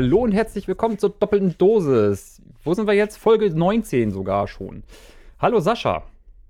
Hallo 0.00 0.18
und 0.18 0.30
herzlich 0.30 0.68
willkommen 0.68 0.96
zur 0.96 1.10
doppelten 1.10 1.58
Dosis. 1.58 2.40
Wo 2.62 2.72
sind 2.72 2.86
wir 2.86 2.94
jetzt? 2.94 3.16
Folge 3.16 3.50
19 3.50 4.12
sogar 4.12 4.46
schon. 4.46 4.84
Hallo 5.40 5.58
Sascha. 5.58 6.04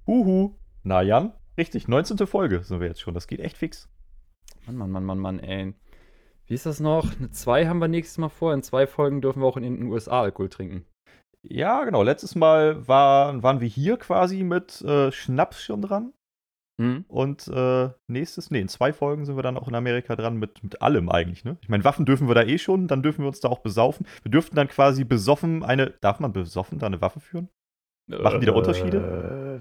Huhu. 0.07 0.53
Na 0.83 1.01
Jan, 1.01 1.33
richtig, 1.57 1.89
19. 1.89 2.27
Folge 2.27 2.62
sind 2.62 2.80
wir 2.80 2.89
jetzt 2.89 3.01
schon. 3.01 3.15
Das 3.15 3.27
geht 3.27 3.41
echt 3.41 3.57
fix. 3.57 3.89
Mann, 4.66 4.77
Mann, 4.77 4.91
Mann, 4.91 5.05
Mann, 5.06 5.19
Mann, 5.19 5.39
ey. 5.41 5.73
Wie 6.47 6.53
ist 6.53 6.66
das 6.66 6.79
noch? 6.79 7.16
Eine 7.19 7.30
2 7.30 7.69
haben 7.69 7.79
wir 7.79 7.89
nächstes 7.89 8.19
Mal 8.19 8.29
vor. 8.29 8.53
In 8.53 8.62
zwei 8.62 8.87
Folgen 8.87 9.23
dürfen 9.23 9.41
wir 9.41 9.47
auch 9.47 9.56
in 9.56 9.62
den 9.62 9.83
USA 9.84 10.20
Alkohol 10.20 10.51
trinken. 10.51 10.84
Ja, 11.41 11.84
genau. 11.84 12.03
Letztes 12.03 12.34
Mal 12.34 12.87
war, 12.87 13.42
waren 13.42 13.62
wir 13.62 13.69
hier 13.69 13.97
quasi 13.97 14.45
mit 14.45 14.83
äh, 14.83 15.11
Schnaps 15.11 15.62
schon 15.62 15.80
dran. 15.80 16.12
Hm? 16.80 17.05
Und 17.09 17.48
äh, 17.48 17.91
nächstes, 18.06 18.50
nee, 18.50 18.60
in 18.60 18.68
zwei 18.68 18.92
Folgen 18.92 19.24
sind 19.24 19.36
wir 19.36 19.42
dann 19.42 19.56
auch 19.56 19.66
in 19.69 19.74
Amerika 19.74 20.14
dran 20.14 20.36
mit, 20.36 20.62
mit 20.62 20.80
allem 20.80 21.09
eigentlich, 21.09 21.45
ne? 21.45 21.56
Ich 21.60 21.69
meine, 21.69 21.82
Waffen 21.84 22.06
dürfen 22.06 22.28
wir 22.28 22.34
da 22.34 22.42
eh 22.45 22.59
schon, 22.59 22.86
dann 22.86 23.02
dürfen 23.02 23.23
wir 23.23 23.28
uns 23.28 23.41
da 23.41 23.48
auch 23.48 23.59
besaufen. 23.60 24.06
Wir 24.23 24.30
dürften 24.30 24.55
dann 24.55 24.69
quasi 24.69 25.02
besoffen 25.05 25.64
eine. 25.64 25.91
Darf 26.00 26.20
man 26.20 26.33
besoffen 26.33 26.78
da 26.78 26.86
eine 26.86 27.00
Waffe 27.00 27.19
führen? 27.20 27.48
Machen 28.06 28.41
die 28.41 28.46
da 28.46 28.52
Unterschiede? 28.52 29.60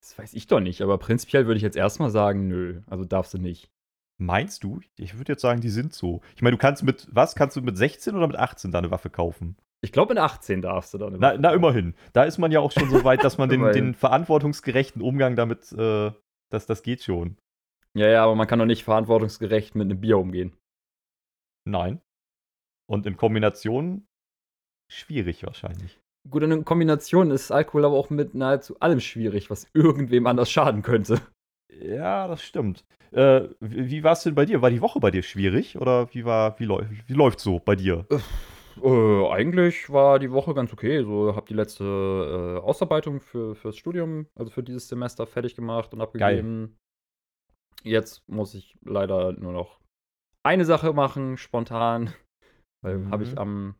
Das 0.00 0.18
weiß 0.18 0.34
ich 0.34 0.46
doch 0.46 0.60
nicht, 0.60 0.80
aber 0.80 0.98
prinzipiell 0.98 1.46
würde 1.46 1.56
ich 1.56 1.62
jetzt 1.62 1.76
erstmal 1.76 2.10
sagen, 2.10 2.48
nö, 2.48 2.80
also 2.88 3.04
darfst 3.04 3.34
du 3.34 3.38
nicht. 3.38 3.70
Meinst 4.18 4.62
du? 4.64 4.80
Ich 4.96 5.18
würde 5.18 5.32
jetzt 5.32 5.42
sagen, 5.42 5.60
die 5.60 5.68
sind 5.70 5.92
so. 5.92 6.20
Ich 6.36 6.42
meine, 6.42 6.56
du 6.56 6.60
kannst 6.60 6.82
mit, 6.82 7.08
was? 7.10 7.34
Kannst 7.34 7.56
du 7.56 7.62
mit 7.62 7.76
16 7.76 8.14
oder 8.14 8.26
mit 8.26 8.36
18 8.36 8.70
da 8.70 8.78
eine 8.78 8.90
Waffe 8.90 9.10
kaufen? 9.10 9.56
Ich 9.84 9.92
glaube, 9.92 10.14
in 10.14 10.18
18 10.18 10.62
darfst 10.62 10.94
du 10.94 10.98
dann. 10.98 11.16
Na, 11.18 11.36
na, 11.36 11.52
immerhin. 11.52 11.94
Da 12.14 12.24
ist 12.24 12.38
man 12.38 12.50
ja 12.50 12.60
auch 12.60 12.72
schon 12.72 12.88
so 12.88 13.04
weit, 13.04 13.22
dass 13.22 13.36
man 13.36 13.48
den, 13.50 13.62
den 13.72 13.94
verantwortungsgerechten 13.94 15.02
Umgang 15.02 15.36
damit, 15.36 15.70
äh, 15.72 16.10
das, 16.50 16.64
das 16.64 16.82
geht 16.82 17.02
schon. 17.02 17.36
Ja, 17.94 18.08
ja, 18.08 18.24
aber 18.24 18.34
man 18.34 18.46
kann 18.46 18.58
doch 18.58 18.66
nicht 18.66 18.82
verantwortungsgerecht 18.82 19.74
mit 19.74 19.84
einem 19.90 20.00
Bier 20.00 20.16
umgehen. 20.16 20.56
Nein. 21.68 22.00
Und 22.90 23.04
in 23.04 23.18
Kombination 23.18 24.06
schwierig 24.90 25.44
wahrscheinlich. 25.44 26.00
Gut, 26.30 26.42
in 26.42 26.64
Kombination 26.64 27.30
ist 27.30 27.50
Alkohol 27.50 27.84
aber 27.84 27.96
auch 27.96 28.08
mit 28.08 28.34
nahezu 28.34 28.80
allem 28.80 29.00
schwierig, 29.00 29.50
was 29.50 29.68
irgendwem 29.74 30.26
anders 30.26 30.50
schaden 30.50 30.80
könnte. 30.80 31.20
Ja, 31.70 32.26
das 32.26 32.42
stimmt. 32.42 32.86
Äh, 33.10 33.48
wie 33.60 33.90
wie 33.90 34.02
war 34.02 34.12
es 34.12 34.22
denn 34.22 34.34
bei 34.34 34.46
dir? 34.46 34.62
War 34.62 34.70
die 34.70 34.80
Woche 34.80 34.98
bei 34.98 35.10
dir 35.10 35.22
schwierig? 35.22 35.76
Oder 35.76 36.12
wie 36.14 36.24
war, 36.24 36.58
wie, 36.58 36.64
läu 36.64 36.86
wie 37.06 37.12
läuft 37.12 37.40
so 37.40 37.58
bei 37.58 37.76
dir? 37.76 38.06
Äh, 38.82 39.28
eigentlich 39.30 39.90
war 39.90 40.18
die 40.18 40.30
Woche 40.30 40.54
ganz 40.54 40.72
okay. 40.72 41.02
So, 41.02 41.34
habe 41.34 41.46
die 41.46 41.54
letzte 41.54 41.84
äh, 41.84 42.64
Ausarbeitung 42.64 43.20
für 43.20 43.54
fürs 43.54 43.76
Studium, 43.76 44.26
also 44.34 44.50
für 44.50 44.62
dieses 44.62 44.88
Semester, 44.88 45.26
fertig 45.26 45.54
gemacht 45.54 45.92
und 45.92 46.00
abgegeben. 46.00 46.76
Jetzt 47.82 48.26
muss 48.28 48.54
ich 48.54 48.78
leider 48.84 49.32
nur 49.32 49.52
noch 49.52 49.80
eine 50.42 50.64
Sache 50.64 50.92
machen, 50.92 51.36
spontan. 51.36 52.12
Weil 52.82 52.98
Mhm. 52.98 53.10
habe 53.10 53.22
ich 53.24 53.38
am 53.38 53.76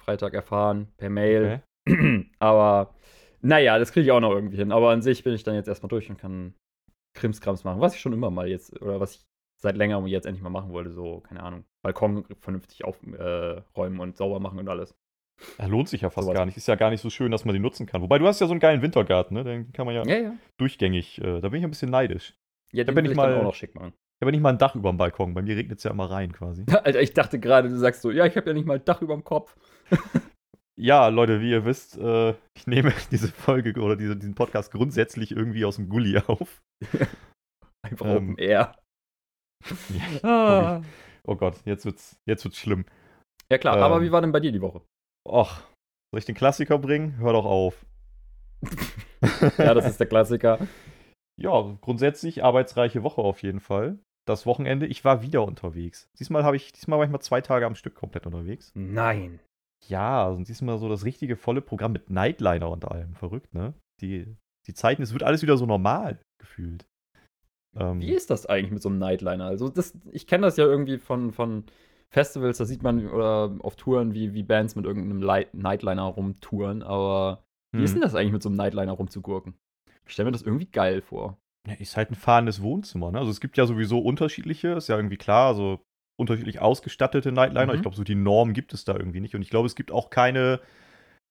Freitag 0.00 0.34
erfahren, 0.34 0.92
per 0.98 1.10
Mail. 1.10 1.62
Aber 2.38 2.94
naja, 3.40 3.78
das 3.78 3.92
kriege 3.92 4.04
ich 4.04 4.12
auch 4.12 4.20
noch 4.20 4.32
irgendwie 4.32 4.56
hin. 4.56 4.72
Aber 4.72 4.90
an 4.90 5.02
sich 5.02 5.24
bin 5.24 5.34
ich 5.34 5.42
dann 5.42 5.54
jetzt 5.54 5.68
erstmal 5.68 5.88
durch 5.88 6.08
und 6.10 6.16
kann 6.18 6.54
Krimskrams 7.16 7.64
machen, 7.64 7.80
was 7.80 7.94
ich 7.94 8.00
schon 8.00 8.12
immer 8.12 8.30
mal 8.30 8.48
jetzt, 8.48 8.80
oder 8.82 9.00
was 9.00 9.16
ich 9.16 9.26
seit 9.60 9.76
längerem 9.76 10.06
jetzt 10.06 10.26
endlich 10.26 10.42
mal 10.42 10.50
machen 10.50 10.72
wollte. 10.72 10.90
So, 10.92 11.20
keine 11.20 11.42
Ahnung, 11.42 11.64
Balkon 11.86 12.24
vernünftig 12.40 12.84
aufräumen 12.84 13.98
äh, 13.98 14.02
und 14.02 14.16
sauber 14.16 14.40
machen 14.40 14.58
und 14.58 14.68
alles. 14.68 14.94
Ja, 15.58 15.66
lohnt 15.66 15.88
sich 15.88 16.00
ja 16.00 16.10
fast 16.10 16.24
Sowas. 16.26 16.36
gar 16.36 16.46
nicht. 16.46 16.56
Ist 16.56 16.66
ja 16.68 16.74
gar 16.76 16.90
nicht 16.90 17.00
so 17.02 17.10
schön, 17.10 17.30
dass 17.30 17.44
man 17.44 17.54
die 17.54 17.60
nutzen 17.60 17.86
kann. 17.86 18.00
Wobei 18.02 18.18
du 18.18 18.26
hast 18.26 18.40
ja 18.40 18.46
so 18.46 18.52
einen 18.52 18.60
geilen 18.60 18.82
Wintergarten, 18.82 19.34
ne? 19.34 19.44
Den 19.44 19.72
kann 19.72 19.86
man 19.86 19.94
ja, 19.94 20.04
Ja, 20.06 20.16
ja. 20.16 20.34
durchgängig. 20.58 21.18
Äh, 21.20 21.40
da 21.40 21.48
bin 21.50 21.58
ich 21.60 21.64
ein 21.64 21.70
bisschen 21.70 21.90
neidisch. 21.90 22.34
Ja, 22.72 22.84
Da 22.84 22.92
den 22.92 22.94
bin 22.96 23.04
will 23.04 23.10
ich 23.10 23.10
ich 23.12 23.16
mal- 23.16 23.34
auch 23.38 23.42
noch 23.42 23.54
schick 23.54 23.74
machen. 23.74 23.92
Ich 24.18 24.24
habe 24.24 24.32
nicht 24.32 24.40
mal 24.40 24.48
ein 24.48 24.58
Dach 24.58 24.74
über 24.74 24.90
dem 24.90 24.96
Balkon. 24.96 25.34
Bei 25.34 25.42
mir 25.42 25.54
regnet 25.56 25.76
es 25.78 25.84
ja 25.84 25.90
immer 25.90 26.10
rein 26.10 26.32
quasi. 26.32 26.64
Alter, 26.84 27.02
ich 27.02 27.12
dachte 27.12 27.38
gerade, 27.38 27.68
du 27.68 27.76
sagst 27.76 28.00
so, 28.02 28.10
ja, 28.10 28.24
ich 28.24 28.34
habe 28.36 28.46
ja 28.48 28.54
nicht 28.54 28.66
mal 28.66 28.76
ein 28.78 28.84
Dach 28.84 29.02
über 29.02 29.14
dem 29.14 29.24
Kopf. 29.24 29.54
Ja, 30.78 31.08
Leute, 31.08 31.40
wie 31.40 31.48
ihr 31.52 31.64
wisst, 31.64 31.96
äh, 31.96 32.34
ich 32.54 32.66
nehme 32.66 32.92
diese 33.10 33.28
Folge 33.28 33.80
oder 33.80 33.96
diese, 33.96 34.14
diesen 34.14 34.34
Podcast 34.34 34.70
grundsätzlich 34.72 35.30
irgendwie 35.32 35.64
aus 35.64 35.76
dem 35.76 35.88
Gully 35.88 36.18
auf. 36.26 36.60
Einfach 37.82 38.04
Ähm, 38.04 38.32
Open 38.32 38.36
Air. 38.38 38.76
Ja, 39.88 40.20
Ah. 40.22 40.82
Oh 41.26 41.36
Gott, 41.36 41.60
jetzt 41.64 41.84
wird's, 41.84 42.18
jetzt 42.26 42.44
wird's 42.44 42.58
schlimm. 42.58 42.84
Ja 43.50 43.58
klar, 43.58 43.76
aber 43.76 43.96
Ähm. 43.96 44.02
wie 44.02 44.12
war 44.12 44.20
denn 44.20 44.32
bei 44.32 44.40
dir 44.40 44.52
die 44.52 44.60
Woche? 44.60 44.82
Och, 45.28 45.62
soll 46.12 46.18
ich 46.18 46.24
den 46.24 46.34
Klassiker 46.34 46.78
bringen? 46.78 47.18
Hör 47.18 47.32
doch 47.32 47.44
auf. 47.44 47.84
Ja, 49.58 49.74
das 49.74 49.86
ist 49.86 50.00
der 50.00 50.06
Klassiker. 50.06 50.58
Ja, 51.38 51.76
grundsätzlich 51.82 52.42
arbeitsreiche 52.42 53.02
Woche 53.02 53.20
auf 53.20 53.42
jeden 53.42 53.60
Fall. 53.60 53.98
Das 54.26 54.46
Wochenende, 54.46 54.86
ich 54.86 55.04
war 55.04 55.20
wieder 55.20 55.44
unterwegs. 55.44 56.08
Diesmal 56.18 56.44
habe 56.44 56.56
ich, 56.56 56.72
diesmal 56.72 56.98
war 56.98 57.04
ich 57.04 57.12
mal 57.12 57.20
zwei 57.20 57.42
Tage 57.42 57.66
am 57.66 57.74
Stück 57.74 57.94
komplett 57.94 58.24
unterwegs. 58.24 58.72
Nein. 58.74 59.38
Ja, 59.86 60.28
und 60.28 60.48
diesmal 60.48 60.78
so 60.78 60.88
das 60.88 61.04
richtige 61.04 61.36
volle 61.36 61.60
Programm 61.60 61.92
mit 61.92 62.08
Nightliner 62.08 62.70
und 62.70 62.86
allem. 62.86 63.14
Verrückt, 63.14 63.52
ne? 63.52 63.74
Die, 64.00 64.34
die 64.66 64.72
Zeiten, 64.72 65.02
es 65.02 65.12
wird 65.12 65.24
alles 65.24 65.42
wieder 65.42 65.58
so 65.58 65.66
normal 65.66 66.18
gefühlt. 66.40 66.86
Ähm, 67.78 68.00
Wie 68.00 68.12
ist 68.12 68.30
das 68.30 68.46
eigentlich 68.46 68.72
mit 68.72 68.82
so 68.82 68.88
einem 68.88 68.98
Nightliner? 68.98 69.44
Also, 69.44 69.68
das, 69.68 69.94
ich 70.12 70.26
kenne 70.26 70.46
das 70.46 70.56
ja 70.56 70.64
irgendwie 70.64 70.98
von, 70.98 71.32
von 71.32 71.64
Festivals, 72.08 72.58
da 72.58 72.64
sieht 72.64 72.82
man 72.82 73.08
oder 73.08 73.54
auf 73.60 73.76
Touren, 73.76 74.14
wie, 74.14 74.32
wie 74.34 74.42
Bands 74.42 74.76
mit 74.76 74.84
irgendeinem 74.84 75.22
Light 75.22 75.54
Nightliner 75.54 76.04
rumtouren, 76.04 76.82
aber 76.82 77.44
wie 77.72 77.82
ist 77.82 77.90
hm. 77.90 77.96
denn 77.96 78.02
das 78.02 78.14
eigentlich 78.14 78.32
mit 78.32 78.42
so 78.42 78.48
einem 78.48 78.56
Nightliner 78.56 78.92
rumzugurken? 78.92 79.54
Ich 80.06 80.12
stelle 80.12 80.26
mir 80.26 80.32
das 80.32 80.42
irgendwie 80.42 80.66
geil 80.66 81.02
vor. 81.02 81.38
Ja, 81.66 81.74
ist 81.74 81.96
halt 81.96 82.10
ein 82.10 82.14
fahrendes 82.14 82.62
Wohnzimmer, 82.62 83.10
ne? 83.10 83.18
Also 83.18 83.30
es 83.30 83.40
gibt 83.40 83.56
ja 83.56 83.66
sowieso 83.66 83.98
unterschiedliche, 83.98 84.68
ist 84.68 84.88
ja 84.88 84.96
irgendwie 84.96 85.16
klar, 85.16 85.48
also 85.48 85.80
unterschiedlich 86.16 86.60
ausgestattete 86.60 87.32
Nightliner. 87.32 87.72
Mhm. 87.72 87.76
Ich 87.76 87.82
glaube, 87.82 87.96
so 87.96 88.04
die 88.04 88.14
Norm 88.14 88.52
gibt 88.52 88.72
es 88.72 88.84
da 88.84 88.96
irgendwie 88.96 89.20
nicht. 89.20 89.34
Und 89.34 89.42
ich 89.42 89.50
glaube, 89.50 89.66
es 89.66 89.74
gibt 89.74 89.90
auch 89.90 90.10
keine, 90.10 90.60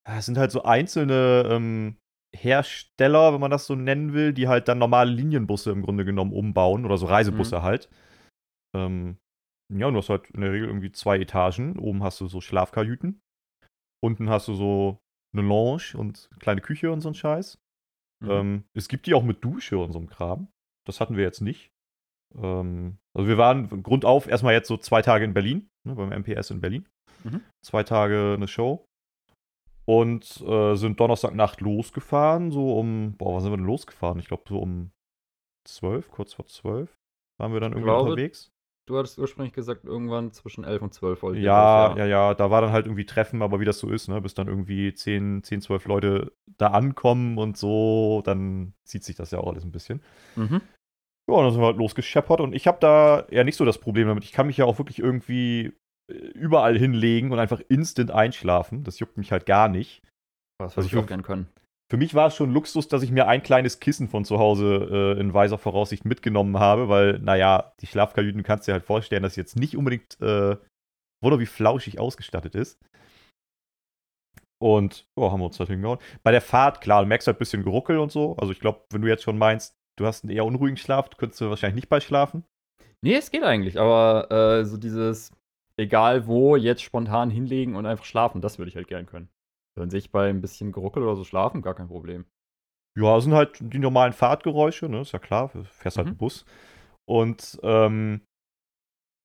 es 0.03 0.25
sind 0.25 0.37
halt 0.37 0.51
so 0.51 0.63
einzelne 0.63 1.47
ähm, 1.49 1.95
Hersteller, 2.35 3.33
wenn 3.33 3.41
man 3.41 3.51
das 3.51 3.65
so 3.65 3.75
nennen 3.75 4.13
will, 4.13 4.33
die 4.33 4.47
halt 4.47 4.67
dann 4.67 4.77
normale 4.77 5.11
Linienbusse 5.11 5.71
im 5.71 5.81
Grunde 5.81 6.05
genommen 6.05 6.33
umbauen 6.33 6.85
oder 6.85 6.97
so 6.97 7.05
Reisebusse 7.05 7.61
halt. 7.61 7.89
Ähm, 8.75 9.17
ja, 9.73 9.87
und 9.87 9.93
du 9.93 9.99
hast 9.99 10.09
halt 10.09 10.29
in 10.31 10.41
der 10.41 10.51
Regel 10.51 10.67
irgendwie 10.67 10.91
zwei 10.91 11.19
Etagen. 11.19 11.79
Oben 11.79 12.03
hast 12.03 12.21
du 12.21 12.27
so 12.27 12.41
Schlafkajüten. 12.41 13.21
Unten 14.03 14.29
hast 14.29 14.47
du 14.47 14.53
so 14.53 14.99
eine 15.33 15.47
Lounge 15.47 15.93
und 15.95 16.29
kleine 16.39 16.61
Küche 16.61 16.91
und 16.91 17.01
so 17.01 17.09
ein 17.09 17.15
Scheiß. 17.15 17.57
Mhm. 18.23 18.29
Ähm, 18.29 18.63
es 18.73 18.87
gibt 18.87 19.07
die 19.07 19.13
auch 19.13 19.23
mit 19.23 19.43
Dusche 19.43 19.77
und 19.77 19.91
so 19.91 19.99
einem 19.99 20.09
Kram. 20.09 20.47
Das 20.85 20.99
hatten 21.01 21.17
wir 21.17 21.23
jetzt 21.23 21.41
nicht. 21.41 21.71
Ähm, 22.35 22.97
also 23.15 23.27
wir 23.27 23.37
waren 23.37 23.83
grundauf 23.83 24.27
erstmal 24.27 24.53
jetzt 24.53 24.67
so 24.67 24.77
zwei 24.77 25.01
Tage 25.01 25.25
in 25.25 25.33
Berlin, 25.33 25.69
ne, 25.83 25.95
beim 25.95 26.11
MPS 26.11 26.51
in 26.51 26.61
Berlin. 26.61 26.87
Mhm. 27.23 27.41
Zwei 27.63 27.83
Tage 27.83 28.33
eine 28.35 28.47
Show. 28.47 28.85
Und 29.85 30.41
äh, 30.41 30.75
sind 30.75 30.99
Donnerstagnacht 30.99 31.61
losgefahren, 31.61 32.51
so 32.51 32.77
um, 32.79 33.15
boah, 33.17 33.35
wann 33.35 33.41
sind 33.41 33.51
wir 33.51 33.57
denn 33.57 33.65
losgefahren? 33.65 34.19
Ich 34.19 34.27
glaube 34.27 34.43
so 34.47 34.59
um 34.59 34.91
zwölf, 35.63 36.09
kurz 36.09 36.33
vor 36.33 36.47
zwölf 36.47 36.97
waren 37.37 37.53
wir 37.53 37.59
dann 37.59 37.73
irgendwie 37.73 37.91
glaube, 37.91 38.09
unterwegs. 38.09 38.51
Du 38.87 38.97
hattest 38.97 39.17
ursprünglich 39.17 39.53
gesagt, 39.53 39.83
irgendwann 39.83 40.31
zwischen 40.31 40.63
11 40.63 40.81
und 40.83 40.93
12 40.93 41.23
wollte 41.23 41.39
ich 41.39 41.45
Ja, 41.45 41.97
ja, 41.97 42.05
ja, 42.05 42.33
da 42.35 42.51
war 42.51 42.61
dann 42.61 42.71
halt 42.71 42.85
irgendwie 42.85 43.05
Treffen, 43.05 43.41
aber 43.41 43.59
wie 43.59 43.65
das 43.65 43.79
so 43.79 43.89
ist, 43.89 44.07
ne, 44.07 44.21
bis 44.21 44.35
dann 44.35 44.47
irgendwie 44.47 44.93
10, 44.93 45.41
10, 45.43 45.61
12 45.61 45.85
Leute 45.85 46.33
da 46.57 46.67
ankommen 46.67 47.39
und 47.39 47.57
so, 47.57 48.21
dann 48.23 48.73
zieht 48.83 49.03
sich 49.03 49.15
das 49.15 49.31
ja 49.31 49.39
auch 49.39 49.47
alles 49.47 49.63
ein 49.63 49.71
bisschen. 49.71 50.03
Mhm. 50.35 50.61
Ja, 51.27 51.35
und 51.35 51.43
dann 51.43 51.51
sind 51.51 51.61
wir 51.61 51.67
halt 51.67 51.77
losgescheppert 51.77 52.39
und 52.41 52.53
ich 52.53 52.67
habe 52.67 52.77
da 52.79 53.25
ja 53.31 53.43
nicht 53.43 53.55
so 53.55 53.65
das 53.65 53.79
Problem 53.79 54.07
damit. 54.07 54.23
Ich 54.23 54.31
kann 54.31 54.45
mich 54.45 54.57
ja 54.57 54.65
auch 54.65 54.77
wirklich 54.77 54.99
irgendwie 54.99 55.73
überall 56.07 56.77
hinlegen 56.77 57.31
und 57.31 57.39
einfach 57.39 57.61
instant 57.69 58.11
einschlafen. 58.11 58.83
Das 58.83 58.99
juckt 58.99 59.17
mich 59.17 59.31
halt 59.31 59.45
gar 59.45 59.67
nicht. 59.67 60.01
Das 60.59 60.75
würde 60.77 60.87
ich 60.87 60.95
auch 60.95 61.07
gern 61.07 61.23
können. 61.23 61.47
Für 61.91 61.97
mich 61.97 62.15
war 62.15 62.27
es 62.27 62.35
schon 62.35 62.51
Luxus, 62.51 62.87
dass 62.87 63.03
ich 63.03 63.11
mir 63.11 63.27
ein 63.27 63.43
kleines 63.43 63.79
Kissen 63.79 64.07
von 64.07 64.25
zu 64.25 64.39
Hause 64.39 65.15
äh, 65.17 65.19
in 65.19 65.33
weiser 65.33 65.59
Voraussicht 65.59 66.03
mitgenommen 66.03 66.57
habe, 66.57 66.89
weil, 66.89 67.19
naja, 67.19 67.73
die 67.79 67.87
Schlafkajüten 67.87 68.41
kannst 68.41 68.67
du 68.67 68.71
dir 68.71 68.73
halt 68.73 68.85
vorstellen, 68.85 69.21
dass 69.21 69.35
sie 69.35 69.41
jetzt 69.41 69.55
nicht 69.55 69.77
unbedingt 69.77 70.19
äh, 70.19 70.57
wunder 71.23 71.39
wie 71.39 71.45
flauschig 71.45 71.99
ausgestattet 71.99 72.55
ist. 72.55 72.79
Und, 74.59 75.05
oh, 75.15 75.31
haben 75.31 75.41
wir 75.41 75.45
uns 75.45 75.59
halt 75.59 75.69
hingehauen. 75.69 75.99
Bei 76.23 76.31
der 76.31 76.41
Fahrt, 76.41 76.81
klar, 76.81 77.03
du 77.03 77.07
merkst 77.07 77.27
halt 77.27 77.37
ein 77.37 77.39
bisschen 77.39 77.63
Geruckel 77.63 77.99
und 77.99 78.11
so. 78.11 78.35
Also 78.37 78.51
ich 78.51 78.59
glaube, 78.59 78.85
wenn 78.91 79.01
du 79.01 79.07
jetzt 79.07 79.23
schon 79.23 79.37
meinst, 79.37 79.75
du 79.99 80.07
hast 80.07 80.23
einen 80.23 80.33
eher 80.33 80.45
unruhigen 80.45 80.77
Schlaf, 80.77 81.09
könntest 81.17 81.41
du 81.41 81.49
wahrscheinlich 81.49 81.75
nicht 81.75 81.89
bei 81.89 81.99
schlafen. 81.99 82.45
Nee, 83.03 83.15
es 83.15 83.29
geht 83.29 83.43
eigentlich, 83.43 83.79
aber 83.79 84.31
äh, 84.31 84.65
so 84.65 84.77
dieses, 84.77 85.31
egal 85.77 86.27
wo, 86.27 86.55
jetzt 86.55 86.81
spontan 86.81 87.29
hinlegen 87.29 87.75
und 87.75 87.85
einfach 87.85 88.05
schlafen, 88.05 88.41
das 88.41 88.57
würde 88.57 88.69
ich 88.69 88.75
halt 88.75 88.87
gern 88.87 89.05
können. 89.05 89.29
Wenn 89.77 89.89
sich 89.89 90.11
bei 90.11 90.29
ein 90.29 90.41
bisschen 90.41 90.71
Geruckel 90.71 91.03
oder 91.03 91.15
so 91.15 91.23
schlafen, 91.23 91.61
gar 91.61 91.75
kein 91.75 91.87
Problem. 91.87 92.25
Ja, 92.97 93.15
das 93.15 93.25
sind 93.25 93.33
halt 93.33 93.57
die 93.59 93.79
normalen 93.79 94.13
Fahrtgeräusche, 94.13 94.87
ne? 94.87 95.01
Ist 95.01 95.11
ja 95.11 95.19
klar, 95.19 95.49
du 95.53 95.63
fährst 95.65 95.97
halt 95.97 96.07
Mhm. 96.07 96.11
einen 96.11 96.17
Bus. 96.17 96.45
Und 97.05 97.59
ähm, 97.61 98.21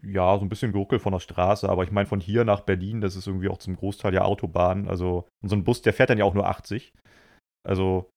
ja, 0.03 0.37
so 0.39 0.45
ein 0.45 0.49
bisschen 0.49 0.73
Geruckel 0.73 0.99
von 0.99 1.13
der 1.13 1.21
Straße, 1.21 1.69
aber 1.69 1.85
ich 1.85 1.93
meine, 1.93 2.07
von 2.07 2.21
hier 2.21 2.45
nach 2.45 2.61
Berlin, 2.63 3.01
das 3.01 3.17
ist 3.17 3.27
irgendwie 3.27 3.49
auch 3.49 3.59
zum 3.59 3.77
Großteil 3.77 4.15
ja 4.15 4.23
Autobahn. 4.23 4.89
Also, 4.89 5.29
und 5.43 5.51
so 5.51 5.57
ein 5.57 5.65
Bus, 5.65 5.83
der 5.83 5.93
fährt 5.93 6.11
dann 6.11 6.19
ja 6.19 6.25
auch 6.25 6.35
nur 6.35 6.49
80. 6.49 6.93
Also, 7.63 8.11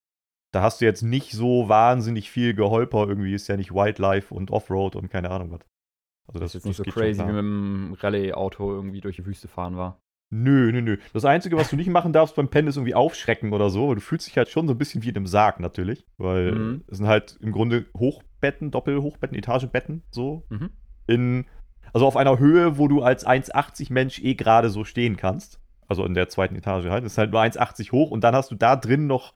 da 0.54 0.62
hast 0.62 0.82
du 0.82 0.86
jetzt 0.86 1.02
nicht 1.02 1.34
so 1.34 1.68
wahnsinnig 1.70 2.32
viel 2.32 2.54
Geholper 2.54 3.08
irgendwie, 3.08 3.34
ist 3.34 3.48
ja 3.48 3.58
nicht 3.58 3.74
Wildlife 3.74 4.34
und 4.34 4.52
Offroad 4.52 4.96
und 4.96 5.10
keine 5.10 5.30
Ahnung 5.30 5.52
was. 5.52 5.62
Also 6.28 6.40
das, 6.40 6.40
das 6.40 6.50
ist 6.50 6.54
jetzt 6.54 6.66
nicht 6.66 6.78
so 6.78 6.84
crazy 6.84 7.20
wie 7.20 7.26
mit 7.26 7.36
einem 7.36 7.98
Rallye-Auto 8.00 8.72
irgendwie 8.72 9.02
durch 9.02 9.18
die 9.18 9.26
Wüste 9.26 9.48
fahren 9.48 9.76
war. 9.76 10.00
Nö, 10.36 10.72
nö, 10.72 10.82
nö. 10.82 10.98
Das 11.14 11.26
Einzige, 11.26 11.58
was 11.58 11.70
du 11.70 11.76
nicht 11.76 11.90
machen 11.90 12.12
darfst 12.12 12.36
beim 12.36 12.50
Pennen, 12.50 12.68
ist 12.68 12.78
irgendwie 12.78 12.96
aufschrecken 12.96 13.54
oder 13.54 13.70
so, 13.70 13.90
weil 13.90 13.96
du 13.96 14.02
fühlst 14.02 14.26
dich 14.26 14.36
halt 14.36 14.50
schon 14.50 14.68
so 14.68 14.74
ein 14.74 14.80
bisschen 14.80 15.04
wie 15.04 15.10
in 15.10 15.16
einem 15.16 15.28
Sarg 15.28 15.60
natürlich. 15.60 16.08
Weil 16.18 16.54
mhm. 16.54 16.84
es 16.88 16.98
sind 16.98 17.08
halt 17.08 17.38
im 17.40 17.52
Grunde 17.52 17.86
Hochbetten, 17.96 18.72
Doppelhochbetten, 18.72 19.38
Etagenbetten, 19.38 20.02
so. 20.10 20.44
Mhm. 20.50 20.72
In, 21.06 21.46
also 21.94 22.08
auf 22.08 22.18
einer 22.18 22.40
Höhe, 22.40 22.80
wo 22.80 22.88
du 22.88 23.04
als 23.04 23.28
1,80 23.28 23.94
Mensch 23.94 24.24
eh 24.24 24.34
gerade 24.34 24.72
so 24.72 24.84
stehen 24.86 25.18
kannst. 25.18 25.60
Also 25.88 26.04
in 26.04 26.16
der 26.16 26.30
zweiten 26.30 26.56
Etage 26.56 26.88
halt. 26.88 27.06
Das 27.06 27.12
ist 27.12 27.18
halt 27.20 27.32
nur 27.32 27.42
1,80 27.42 27.92
hoch 27.92 28.10
und 28.10 28.24
dann 28.24 28.34
hast 28.34 28.50
du 28.50 28.56
da 28.56 28.76
drin 28.76 29.06
noch 29.06 29.36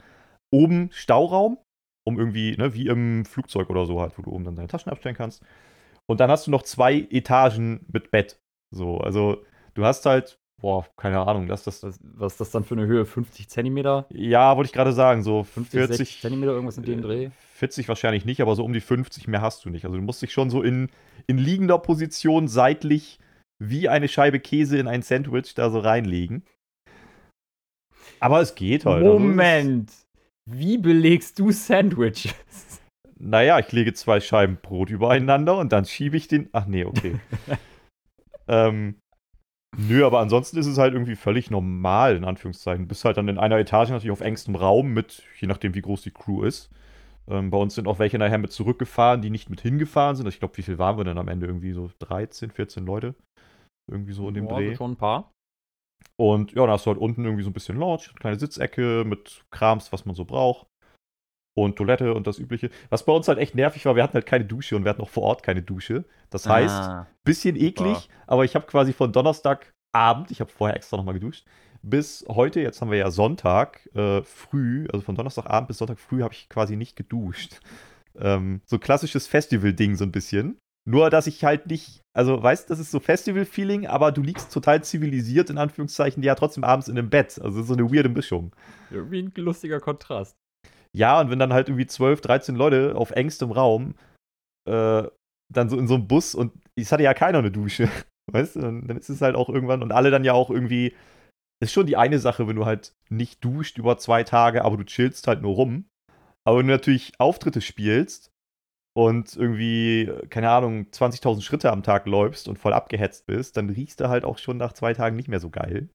oben 0.50 0.90
Stauraum, 0.92 1.60
um 2.06 2.18
irgendwie, 2.18 2.58
ne, 2.58 2.74
wie 2.74 2.88
im 2.88 3.26
Flugzeug 3.26 3.70
oder 3.70 3.86
so 3.86 4.02
halt, 4.02 4.18
wo 4.18 4.24
du 4.24 4.32
oben 4.32 4.46
dann 4.46 4.56
deine 4.56 4.68
Taschen 4.68 4.92
abstellen 4.92 5.16
kannst. 5.16 5.44
Und 6.08 6.20
dann 6.20 6.32
hast 6.32 6.48
du 6.48 6.52
noch 6.52 6.64
zwei 6.64 7.08
Etagen 7.10 7.86
mit 7.92 8.12
Bett. 8.12 8.40
So, 8.72 8.98
also 8.98 9.44
du 9.74 9.86
hast 9.86 10.06
halt 10.06 10.40
Boah, 10.60 10.88
keine 10.98 11.20
Ahnung, 11.20 11.46
lass 11.48 11.64
das. 11.64 11.84
Was, 11.84 12.00
was 12.02 12.34
ist 12.34 12.42
das 12.42 12.52
dann 12.52 12.64
für 12.64 12.74
eine 12.74 12.88
Höhe? 12.88 13.06
50 13.06 13.48
Zentimeter? 13.48 14.08
Ja, 14.10 14.58
wollte 14.58 14.68
ich 14.68 14.74
gerade 14.74 14.92
sagen, 14.92 15.22
so 15.22 15.44
50, 15.44 15.72
40 15.72 16.22
Zentimeter, 16.22 16.52
irgendwas 16.54 16.78
in 16.78 16.84
dem 16.84 17.02
Dreh? 17.04 17.30
40 17.54 17.88
wahrscheinlich 17.88 18.26
nicht, 18.26 18.42
aber 18.42 18.56
so 18.56 18.64
um 18.64 18.74
die 18.74 18.82
50 18.82 19.28
mehr 19.28 19.42
hast 19.42 19.66
du 19.66 19.70
nicht. 19.70 19.86
Also 19.86 19.98
du 19.98 20.04
musst 20.04 20.22
dich 20.22 20.34
schon 20.34 20.50
so 20.50 20.64
in, 20.64 20.90
in 21.28 21.38
liegender 21.38 21.78
Position 21.78 22.48
seitlich 22.48 23.20
wie 23.60 23.88
eine 23.88 24.08
Scheibe 24.08 24.40
Käse 24.40 24.80
in 24.80 24.88
ein 24.88 25.04
Sandwich 25.04 25.54
da 25.54 25.70
so 25.70 25.80
reinlegen. 25.80 26.44
Aber 28.20 28.42
es 28.42 28.56
geht 28.56 28.86
halt. 28.86 29.04
Also 29.06 29.20
Moment! 29.20 29.92
Also 29.92 30.60
wie 30.60 30.78
belegst 30.80 31.38
du 31.38 31.52
Sandwiches? 31.52 32.34
Naja, 33.20 33.60
ich 33.60 33.72
lege 33.72 33.94
zwei 33.94 34.20
Scheiben 34.20 34.58
Brot 34.62 34.90
übereinander 34.90 35.58
und 35.58 35.72
dann 35.72 35.86
schiebe 35.86 36.18
ich 36.18 36.28
den. 36.28 36.50
Ach 36.52 36.66
nee, 36.66 36.86
okay. 36.86 37.20
ähm, 38.48 38.96
Nö, 39.76 40.06
aber 40.06 40.20
ansonsten 40.20 40.58
ist 40.58 40.66
es 40.66 40.78
halt 40.78 40.94
irgendwie 40.94 41.16
völlig 41.16 41.52
normal, 41.52 42.16
in 42.16 42.24
Anführungszeichen. 42.24 42.86
Du 42.86 42.88
bist 42.88 43.06
halt 43.06 43.18
dann 43.18 43.28
in 43.28 43.38
einer 43.38 43.60
Etage 43.60 43.90
natürlich 43.90 44.12
auf 44.12 44.22
engstem 44.22 44.56
Raum 44.56 44.94
mit, 44.94 45.24
je 45.40 45.48
nachdem, 45.48 45.76
wie 45.76 45.82
groß 45.82 46.02
die 46.02 46.12
Crew 46.12 46.44
ist. 46.44 46.72
Ähm, 47.30 47.52
bei 47.52 47.58
uns 47.58 47.76
sind 47.76 47.88
auch 47.88 48.00
welche 48.00 48.18
nachher 48.18 48.38
mit 48.38 48.52
zurückgefahren, 48.52 49.22
die 49.22 49.30
nicht 49.30 49.50
mit 49.50 49.62
hingefahren 49.62 50.16
sind. 50.16 50.28
Ich 50.28 50.40
glaube, 50.40 50.58
wie 50.58 50.64
viel 50.64 50.78
waren 50.78 50.98
wir 50.98 51.04
denn 51.04 51.18
am 51.18 51.28
Ende? 51.28 51.46
Irgendwie 51.46 51.74
so 51.74 51.92
13, 52.00 52.52
14 52.52 52.86
Leute. 52.86 53.14
Irgendwie 53.92 54.14
so 54.14 54.28
in 54.28 54.34
dem 54.34 54.48
Boah, 54.48 54.60
Dreh. 54.60 54.76
schon 54.76 54.92
ein 54.92 54.98
paar. 54.98 55.32
Und 56.20 56.54
ja, 56.54 56.62
dann 56.62 56.72
hast 56.72 56.86
du 56.86 56.92
halt 56.92 57.00
unten 57.00 57.26
irgendwie 57.26 57.44
so 57.44 57.50
ein 57.50 57.54
bisschen 57.54 57.78
Lounge, 57.78 58.04
eine 58.08 58.20
kleine 58.20 58.40
Sitzecke 58.40 59.04
mit 59.06 59.46
Krams, 59.52 59.92
was 59.92 60.06
man 60.06 60.16
so 60.16 60.26
braucht. 60.26 60.68
Und 61.58 61.76
Toilette 61.76 62.14
und 62.14 62.28
das 62.28 62.38
Übliche. 62.38 62.70
Was 62.92 63.04
bei 63.04 63.12
uns 63.12 63.28
halt 63.28 63.40
echt 63.40 63.56
nervig 63.56 63.84
war, 63.86 63.96
wir 63.96 64.04
hatten 64.04 64.14
halt 64.14 64.28
keine 64.28 64.46
Dusche 64.46 64.76
und 64.76 64.84
wir 64.84 64.92
hatten 64.92 65.02
auch 65.02 65.10
vor 65.10 65.24
Ort 65.24 65.42
keine 65.42 65.64
Dusche. 65.64 66.06
Das 66.30 66.48
heißt, 66.48 66.76
ah, 66.76 67.08
bisschen 67.24 67.56
eklig, 67.56 67.98
super. 67.98 68.14
aber 68.28 68.46
ich 68.46 68.54
habe 68.54 68.68
quasi 68.68 68.94
von 68.94 69.12
Donnerstagabend, 69.12 70.30
ich 70.30 70.40
habe 70.40 70.52
vorher 70.52 70.76
extra 70.76 70.98
nochmal 70.98 71.16
geduscht, 71.16 71.48
bis 71.82 72.24
heute, 72.28 72.62
jetzt 72.62 72.80
haben 72.80 72.92
wir 72.92 73.00
ja 73.00 73.10
Sonntag 73.10 73.90
äh, 73.96 74.22
früh, 74.22 74.86
also 74.94 75.04
von 75.04 75.16
Donnerstagabend 75.16 75.68
bis 75.68 75.80
Sonntag 75.80 76.00
früh 76.00 76.22
habe 76.22 76.36
ich 76.36 76.48
quasi 76.48 76.76
nicht 76.76 76.96
geduscht. 76.96 77.60
Ähm, 78.20 78.62
so 78.66 78.78
klassisches 78.78 79.26
Festival-Ding 79.26 79.96
so 79.96 80.04
ein 80.04 80.12
bisschen. 80.12 80.60
Nur, 80.86 81.10
dass 81.10 81.26
ich 81.26 81.44
halt 81.44 81.66
nicht, 81.66 82.02
also 82.14 82.42
weißt, 82.42 82.70
das 82.70 82.78
ist 82.78 82.92
so 82.92 83.00
Festival-Feeling, 83.00 83.88
aber 83.88 84.12
du 84.12 84.22
liegst 84.22 84.54
total 84.54 84.84
zivilisiert, 84.84 85.50
in 85.50 85.58
Anführungszeichen, 85.58 86.22
ja 86.22 86.36
trotzdem 86.36 86.64
abends 86.64 86.88
in 86.88 87.00
einem 87.00 87.10
Bett. 87.10 87.42
Also 87.42 87.64
so 87.64 87.74
eine 87.74 87.92
weirde 87.92 88.10
Mischung. 88.10 88.56
Irgendwie 88.92 89.24
ein 89.24 89.32
lustiger 89.36 89.80
Kontrast. 89.80 90.38
Ja, 90.94 91.20
und 91.20 91.30
wenn 91.30 91.40
dann 91.40 91.54
halt 91.54 91.70
irgendwie 91.70 91.88
12, 91.88 92.22
13 92.22 92.56
Leute 92.56 92.96
auf 92.96 93.12
engstem 93.12 93.52
Raum, 93.52 93.96
äh, 94.68 95.04
dann 95.54 95.70
so 95.70 95.78
in 95.78 95.88
so 95.88 95.96
einem 95.96 96.08
Bus 96.08 96.36
und 96.36 96.54
es 96.76 96.92
hatte 96.92 97.04
ja 97.04 97.14
keiner 97.14 97.40
eine 97.40 97.52
Dusche, 97.52 97.90
weißt 98.32 98.58
du, 98.58 98.62
dann, 98.62 98.90
ist 98.98 99.10
es 99.10 99.22
halt 99.22 99.36
auch 99.36 99.50
irgendwann 99.50 99.82
und 99.82 99.92
alle 99.92 100.12
dann 100.12 100.24
ja 100.24 100.34
auch 100.34 100.50
irgendwie, 100.50 100.96
ist 101.62 101.72
schon 101.72 101.88
die 101.88 101.98
eine 101.98 102.20
Sache, 102.20 102.48
wenn 102.48 102.56
du 102.56 102.66
halt 102.66 102.94
nicht 103.10 103.44
duscht 103.44 103.78
über 103.78 103.98
zwei 103.98 104.24
Tage, 104.24 104.64
aber 104.64 104.78
du 104.78 104.84
chillst 104.84 105.28
halt 105.28 105.42
nur 105.42 105.56
rum. 105.56 105.86
Aber 106.46 106.60
wenn 106.60 106.68
du 106.68 106.74
natürlich 106.74 107.20
Auftritte 107.20 107.62
spielst 107.62 108.32
und 108.96 109.36
irgendwie, 109.36 110.12
keine 110.30 110.50
Ahnung, 110.50 110.88
20.000 110.92 111.42
Schritte 111.42 111.72
am 111.72 111.84
Tag 111.84 112.06
läufst 112.06 112.48
und 112.48 112.58
voll 112.58 112.74
abgehetzt 112.74 113.26
bist, 113.26 113.58
dann 113.58 113.70
riechst 113.70 114.00
du 114.00 114.10
halt 114.10 114.24
auch 114.24 114.38
schon 114.38 114.58
nach 114.58 114.74
zwei 114.74 114.94
Tagen 114.94 115.16
nicht 115.16 115.28
mehr 115.28 115.40
so 115.40 115.50
geil. 115.50 115.90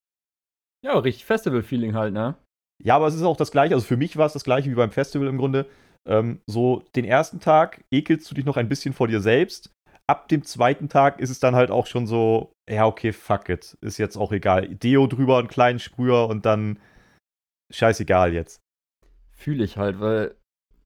Ja, 0.85 0.99
richtig 0.99 1.25
Festival-Feeling 1.25 1.95
halt, 1.95 2.13
ne? 2.13 2.37
Ja, 2.83 2.97
aber 2.97 3.07
es 3.07 3.15
ist 3.15 3.23
auch 3.23 3.37
das 3.37 3.53
Gleiche. 3.53 3.75
Also 3.75 3.87
für 3.87 3.97
mich 3.97 4.17
war 4.17 4.27
es 4.27 4.33
das 4.33 4.45
Gleiche 4.45 4.71
wie 4.71 4.75
beim 4.75 4.91
Festival 4.91 5.29
im 5.29 5.39
Grunde. 5.39 5.67
Ähm, 6.05 6.41
so 6.47 6.83
den 6.97 7.05
ersten 7.05 7.41
Tag 7.41 7.85
ekelst 7.91 8.29
du 8.31 8.35
dich 8.35 8.45
noch 8.45 8.57
ein 8.57 8.69
bisschen 8.69 8.93
vor 8.93 9.09
dir 9.09 9.21
selbst. 9.21 9.71
Ab 10.09 10.29
dem 10.29 10.43
zweiten 10.45 10.89
Tag 10.89 11.21
ist 11.21 11.31
es 11.31 11.39
dann 11.39 11.55
halt 11.55 11.71
auch 11.71 11.87
schon 11.87 12.07
so, 12.07 12.53
ja, 12.69 12.87
okay, 12.87 13.13
fuck 13.13 13.49
it. 13.49 13.79
Ist 13.81 13.99
jetzt 13.99 14.17
auch 14.17 14.33
egal. 14.33 14.69
Deo 14.69 15.07
drüber, 15.07 15.39
einen 15.39 15.49
kleinen 15.49 15.79
Sprüher 15.79 16.29
und 16.29 16.45
dann 16.45 16.81
scheißegal 17.73 18.35
jetzt. 18.35 18.61
Fühle 19.31 19.65
ich 19.65 19.77
halt, 19.77 20.01
weil 20.01 20.35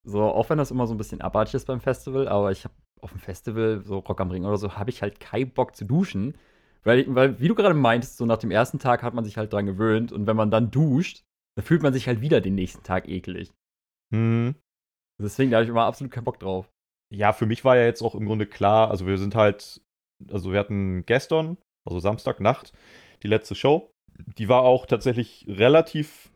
so, 0.04 0.22
auch 0.22 0.50
wenn 0.50 0.58
das 0.58 0.70
immer 0.70 0.86
so 0.86 0.94
ein 0.94 0.98
bisschen 0.98 1.20
abartig 1.22 1.54
ist 1.54 1.66
beim 1.66 1.80
Festival, 1.80 2.28
aber 2.28 2.52
ich 2.52 2.64
habe 2.64 2.74
auf 3.00 3.10
dem 3.10 3.18
Festival, 3.18 3.82
so 3.84 3.98
Rock 3.98 4.20
am 4.20 4.30
Ring 4.30 4.44
oder 4.44 4.56
so, 4.56 4.76
habe 4.76 4.90
ich 4.90 5.02
halt 5.02 5.18
keinen 5.18 5.50
Bock 5.50 5.74
zu 5.74 5.84
duschen. 5.84 6.36
Weil, 6.84 7.04
weil, 7.14 7.40
wie 7.40 7.48
du 7.48 7.54
gerade 7.54 7.74
meintest, 7.74 8.16
so 8.16 8.26
nach 8.26 8.38
dem 8.38 8.50
ersten 8.50 8.78
Tag 8.78 9.02
hat 9.02 9.14
man 9.14 9.24
sich 9.24 9.36
halt 9.36 9.52
dran 9.52 9.66
gewöhnt 9.66 10.12
und 10.12 10.26
wenn 10.26 10.36
man 10.36 10.50
dann 10.50 10.70
duscht, 10.70 11.24
da 11.56 11.62
fühlt 11.62 11.82
man 11.82 11.92
sich 11.92 12.06
halt 12.06 12.20
wieder 12.20 12.40
den 12.40 12.54
nächsten 12.54 12.82
Tag 12.82 13.08
eklig. 13.08 13.52
Hm. 14.12 14.54
Deswegen 15.20 15.50
da 15.50 15.58
habe 15.58 15.64
ich 15.64 15.70
immer 15.70 15.84
absolut 15.84 16.12
keinen 16.12 16.24
Bock 16.24 16.38
drauf. 16.38 16.70
Ja, 17.12 17.32
für 17.32 17.46
mich 17.46 17.64
war 17.64 17.76
ja 17.76 17.84
jetzt 17.84 18.02
auch 18.02 18.14
im 18.14 18.26
Grunde 18.26 18.46
klar, 18.46 18.90
also 18.90 19.06
wir 19.06 19.16
sind 19.16 19.34
halt, 19.34 19.80
also 20.30 20.52
wir 20.52 20.58
hatten 20.58 21.06
gestern, 21.06 21.56
also 21.86 22.00
Samstagnacht, 22.00 22.72
die 23.22 23.28
letzte 23.28 23.54
Show. 23.54 23.90
Die 24.38 24.48
war 24.48 24.62
auch 24.62 24.86
tatsächlich 24.86 25.46
relativ 25.48 26.32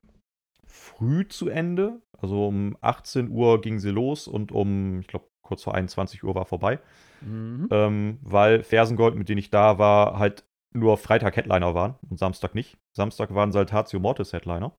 früh 0.66 1.26
zu 1.26 1.48
Ende. 1.48 2.00
Also 2.18 2.46
um 2.46 2.76
18 2.80 3.30
Uhr 3.30 3.60
ging 3.60 3.78
sie 3.78 3.90
los 3.90 4.28
und 4.28 4.52
um, 4.52 5.00
ich 5.00 5.06
glaube, 5.06 5.26
kurz 5.42 5.62
vor 5.62 5.74
21 5.74 6.22
Uhr 6.22 6.34
war 6.34 6.44
vorbei. 6.44 6.78
Mhm. 7.22 7.68
Ähm, 7.70 8.18
weil 8.22 8.62
Fersengold, 8.62 9.16
mit 9.16 9.28
denen 9.28 9.38
ich 9.38 9.50
da 9.50 9.78
war, 9.78 10.18
halt 10.18 10.44
nur 10.72 10.96
Freitag 10.96 11.36
Headliner 11.36 11.74
waren 11.74 11.96
und 12.08 12.18
Samstag 12.18 12.54
nicht. 12.54 12.78
Samstag 12.96 13.34
waren 13.34 13.50
Saltatio 13.50 13.98
Mortis 13.98 14.32
Headliner. 14.32 14.76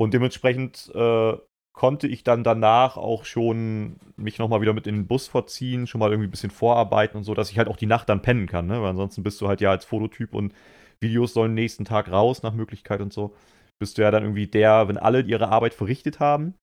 Und 0.00 0.14
dementsprechend 0.14 0.90
äh, 0.94 1.36
konnte 1.72 2.08
ich 2.08 2.24
dann 2.24 2.44
danach 2.44 2.96
auch 2.96 3.24
schon 3.24 4.00
mich 4.16 4.38
nochmal 4.38 4.60
wieder 4.60 4.72
mit 4.72 4.86
in 4.86 4.94
den 4.94 5.06
Bus 5.06 5.28
verziehen, 5.28 5.86
schon 5.86 6.00
mal 6.00 6.10
irgendwie 6.10 6.28
ein 6.28 6.30
bisschen 6.30 6.50
vorarbeiten 6.50 7.16
und 7.16 7.24
so, 7.24 7.34
dass 7.34 7.50
ich 7.50 7.58
halt 7.58 7.68
auch 7.68 7.76
die 7.76 7.86
Nacht 7.86 8.08
dann 8.08 8.22
pennen 8.22 8.46
kann, 8.46 8.66
ne? 8.66 8.82
Weil 8.82 8.90
ansonsten 8.90 9.22
bist 9.22 9.40
du 9.40 9.48
halt 9.48 9.60
ja 9.60 9.70
als 9.70 9.84
Fototyp 9.84 10.34
und 10.34 10.54
Videos 11.00 11.32
sollen 11.34 11.54
nächsten 11.54 11.84
Tag 11.84 12.10
raus 12.10 12.42
nach 12.42 12.52
Möglichkeit 12.52 13.00
und 13.00 13.12
so. 13.12 13.34
Bist 13.78 13.96
du 13.96 14.02
ja 14.02 14.10
dann 14.10 14.24
irgendwie 14.24 14.48
der, 14.48 14.88
wenn 14.88 14.98
alle 14.98 15.20
ihre 15.20 15.50
Arbeit 15.50 15.74
verrichtet 15.74 16.18
haben 16.18 16.54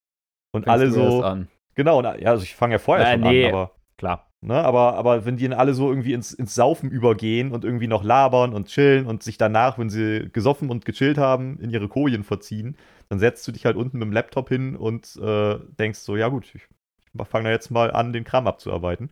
und 0.53 0.63
Fängst 0.63 0.69
alle 0.69 0.91
so. 0.91 1.23
An. 1.23 1.47
Genau, 1.75 2.01
ja, 2.01 2.31
also 2.31 2.43
ich 2.43 2.55
fange 2.55 2.75
ja 2.75 2.79
vorher 2.79 3.07
äh, 3.07 3.13
schon 3.13 3.21
nee, 3.21 3.45
an, 3.45 3.53
aber. 3.53 3.71
Klar. 3.97 4.27
Ne, 4.41 4.63
aber, 4.63 4.95
aber 4.95 5.25
wenn 5.25 5.37
die 5.37 5.47
dann 5.47 5.57
alle 5.57 5.73
so 5.73 5.89
irgendwie 5.89 6.13
ins, 6.13 6.31
ins 6.31 6.53
Saufen 6.53 6.91
übergehen 6.91 7.51
und 7.51 7.63
irgendwie 7.63 7.87
noch 7.87 8.03
labern 8.03 8.53
und 8.53 8.67
chillen 8.67 9.07
und 9.07 9.23
sich 9.23 9.37
danach, 9.37 9.79
wenn 9.79 9.89
sie 9.89 10.29
gesoffen 10.31 10.69
und 10.69 10.85
gechillt 10.85 11.17
haben, 11.17 11.57
in 11.59 11.71
ihre 11.71 11.87
Kojen 11.87 12.23
verziehen, 12.23 12.77
dann 13.09 13.19
setzt 13.19 13.47
du 13.47 13.51
dich 13.51 13.65
halt 13.65 13.75
unten 13.75 13.97
mit 13.97 14.07
dem 14.07 14.13
Laptop 14.13 14.49
hin 14.49 14.75
und 14.75 15.15
äh, 15.17 15.59
denkst 15.79 15.99
so, 15.99 16.15
ja 16.15 16.29
gut, 16.29 16.45
ich, 16.53 16.55
ich 16.55 17.27
fange 17.27 17.45
da 17.45 17.51
jetzt 17.51 17.71
mal 17.71 17.91
an, 17.91 18.13
den 18.13 18.23
Kram 18.23 18.47
abzuarbeiten. 18.47 19.09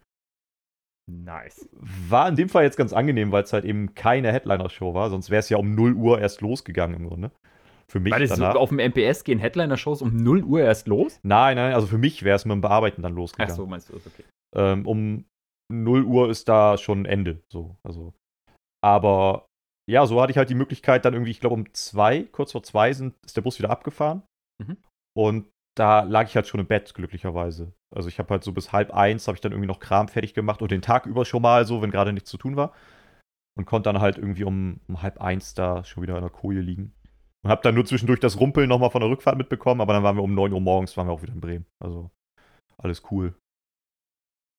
Nice. 1.12 1.70
War 2.10 2.30
in 2.30 2.36
dem 2.36 2.50
Fall 2.50 2.64
jetzt 2.64 2.78
ganz 2.78 2.94
angenehm, 2.94 3.32
weil 3.32 3.44
es 3.44 3.54
halt 3.54 3.66
eben 3.66 3.94
keine 3.94 4.32
Headliner-Show 4.32 4.94
war, 4.94 5.10
sonst 5.10 5.30
wäre 5.30 5.40
es 5.40 5.50
ja 5.50 5.58
um 5.58 5.76
0 5.76 5.94
Uhr 5.94 6.20
erst 6.20 6.42
losgegangen 6.42 6.96
im 6.96 7.08
Grunde. 7.08 7.32
Für 7.90 8.00
mich 8.00 8.14
Weil 8.14 8.28
danach, 8.28 8.56
auf 8.56 8.70
dem 8.70 8.80
MPS 8.80 9.24
gehen 9.24 9.40
Headliner-Shows 9.40 10.02
um 10.02 10.16
0 10.16 10.44
Uhr 10.44 10.62
erst 10.62 10.88
los? 10.88 11.20
Nein, 11.24 11.58
nein, 11.58 11.74
also 11.74 11.88
für 11.88 11.98
mich 11.98 12.24
wäre 12.24 12.38
es 12.38 12.46
mit 12.46 12.54
dem 12.54 12.62
Bearbeiten 12.62 13.02
dann 13.02 13.14
losgegangen. 13.14 13.52
Ach 13.52 13.58
so, 13.58 13.68
meinst 13.68 13.90
du, 13.90 13.96
okay. 13.96 14.24
Ähm, 14.56 14.88
um 14.88 15.26
0 15.72 16.04
Uhr 16.06 16.30
ist 16.30 16.48
da 16.48 16.78
schon 16.78 17.06
Ende. 17.06 17.44
So, 17.52 17.76
also. 17.84 18.14
Aber 18.82 19.46
ja, 19.90 20.06
so 20.06 20.22
hatte 20.22 20.32
ich 20.32 20.38
halt 20.38 20.50
die 20.50 20.56
Möglichkeit, 20.56 21.06
dann 21.06 21.14
irgendwie, 21.14 21.32
ich 21.32 21.40
glaube, 21.40 21.56
um 21.56 21.74
zwei, 21.74 22.24
kurz 22.24 22.54
vor 22.54 22.64
zwei 22.64 22.94
sind, 22.94 23.16
ist 23.26 23.36
der 23.36 23.42
Bus 23.42 23.60
wieder 23.60 23.70
abgefahren. 23.70 24.24
Mhm. 24.64 24.78
Und 25.16 25.48
da 25.76 26.02
lag 26.02 26.28
ich 26.28 26.36
halt 26.36 26.48
schon 26.48 26.60
im 26.60 26.68
Bett, 26.68 26.94
glücklicherweise. 26.94 27.74
Also 27.94 28.08
ich 28.08 28.20
habe 28.20 28.30
halt 28.30 28.44
so 28.44 28.52
bis 28.52 28.72
halb 28.72 28.94
eins, 28.94 29.28
habe 29.28 29.36
ich 29.36 29.42
dann 29.42 29.52
irgendwie 29.52 29.68
noch 29.68 29.80
Kram 29.80 30.08
fertig 30.08 30.34
gemacht 30.34 30.62
und 30.62 30.72
den 30.72 30.82
Tag 30.82 31.06
über 31.06 31.26
schon 31.26 31.42
mal 31.42 31.66
so, 31.66 31.82
wenn 31.82 31.92
gerade 31.92 32.14
nichts 32.14 32.30
zu 32.30 32.38
tun 32.38 32.56
war. 32.56 32.74
Und 33.56 33.66
konnte 33.66 33.92
dann 33.92 34.02
halt 34.02 34.18
irgendwie 34.18 34.46
um, 34.46 34.80
um 34.88 35.02
halb 35.02 35.22
eins 35.22 35.54
da 35.54 35.84
schon 35.84 36.02
wieder 36.02 36.16
in 36.16 36.22
der 36.22 36.32
Koje 36.32 36.62
liegen. 36.62 36.94
Und 37.44 37.52
habe 37.52 37.62
dann 37.62 37.76
nur 37.76 37.86
zwischendurch 37.86 38.20
das 38.20 38.40
Rumpeln 38.40 38.70
nochmal 38.70 38.90
von 38.90 39.02
der 39.02 39.10
Rückfahrt 39.10 39.38
mitbekommen, 39.38 39.82
aber 39.82 39.94
dann 39.94 40.04
waren 40.04 40.16
wir 40.16 40.24
um 40.24 40.34
9 40.34 40.54
Uhr 40.54 40.62
morgens, 40.62 40.96
waren 40.96 41.08
wir 41.08 41.12
auch 41.12 41.22
wieder 41.22 41.34
in 41.34 41.42
Bremen. 41.42 41.66
Also 41.84 42.10
alles 42.78 43.04
cool. 43.12 43.36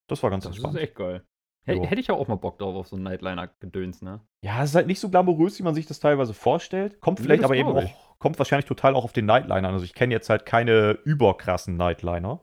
Das 0.09 0.23
war 0.23 0.31
ganz 0.31 0.45
das 0.45 0.52
entspannt. 0.52 0.75
Das 0.75 0.83
ist 0.83 0.88
echt 0.88 0.97
geil. 0.97 1.25
Hätte 1.64 2.00
ich 2.00 2.11
auch 2.11 2.28
mal 2.28 2.37
Bock 2.37 2.59
drauf 2.59 2.75
auf 2.75 2.88
so 2.88 2.97
ein 2.97 3.02
Nightliner-Gedöns, 3.02 4.02
ne? 4.02 4.21
Ja, 4.44 4.62
es 4.62 4.71
ist 4.71 4.76
halt 4.76 4.87
nicht 4.87 5.00
so 5.00 5.09
glamourös, 5.09 5.59
wie 5.59 5.62
man 5.62 5.75
sich 5.75 5.87
das 5.87 6.00
teilweise 6.00 6.35
vorstellt. 6.35 7.00
Kommt 7.00 7.21
vielleicht 7.21 7.40
nee, 7.40 7.44
aber 7.44 7.56
eben 7.56 7.68
auch, 7.68 8.18
kommt 8.18 8.38
wahrscheinlich 8.38 8.66
total 8.66 8.94
auch 8.94 9.04
auf 9.04 9.12
den 9.12 9.26
Nightliner 9.26 9.68
an. 9.68 9.75
Also 9.75 9.85
ich 9.85 9.94
kenne 9.94 10.12
jetzt 10.12 10.28
halt 10.28 10.47
keine 10.47 10.99
überkrassen 11.04 11.76
Nightliner. 11.76 12.42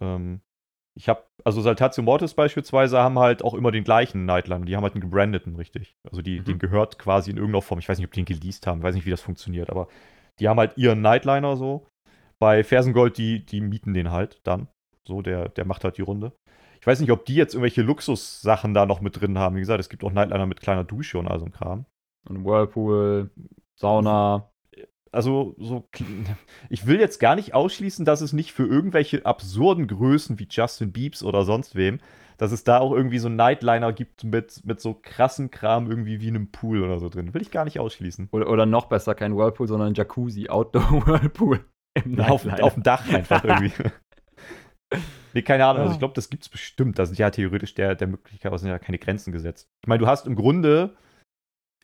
Ähm, 0.00 0.40
Ich 0.96 1.08
habe, 1.08 1.22
also 1.44 1.60
Saltatio 1.60 2.02
Mortis 2.02 2.34
beispielsweise 2.34 2.98
haben 2.98 3.20
halt 3.20 3.44
auch 3.44 3.54
immer 3.54 3.70
den 3.70 3.84
gleichen 3.84 4.24
Nightliner. 4.24 4.64
Die 4.64 4.74
haben 4.74 4.82
halt 4.82 4.94
einen 4.94 5.00
gebrandeten, 5.00 5.54
richtig. 5.54 5.94
Also 6.08 6.22
die, 6.22 6.40
mhm. 6.40 6.44
den 6.44 6.58
gehört 6.58 6.98
quasi 6.98 7.30
in 7.30 7.36
irgendeiner 7.36 7.62
Form. 7.62 7.78
Ich 7.78 7.88
weiß 7.88 7.98
nicht, 7.98 8.06
ob 8.06 8.12
die 8.12 8.20
ihn 8.20 8.26
geleast 8.26 8.66
haben, 8.66 8.78
ich 8.78 8.84
weiß 8.84 8.96
nicht, 8.96 9.06
wie 9.06 9.10
das 9.10 9.20
funktioniert, 9.20 9.70
aber 9.70 9.86
die 10.40 10.48
haben 10.48 10.58
halt 10.58 10.76
ihren 10.76 11.00
Nightliner 11.00 11.56
so. 11.56 11.86
Bei 12.40 12.64
Fersengold, 12.64 13.16
die, 13.16 13.44
die 13.44 13.60
mieten 13.60 13.94
den 13.94 14.10
halt 14.10 14.40
dann. 14.44 14.68
So, 15.06 15.22
der, 15.22 15.48
der 15.48 15.64
macht 15.64 15.84
halt 15.84 15.98
die 15.98 16.02
Runde. 16.02 16.32
Ich 16.88 16.90
weiß 16.90 17.00
nicht, 17.00 17.12
ob 17.12 17.26
die 17.26 17.34
jetzt 17.34 17.52
irgendwelche 17.52 17.82
Luxussachen 17.82 18.72
da 18.72 18.86
noch 18.86 19.02
mit 19.02 19.20
drin 19.20 19.36
haben. 19.36 19.56
Wie 19.56 19.60
gesagt, 19.60 19.78
es 19.78 19.90
gibt 19.90 20.02
auch 20.04 20.10
Nightliner 20.10 20.46
mit 20.46 20.62
kleiner 20.62 20.84
Dusche 20.84 21.18
und 21.18 21.28
all 21.28 21.38
so 21.38 21.44
ein 21.44 21.52
Kram. 21.52 21.84
Und 22.26 22.46
Whirlpool, 22.46 23.30
Sauna 23.74 24.50
also 25.12 25.54
so, 25.58 25.86
ich 26.70 26.86
will 26.86 26.98
jetzt 26.98 27.18
gar 27.18 27.36
nicht 27.36 27.52
ausschließen, 27.52 28.06
dass 28.06 28.22
es 28.22 28.32
nicht 28.32 28.52
für 28.52 28.66
irgendwelche 28.66 29.26
absurden 29.26 29.86
Größen 29.86 30.38
wie 30.38 30.48
Justin 30.50 30.90
Biebs 30.90 31.22
oder 31.22 31.44
sonst 31.44 31.74
wem, 31.74 32.00
dass 32.38 32.52
es 32.52 32.64
da 32.64 32.78
auch 32.78 32.92
irgendwie 32.92 33.18
so 33.18 33.28
einen 33.28 33.36
Nightliner 33.36 33.92
gibt 33.92 34.24
mit, 34.24 34.64
mit 34.64 34.80
so 34.80 34.94
krassen 34.94 35.50
Kram 35.50 35.90
irgendwie 35.90 36.22
wie 36.22 36.28
einem 36.28 36.50
Pool 36.50 36.82
oder 36.82 37.00
so 37.00 37.10
drin. 37.10 37.34
Will 37.34 37.42
ich 37.42 37.50
gar 37.50 37.66
nicht 37.66 37.80
ausschließen. 37.80 38.28
Oder, 38.32 38.48
oder 38.48 38.64
noch 38.64 38.86
besser, 38.86 39.14
kein 39.14 39.36
Whirlpool, 39.36 39.68
sondern 39.68 39.88
ein 39.88 39.94
Jacuzzi, 39.94 40.48
Outdoor 40.48 40.82
Whirlpool. 41.06 41.60
Ja, 42.06 42.28
auf, 42.28 42.46
auf, 42.46 42.72
dem 42.72 42.82
Dach 42.82 43.06
einfach 43.12 43.44
irgendwie. 43.44 43.72
Nee, 45.34 45.42
keine 45.42 45.66
Ahnung. 45.66 45.82
Also 45.82 45.94
ich 45.94 45.98
glaube, 45.98 46.14
das 46.14 46.30
gibt 46.30 46.42
es 46.44 46.48
bestimmt. 46.48 46.98
Da 46.98 47.06
sind 47.06 47.18
ja 47.18 47.30
theoretisch 47.30 47.74
der, 47.74 47.94
der 47.94 48.06
Möglichkeit, 48.06 48.58
sind 48.58 48.68
ja 48.68 48.78
keine 48.78 48.98
Grenzen 48.98 49.32
gesetzt. 49.32 49.68
Ich 49.82 49.88
meine, 49.88 50.00
du 50.00 50.06
hast 50.06 50.26
im 50.26 50.36
Grunde 50.36 50.96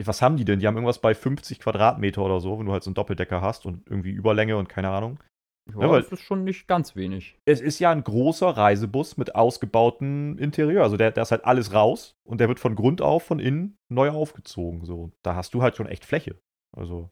was 0.03 0.23
haben 0.23 0.37
die 0.37 0.45
denn? 0.45 0.59
Die 0.59 0.67
haben 0.67 0.75
irgendwas 0.75 1.01
bei 1.01 1.15
50 1.15 1.61
Quadratmeter 1.61 2.23
oder 2.23 2.41
so, 2.41 2.59
wenn 2.59 2.67
du 2.67 2.73
halt 2.73 2.83
so 2.83 2.91
einen 2.91 2.95
Doppeldecker 2.95 3.41
hast 3.41 3.67
und 3.67 3.89
irgendwie 3.89 4.11
Überlänge 4.11 4.57
und 4.57 4.69
keine 4.69 4.91
Ahnung. 4.91 5.19
Ja, 5.73 5.81
ja 5.81 6.01
das 6.01 6.13
ist 6.13 6.21
schon 6.21 6.45
nicht 6.45 6.67
ganz 6.67 6.97
wenig. 6.97 7.39
Es 7.45 7.61
ist 7.61 7.79
ja 7.79 7.91
ein 7.91 8.05
großer 8.05 8.49
Reisebus 8.49 9.17
mit 9.17 9.35
ausgebautem 9.35 10.37
Interieur. 10.39 10.83
Also 10.83 10.97
der, 10.97 11.13
der 11.13 11.23
ist 11.23 11.31
halt 11.31 11.45
alles 11.45 11.73
raus 11.73 12.17
und 12.25 12.39
der 12.41 12.49
wird 12.49 12.61
von 12.61 12.75
Grund 12.75 13.01
auf, 13.01 13.23
von 13.23 13.39
innen 13.39 13.79
neu 13.89 14.11
aufgezogen. 14.11 14.85
So, 14.85 15.13
da 15.23 15.37
hast 15.37 15.55
du 15.55 15.63
halt 15.63 15.77
schon 15.77 15.87
echt 15.87 16.05
Fläche. 16.05 16.39
Also, 16.77 17.11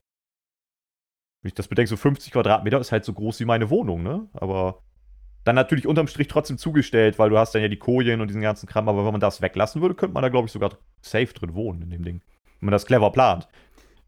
wenn 1.41 1.49
ich 1.49 1.55
das 1.55 1.69
bedenke, 1.69 1.89
so 1.89 1.97
50 1.97 2.33
Quadratmeter 2.33 2.81
ist 2.81 2.93
halt 2.93 3.05
so 3.05 3.13
groß 3.13 3.39
wie 3.41 3.45
meine 3.45 3.71
Wohnung, 3.71 4.03
ne? 4.03 4.29
Aber 4.33 4.83
dann 5.45 5.57
natürlich 5.57 5.87
unterm 5.87 6.07
Strich 6.07 6.29
trotzdem 6.29 6.59
zugestellt, 6.59 7.19
weil 7.19 7.31
du 7.31 7.39
hast 7.39 7.55
dann 7.55 7.63
ja 7.63 7.69
die 7.69 7.79
Kojen 7.79 8.21
und 8.21 8.29
diesen 8.29 8.43
ganzen 8.43 8.69
Kram. 8.69 8.89
Aber 8.89 9.05
wenn 9.05 9.13
man 9.13 9.21
das 9.21 9.43
weglassen 9.43 9.83
würde, 9.83 9.95
könnte 9.95 10.15
man 10.15 10.23
da, 10.23 10.29
glaube 10.29 10.47
ich, 10.47 10.53
sogar 10.53 10.71
safe 11.01 11.33
drin 11.35 11.55
wohnen 11.55 11.83
in 11.83 11.91
dem 11.91 12.05
Ding 12.05 12.21
wenn 12.63 12.67
man 12.67 12.73
das 12.73 12.87
clever 12.87 13.11
plant. 13.11 13.49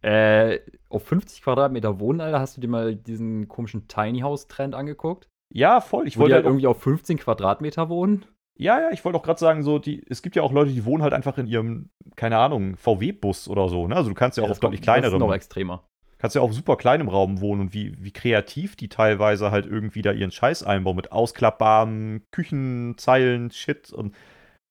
Äh, 0.00 0.61
auf 0.88 1.05
50 1.05 1.43
Quadratmeter 1.43 1.99
wohnen, 1.99 2.21
Alter, 2.21 2.41
hast 2.41 2.57
du 2.57 2.61
dir 2.61 2.69
mal 2.69 2.95
diesen 2.95 3.49
komischen 3.49 3.88
Tiny 3.88 4.21
House 4.21 4.47
Trend 4.47 4.75
angeguckt? 4.75 5.29
Ja, 5.53 5.81
voll. 5.81 6.07
Ich 6.07 6.19
wollte 6.19 6.37
halt 6.37 6.45
irgendwie 6.45 6.67
auf 6.67 6.81
15 6.81 7.19
Quadratmeter 7.19 7.88
wohnen. 7.88 8.25
Ja, 8.57 8.81
ja, 8.81 8.91
ich 8.93 9.05
wollte 9.05 9.19
auch 9.19 9.23
gerade 9.25 9.41
sagen, 9.41 9.64
so, 9.64 9.81
die, 9.81 10.05
es 10.09 10.23
gibt 10.23 10.37
ja 10.37 10.43
auch 10.43 10.53
Leute, 10.53 10.71
die 10.71 10.85
wohnen 10.85 11.03
halt 11.03 11.12
einfach 11.12 11.37
in 11.38 11.49
ihrem, 11.49 11.91
keine 12.14 12.38
Ahnung, 12.38 12.76
VW-Bus 12.76 13.49
oder 13.49 13.69
so, 13.69 13.88
ne? 13.88 13.97
Also 13.97 14.11
du 14.11 14.14
kannst 14.14 14.38
ja, 14.38 14.45
ja 14.45 14.49
auch 14.49 14.53
auf 14.53 14.61
deutlich 14.61 14.83
kleinerem. 14.83 15.05
Das 15.05 15.12
ist 15.14 15.19
noch 15.19 15.35
extremer. 15.35 15.83
Kannst 16.25 16.37
ja 16.37 16.40
auch 16.40 16.52
super 16.52 16.78
kleinem 16.78 17.11
Raum 17.11 17.43
wohnen 17.43 17.61
und 17.61 17.75
wie, 17.75 18.02
wie 18.02 18.11
kreativ 18.11 18.76
die 18.76 18.88
teilweise 18.88 19.50
halt 19.50 19.66
irgendwie 19.66 20.00
da 20.00 20.11
ihren 20.11 20.31
Scheiß 20.31 20.62
einbauen 20.62 20.97
mit 20.97 21.12
ausklappbaren 21.12 22.25
Küchenzeilen, 22.31 23.50
Shit 23.50 23.93
und 23.93 24.16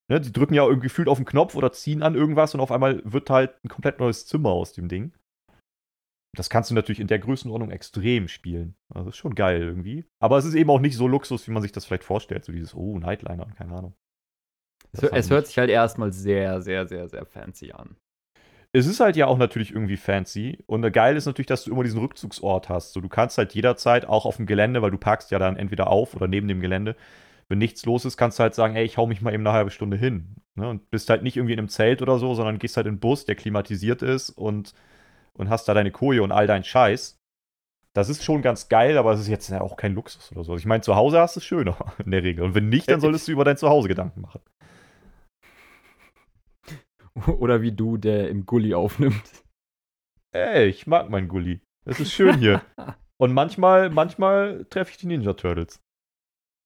Ne, 0.10 0.20
die 0.20 0.34
drücken 0.34 0.56
ja 0.56 0.64
irgendwie 0.64 0.88
gefühlt 0.88 1.08
auf 1.08 1.20
den 1.20 1.28
Knopf 1.28 1.54
oder 1.54 1.72
ziehen 1.72 2.02
an 2.02 2.16
irgendwas 2.16 2.56
und 2.56 2.60
auf 2.60 2.72
einmal 2.72 3.04
wird 3.06 3.30
halt 3.30 3.64
ein 3.64 3.70
komplett 3.70 4.00
neues 4.00 4.26
Zimmer 4.26 4.50
aus 4.50 4.74
dem 4.74 4.88
Ding. 4.88 5.14
Das 6.36 6.50
kannst 6.50 6.72
du 6.72 6.74
natürlich 6.74 7.00
in 7.00 7.06
der 7.06 7.20
Größenordnung 7.20 7.70
extrem 7.70 8.30
spielen. 8.30 8.76
Also 8.92 9.10
ist 9.10 9.18
schon 9.18 9.36
geil 9.36 9.62
irgendwie. 9.62 10.06
Aber 10.20 10.40
es 10.40 10.46
ist 10.46 10.56
eben 10.56 10.72
auch 10.72 10.80
nicht 10.80 10.98
so 10.98 11.08
Luxus, 11.08 11.48
wie 11.48 11.52
man 11.52 11.62
sich 11.62 11.72
das 11.72 11.86
vielleicht 11.86 12.04
vorstellt. 12.04 12.46
So 12.46 12.52
dieses, 12.52 12.74
oh, 12.74 12.98
Nightliner, 12.98 13.46
keine 13.56 13.76
Ahnung. 13.76 13.94
Es, 14.92 15.04
es 15.04 15.30
hört 15.30 15.46
sich 15.46 15.60
halt 15.60 15.70
erstmal 15.70 16.12
sehr, 16.12 16.64
sehr, 16.64 16.88
sehr, 16.88 17.08
sehr 17.08 17.28
fancy 17.28 17.74
an. 17.74 17.96
Es 18.76 18.88
ist 18.88 19.00
halt 19.00 19.16
ja 19.16 19.28
auch 19.28 19.38
natürlich 19.38 19.72
irgendwie 19.72 19.98
fancy. 19.98 20.64
Und 20.66 20.92
geil 20.92 21.16
ist 21.16 21.28
natürlich, 21.28 21.48
dass 21.48 21.64
du 21.64 21.72
immer 21.72 21.84
diesen 21.84 22.00
Rückzugsort 22.00 22.70
hast. 22.70 22.94
So, 22.94 23.02
du 23.02 23.08
kannst 23.08 23.38
halt 23.38 23.54
jederzeit 23.54 24.06
auch 24.06 24.26
auf 24.26 24.38
dem 24.38 24.48
Gelände, 24.48 24.82
weil 24.82 24.92
du 24.92 24.98
parkst 24.98 25.30
ja 25.30 25.38
dann 25.38 25.58
entweder 25.58 25.88
auf 25.88 26.16
oder 26.16 26.28
neben 26.28 26.48
dem 26.48 26.60
Gelände, 26.60 26.96
wenn 27.50 27.60
nichts 27.60 27.86
los 27.86 28.04
ist, 28.04 28.18
kannst 28.18 28.40
du 28.40 28.44
halt 28.44 28.56
sagen, 28.56 28.76
ey, 28.76 28.84
ich 28.84 28.98
hau 28.98 29.06
mich 29.06 29.22
mal 29.22 29.32
eben 29.32 29.46
eine 29.46 29.56
halbe 29.56 29.70
Stunde 29.70 29.96
hin. 29.96 30.38
Ne? 30.56 30.68
Und 30.68 30.90
bist 30.90 31.10
halt 31.12 31.22
nicht 31.22 31.38
irgendwie 31.38 31.54
in 31.54 31.60
einem 31.60 31.70
Zelt 31.70 32.02
oder 32.02 32.18
so, 32.18 32.34
sondern 32.34 32.58
gehst 32.58 32.78
halt 32.78 32.88
in 32.88 32.96
den 32.96 33.00
Bus, 33.00 33.26
der 33.26 33.36
klimatisiert 33.36 34.02
ist 34.02 34.32
und, 34.32 34.74
und 35.34 35.50
hast 35.50 35.68
da 35.68 35.76
deine 35.76 35.92
Koje 35.92 36.24
und 36.24 36.32
all 36.32 36.48
deinen 36.48 36.64
Scheiß. 36.64 37.20
Das 37.94 38.10
ist 38.10 38.24
schon 38.24 38.42
ganz 38.42 38.70
geil, 38.70 38.98
aber 38.98 39.12
es 39.14 39.20
ist 39.20 39.28
jetzt 39.28 39.50
ja 39.50 39.62
auch 39.62 39.76
kein 39.76 39.94
Luxus 39.94 40.32
oder 40.32 40.44
so. 40.44 40.56
Ich 40.56 40.66
meine, 40.66 40.82
zu 40.82 40.96
Hause 40.96 41.20
hast 41.20 41.36
du 41.36 41.42
es 41.42 41.46
schöner 41.46 41.78
in 42.04 42.10
der 42.10 42.24
Regel. 42.24 42.44
Und 42.44 42.56
wenn 42.56 42.70
nicht, 42.70 42.90
dann 42.90 43.00
solltest 43.00 43.28
du 43.28 43.32
über 43.32 43.44
dein 43.44 43.58
Zuhause 43.58 43.88
Gedanken 43.88 44.22
machen. 44.22 44.42
Oder 47.28 47.62
wie 47.62 47.72
du, 47.72 47.98
der 47.98 48.30
im 48.30 48.46
Gully 48.46 48.74
aufnimmt. 48.74 49.44
Ey, 50.32 50.68
ich 50.68 50.88
mag 50.88 51.10
meinen 51.10 51.28
Gully. 51.28 51.62
Es 51.86 52.00
ist 52.00 52.12
schön 52.12 52.38
hier. 52.38 52.62
Und 53.18 53.34
manchmal, 53.34 53.90
manchmal 53.90 54.66
treffe 54.66 54.92
ich 54.92 54.98
die 54.98 55.08
Ninja 55.08 55.34
Turtles. 55.34 55.82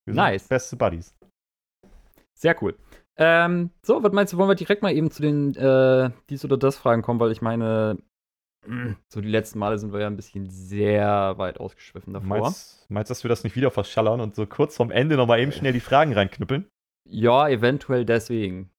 Wir 0.05 0.13
nice. 0.13 0.47
Beste 0.47 0.77
Buddies. 0.77 1.15
Sehr 2.33 2.55
cool. 2.61 2.77
Ähm, 3.17 3.71
so, 3.81 4.01
was 4.03 4.13
meinst 4.13 4.33
du, 4.33 4.37
wollen 4.37 4.49
wir 4.49 4.55
direkt 4.55 4.83
mal 4.83 4.93
eben 4.93 5.11
zu 5.11 5.21
den 5.21 5.55
äh, 5.55 6.11
dies 6.29 6.45
oder 6.45 6.55
das 6.55 6.77
Fragen 6.77 7.01
kommen, 7.01 7.19
weil 7.19 7.31
ich 7.31 7.41
meine, 7.41 7.97
so 9.09 9.21
die 9.21 9.27
letzten 9.27 9.59
Male 9.59 9.77
sind 9.77 9.91
wir 9.91 9.99
ja 9.99 10.07
ein 10.07 10.15
bisschen 10.15 10.49
sehr 10.49 11.37
weit 11.37 11.59
ausgeschwiffen 11.59 12.13
davor. 12.13 12.39
Meinst, 12.39 12.89
meinst 12.89 13.11
dass 13.11 13.23
wir 13.23 13.29
das 13.29 13.43
nicht 13.43 13.55
wieder 13.55 13.71
verschallern 13.71 14.21
und 14.21 14.35
so 14.35 14.45
kurz 14.45 14.77
vorm 14.77 14.91
Ende 14.91 15.17
nochmal 15.17 15.39
eben 15.39 15.51
schnell 15.51 15.73
die 15.73 15.79
Fragen 15.79 16.13
reinknüppeln? 16.13 16.67
Ja, 17.09 17.47
eventuell 17.49 18.05
deswegen. 18.05 18.69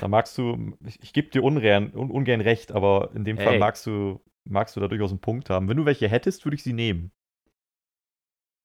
Da 0.00 0.08
magst 0.08 0.36
du, 0.36 0.76
ich, 0.84 1.02
ich 1.02 1.12
gebe 1.12 1.28
dir 1.28 1.44
ungern, 1.44 1.92
un, 1.94 2.10
ungern 2.10 2.40
recht, 2.40 2.72
aber 2.72 3.10
in 3.14 3.24
dem 3.24 3.36
Fall 3.36 3.54
Ey. 3.54 3.58
magst 3.58 3.86
du, 3.86 4.20
magst 4.44 4.76
du 4.76 4.80
da 4.80 4.88
durchaus 4.88 5.10
einen 5.10 5.20
Punkt 5.20 5.48
haben. 5.50 5.68
Wenn 5.68 5.76
du 5.76 5.84
welche 5.84 6.08
hättest, 6.08 6.44
würde 6.44 6.56
ich 6.56 6.62
sie 6.62 6.72
nehmen. 6.72 7.12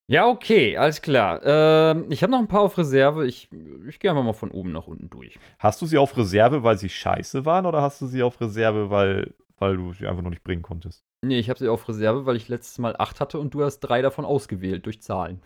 Ja, 0.07 0.27
okay, 0.27 0.75
alles 0.75 1.01
klar. 1.01 1.41
Ähm, 1.45 2.07
ich 2.09 2.21
habe 2.21 2.31
noch 2.31 2.39
ein 2.39 2.47
paar 2.47 2.61
auf 2.61 2.77
Reserve. 2.77 3.25
Ich, 3.25 3.49
ich 3.87 3.99
gehe 3.99 4.11
einfach 4.11 4.23
mal 4.23 4.33
von 4.33 4.51
oben 4.51 4.71
nach 4.71 4.87
unten 4.87 5.09
durch. 5.09 5.39
Hast 5.57 5.81
du 5.81 5.85
sie 5.85 5.97
auf 5.97 6.17
Reserve, 6.17 6.63
weil 6.63 6.77
sie 6.77 6.89
scheiße 6.89 7.45
waren, 7.45 7.65
oder 7.65 7.81
hast 7.81 8.01
du 8.01 8.07
sie 8.07 8.21
auf 8.21 8.41
Reserve, 8.41 8.89
weil, 8.89 9.33
weil 9.57 9.77
du 9.77 9.93
sie 9.93 10.07
einfach 10.07 10.23
noch 10.23 10.31
nicht 10.31 10.43
bringen 10.43 10.63
konntest? 10.63 11.05
Nee, 11.23 11.39
ich 11.39 11.49
habe 11.49 11.59
sie 11.59 11.69
auf 11.69 11.87
Reserve, 11.87 12.25
weil 12.25 12.35
ich 12.35 12.49
letztes 12.49 12.77
Mal 12.77 12.95
acht 12.97 13.21
hatte 13.21 13.39
und 13.39 13.53
du 13.53 13.63
hast 13.63 13.79
drei 13.79 14.01
davon 14.01 14.25
ausgewählt 14.25 14.85
durch 14.85 15.01
Zahlen. 15.01 15.41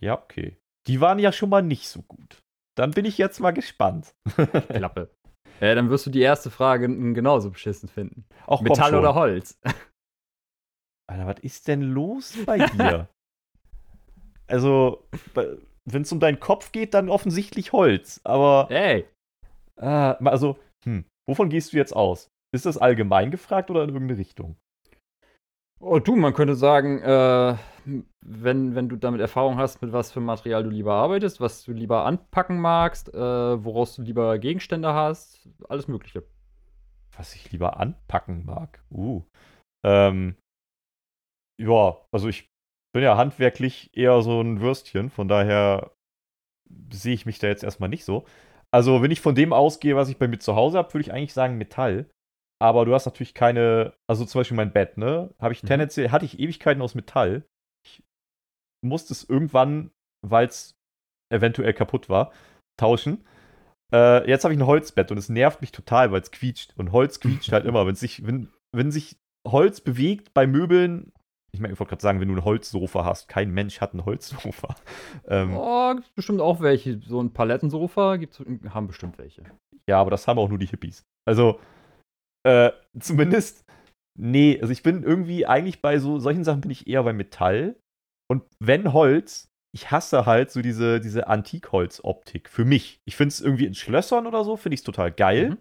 Ja, 0.00 0.14
okay. 0.14 0.56
Die 0.86 1.00
waren 1.00 1.18
ja 1.18 1.30
schon 1.30 1.50
mal 1.50 1.62
nicht 1.62 1.88
so 1.88 2.02
gut. 2.02 2.42
Dann 2.76 2.92
bin 2.92 3.04
ich 3.04 3.18
jetzt 3.18 3.40
mal 3.40 3.52
gespannt. 3.52 4.14
Klappe. 4.68 5.10
Äh, 5.60 5.76
dann 5.76 5.90
wirst 5.90 6.06
du 6.06 6.10
die 6.10 6.22
erste 6.22 6.50
Frage 6.50 6.88
genauso 7.12 7.50
beschissen 7.50 7.88
finden. 7.88 8.24
Auch 8.46 8.62
Metall 8.62 8.96
oder 8.96 9.14
Holz? 9.14 9.60
Alter, 11.08 11.26
was 11.28 11.38
ist 11.42 11.68
denn 11.68 11.82
los 11.82 12.36
bei 12.44 12.58
dir? 12.58 13.08
Also, 14.48 15.08
wenn 15.84 16.02
es 16.02 16.10
um 16.10 16.18
deinen 16.18 16.40
Kopf 16.40 16.72
geht, 16.72 16.94
dann 16.94 17.08
offensichtlich 17.08 17.72
Holz. 17.72 18.20
Aber. 18.24 18.66
Hey! 18.68 19.06
Äh, 19.80 19.86
also, 19.86 20.58
hm, 20.84 21.04
wovon 21.28 21.48
gehst 21.48 21.72
du 21.72 21.76
jetzt 21.76 21.94
aus? 21.94 22.28
Ist 22.52 22.66
das 22.66 22.76
allgemein 22.76 23.30
gefragt 23.30 23.70
oder 23.70 23.84
in 23.84 23.90
irgendeine 23.90 24.18
Richtung? 24.18 24.56
Oh, 25.84 25.98
du, 25.98 26.14
man 26.14 26.32
könnte 26.32 26.54
sagen, 26.54 27.00
äh, 27.02 27.56
wenn, 28.20 28.76
wenn 28.76 28.88
du 28.88 28.94
damit 28.94 29.20
Erfahrung 29.20 29.56
hast, 29.56 29.82
mit 29.82 29.92
was 29.92 30.12
für 30.12 30.20
Material 30.20 30.62
du 30.62 30.70
lieber 30.70 30.94
arbeitest, 30.94 31.40
was 31.40 31.64
du 31.64 31.72
lieber 31.72 32.04
anpacken 32.06 32.60
magst, 32.60 33.12
äh, 33.12 33.64
woraus 33.64 33.96
du 33.96 34.02
lieber 34.02 34.38
Gegenstände 34.38 34.94
hast, 34.94 35.48
alles 35.68 35.88
Mögliche. 35.88 36.22
Was 37.16 37.34
ich 37.34 37.50
lieber 37.50 37.80
anpacken 37.80 38.44
mag? 38.44 38.80
Uh. 38.92 39.24
Ähm, 39.84 40.36
ja, 41.60 41.96
also 42.12 42.28
ich 42.28 42.46
bin 42.94 43.02
ja 43.02 43.16
handwerklich 43.16 43.90
eher 43.92 44.22
so 44.22 44.40
ein 44.40 44.60
Würstchen, 44.60 45.10
von 45.10 45.26
daher 45.26 45.90
sehe 46.92 47.14
ich 47.14 47.26
mich 47.26 47.40
da 47.40 47.48
jetzt 47.48 47.64
erstmal 47.64 47.88
nicht 47.88 48.04
so. 48.04 48.24
Also, 48.70 49.02
wenn 49.02 49.10
ich 49.10 49.20
von 49.20 49.34
dem 49.34 49.52
ausgehe, 49.52 49.96
was 49.96 50.08
ich 50.08 50.16
bei 50.16 50.28
mir 50.28 50.38
zu 50.38 50.54
Hause 50.54 50.78
habe, 50.78 50.94
würde 50.94 51.02
ich 51.02 51.12
eigentlich 51.12 51.34
sagen 51.34 51.58
Metall. 51.58 52.08
Aber 52.62 52.84
du 52.84 52.94
hast 52.94 53.06
natürlich 53.06 53.34
keine, 53.34 53.92
also 54.08 54.24
zum 54.24 54.38
Beispiel 54.38 54.56
mein 54.56 54.72
Bett, 54.72 54.96
ne? 54.96 55.34
Habe 55.40 55.52
ich 55.52 55.64
mhm. 55.64 55.66
tendenziell, 55.66 56.12
hatte 56.12 56.24
ich 56.24 56.38
Ewigkeiten 56.38 56.80
aus 56.80 56.94
Metall. 56.94 57.44
Ich 57.84 58.04
musste 58.86 59.12
es 59.12 59.28
irgendwann, 59.28 59.90
weil 60.24 60.46
es 60.46 60.76
eventuell 61.34 61.74
kaputt 61.74 62.08
war, 62.08 62.30
tauschen. 62.78 63.24
Äh, 63.92 64.30
jetzt 64.30 64.44
habe 64.44 64.54
ich 64.54 64.60
ein 64.60 64.66
Holzbett 64.66 65.10
und 65.10 65.18
es 65.18 65.28
nervt 65.28 65.60
mich 65.60 65.72
total, 65.72 66.12
weil 66.12 66.20
es 66.20 66.30
quietscht. 66.30 66.74
Und 66.76 66.92
Holz 66.92 67.18
quietscht 67.18 67.50
halt 67.50 67.64
immer. 67.66 67.84
Wenn 67.84 67.96
sich, 67.96 68.24
wenn, 68.24 68.48
wenn 68.70 68.92
sich 68.92 69.16
Holz 69.44 69.80
bewegt 69.80 70.32
bei 70.32 70.46
Möbeln, 70.46 71.12
ich 71.50 71.58
meine, 71.58 71.74
ich 71.74 71.80
wollte 71.80 71.90
gerade 71.90 72.02
sagen, 72.02 72.20
wenn 72.20 72.28
du 72.28 72.36
ein 72.36 72.44
Holzsofa 72.44 73.04
hast, 73.04 73.26
kein 73.26 73.50
Mensch 73.50 73.80
hat 73.80 73.92
ein 73.92 74.04
Holzsofa. 74.04 74.76
Ähm, 75.26 75.56
oh, 75.56 75.94
gibt 75.96 76.14
bestimmt 76.14 76.40
auch 76.40 76.60
welche. 76.60 77.00
So 77.00 77.20
ein 77.20 77.32
Palettensofa 77.32 78.16
gibt's, 78.18 78.40
haben 78.68 78.86
bestimmt 78.86 79.18
welche. 79.18 79.42
Ja, 79.88 80.00
aber 80.00 80.12
das 80.12 80.28
haben 80.28 80.38
auch 80.38 80.48
nur 80.48 80.58
die 80.58 80.66
Hippies. 80.66 81.04
Also, 81.26 81.58
äh, 82.44 82.72
zumindest, 82.98 83.64
nee, 84.18 84.58
also 84.60 84.72
ich 84.72 84.82
bin 84.82 85.02
irgendwie 85.02 85.46
eigentlich 85.46 85.80
bei 85.80 85.98
so 85.98 86.18
solchen 86.18 86.44
Sachen 86.44 86.60
bin 86.60 86.70
ich 86.70 86.86
eher 86.86 87.02
bei 87.02 87.12
Metall. 87.12 87.76
Und 88.30 88.44
wenn 88.58 88.92
Holz, 88.92 89.48
ich 89.74 89.90
hasse 89.90 90.26
halt 90.26 90.50
so 90.50 90.60
diese, 90.60 91.00
diese 91.00 91.28
Antikholz-Optik. 91.28 92.48
Für 92.48 92.64
mich. 92.64 93.00
Ich 93.06 93.16
finde 93.16 93.28
es 93.28 93.40
irgendwie 93.40 93.66
in 93.66 93.74
Schlössern 93.74 94.26
oder 94.26 94.44
so, 94.44 94.56
finde 94.56 94.74
ich 94.74 94.80
es 94.80 94.84
total 94.84 95.10
geil. 95.12 95.50
Mhm. 95.50 95.58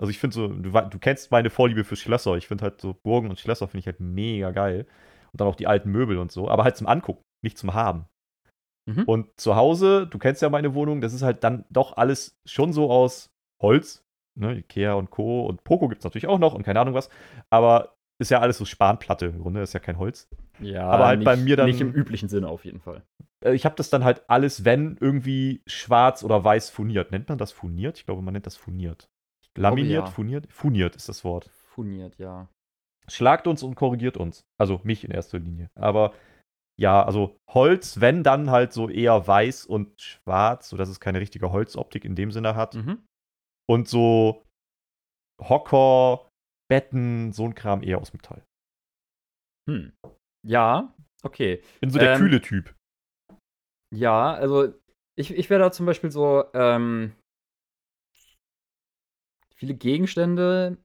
Also 0.00 0.10
ich 0.10 0.18
finde 0.18 0.34
so, 0.34 0.48
du, 0.48 0.70
du, 0.70 0.98
kennst 0.98 1.30
meine 1.30 1.50
Vorliebe 1.50 1.84
für 1.84 1.96
Schlösser. 1.96 2.36
Ich 2.36 2.46
finde 2.46 2.62
halt 2.62 2.80
so 2.80 2.94
Burgen 3.02 3.30
und 3.30 3.40
Schlösser 3.40 3.66
finde 3.66 3.80
ich 3.80 3.86
halt 3.86 4.00
mega 4.00 4.50
geil. 4.50 4.86
Und 5.32 5.40
dann 5.40 5.48
auch 5.48 5.56
die 5.56 5.66
alten 5.66 5.90
Möbel 5.90 6.18
und 6.18 6.30
so. 6.30 6.48
Aber 6.48 6.64
halt 6.64 6.76
zum 6.76 6.86
Angucken, 6.86 7.22
nicht 7.42 7.58
zum 7.58 7.74
Haben. 7.74 8.06
Mhm. 8.86 9.04
Und 9.04 9.40
zu 9.40 9.56
Hause, 9.56 10.06
du 10.06 10.18
kennst 10.18 10.40
ja 10.42 10.50
meine 10.50 10.74
Wohnung, 10.74 11.00
das 11.00 11.14
ist 11.14 11.22
halt 11.22 11.42
dann 11.42 11.64
doch 11.70 11.96
alles 11.96 12.38
schon 12.46 12.72
so 12.72 12.90
aus 12.90 13.30
Holz. 13.60 14.04
Ne, 14.38 14.58
Ikea 14.58 14.94
und 14.94 15.10
Co. 15.10 15.46
Und 15.46 15.64
Poco 15.64 15.88
gibt 15.88 16.00
es 16.00 16.04
natürlich 16.04 16.28
auch 16.28 16.38
noch 16.38 16.54
und 16.54 16.62
keine 16.62 16.80
Ahnung 16.80 16.94
was. 16.94 17.10
Aber 17.50 17.96
ist 18.20 18.30
ja 18.30 18.40
alles 18.40 18.58
so 18.58 18.64
Spanplatte 18.64 19.26
im 19.26 19.40
Grunde, 19.40 19.62
ist 19.62 19.74
ja 19.74 19.80
kein 19.80 19.98
Holz. 19.98 20.28
Ja, 20.60 20.88
aber 20.88 21.06
halt 21.06 21.18
nicht, 21.20 21.26
bei 21.26 21.36
mir 21.36 21.56
dann. 21.56 21.66
Nicht 21.66 21.80
im 21.80 21.92
üblichen 21.92 22.28
Sinne 22.28 22.48
auf 22.48 22.64
jeden 22.64 22.80
Fall. 22.80 23.02
Äh, 23.44 23.54
ich 23.54 23.64
habe 23.64 23.76
das 23.76 23.90
dann 23.90 24.04
halt 24.04 24.28
alles, 24.28 24.64
wenn, 24.64 24.96
irgendwie 25.00 25.62
schwarz 25.66 26.24
oder 26.24 26.42
weiß 26.42 26.70
furniert. 26.70 27.12
Nennt 27.12 27.28
man 27.28 27.38
das 27.38 27.52
furniert? 27.52 27.98
Ich 27.98 28.06
glaube, 28.06 28.22
man 28.22 28.32
nennt 28.32 28.46
das 28.46 28.56
furniert. 28.56 29.08
Laminiert, 29.56 30.06
ja. 30.06 30.10
furniert? 30.10 30.46
Furniert 30.52 30.94
ist 30.94 31.08
das 31.08 31.24
Wort. 31.24 31.50
Furniert, 31.74 32.16
ja. 32.18 32.48
Schlagt 33.08 33.46
uns 33.46 33.62
und 33.62 33.74
korrigiert 33.74 34.16
uns. 34.16 34.44
Also 34.58 34.80
mich 34.84 35.04
in 35.04 35.10
erster 35.10 35.38
Linie. 35.38 35.70
Aber 35.74 36.12
ja, 36.78 37.02
also 37.02 37.40
Holz, 37.50 38.00
wenn 38.00 38.22
dann 38.22 38.50
halt 38.50 38.72
so 38.72 38.88
eher 38.88 39.26
weiß 39.26 39.66
und 39.66 40.00
schwarz, 40.00 40.68
sodass 40.68 40.88
es 40.88 41.00
keine 41.00 41.20
richtige 41.20 41.50
Holzoptik 41.50 42.04
in 42.04 42.14
dem 42.14 42.30
Sinne 42.30 42.54
hat. 42.54 42.76
Mhm. 42.76 43.02
Und 43.68 43.88
so 43.88 44.44
Hocker, 45.40 46.28
Betten, 46.70 47.32
so 47.32 47.44
ein 47.44 47.54
Kram 47.54 47.82
eher 47.82 47.98
aus 47.98 48.12
Metall. 48.12 48.42
Hm. 49.68 49.92
Ja, 50.46 50.94
okay. 51.22 51.62
Bin 51.80 51.90
so 51.90 51.98
der 51.98 52.14
ähm, 52.14 52.18
kühle 52.18 52.40
Typ. 52.40 52.74
Ja, 53.94 54.32
also 54.34 54.74
ich, 55.16 55.30
ich 55.32 55.50
wäre 55.50 55.60
da 55.60 55.72
zum 55.72 55.86
Beispiel 55.86 56.10
so, 56.10 56.44
ähm, 56.54 57.14
viele 59.58 59.74
Gegenstände, 59.74 60.78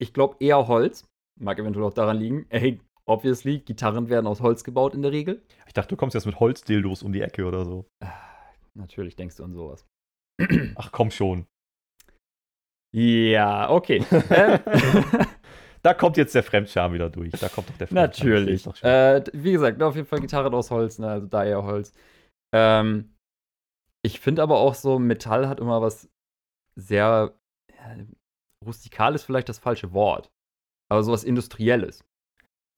ich 0.00 0.14
glaube 0.14 0.36
eher 0.40 0.68
Holz. 0.68 1.06
Mag 1.40 1.58
eventuell 1.58 1.84
auch 1.84 1.94
daran 1.94 2.16
liegen. 2.16 2.46
Ey, 2.50 2.80
obviously, 3.04 3.58
Gitarren 3.58 4.08
werden 4.08 4.26
aus 4.26 4.40
Holz 4.40 4.64
gebaut 4.64 4.94
in 4.94 5.02
der 5.02 5.12
Regel. 5.12 5.44
Ich 5.66 5.72
dachte, 5.72 5.90
du 5.90 5.96
kommst 5.96 6.14
jetzt 6.14 6.26
mit 6.26 6.40
Holzdildos 6.40 7.02
um 7.02 7.12
die 7.12 7.20
Ecke 7.20 7.44
oder 7.44 7.64
so. 7.64 7.86
Natürlich 8.74 9.16
denkst 9.16 9.36
du 9.36 9.44
an 9.44 9.54
sowas. 9.54 9.84
Ach 10.76 10.92
komm 10.92 11.10
schon. 11.10 11.46
Ja, 12.94 13.70
okay. 13.70 14.04
Ähm, 14.30 14.60
da 15.82 15.94
kommt 15.94 16.16
jetzt 16.16 16.34
der 16.34 16.42
Fremdscham 16.42 16.92
wieder 16.92 17.10
durch. 17.10 17.32
Da 17.32 17.48
kommt 17.48 17.68
doch 17.68 17.76
der 17.76 17.88
Fremdscham. 17.88 18.28
Natürlich. 18.28 18.66
Äh, 18.82 19.24
wie 19.32 19.52
gesagt, 19.52 19.82
auf 19.82 19.96
jeden 19.96 20.06
Fall 20.06 20.20
Gitarre 20.20 20.52
aus 20.56 20.70
Holz, 20.70 20.98
ne? 20.98 21.08
also 21.08 21.26
da 21.26 21.44
eher 21.44 21.64
Holz. 21.64 21.92
Ähm, 22.54 23.14
ich 24.02 24.20
finde 24.20 24.42
aber 24.42 24.58
auch 24.58 24.74
so, 24.74 24.98
Metall 24.98 25.48
hat 25.48 25.60
immer 25.60 25.82
was 25.82 26.08
sehr. 26.76 27.34
Ja, 27.76 27.96
rustikal 28.64 29.14
ist 29.14 29.24
vielleicht 29.24 29.48
das 29.48 29.58
falsche 29.58 29.92
Wort. 29.92 30.30
Aber 30.90 31.02
sowas 31.02 31.24
Industrielles. 31.24 32.04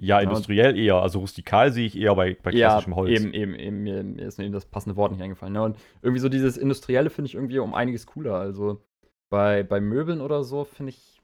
Ja, 0.01 0.21
industriell 0.21 0.79
eher. 0.79 0.97
Also 0.97 1.19
rustikal 1.19 1.73
sehe 1.73 1.87
ich 1.87 1.99
eher 1.99 2.15
bei, 2.15 2.37
bei 2.43 2.51
klassischem 2.51 2.93
ja, 2.93 2.97
Holz. 2.97 3.21
Eben, 3.21 3.35
eben, 3.35 3.55
eben. 3.55 3.83
Mir 3.83 4.27
ist 4.27 4.39
eben 4.39 4.53
das 4.53 4.65
passende 4.65 4.97
Wort 4.97 5.13
nicht 5.13 5.23
eingefallen. 5.23 5.53
Ne? 5.53 5.63
Und 5.63 5.77
irgendwie 6.03 6.21
so 6.21 6.29
dieses 6.29 6.57
Industrielle 6.57 7.11
finde 7.11 7.27
ich 7.27 7.35
irgendwie 7.35 7.59
um 7.59 7.75
einiges 7.75 8.07
cooler. 8.07 8.35
Also 8.35 8.83
bei, 9.31 9.63
bei 9.63 9.81
Möbeln 9.81 10.21
oder 10.21 10.43
so 10.43 10.65
finde 10.65 10.91
ich 10.91 11.21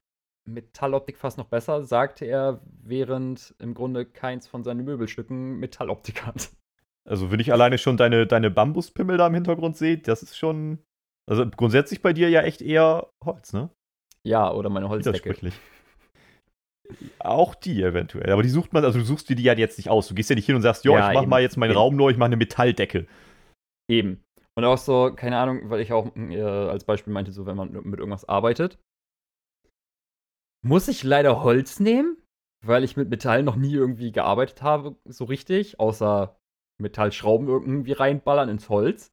Metalloptik 0.47 1.17
fast 1.17 1.39
noch 1.39 1.47
besser, 1.47 1.83
sagte 1.83 2.25
er, 2.25 2.61
während 2.83 3.55
im 3.59 3.75
Grunde 3.75 4.07
keins 4.07 4.47
von 4.47 4.63
seinen 4.63 4.85
Möbelstücken 4.85 5.59
Metalloptik 5.59 6.25
hat. 6.25 6.51
Also, 7.05 7.31
wenn 7.31 7.41
ich 7.41 7.53
alleine 7.53 7.79
schon 7.79 7.97
deine, 7.97 8.27
deine 8.27 8.51
Bambuspimmel 8.51 9.17
da 9.17 9.29
im 9.29 9.35
Hintergrund 9.35 9.77
sehe, 9.77 9.99
das 9.99 10.23
ist 10.23 10.37
schon. 10.37 10.79
Also 11.29 11.45
grundsätzlich 11.45 12.03
bei 12.03 12.13
dir 12.13 12.29
ja 12.31 12.43
echt 12.43 12.63
eher 12.63 13.09
Holz, 13.25 13.53
ne? 13.53 13.71
Ja, 14.23 14.53
oder 14.53 14.71
meine 14.71 14.89
Holzdecke. 14.89 15.35
Auch 17.19 17.55
die 17.55 17.83
eventuell. 17.83 18.31
Aber 18.31 18.43
die 18.43 18.49
sucht 18.49 18.73
man, 18.73 18.85
also 18.85 18.99
du 18.99 19.05
suchst 19.05 19.29
dir 19.29 19.37
die 19.37 19.43
ja 19.43 19.55
jetzt 19.55 19.79
nicht 19.79 19.89
aus. 19.89 20.09
Du 20.09 20.15
gehst 20.15 20.31
ja 20.31 20.37
nicht 20.37 20.47
hin 20.47 20.57
und 20.57 20.63
sagst, 20.63 20.85
ja, 20.85 21.09
ich 21.09 21.15
mach 21.15 21.23
eben. 21.23 21.31
mal 21.31 21.43
jetzt 21.43 21.57
meinen 21.57 21.71
eben. 21.71 21.79
Raum 21.79 21.97
neu, 21.97 22.11
ich 22.11 22.17
mach 22.17 22.27
eine 22.27 22.37
Metalldecke. 22.37 23.07
Eben. 23.89 24.23
Und 24.57 24.65
auch 24.65 24.79
so, 24.79 25.13
keine 25.15 25.39
Ahnung, 25.39 25.69
weil 25.71 25.81
ich 25.81 25.93
auch 25.93 26.15
äh, 26.17 26.41
als 26.43 26.85
Beispiel 26.85 27.13
meinte, 27.13 27.33
so, 27.33 27.47
wenn 27.47 27.57
man 27.57 27.73
mit 27.73 28.01
irgendwas 28.01 28.29
arbeitet, 28.29 28.79
muss 30.65 30.89
ich 30.89 31.03
leider 31.05 31.43
Holz 31.43 31.79
nehmen, 31.79 32.17
weil 32.65 32.83
ich 32.83 32.97
mit 32.97 33.11
Metall 33.11 33.43
noch 33.43 33.57
nie 33.57 33.73
irgendwie 33.73 34.13
gearbeitet 34.13 34.63
habe, 34.63 34.97
so 35.05 35.25
richtig, 35.25 35.79
außer 35.79 36.39
Metallschrauben 36.79 37.49
irgendwie 37.49 37.93
reinballern 37.93 38.49
ins 38.49 38.69
Holz. 38.69 39.13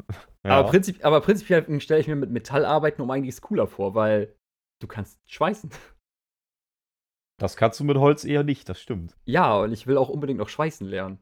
Ja. 0.46 0.58
Aber, 0.58 0.68
prinzip, 0.68 1.02
aber 1.02 1.22
prinzipiell 1.22 1.80
stelle 1.80 2.02
ich 2.02 2.06
mir 2.06 2.16
mit 2.16 2.28
Metallarbeiten 2.28 3.02
um 3.02 3.10
einiges 3.10 3.40
cooler 3.40 3.66
vor, 3.66 3.94
weil 3.94 4.36
du 4.82 4.86
kannst 4.86 5.18
schweißen. 5.24 5.70
Das 7.40 7.56
kannst 7.56 7.80
du 7.80 7.84
mit 7.84 7.96
Holz 7.96 8.24
eher 8.24 8.44
nicht, 8.44 8.68
das 8.68 8.80
stimmt. 8.80 9.16
Ja, 9.24 9.58
und 9.58 9.72
ich 9.72 9.86
will 9.86 9.96
auch 9.96 10.08
unbedingt 10.08 10.38
noch 10.38 10.48
schweißen 10.48 10.86
lernen. 10.86 11.18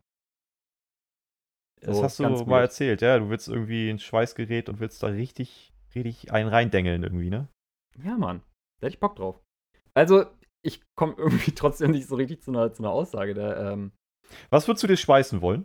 Das 1.80 1.96
so, 1.96 2.02
hast 2.04 2.18
du 2.18 2.22
mal 2.22 2.46
weird. 2.46 2.62
erzählt, 2.62 3.02
ja. 3.02 3.18
Du 3.18 3.28
willst 3.28 3.48
irgendwie 3.48 3.90
ein 3.90 3.98
Schweißgerät 3.98 4.68
und 4.68 4.78
willst 4.78 5.02
da 5.02 5.08
richtig, 5.08 5.72
richtig 5.94 6.32
einen 6.32 6.48
reindengeln 6.48 7.02
irgendwie, 7.02 7.30
ne? 7.30 7.48
Ja, 8.04 8.16
Mann. 8.16 8.40
Da 8.80 8.86
hätte 8.86 8.94
ich 8.94 9.00
Bock 9.00 9.16
drauf. 9.16 9.42
Also, 9.94 10.26
ich 10.64 10.82
komme 10.94 11.14
irgendwie 11.18 11.52
trotzdem 11.52 11.90
nicht 11.90 12.06
so 12.06 12.14
richtig 12.16 12.42
zu 12.42 12.50
einer, 12.50 12.72
zu 12.72 12.82
einer 12.82 12.92
Aussage. 12.92 13.34
Da, 13.34 13.72
ähm 13.72 13.92
Was 14.50 14.68
würdest 14.68 14.84
du 14.84 14.86
dir 14.86 14.96
schweißen 14.96 15.40
wollen, 15.40 15.64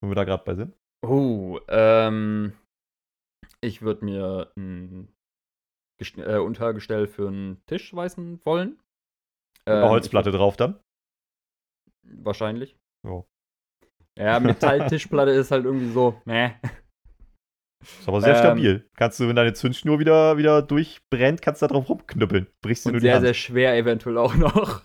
wenn 0.00 0.10
wir 0.10 0.14
da 0.14 0.24
gerade 0.24 0.44
bei 0.44 0.54
sind? 0.54 0.76
Oh, 1.04 1.58
ähm. 1.68 2.52
Ich 3.60 3.82
würde 3.82 4.04
mir 4.04 4.52
ein 4.56 5.08
Gest 5.98 6.18
äh, 6.18 6.36
Untergestell 6.38 7.06
für 7.08 7.28
einen 7.28 7.64
Tisch 7.66 7.88
schweißen 7.88 8.44
wollen. 8.44 8.78
Ähm, 9.66 9.78
Eine 9.78 9.88
Holzplatte 9.90 10.30
drauf 10.30 10.56
dann? 10.56 10.78
Wahrscheinlich. 12.02 12.76
Ja. 13.06 13.24
Ja, 14.18 14.40
Metalltischplatte 14.40 15.30
ist 15.32 15.50
halt 15.50 15.64
irgendwie 15.64 15.92
so, 15.92 16.20
meh. 16.24 16.52
Ist 17.82 18.08
aber 18.08 18.20
sehr 18.20 18.34
ähm, 18.34 18.38
stabil. 18.38 18.90
Kannst 18.96 19.20
du, 19.20 19.28
wenn 19.28 19.36
deine 19.36 19.52
Zündschnur 19.52 19.98
wieder, 19.98 20.38
wieder 20.38 20.62
durchbrennt, 20.62 21.42
kannst 21.42 21.62
du 21.62 21.66
da 21.66 21.74
drauf 21.74 21.88
rumknüppeln. 21.88 22.46
Brichst 22.62 22.86
du 22.86 22.90
nur 22.90 23.00
sehr, 23.00 23.10
die 23.10 23.14
Hand. 23.14 23.26
sehr 23.26 23.34
schwer 23.34 23.76
eventuell 23.76 24.18
auch 24.18 24.34
noch. 24.34 24.82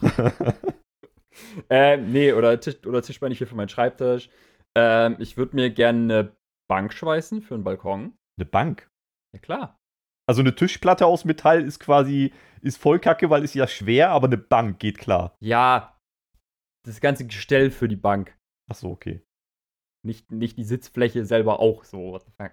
ähm, 1.70 2.12
nee, 2.12 2.34
oder, 2.34 2.60
Tisch, 2.60 2.86
oder 2.86 3.02
Tischbein 3.02 3.32
hier 3.32 3.48
für 3.48 3.56
meinen 3.56 3.70
Schreibtisch. 3.70 4.30
Ähm, 4.78 5.16
ich 5.20 5.38
würde 5.38 5.56
mir 5.56 5.70
gerne 5.70 6.00
eine 6.00 6.36
Bank 6.70 6.94
schweißen 6.94 7.42
für 7.42 7.56
einen 7.56 7.64
Balkon. 7.64 8.14
Eine 8.38 8.46
Bank? 8.46 8.90
Ja, 9.34 9.40
klar. 9.40 9.80
Also 10.30 10.42
eine 10.42 10.56
Tischplatte 10.56 11.06
aus 11.06 11.26
Metall 11.26 11.64
ist 11.64 11.80
quasi, 11.80 12.34
ist 12.62 12.78
voll 12.78 13.00
kacke, 13.00 13.30
weil 13.30 13.44
ist 13.44 13.56
ja 13.56 13.68
schwer, 13.68 14.10
aber 14.10 14.28
eine 14.28 14.38
Bank 14.38 14.80
geht 14.80 14.98
klar. 14.98 15.36
Ja, 15.40 15.98
das 16.86 17.02
ganze 17.02 17.26
Gestell 17.26 17.72
für 17.72 17.88
die 17.88 17.96
Bank. 17.96 18.38
Ach 18.72 18.76
so, 18.76 18.90
okay. 18.90 19.22
Nicht, 20.06 20.32
nicht 20.32 20.58
die 20.58 20.64
Sitzfläche 20.64 21.26
selber 21.26 21.60
auch 21.60 21.84
so, 21.84 22.12
what 22.12 22.24
the 22.26 22.32
fuck. 22.32 22.52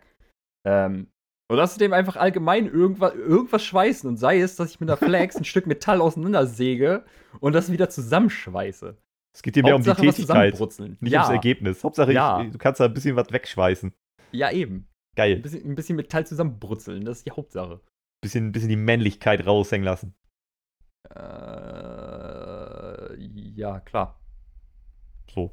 Ähm, 0.67 1.09
und 1.51 1.59
außerdem 1.59 1.95
einfach 1.95 2.17
allgemein 2.17 2.67
irgendwas, 2.67 3.15
irgendwas 3.15 3.65
schweißen 3.65 4.09
und 4.09 4.19
sei 4.19 4.41
es, 4.41 4.57
dass 4.57 4.71
ich 4.71 4.81
mit 4.81 4.91
einer 4.91 4.97
Flex 4.99 5.37
ein 5.37 5.45
Stück 5.45 5.67
Metall 5.67 6.01
auseinandersäge 6.01 7.05
und 7.41 7.55
das 7.55 7.73
wieder 7.73 7.89
zusammenschweiße. 7.89 8.97
Es 9.35 9.43
geht 9.43 9.57
dir 9.57 9.63
mehr 9.63 9.75
Hauptsache, 9.75 10.01
um 10.01 10.07
die 10.07 10.13
Tätigkeit, 10.13 10.59
nicht 11.01 11.13
ja. 11.13 11.21
ums 11.21 11.33
Ergebnis. 11.33 11.85
Hauptsache, 11.85 12.13
ja. 12.13 12.43
ich, 12.43 12.51
du 12.51 12.59
kannst 12.59 12.81
da 12.81 12.87
ein 12.87 12.95
bisschen 12.95 13.17
was 13.17 13.31
wegschweißen. 13.31 13.93
Ja, 14.33 14.51
eben. 14.51 14.89
Geil. 15.17 15.37
Ein 15.37 15.43
bisschen, 15.43 15.65
ein 15.65 15.75
bisschen 15.75 15.97
Metall 15.97 16.27
zusammenbrutzeln, 16.27 17.05
das 17.05 17.19
ist 17.19 17.27
die 17.27 17.31
Hauptsache. 17.31 17.81
Bisschen, 18.21 18.53
bisschen 18.53 18.69
die 18.69 18.77
Männlichkeit 18.77 19.47
raushängen 19.47 19.85
lassen. 19.85 20.15
Äh, 21.15 21.19
ja, 23.55 23.81
klar. 23.81 24.21
So. 25.33 25.53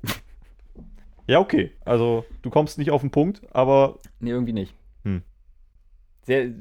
ja, 1.27 1.39
okay. 1.39 1.71
Also, 1.85 2.25
du 2.41 2.49
kommst 2.49 2.77
nicht 2.77 2.91
auf 2.91 3.01
den 3.01 3.11
Punkt, 3.11 3.41
aber. 3.53 3.99
Nee, 4.19 4.31
irgendwie 4.31 4.53
nicht. 4.53 4.75
Hm. 5.03 5.23
Sehr, 6.23 6.53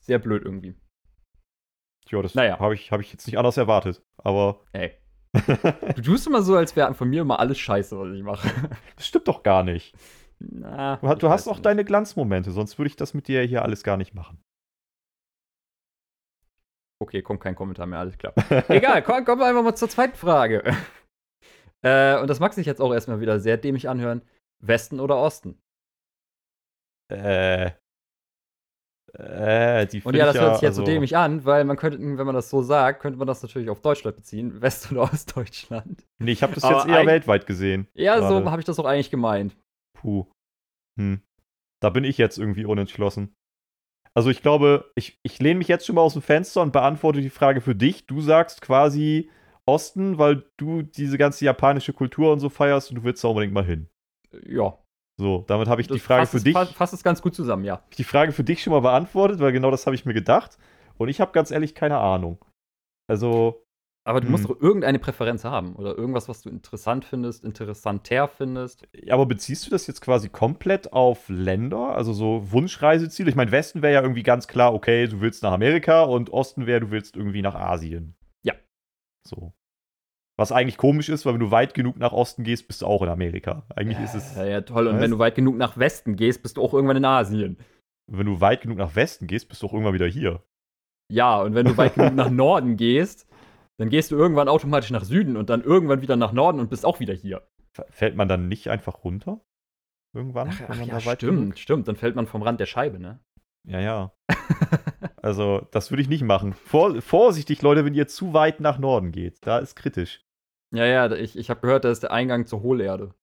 sehr 0.00 0.18
blöd 0.18 0.42
irgendwie. 0.44 0.74
Ja, 2.08 2.22
das 2.22 2.34
naja. 2.34 2.58
habe 2.58 2.74
ich, 2.74 2.92
hab 2.92 3.00
ich 3.00 3.12
jetzt 3.12 3.26
nicht 3.26 3.38
anders 3.38 3.56
erwartet, 3.56 4.02
aber. 4.16 4.60
Ey. 4.72 4.92
du 5.96 6.02
tust 6.02 6.26
immer 6.26 6.42
so, 6.42 6.56
als 6.56 6.76
wäre 6.76 6.94
von 6.94 7.10
mir 7.10 7.20
immer 7.22 7.40
alles 7.40 7.58
scheiße, 7.58 7.98
was 7.98 8.14
ich 8.14 8.22
mache. 8.22 8.48
Das 8.96 9.06
stimmt 9.06 9.28
doch 9.28 9.42
gar 9.42 9.62
nicht. 9.64 9.94
Na, 10.38 10.96
du, 10.96 11.14
du 11.14 11.28
hast 11.28 11.48
auch 11.48 11.54
nicht. 11.54 11.66
deine 11.66 11.84
Glanzmomente, 11.84 12.52
sonst 12.52 12.78
würde 12.78 12.88
ich 12.88 12.96
das 12.96 13.14
mit 13.14 13.28
dir 13.28 13.42
hier 13.42 13.62
alles 13.62 13.82
gar 13.82 13.96
nicht 13.96 14.14
machen. 14.14 14.38
Okay, 16.98 17.22
kommt 17.22 17.40
kein 17.40 17.54
Kommentar 17.54 17.86
mehr, 17.86 17.98
alles 17.98 18.16
klar. 18.16 18.32
Egal, 18.68 19.02
komm, 19.02 19.24
kommen 19.24 19.40
wir 19.40 19.46
einfach 19.46 19.62
mal 19.62 19.74
zur 19.74 19.88
zweiten 19.88 20.16
Frage. 20.16 20.62
äh, 21.82 22.18
und 22.18 22.28
das 22.28 22.40
mag 22.40 22.54
sich 22.54 22.66
jetzt 22.66 22.80
auch 22.80 22.92
erstmal 22.92 23.20
wieder 23.20 23.38
sehr 23.38 23.56
dämlich 23.56 23.88
anhören. 23.88 24.22
Westen 24.62 25.00
oder 25.00 25.16
Osten? 25.16 25.60
Äh. 27.12 27.72
Äh, 29.18 29.86
die 29.86 30.02
Und 30.02 30.14
ja, 30.14 30.26
das 30.26 30.38
hört 30.38 30.54
sich 30.56 30.62
jetzt 30.62 30.72
also, 30.72 30.82
so 30.82 30.86
dämlich 30.86 31.16
an, 31.16 31.44
weil 31.44 31.64
man 31.64 31.76
könnte, 31.76 31.98
wenn 31.98 32.26
man 32.26 32.34
das 32.34 32.50
so 32.50 32.62
sagt, 32.62 33.00
könnte 33.00 33.18
man 33.18 33.26
das 33.26 33.42
natürlich 33.42 33.70
auf 33.70 33.80
Deutschland 33.80 34.16
beziehen, 34.16 34.60
West- 34.60 34.90
oder 34.90 35.02
Ostdeutschland. 35.02 36.06
Nee, 36.18 36.32
ich 36.32 36.42
habe 36.42 36.54
das 36.54 36.64
Aber 36.64 36.78
jetzt 36.78 36.88
eher 36.88 37.06
weltweit 37.06 37.46
gesehen. 37.46 37.88
Ja, 37.94 38.26
so 38.26 38.50
habe 38.50 38.60
ich 38.60 38.66
das 38.66 38.78
auch 38.78 38.84
eigentlich 38.84 39.10
gemeint. 39.10 39.56
Puh. 39.94 40.26
Hm. 40.98 41.20
Da 41.80 41.90
bin 41.90 42.04
ich 42.04 42.18
jetzt 42.18 42.38
irgendwie 42.38 42.64
unentschlossen. 42.64 43.35
Also 44.16 44.30
ich 44.30 44.40
glaube, 44.40 44.90
ich, 44.94 45.20
ich 45.22 45.38
lehne 45.40 45.58
mich 45.58 45.68
jetzt 45.68 45.84
schon 45.84 45.96
mal 45.96 46.00
aus 46.00 46.14
dem 46.14 46.22
Fenster 46.22 46.62
und 46.62 46.72
beantworte 46.72 47.20
die 47.20 47.28
Frage 47.28 47.60
für 47.60 47.74
dich. 47.74 48.06
Du 48.06 48.22
sagst 48.22 48.62
quasi 48.62 49.28
Osten, 49.66 50.16
weil 50.16 50.44
du 50.56 50.80
diese 50.80 51.18
ganze 51.18 51.44
japanische 51.44 51.92
Kultur 51.92 52.32
und 52.32 52.40
so 52.40 52.48
feierst 52.48 52.88
und 52.90 52.96
du 52.96 53.04
willst 53.04 53.22
da 53.22 53.28
unbedingt 53.28 53.52
mal 53.52 53.64
hin. 53.64 53.88
Ja. 54.46 54.78
So, 55.18 55.44
damit 55.46 55.68
habe 55.68 55.82
ich 55.82 55.86
das 55.86 55.96
die 55.96 56.00
Frage 56.00 56.26
für 56.26 56.40
dich. 56.40 56.54
Fasst 56.54 56.94
es 56.94 57.02
ganz 57.02 57.20
gut 57.20 57.34
zusammen, 57.34 57.64
ja. 57.64 57.82
Die 57.98 58.04
Frage 58.04 58.32
für 58.32 58.44
dich 58.44 58.62
schon 58.62 58.72
mal 58.72 58.80
beantwortet, 58.80 59.38
weil 59.38 59.52
genau 59.52 59.70
das 59.70 59.84
habe 59.84 59.94
ich 59.94 60.06
mir 60.06 60.14
gedacht. 60.14 60.56
Und 60.96 61.10
ich 61.10 61.20
habe 61.20 61.32
ganz 61.32 61.50
ehrlich 61.50 61.74
keine 61.74 61.98
Ahnung. 61.98 62.42
Also. 63.08 63.65
Aber 64.06 64.20
du 64.20 64.30
musst 64.30 64.44
hm. 64.44 64.54
doch 64.54 64.60
irgendeine 64.62 65.00
Präferenz 65.00 65.42
haben 65.42 65.74
oder 65.74 65.98
irgendwas, 65.98 66.28
was 66.28 66.42
du 66.42 66.48
interessant 66.48 67.04
findest, 67.04 67.44
interessanter 67.44 68.28
findest. 68.28 68.86
Ja, 68.94 69.14
aber 69.14 69.26
beziehst 69.26 69.66
du 69.66 69.70
das 69.70 69.88
jetzt 69.88 70.00
quasi 70.00 70.28
komplett 70.28 70.92
auf 70.92 71.28
Länder? 71.28 71.88
Also 71.96 72.12
so 72.12 72.52
Wunschreiseziele? 72.52 73.28
Ich 73.28 73.34
meine, 73.34 73.50
Westen 73.50 73.82
wäre 73.82 73.94
ja 73.94 74.02
irgendwie 74.02 74.22
ganz 74.22 74.46
klar, 74.46 74.72
okay, 74.74 75.08
du 75.08 75.20
willst 75.20 75.42
nach 75.42 75.50
Amerika 75.50 76.04
und 76.04 76.30
Osten 76.30 76.66
wäre, 76.66 76.78
du 76.78 76.92
willst 76.92 77.16
irgendwie 77.16 77.42
nach 77.42 77.56
Asien. 77.56 78.14
Ja. 78.44 78.54
So. 79.26 79.54
Was 80.38 80.52
eigentlich 80.52 80.76
komisch 80.76 81.08
ist, 81.08 81.26
weil 81.26 81.32
wenn 81.32 81.40
du 81.40 81.50
weit 81.50 81.74
genug 81.74 81.96
nach 81.96 82.12
Osten 82.12 82.44
gehst, 82.44 82.68
bist 82.68 82.82
du 82.82 82.86
auch 82.86 83.02
in 83.02 83.08
Amerika. 83.08 83.66
Eigentlich 83.74 83.98
ja, 83.98 84.04
ist 84.04 84.14
es. 84.14 84.36
Ja, 84.36 84.44
ja, 84.44 84.60
toll. 84.60 84.86
Und 84.86 85.00
wenn 85.00 85.10
du 85.10 85.18
weit 85.18 85.34
genug 85.34 85.56
nach 85.56 85.78
Westen 85.78 86.14
gehst, 86.14 86.44
bist 86.44 86.58
du 86.58 86.62
auch 86.62 86.74
irgendwann 86.74 86.98
in 86.98 87.04
Asien. 87.04 87.56
Wenn 88.06 88.26
du 88.26 88.40
weit 88.40 88.60
genug 88.60 88.78
nach 88.78 88.94
Westen 88.94 89.26
gehst, 89.26 89.48
bist 89.48 89.64
du 89.64 89.66
auch 89.66 89.72
irgendwann 89.72 89.94
wieder 89.94 90.06
hier. 90.06 90.44
Ja, 91.10 91.40
und 91.40 91.56
wenn 91.56 91.66
du 91.66 91.76
weit 91.76 91.94
genug 91.94 92.14
nach 92.14 92.30
Norden 92.30 92.76
gehst, 92.76 93.26
dann 93.78 93.90
gehst 93.90 94.10
du 94.10 94.16
irgendwann 94.16 94.48
automatisch 94.48 94.90
nach 94.90 95.04
Süden 95.04 95.36
und 95.36 95.50
dann 95.50 95.62
irgendwann 95.62 96.02
wieder 96.02 96.16
nach 96.16 96.32
Norden 96.32 96.60
und 96.60 96.70
bist 96.70 96.84
auch 96.84 97.00
wieder 97.00 97.14
hier. 97.14 97.46
Fällt 97.90 98.16
man 98.16 98.28
dann 98.28 98.48
nicht 98.48 98.68
einfach 98.68 99.04
runter? 99.04 99.40
Irgendwann? 100.14 100.48
Ach, 100.48 100.62
ach 100.68 100.80
ja, 100.80 101.00
stimmt, 101.00 101.18
genug? 101.18 101.58
stimmt. 101.58 101.88
Dann 101.88 101.96
fällt 101.96 102.16
man 102.16 102.26
vom 102.26 102.42
Rand 102.42 102.58
der 102.58 102.66
Scheibe, 102.66 102.98
ne? 102.98 103.20
Ja, 103.66 103.80
ja. 103.80 104.12
also, 105.16 105.66
das 105.72 105.90
würde 105.90 106.02
ich 106.02 106.08
nicht 106.08 106.22
machen. 106.22 106.54
Vor, 106.54 107.02
vorsichtig, 107.02 107.60
Leute, 107.60 107.84
wenn 107.84 107.94
ihr 107.94 108.08
zu 108.08 108.32
weit 108.32 108.60
nach 108.60 108.78
Norden 108.78 109.12
geht. 109.12 109.46
Da 109.46 109.58
ist 109.58 109.76
kritisch. 109.76 110.24
Ja, 110.72 110.86
ja, 110.86 111.12
ich, 111.12 111.36
ich 111.36 111.50
habe 111.50 111.60
gehört, 111.60 111.84
das 111.84 111.92
ist 111.92 112.02
der 112.04 112.12
Eingang 112.12 112.46
zur 112.46 112.62
Hohlerde. 112.62 113.14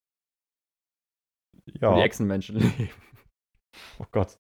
Ja. 1.65 1.91
Wo 1.91 1.95
die 1.95 2.01
Echsenmenschen 2.01 2.57
leben. 2.77 2.91
Oh 3.97 4.05
Gott. 4.11 4.37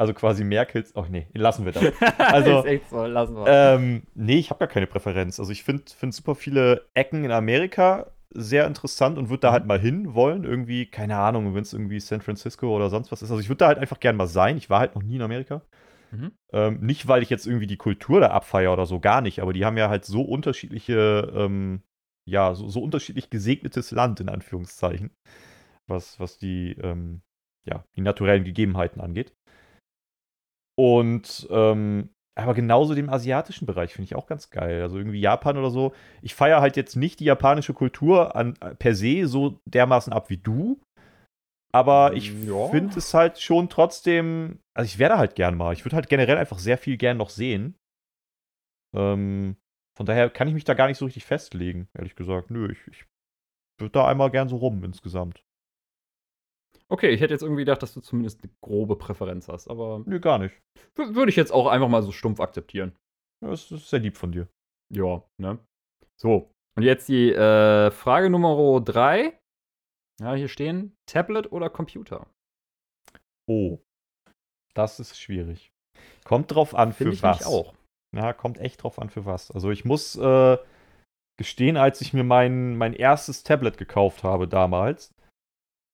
Also 0.00 0.14
quasi 0.14 0.44
Merkels. 0.44 0.96
Oh 0.96 1.04
nee, 1.10 1.26
lassen 1.34 1.66
wir 1.66 1.72
das. 1.72 1.84
Also, 2.18 2.60
ist 2.60 2.64
echt 2.64 2.88
so, 2.88 3.04
lassen 3.04 3.34
wir. 3.34 3.44
Ähm, 3.46 4.02
nee, 4.14 4.38
ich 4.38 4.48
habe 4.48 4.60
gar 4.60 4.68
keine 4.68 4.86
Präferenz. 4.86 5.38
Also 5.38 5.52
ich 5.52 5.62
finde 5.62 5.84
find 5.94 6.14
super 6.14 6.34
viele 6.34 6.86
Ecken 6.94 7.22
in 7.24 7.30
Amerika 7.30 8.10
sehr 8.30 8.66
interessant 8.66 9.18
und 9.18 9.28
würde 9.28 9.40
da 9.40 9.52
halt 9.52 9.66
mal 9.66 9.78
hin 9.78 10.14
wollen. 10.14 10.44
Irgendwie, 10.44 10.86
keine 10.86 11.18
Ahnung, 11.18 11.54
wenn 11.54 11.62
es 11.62 11.74
irgendwie 11.74 12.00
San 12.00 12.22
Francisco 12.22 12.74
oder 12.74 12.88
sonst 12.88 13.12
was 13.12 13.20
ist. 13.20 13.30
Also 13.30 13.42
ich 13.42 13.50
würde 13.50 13.58
da 13.58 13.66
halt 13.66 13.78
einfach 13.78 14.00
gern 14.00 14.16
mal 14.16 14.26
sein. 14.26 14.56
Ich 14.56 14.70
war 14.70 14.80
halt 14.80 14.94
noch 14.94 15.02
nie 15.02 15.16
in 15.16 15.22
Amerika. 15.22 15.60
Mhm. 16.12 16.32
Ähm, 16.52 16.78
nicht, 16.80 17.06
weil 17.06 17.22
ich 17.22 17.28
jetzt 17.28 17.46
irgendwie 17.46 17.66
die 17.66 17.76
Kultur 17.76 18.20
da 18.20 18.28
abfeiere 18.28 18.72
oder 18.72 18.86
so, 18.86 19.00
gar 19.00 19.20
nicht. 19.20 19.40
Aber 19.40 19.52
die 19.52 19.66
haben 19.66 19.76
ja 19.76 19.90
halt 19.90 20.06
so 20.06 20.22
unterschiedliche 20.22 21.30
ähm, 21.36 21.82
ja, 22.24 22.54
so, 22.54 22.68
so, 22.68 22.82
unterschiedlich 22.82 23.28
gesegnetes 23.28 23.90
Land, 23.90 24.20
in 24.20 24.28
Anführungszeichen, 24.28 25.10
was, 25.86 26.20
was 26.20 26.38
die, 26.38 26.72
ähm, 26.80 27.22
ja, 27.64 27.84
die 27.96 28.00
naturellen 28.02 28.44
Gegebenheiten 28.44 29.00
angeht. 29.00 29.34
Und 30.80 31.46
ähm, 31.50 32.08
aber 32.34 32.54
genauso 32.54 32.94
dem 32.94 33.10
asiatischen 33.10 33.66
Bereich 33.66 33.92
finde 33.92 34.04
ich 34.04 34.14
auch 34.14 34.26
ganz 34.26 34.48
geil. 34.48 34.80
Also 34.80 34.96
irgendwie 34.96 35.20
Japan 35.20 35.58
oder 35.58 35.68
so. 35.68 35.92
Ich 36.22 36.34
feiere 36.34 36.62
halt 36.62 36.74
jetzt 36.78 36.96
nicht 36.96 37.20
die 37.20 37.26
japanische 37.26 37.74
Kultur 37.74 38.34
an, 38.34 38.54
per 38.78 38.94
se 38.94 39.26
so 39.26 39.60
dermaßen 39.66 40.10
ab 40.10 40.30
wie 40.30 40.38
du. 40.38 40.80
Aber 41.70 42.14
ich 42.14 42.32
ja. 42.46 42.68
finde 42.68 42.96
es 42.98 43.12
halt 43.12 43.38
schon 43.38 43.68
trotzdem. 43.68 44.60
Also 44.74 44.86
ich 44.86 44.98
werde 44.98 45.18
halt 45.18 45.34
gern 45.34 45.54
mal. 45.54 45.74
Ich 45.74 45.84
würde 45.84 45.96
halt 45.96 46.08
generell 46.08 46.38
einfach 46.38 46.58
sehr 46.58 46.78
viel 46.78 46.96
gern 46.96 47.18
noch 47.18 47.28
sehen. 47.28 47.76
Ähm, 48.96 49.56
von 49.94 50.06
daher 50.06 50.30
kann 50.30 50.48
ich 50.48 50.54
mich 50.54 50.64
da 50.64 50.72
gar 50.72 50.86
nicht 50.86 50.96
so 50.96 51.04
richtig 51.04 51.26
festlegen, 51.26 51.88
ehrlich 51.92 52.16
gesagt. 52.16 52.50
Nö, 52.50 52.72
ich, 52.72 52.78
ich 52.88 53.04
würde 53.78 53.92
da 53.92 54.08
einmal 54.08 54.30
gern 54.30 54.48
so 54.48 54.56
rum 54.56 54.82
insgesamt. 54.82 55.44
Okay, 56.88 57.10
ich 57.10 57.20
hätte 57.20 57.32
jetzt 57.34 57.42
irgendwie 57.42 57.62
gedacht, 57.62 57.82
dass 57.82 57.94
du 57.94 58.00
zumindest 58.00 58.42
eine 58.42 58.52
grobe 58.62 58.96
Präferenz 58.96 59.48
hast, 59.48 59.68
aber. 59.68 60.02
Nö, 60.06 60.18
gar 60.20 60.38
nicht. 60.38 60.54
Würde 60.96 61.30
ich 61.30 61.36
jetzt 61.36 61.52
auch 61.52 61.66
einfach 61.66 61.88
mal 61.88 62.02
so 62.02 62.12
stumpf 62.12 62.40
akzeptieren. 62.40 62.96
Das 63.40 63.70
ist 63.70 63.88
sehr 63.88 64.00
lieb 64.00 64.16
von 64.16 64.32
dir. 64.32 64.48
Ja, 64.92 65.22
ne? 65.40 65.58
So. 66.20 66.50
Und 66.76 66.82
jetzt 66.82 67.08
die 67.08 67.32
äh, 67.32 67.90
Frage 67.90 68.28
Nummer 68.28 68.80
drei. 68.80 69.38
Ja, 70.20 70.34
hier 70.34 70.48
stehen: 70.48 70.96
Tablet 71.06 71.52
oder 71.52 71.70
Computer? 71.70 72.26
Oh. 73.48 73.78
Das 74.74 75.00
ist 75.00 75.18
schwierig. 75.18 75.72
Kommt 76.24 76.52
drauf 76.54 76.74
an, 76.74 76.92
Find 76.92 77.10
für 77.10 77.14
ich 77.14 77.22
was. 77.22 77.46
auch. 77.46 77.74
Ja, 78.14 78.32
kommt 78.32 78.58
echt 78.58 78.82
drauf 78.82 78.98
an, 78.98 79.10
für 79.10 79.24
was. 79.24 79.50
Also 79.50 79.70
ich 79.70 79.84
muss 79.84 80.16
äh, 80.16 80.58
gestehen, 81.38 81.76
als 81.76 82.00
ich 82.00 82.12
mir 82.12 82.24
mein, 82.24 82.76
mein 82.76 82.92
erstes 82.92 83.42
Tablet 83.42 83.78
gekauft 83.78 84.24
habe 84.24 84.48
damals, 84.48 85.14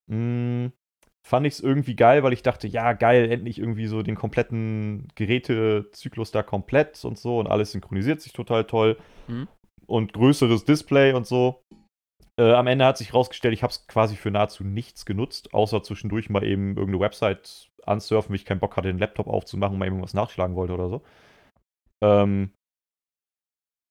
mh, 0.06 0.16
hm, 0.16 0.72
fand 1.26 1.46
ich 1.46 1.54
es 1.54 1.60
irgendwie 1.60 1.96
geil, 1.96 2.22
weil 2.22 2.32
ich 2.32 2.42
dachte, 2.42 2.68
ja, 2.68 2.92
geil, 2.92 3.30
endlich 3.30 3.58
irgendwie 3.58 3.88
so 3.88 4.02
den 4.02 4.14
kompletten 4.14 5.08
Gerätezyklus 5.16 6.30
da 6.30 6.44
komplett 6.44 7.04
und 7.04 7.18
so 7.18 7.40
und 7.40 7.48
alles 7.48 7.72
synchronisiert 7.72 8.20
sich 8.20 8.32
total 8.32 8.64
toll. 8.64 8.96
Mhm. 9.26 9.48
Und 9.86 10.12
größeres 10.12 10.64
Display 10.64 11.12
und 11.12 11.26
so. 11.26 11.64
Äh, 12.38 12.52
am 12.52 12.66
Ende 12.66 12.84
hat 12.84 12.98
sich 12.98 13.08
herausgestellt, 13.08 13.54
ich 13.54 13.62
habe 13.62 13.72
es 13.72 13.86
quasi 13.88 14.14
für 14.14 14.30
nahezu 14.30 14.62
nichts 14.62 15.04
genutzt, 15.04 15.52
außer 15.52 15.82
zwischendurch 15.82 16.30
mal 16.30 16.44
eben 16.44 16.76
irgendeine 16.76 17.00
Website 17.00 17.70
ansurfen, 17.84 18.30
weil 18.30 18.36
ich 18.36 18.44
keinen 18.44 18.60
Bock 18.60 18.76
hatte, 18.76 18.88
den 18.88 18.98
Laptop 18.98 19.26
aufzumachen 19.26 19.74
und 19.74 19.78
mal 19.78 19.86
irgendwas 19.86 20.14
nachschlagen 20.14 20.54
wollte 20.54 20.74
oder 20.74 20.88
so. 20.88 21.02
Ähm, 22.02 22.52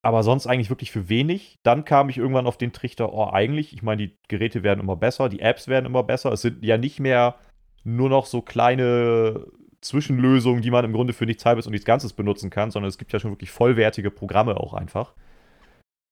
aber 0.06 0.22
sonst 0.22 0.46
eigentlich 0.46 0.70
wirklich 0.70 0.91
für 0.91 1.10
wenig. 1.10 1.58
Dann 1.63 1.84
kam 1.84 2.10
ich 2.10 2.20
irgendwann 2.20 2.46
auf 2.46 2.60
den 2.60 2.72
Trichter, 2.72 3.12
oh, 3.12 3.32
eigentlich, 3.32 3.74
ich 3.74 3.82
meine, 3.82 4.06
die 4.06 4.18
Geräte 4.28 4.62
werden 4.62 4.80
immer 4.80 4.96
besser, 4.96 5.30
die 5.30 5.39
Apps 5.39 5.68
werden 5.68 5.88
immer 5.88 6.04
besser. 6.04 6.32
Es 6.32 6.41
sind 6.41 6.63
ja 6.63 6.78
nicht 6.78 7.00
mehr 7.00 7.39
nur 7.84 8.10
noch 8.10 8.28
so 8.28 8.44
kleine 8.44 9.48
Zwischenlösungen, 9.82 10.62
die 10.62 10.70
man 10.70 10.86
im 10.86 10.94
Grunde 10.94 11.13
für 11.13 11.26
nichts 11.26 11.44
Halbes 11.44 11.65
und 11.65 11.72
nichts 11.72 11.88
Ganzes 11.88 12.13
benutzen 12.13 12.52
kann, 12.52 12.70
sondern 12.70 12.89
es 12.89 13.00
gibt 13.00 13.13
ja 13.13 13.20
schon 13.20 13.32
wirklich 13.32 13.50
vollwertige 13.50 14.12
Programme 14.12 14.58
auch 14.58 14.76
einfach. 14.76 15.15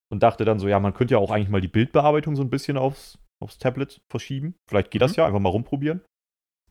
Und 0.09 0.23
dachte 0.23 0.43
dann 0.43 0.57
so, 0.57 0.67
ja, 0.67 0.79
man 0.79 0.95
könnte 0.95 1.13
ja 1.13 1.19
auch 1.19 1.29
eigentlich 1.29 1.49
mal 1.49 1.61
die 1.61 1.67
Bildbearbeitung 1.67 2.35
so 2.35 2.41
ein 2.41 2.49
bisschen 2.49 2.77
aufs, 2.77 3.19
aufs 3.39 3.59
Tablet 3.59 4.01
verschieben. 4.09 4.55
Vielleicht 4.67 4.89
geht 4.89 5.03
das 5.03 5.11
mhm. 5.11 5.17
ja, 5.17 5.27
einfach 5.27 5.39
mal 5.39 5.49
rumprobieren. 5.49 6.01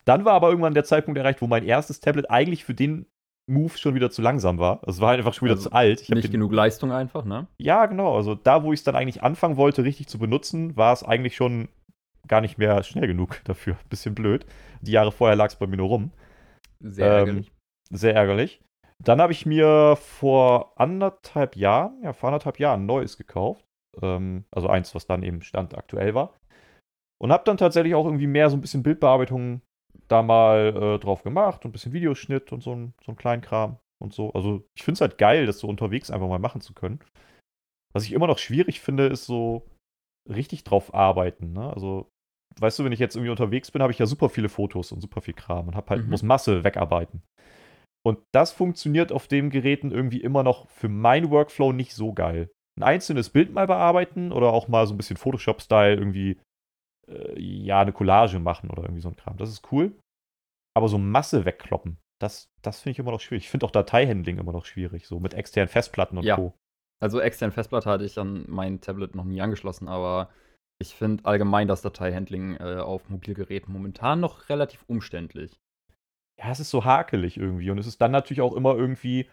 Dann 0.04 0.24
war 0.24 0.32
aber 0.32 0.48
irgendwann 0.48 0.74
der 0.74 0.82
Zeitpunkt 0.82 1.18
erreicht, 1.18 1.40
wo 1.40 1.46
mein 1.46 1.64
erstes 1.64 2.00
Tablet 2.00 2.30
eigentlich 2.30 2.64
für 2.64 2.74
den 2.74 3.06
Move 3.48 3.76
schon 3.76 3.94
wieder 3.94 4.10
zu 4.10 4.22
langsam 4.22 4.58
war. 4.58 4.80
Es 4.86 5.00
war 5.00 5.12
einfach 5.12 5.34
schon 5.34 5.46
wieder 5.46 5.56
also 5.56 5.68
zu 5.68 5.74
alt. 5.74 6.00
Ich 6.00 6.08
nicht 6.10 6.24
den, 6.24 6.32
genug 6.32 6.52
Leistung 6.52 6.92
einfach, 6.92 7.24
ne? 7.24 7.48
Ja, 7.58 7.86
genau. 7.86 8.16
Also 8.16 8.34
da, 8.34 8.62
wo 8.62 8.72
ich 8.72 8.80
es 8.80 8.84
dann 8.84 8.94
eigentlich 8.94 9.22
anfangen 9.22 9.56
wollte, 9.56 9.84
richtig 9.84 10.06
zu 10.06 10.18
benutzen, 10.18 10.76
war 10.76 10.92
es 10.92 11.02
eigentlich 11.02 11.36
schon 11.36 11.68
gar 12.28 12.40
nicht 12.40 12.58
mehr 12.58 12.82
schnell 12.82 13.06
genug 13.06 13.40
dafür. 13.44 13.76
Bisschen 13.90 14.14
blöd. 14.14 14.46
Die 14.80 14.92
Jahre 14.92 15.12
vorher 15.12 15.36
lag 15.36 15.48
es 15.48 15.56
bei 15.56 15.66
mir 15.66 15.76
nur 15.76 15.88
rum. 15.88 16.12
Sehr 16.80 17.06
ähm, 17.06 17.12
ärgerlich. 17.12 17.52
Sehr 17.90 18.14
ärgerlich. 18.14 18.62
Dann 18.98 19.20
habe 19.20 19.32
ich 19.32 19.46
mir 19.46 19.96
vor 19.96 20.80
anderthalb 20.80 21.56
Jahren, 21.56 22.00
ja, 22.02 22.12
vor 22.12 22.28
anderthalb 22.28 22.60
Jahren 22.60 22.82
ein 22.82 22.86
neues 22.86 23.18
gekauft. 23.18 23.64
Ähm, 24.00 24.44
also 24.52 24.68
eins, 24.68 24.94
was 24.94 25.06
dann 25.06 25.24
eben 25.24 25.42
Stand 25.42 25.76
aktuell 25.76 26.14
war. 26.14 26.38
Und 27.20 27.32
habe 27.32 27.44
dann 27.44 27.56
tatsächlich 27.56 27.94
auch 27.94 28.04
irgendwie 28.04 28.26
mehr 28.26 28.50
so 28.50 28.56
ein 28.56 28.60
bisschen 28.60 28.82
Bildbearbeitung 28.82 29.62
da 30.12 30.22
mal 30.22 30.76
äh, 30.76 30.98
drauf 30.98 31.22
gemacht 31.22 31.64
und 31.64 31.70
ein 31.70 31.72
bisschen 31.72 31.92
Videoschnitt 31.92 32.52
und 32.52 32.62
so 32.62 32.74
ein, 32.74 32.94
so 33.04 33.12
ein 33.12 33.16
kleinen 33.16 33.42
Kram 33.42 33.78
und 34.00 34.12
so. 34.12 34.32
Also 34.32 34.64
ich 34.76 34.84
finde 34.84 34.96
es 34.96 35.00
halt 35.00 35.18
geil, 35.18 35.46
das 35.46 35.58
so 35.58 35.68
unterwegs 35.68 36.10
einfach 36.10 36.28
mal 36.28 36.38
machen 36.38 36.60
zu 36.60 36.74
können. 36.74 37.00
Was 37.94 38.04
ich 38.04 38.12
immer 38.12 38.26
noch 38.26 38.38
schwierig 38.38 38.80
finde, 38.80 39.06
ist 39.06 39.26
so 39.26 39.66
richtig 40.28 40.64
drauf 40.64 40.94
arbeiten. 40.94 41.52
Ne? 41.52 41.70
Also, 41.72 42.10
weißt 42.60 42.78
du, 42.78 42.84
wenn 42.84 42.92
ich 42.92 42.98
jetzt 42.98 43.16
irgendwie 43.16 43.30
unterwegs 43.30 43.70
bin, 43.70 43.82
habe 43.82 43.92
ich 43.92 43.98
ja 43.98 44.06
super 44.06 44.28
viele 44.28 44.48
Fotos 44.48 44.92
und 44.92 45.00
super 45.00 45.20
viel 45.20 45.34
Kram 45.34 45.68
und 45.68 45.74
habe 45.74 45.90
halt, 45.90 46.04
mhm. 46.04 46.10
muss 46.10 46.22
Masse 46.22 46.64
wegarbeiten. 46.64 47.22
Und 48.04 48.18
das 48.32 48.52
funktioniert 48.52 49.12
auf 49.12 49.28
den 49.28 49.50
Geräten 49.50 49.90
irgendwie 49.90 50.20
immer 50.20 50.42
noch 50.42 50.68
für 50.68 50.88
meinen 50.88 51.30
Workflow 51.30 51.72
nicht 51.72 51.94
so 51.94 52.12
geil. 52.12 52.50
Ein 52.78 52.84
einzelnes 52.84 53.30
Bild 53.30 53.52
mal 53.52 53.66
bearbeiten 53.66 54.32
oder 54.32 54.52
auch 54.52 54.68
mal 54.68 54.86
so 54.86 54.94
ein 54.94 54.96
bisschen 54.96 55.16
Photoshop-Style 55.16 55.94
irgendwie 55.94 56.40
äh, 57.08 57.38
ja, 57.40 57.80
eine 57.80 57.92
Collage 57.92 58.38
machen 58.38 58.70
oder 58.70 58.82
irgendwie 58.82 59.02
so 59.02 59.08
ein 59.08 59.16
Kram. 59.16 59.36
Das 59.36 59.50
ist 59.50 59.70
cool. 59.72 59.92
Aber 60.74 60.88
so 60.88 60.98
Masse 60.98 61.44
wegkloppen, 61.44 61.98
das, 62.18 62.50
das 62.62 62.80
finde 62.80 62.92
ich 62.92 62.98
immer 62.98 63.10
noch 63.10 63.20
schwierig. 63.20 63.44
Ich 63.44 63.50
finde 63.50 63.66
auch 63.66 63.70
Dateihandling 63.70 64.38
immer 64.38 64.52
noch 64.52 64.64
schwierig, 64.64 65.06
so 65.06 65.20
mit 65.20 65.34
externen 65.34 65.68
Festplatten 65.68 66.18
und 66.18 66.24
ja. 66.24 66.36
Co. 66.36 66.54
Also 67.00 67.20
externe 67.20 67.52
Festplatte 67.52 67.90
hatte 67.90 68.04
ich 68.04 68.16
an 68.18 68.44
mein 68.46 68.80
Tablet 68.80 69.16
noch 69.16 69.24
nie 69.24 69.40
angeschlossen, 69.40 69.88
aber 69.88 70.30
ich 70.78 70.94
finde 70.94 71.24
allgemein 71.24 71.66
das 71.66 71.82
Dateihandling 71.82 72.56
äh, 72.58 72.76
auf 72.76 73.08
Mobilgeräten 73.08 73.72
momentan 73.72 74.20
noch 74.20 74.48
relativ 74.48 74.84
umständlich. 74.86 75.60
Ja, 76.38 76.50
es 76.50 76.60
ist 76.60 76.70
so 76.70 76.84
hakelig 76.84 77.36
irgendwie 77.36 77.70
und 77.70 77.78
es 77.78 77.88
ist 77.88 78.00
dann 78.00 78.12
natürlich 78.12 78.40
auch 78.40 78.54
immer 78.54 78.76
irgendwie 78.76 79.28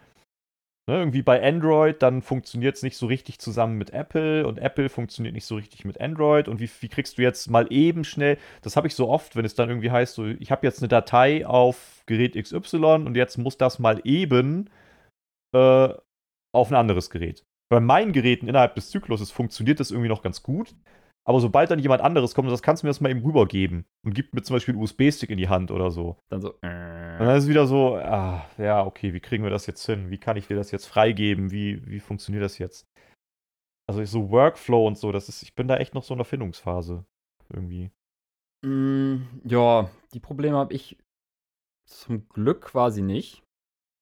Ne, 0.88 0.96
irgendwie 0.96 1.22
bei 1.22 1.42
Android, 1.46 2.02
dann 2.02 2.22
funktioniert 2.22 2.76
es 2.76 2.82
nicht 2.82 2.96
so 2.96 3.06
richtig 3.06 3.38
zusammen 3.38 3.76
mit 3.76 3.90
Apple 3.90 4.46
und 4.46 4.58
Apple 4.58 4.88
funktioniert 4.88 5.34
nicht 5.34 5.44
so 5.44 5.56
richtig 5.56 5.84
mit 5.84 6.00
Android. 6.00 6.48
Und 6.48 6.58
wie, 6.58 6.70
wie 6.80 6.88
kriegst 6.88 7.18
du 7.18 7.22
jetzt 7.22 7.50
mal 7.50 7.66
eben 7.70 8.02
schnell, 8.02 8.38
das 8.62 8.76
habe 8.76 8.86
ich 8.88 8.94
so 8.94 9.08
oft, 9.08 9.36
wenn 9.36 9.44
es 9.44 9.54
dann 9.54 9.68
irgendwie 9.68 9.90
heißt, 9.90 10.14
so, 10.14 10.26
ich 10.26 10.50
habe 10.50 10.66
jetzt 10.66 10.80
eine 10.80 10.88
Datei 10.88 11.46
auf 11.46 12.02
Gerät 12.06 12.34
XY 12.34 13.04
und 13.06 13.16
jetzt 13.16 13.36
muss 13.36 13.58
das 13.58 13.78
mal 13.78 14.00
eben 14.04 14.70
äh, 15.54 15.88
auf 16.52 16.70
ein 16.70 16.76
anderes 16.76 17.10
Gerät. 17.10 17.44
Bei 17.70 17.80
meinen 17.80 18.12
Geräten 18.12 18.48
innerhalb 18.48 18.74
des 18.74 18.90
Zykluses 18.90 19.30
funktioniert 19.30 19.80
das 19.80 19.90
irgendwie 19.92 20.08
noch 20.08 20.22
ganz 20.22 20.42
gut. 20.42 20.74
Aber 21.30 21.38
sobald 21.38 21.70
dann 21.70 21.78
jemand 21.78 22.02
anderes 22.02 22.34
kommt, 22.34 22.50
das 22.50 22.60
kannst 22.60 22.82
du 22.82 22.88
mir 22.88 22.90
das 22.90 23.00
mal 23.00 23.08
eben 23.08 23.22
rübergeben 23.22 23.84
und 24.04 24.14
gibt 24.14 24.34
mir 24.34 24.42
zum 24.42 24.56
Beispiel 24.56 24.74
einen 24.74 24.82
USB-Stick 24.82 25.30
in 25.30 25.38
die 25.38 25.48
Hand 25.48 25.70
oder 25.70 25.92
so. 25.92 26.16
Dann 26.28 26.40
so. 26.40 26.54
Äh. 26.62 27.18
Und 27.20 27.26
dann 27.26 27.36
ist 27.36 27.44
es 27.44 27.48
wieder 27.48 27.68
so, 27.68 27.94
ah, 27.94 28.44
ja, 28.58 28.84
okay, 28.84 29.14
wie 29.14 29.20
kriegen 29.20 29.44
wir 29.44 29.50
das 29.50 29.66
jetzt 29.66 29.86
hin? 29.86 30.10
Wie 30.10 30.18
kann 30.18 30.36
ich 30.36 30.48
dir 30.48 30.56
das 30.56 30.72
jetzt 30.72 30.86
freigeben? 30.86 31.52
Wie, 31.52 31.86
wie 31.86 32.00
funktioniert 32.00 32.42
das 32.42 32.58
jetzt? 32.58 32.84
Also 33.88 34.04
so 34.06 34.32
Workflow 34.32 34.88
und 34.88 34.98
so, 34.98 35.12
das 35.12 35.28
ist, 35.28 35.44
ich 35.44 35.54
bin 35.54 35.68
da 35.68 35.76
echt 35.76 35.94
noch 35.94 36.02
so 36.02 36.14
in 36.14 36.18
der 36.18 36.24
Findungsphase. 36.24 37.04
Irgendwie. 37.48 37.92
Mm, 38.66 39.18
ja, 39.44 39.88
die 40.12 40.20
Probleme 40.20 40.56
habe 40.56 40.74
ich 40.74 40.98
zum 41.86 42.28
Glück 42.28 42.62
quasi 42.62 43.02
nicht. 43.02 43.44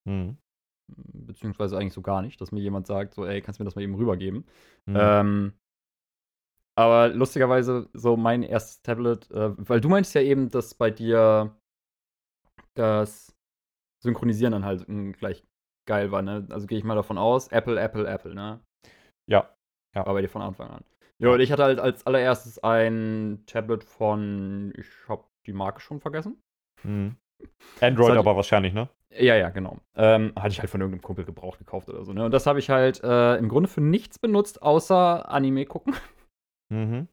Hm. 0.08 0.38
Beziehungsweise 0.86 1.76
eigentlich 1.76 1.92
so 1.92 2.00
gar 2.00 2.22
nicht, 2.22 2.40
dass 2.40 2.52
mir 2.52 2.60
jemand 2.60 2.86
sagt, 2.86 3.12
so, 3.12 3.26
ey, 3.26 3.42
kannst 3.42 3.60
du 3.60 3.64
mir 3.64 3.66
das 3.66 3.76
mal 3.76 3.82
eben 3.82 3.96
rübergeben? 3.96 4.46
Hm. 4.86 4.96
Ähm, 4.98 5.52
aber 6.78 7.08
lustigerweise, 7.08 7.88
so 7.92 8.16
mein 8.16 8.44
erstes 8.44 8.82
Tablet, 8.82 9.28
äh, 9.32 9.50
weil 9.56 9.80
du 9.80 9.88
meinst 9.88 10.14
ja 10.14 10.20
eben, 10.20 10.48
dass 10.48 10.74
bei 10.74 10.92
dir 10.92 11.56
das 12.74 13.36
Synchronisieren 14.00 14.52
dann 14.52 14.64
halt 14.64 14.86
gleich 15.18 15.42
geil 15.88 16.12
war, 16.12 16.22
ne? 16.22 16.46
Also 16.50 16.68
gehe 16.68 16.78
ich 16.78 16.84
mal 16.84 16.94
davon 16.94 17.18
aus, 17.18 17.48
Apple, 17.48 17.80
Apple, 17.80 18.06
Apple, 18.06 18.32
ne? 18.32 18.60
Ja. 19.28 19.52
ja. 19.96 20.06
War 20.06 20.14
bei 20.14 20.20
dir 20.20 20.28
von 20.28 20.40
Anfang 20.40 20.70
an. 20.70 20.84
Ja, 21.18 21.30
und 21.30 21.40
ich 21.40 21.50
hatte 21.50 21.64
halt 21.64 21.80
als 21.80 22.06
allererstes 22.06 22.62
ein 22.62 23.42
Tablet 23.46 23.82
von, 23.82 24.72
ich 24.76 24.86
hab 25.08 25.28
die 25.46 25.52
Marke 25.52 25.80
schon 25.80 25.98
vergessen. 25.98 26.40
Mhm. 26.84 27.16
Android 27.80 28.16
aber 28.16 28.36
wahrscheinlich, 28.36 28.72
ne? 28.72 28.88
Ja, 29.10 29.34
ja, 29.34 29.50
genau. 29.50 29.78
Ähm, 29.96 30.32
hatte 30.36 30.50
ich 30.50 30.60
halt 30.60 30.70
von 30.70 30.80
irgendeinem 30.80 31.02
Kumpel 31.02 31.24
gebraucht 31.24 31.58
gekauft 31.58 31.88
oder 31.88 32.04
so, 32.04 32.12
ne? 32.12 32.24
Und 32.24 32.30
das 32.30 32.46
habe 32.46 32.60
ich 32.60 32.70
halt 32.70 33.02
äh, 33.02 33.36
im 33.36 33.48
Grunde 33.48 33.68
für 33.68 33.80
nichts 33.80 34.20
benutzt, 34.20 34.62
außer 34.62 35.28
Anime 35.28 35.66
gucken. 35.66 35.96
Mhm. 36.70 37.08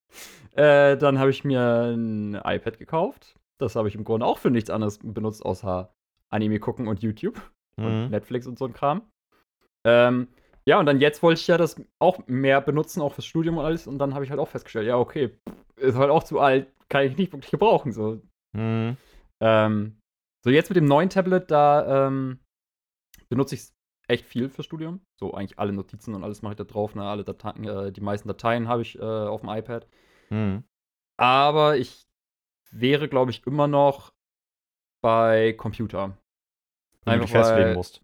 Äh, 0.53 0.97
dann 0.97 1.19
habe 1.19 1.29
ich 1.29 1.43
mir 1.43 1.93
ein 1.93 2.35
iPad 2.35 2.77
gekauft. 2.77 3.35
Das 3.57 3.75
habe 3.75 3.87
ich 3.87 3.95
im 3.95 4.03
Grunde 4.03 4.25
auch 4.25 4.37
für 4.37 4.51
nichts 4.51 4.69
anderes 4.69 4.99
benutzt, 4.99 5.45
außer 5.45 5.93
Anime 6.29 6.59
gucken 6.59 6.87
und 6.87 7.01
YouTube 7.01 7.41
mhm. 7.77 7.85
und 7.85 8.09
Netflix 8.11 8.47
und 8.47 8.57
so 8.57 8.65
ein 8.65 8.73
Kram. 8.73 9.01
Ähm, 9.85 10.27
ja, 10.67 10.79
und 10.79 10.87
dann 10.87 10.99
jetzt 10.99 11.21
wollte 11.21 11.39
ich 11.39 11.47
ja 11.47 11.57
das 11.57 11.75
auch 11.99 12.25
mehr 12.27 12.59
benutzen, 12.59 13.01
auch 13.01 13.13
fürs 13.13 13.25
Studium 13.25 13.57
und 13.57 13.65
alles. 13.65 13.87
Und 13.87 13.99
dann 13.99 14.13
habe 14.13 14.25
ich 14.25 14.31
halt 14.31 14.39
auch 14.39 14.49
festgestellt, 14.49 14.87
ja, 14.87 14.97
okay, 14.97 15.37
ist 15.77 15.95
halt 15.95 16.09
auch 16.09 16.23
zu 16.23 16.39
alt, 16.39 16.67
kann 16.89 17.05
ich 17.05 17.17
nicht 17.17 17.31
wirklich 17.31 17.51
gebrauchen. 17.51 17.91
So. 17.91 18.21
Mhm. 18.53 18.97
Ähm, 19.41 19.97
so, 20.43 20.49
jetzt 20.49 20.69
mit 20.69 20.77
dem 20.77 20.85
neuen 20.85 21.09
Tablet, 21.09 21.51
da 21.51 22.07
ähm, 22.07 22.39
benutze 23.29 23.55
ich 23.55 23.61
es 23.61 23.74
echt 24.07 24.25
viel 24.25 24.49
fürs 24.49 24.65
Studium. 24.65 25.01
So 25.15 25.33
eigentlich 25.33 25.59
alle 25.59 25.73
Notizen 25.73 26.13
und 26.13 26.23
alles 26.23 26.41
mache 26.41 26.53
ich 26.53 26.57
da 26.57 26.63
drauf. 26.63 26.95
Ne? 26.95 27.03
Alle 27.03 27.23
Dateien, 27.23 27.65
äh, 27.65 27.91
die 27.91 28.01
meisten 28.01 28.27
Dateien 28.27 28.67
habe 28.67 28.81
ich 28.81 28.97
äh, 28.97 29.01
auf 29.01 29.41
dem 29.41 29.49
iPad. 29.49 29.87
Mhm. 30.29 30.63
Aber 31.17 31.77
ich 31.77 32.05
wäre, 32.71 33.07
glaube 33.07 33.31
ich, 33.31 33.45
immer 33.45 33.67
noch 33.67 34.13
bei 35.01 35.53
Computer. 35.53 36.17
Wenn 37.05 37.19
du 37.19 37.25
dich 37.25 37.31
festlegen 37.31 37.73
musst. 37.73 38.01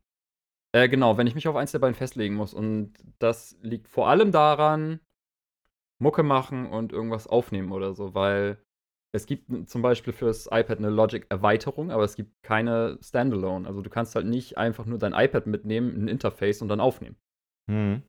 Äh, 0.73 0.87
genau, 0.87 1.17
wenn 1.17 1.27
ich 1.27 1.35
mich 1.35 1.47
auf 1.47 1.55
eins 1.55 1.71
der 1.71 1.79
beiden 1.79 1.95
festlegen 1.95 2.35
muss. 2.35 2.53
Und 2.53 2.93
das 3.19 3.57
liegt 3.61 3.87
vor 3.87 4.07
allem 4.07 4.31
daran, 4.31 4.99
Mucke 5.99 6.23
machen 6.23 6.67
und 6.67 6.93
irgendwas 6.93 7.27
aufnehmen 7.27 7.71
oder 7.71 7.93
so, 7.93 8.13
weil 8.13 8.63
es 9.13 9.25
gibt 9.25 9.69
zum 9.69 9.81
Beispiel 9.81 10.13
fürs 10.13 10.47
iPad 10.47 10.77
eine 10.77 10.89
Logic-Erweiterung, 10.89 11.91
aber 11.91 12.03
es 12.03 12.15
gibt 12.15 12.43
keine 12.43 12.97
Standalone. 13.01 13.67
Also 13.67 13.81
du 13.81 13.89
kannst 13.89 14.15
halt 14.15 14.25
nicht 14.25 14.57
einfach 14.57 14.85
nur 14.85 14.99
dein 14.99 15.13
iPad 15.13 15.47
mitnehmen, 15.47 16.05
ein 16.05 16.07
Interface 16.07 16.61
und 16.61 16.69
dann 16.69 16.79
aufnehmen. 16.79 17.17
Mhm. 17.67 18.03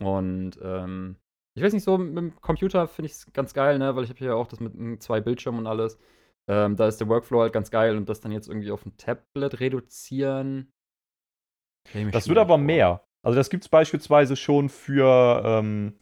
Und 0.00 0.58
ähm, 0.62 1.16
ich 1.54 1.62
weiß 1.62 1.72
nicht, 1.72 1.84
so 1.84 1.96
mit 1.96 2.16
dem 2.16 2.40
Computer 2.40 2.86
finde 2.88 3.06
ich 3.06 3.12
es 3.12 3.32
ganz 3.32 3.54
geil, 3.54 3.78
ne? 3.78 3.96
Weil 3.96 4.04
ich 4.04 4.10
habe 4.10 4.18
hier 4.18 4.36
auch 4.36 4.46
das 4.46 4.60
mit 4.60 5.02
zwei 5.02 5.20
Bildschirmen 5.20 5.60
und 5.60 5.66
alles. 5.66 5.98
Ähm, 6.48 6.76
da 6.76 6.86
ist 6.86 6.98
der 6.98 7.08
Workflow 7.08 7.40
halt 7.40 7.52
ganz 7.52 7.70
geil 7.70 7.96
und 7.96 8.08
das 8.08 8.20
dann 8.20 8.32
jetzt 8.32 8.48
irgendwie 8.48 8.70
auf 8.70 8.84
ein 8.84 8.96
Tablet 8.96 9.60
reduzieren. 9.60 10.72
Das 12.12 12.28
wird 12.28 12.38
aber 12.38 12.58
mehr. 12.58 13.06
Also 13.24 13.36
das 13.36 13.48
gibt 13.48 13.64
es 13.64 13.68
beispielsweise 13.68 14.36
schon 14.36 14.68
für 14.68 15.42
ähm, 15.44 15.98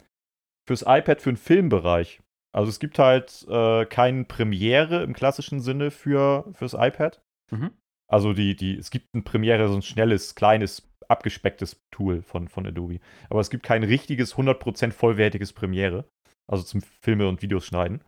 fürs 0.67 0.83
iPad 0.83 1.21
für 1.21 1.31
den 1.31 1.37
Filmbereich. 1.37 2.21
Also 2.55 2.69
es 2.69 2.79
gibt 2.79 2.99
halt 2.99 3.45
äh, 3.49 3.85
keine 3.87 4.25
Premiere 4.25 5.03
im 5.03 5.13
klassischen 5.13 5.61
Sinne 5.61 5.91
für 5.91 6.45
fürs 6.53 6.75
iPad. 6.75 7.21
Mhm. 7.51 7.73
Also 8.09 8.33
die, 8.33 8.55
die, 8.55 8.77
es 8.77 8.91
gibt 8.91 9.15
ein 9.15 9.25
Premiere, 9.25 9.69
so 9.69 9.75
ein 9.75 9.83
schnelles, 9.83 10.35
kleines, 10.35 10.89
abgespecktes 11.09 11.83
Tool 11.91 12.23
von, 12.23 12.49
von 12.49 12.67
Adobe. 12.67 13.01
Aber 13.29 13.41
es 13.41 13.51
gibt 13.51 13.65
kein 13.65 13.83
richtiges, 13.83 14.37
100% 14.37 14.93
vollwertiges 14.93 15.53
Premiere. 15.53 16.05
Also 16.47 16.63
zum 16.63 16.83
Filme 17.03 17.29
und 17.29 17.43
Videos 17.43 17.67
schneiden. 17.67 18.05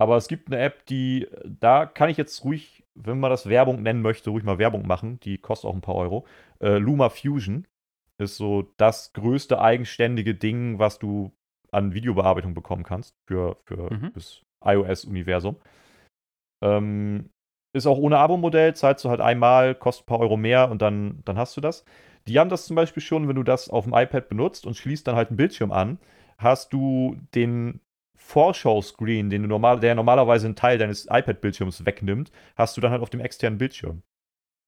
Aber 0.00 0.16
es 0.16 0.28
gibt 0.28 0.48
eine 0.48 0.62
App, 0.62 0.86
die, 0.86 1.26
da 1.44 1.86
kann 1.86 2.08
ich 2.08 2.16
jetzt 2.16 2.44
ruhig, 2.44 2.84
wenn 2.94 3.18
man 3.18 3.30
das 3.30 3.48
Werbung 3.48 3.82
nennen 3.82 4.02
möchte, 4.02 4.30
ruhig 4.30 4.44
mal 4.44 4.58
Werbung 4.58 4.86
machen. 4.86 5.18
Die 5.20 5.38
kostet 5.38 5.68
auch 5.68 5.74
ein 5.74 5.80
paar 5.80 5.96
Euro. 5.96 6.24
Äh, 6.60 6.78
Luma 6.78 7.08
Fusion 7.08 7.66
ist 8.18 8.36
so 8.36 8.72
das 8.76 9.12
größte 9.12 9.60
eigenständige 9.60 10.34
Ding, 10.34 10.78
was 10.78 10.98
du 10.98 11.32
an 11.72 11.94
Videobearbeitung 11.94 12.54
bekommen 12.54 12.82
kannst 12.82 13.14
für, 13.26 13.56
für 13.64 13.92
mhm. 13.92 14.12
das 14.14 14.42
iOS-Universum. 14.64 15.56
Ähm, 16.62 17.30
ist 17.74 17.86
auch 17.86 17.98
ohne 17.98 18.18
Abo-Modell, 18.18 18.74
zahlst 18.74 19.04
du 19.04 19.10
halt 19.10 19.20
einmal, 19.20 19.74
kostet 19.74 20.04
ein 20.04 20.08
paar 20.08 20.20
Euro 20.20 20.36
mehr 20.36 20.70
und 20.70 20.82
dann, 20.82 21.20
dann 21.24 21.38
hast 21.38 21.56
du 21.56 21.60
das. 21.60 21.84
Die 22.26 22.38
haben 22.38 22.50
das 22.50 22.66
zum 22.66 22.76
Beispiel 22.76 23.02
schon, 23.02 23.28
wenn 23.28 23.36
du 23.36 23.42
das 23.42 23.68
auf 23.68 23.84
dem 23.84 23.94
iPad 23.94 24.28
benutzt 24.28 24.66
und 24.66 24.76
schließt 24.76 25.06
dann 25.06 25.16
halt 25.16 25.28
einen 25.28 25.36
Bildschirm 25.36 25.72
an, 25.72 25.98
hast 26.38 26.72
du 26.72 27.16
den 27.34 27.80
Vorschau-Screen, 28.16 29.30
den 29.30 29.42
du 29.42 29.48
normal, 29.48 29.80
der 29.80 29.94
normalerweise 29.94 30.46
einen 30.46 30.56
Teil 30.56 30.78
deines 30.78 31.06
iPad-Bildschirms 31.06 31.86
wegnimmt, 31.86 32.30
hast 32.56 32.76
du 32.76 32.80
dann 32.80 32.90
halt 32.90 33.02
auf 33.02 33.10
dem 33.10 33.20
externen 33.20 33.58
Bildschirm. 33.58 34.02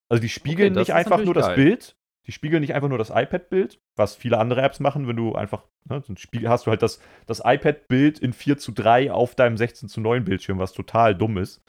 Also 0.09 0.21
die 0.21 0.29
spiegeln 0.29 0.73
okay, 0.73 0.81
nicht 0.81 0.95
einfach 0.95 1.19
nur 1.23 1.35
geil. 1.35 1.43
das 1.43 1.55
Bild, 1.55 1.97
die 2.27 2.33
spiegeln 2.33 2.61
nicht 2.61 2.75
einfach 2.75 2.89
nur 2.89 2.99
das 2.99 3.11
iPad-Bild, 3.11 3.81
was 3.97 4.15
viele 4.15 4.39
andere 4.39 4.63
Apps 4.63 4.81
machen, 4.81 5.09
wenn 5.09 5.17
du 5.17 5.35
einfach, 5.35 5.65
ne, 5.89 6.03
hast 6.47 6.67
du 6.67 6.71
halt 6.71 6.83
das, 6.83 7.01
das 7.27 7.43
iPad-Bild 7.45 8.19
in 8.19 8.33
4 8.33 8.59
zu 8.59 8.73
3 8.73 9.11
auf 9.11 9.35
deinem 9.35 9.57
16 9.57 9.89
zu 9.89 10.01
9 10.01 10.25
Bildschirm, 10.25 10.59
was 10.59 10.73
total 10.73 11.15
dumm 11.15 11.39
ist. 11.39 11.63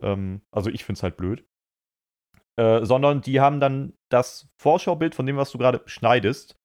Ähm, 0.00 0.42
also 0.50 0.70
ich 0.70 0.84
finde 0.84 0.98
es 0.98 1.02
halt 1.02 1.16
blöd. 1.16 1.44
Äh, 2.56 2.84
sondern 2.84 3.22
die 3.22 3.40
haben 3.40 3.60
dann 3.60 3.94
das 4.10 4.48
Vorschaubild 4.60 5.14
von 5.14 5.26
dem, 5.26 5.36
was 5.36 5.50
du 5.50 5.58
gerade 5.58 5.82
schneidest, 5.86 6.58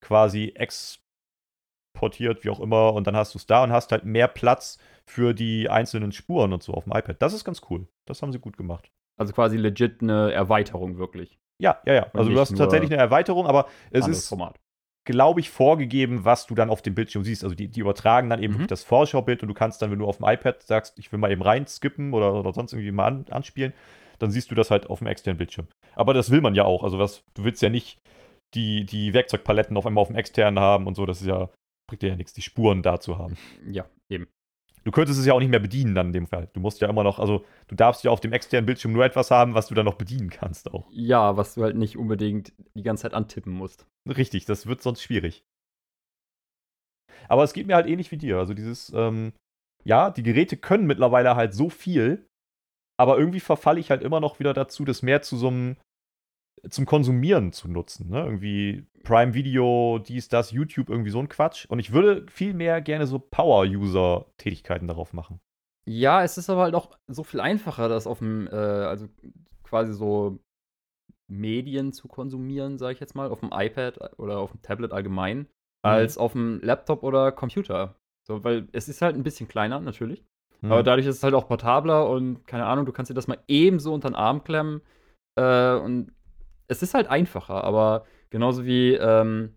quasi 0.00 0.54
exportiert, 0.54 2.44
wie 2.44 2.50
auch 2.50 2.60
immer, 2.60 2.94
und 2.94 3.06
dann 3.06 3.16
hast 3.16 3.34
du 3.34 3.38
es 3.38 3.46
da 3.46 3.64
und 3.64 3.72
hast 3.72 3.92
halt 3.92 4.04
mehr 4.04 4.28
Platz 4.28 4.78
für 5.06 5.34
die 5.34 5.68
einzelnen 5.68 6.12
Spuren 6.12 6.52
und 6.52 6.62
so 6.62 6.74
auf 6.74 6.84
dem 6.84 6.92
iPad. 6.92 7.20
Das 7.20 7.34
ist 7.34 7.44
ganz 7.44 7.60
cool. 7.70 7.88
Das 8.06 8.22
haben 8.22 8.32
sie 8.32 8.38
gut 8.38 8.56
gemacht. 8.56 8.90
Also 9.18 9.32
quasi 9.32 9.56
legit 9.56 10.00
eine 10.00 10.32
Erweiterung 10.32 10.96
wirklich. 10.96 11.38
Ja, 11.62 11.80
ja, 11.86 11.94
ja. 11.94 12.06
Also 12.12 12.30
du 12.30 12.40
hast 12.40 12.56
tatsächlich 12.56 12.90
eine 12.90 13.00
Erweiterung, 13.00 13.46
aber 13.46 13.68
es 13.92 14.08
ist, 14.08 14.34
glaube 15.04 15.40
ich, 15.40 15.48
vorgegeben, 15.48 16.24
was 16.24 16.46
du 16.46 16.56
dann 16.56 16.70
auf 16.70 16.82
dem 16.82 16.94
Bildschirm 16.94 17.22
siehst. 17.22 17.44
Also 17.44 17.54
die, 17.54 17.68
die 17.68 17.80
übertragen 17.80 18.28
dann 18.28 18.42
eben 18.42 18.62
mhm. 18.62 18.66
das 18.66 18.82
Vorschaubild 18.82 19.42
und 19.42 19.48
du 19.48 19.54
kannst 19.54 19.80
dann, 19.80 19.92
wenn 19.92 20.00
du 20.00 20.06
auf 20.06 20.16
dem 20.16 20.26
iPad 20.26 20.60
sagst, 20.62 20.98
ich 20.98 21.12
will 21.12 21.20
mal 21.20 21.30
eben 21.30 21.42
rein 21.42 21.66
skippen 21.66 22.14
oder, 22.14 22.34
oder 22.34 22.52
sonst 22.52 22.72
irgendwie 22.72 22.90
mal 22.90 23.06
an, 23.06 23.26
anspielen, 23.30 23.72
dann 24.18 24.32
siehst 24.32 24.50
du 24.50 24.56
das 24.56 24.72
halt 24.72 24.90
auf 24.90 24.98
dem 24.98 25.06
externen 25.06 25.38
Bildschirm. 25.38 25.68
Aber 25.94 26.14
das 26.14 26.30
will 26.30 26.40
man 26.40 26.56
ja 26.56 26.64
auch. 26.64 26.82
Also 26.82 26.98
was, 26.98 27.22
du 27.34 27.44
willst 27.44 27.62
ja 27.62 27.68
nicht 27.68 27.98
die, 28.54 28.84
die 28.84 29.14
Werkzeugpaletten 29.14 29.76
auf 29.76 29.86
einmal 29.86 30.02
auf 30.02 30.08
dem 30.08 30.16
externen 30.16 30.58
haben 30.58 30.88
und 30.88 30.96
so. 30.96 31.06
Das 31.06 31.20
ist 31.20 31.28
ja, 31.28 31.48
bringt 31.88 32.02
dir 32.02 32.10
ja 32.10 32.16
nichts, 32.16 32.32
die 32.32 32.42
Spuren 32.42 32.82
da 32.82 32.98
zu 32.98 33.18
haben. 33.18 33.36
Ja, 33.66 33.86
eben. 34.08 34.26
Du 34.84 34.90
könntest 34.90 35.18
es 35.18 35.26
ja 35.26 35.32
auch 35.32 35.38
nicht 35.38 35.50
mehr 35.50 35.60
bedienen 35.60 35.94
dann 35.94 36.08
in 36.08 36.12
dem 36.12 36.26
Fall. 36.26 36.48
Du 36.52 36.60
musst 36.60 36.80
ja 36.80 36.88
immer 36.88 37.04
noch, 37.04 37.18
also 37.18 37.44
du 37.68 37.74
darfst 37.74 38.04
ja 38.04 38.10
auf 38.10 38.20
dem 38.20 38.32
externen 38.32 38.66
Bildschirm 38.66 38.92
nur 38.92 39.04
etwas 39.04 39.30
haben, 39.30 39.54
was 39.54 39.68
du 39.68 39.74
dann 39.74 39.84
noch 39.84 39.94
bedienen 39.94 40.30
kannst 40.30 40.72
auch. 40.72 40.88
Ja, 40.90 41.36
was 41.36 41.54
du 41.54 41.62
halt 41.62 41.76
nicht 41.76 41.96
unbedingt 41.96 42.52
die 42.74 42.82
ganze 42.82 43.02
Zeit 43.02 43.14
antippen 43.14 43.52
musst. 43.52 43.86
Richtig, 44.08 44.44
das 44.44 44.66
wird 44.66 44.82
sonst 44.82 45.02
schwierig. 45.02 45.44
Aber 47.28 47.44
es 47.44 47.52
geht 47.52 47.66
mir 47.66 47.76
halt 47.76 47.86
ähnlich 47.86 48.10
wie 48.10 48.18
dir. 48.18 48.38
Also 48.38 48.54
dieses, 48.54 48.92
ähm, 48.94 49.32
ja, 49.84 50.10
die 50.10 50.22
Geräte 50.22 50.56
können 50.56 50.86
mittlerweile 50.86 51.36
halt 51.36 51.54
so 51.54 51.70
viel, 51.70 52.26
aber 52.98 53.18
irgendwie 53.18 53.40
verfalle 53.40 53.80
ich 53.80 53.90
halt 53.90 54.02
immer 54.02 54.20
noch 54.20 54.38
wieder 54.38 54.54
dazu, 54.54 54.84
das 54.84 55.02
mehr 55.02 55.22
zu 55.22 55.36
so 55.36 55.48
einem 55.48 55.76
zum 56.68 56.86
Konsumieren 56.86 57.52
zu 57.52 57.68
nutzen. 57.68 58.10
Ne? 58.10 58.24
Irgendwie 58.24 58.86
Prime 59.02 59.34
Video, 59.34 59.98
dies, 59.98 60.28
das, 60.28 60.52
YouTube, 60.52 60.88
irgendwie 60.88 61.10
so 61.10 61.18
ein 61.18 61.28
Quatsch. 61.28 61.66
Und 61.66 61.78
ich 61.78 61.92
würde 61.92 62.26
viel 62.30 62.54
mehr 62.54 62.80
gerne 62.80 63.06
so 63.06 63.18
Power-User-Tätigkeiten 63.18 64.86
darauf 64.86 65.12
machen. 65.12 65.40
Ja, 65.84 66.22
es 66.22 66.38
ist 66.38 66.48
aber 66.48 66.62
halt 66.62 66.74
auch 66.74 66.96
so 67.08 67.24
viel 67.24 67.40
einfacher, 67.40 67.88
das 67.88 68.06
auf 68.06 68.18
dem, 68.18 68.46
äh, 68.46 68.54
also 68.54 69.08
quasi 69.64 69.92
so 69.92 70.38
Medien 71.28 71.92
zu 71.92 72.06
konsumieren, 72.06 72.78
sage 72.78 72.94
ich 72.94 73.00
jetzt 73.00 73.16
mal, 73.16 73.30
auf 73.30 73.40
dem 73.40 73.50
iPad 73.52 74.18
oder 74.18 74.38
auf 74.38 74.52
dem 74.52 74.62
Tablet 74.62 74.92
allgemein, 74.92 75.38
mhm. 75.38 75.46
als 75.82 76.18
auf 76.18 76.32
dem 76.32 76.60
Laptop 76.62 77.02
oder 77.02 77.32
Computer. 77.32 77.96
So, 78.24 78.44
weil 78.44 78.68
es 78.72 78.88
ist 78.88 79.02
halt 79.02 79.16
ein 79.16 79.24
bisschen 79.24 79.48
kleiner, 79.48 79.80
natürlich. 79.80 80.24
Mhm. 80.60 80.70
Aber 80.70 80.82
dadurch 80.84 81.06
ist 81.06 81.16
es 81.16 81.22
halt 81.24 81.34
auch 81.34 81.48
portabler 81.48 82.08
und 82.08 82.46
keine 82.46 82.66
Ahnung, 82.66 82.86
du 82.86 82.92
kannst 82.92 83.10
dir 83.10 83.14
das 83.14 83.26
mal 83.26 83.42
ebenso 83.48 83.92
unter 83.92 84.08
den 84.08 84.14
Arm 84.14 84.44
klemmen. 84.44 84.82
Äh, 85.36 85.74
und 85.74 86.12
es 86.68 86.82
ist 86.82 86.94
halt 86.94 87.08
einfacher, 87.08 87.64
aber 87.64 88.04
genauso 88.30 88.64
wie 88.64 88.94
ähm, 88.94 89.54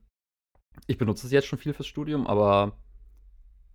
ich 0.88 0.98
benutze 0.98 1.28
es 1.28 1.34
jetzt 1.34 1.48
schon 1.48 1.60
viel 1.60 1.74
fürs 1.74 1.88
Studium, 1.88 2.28
aber 2.28 2.74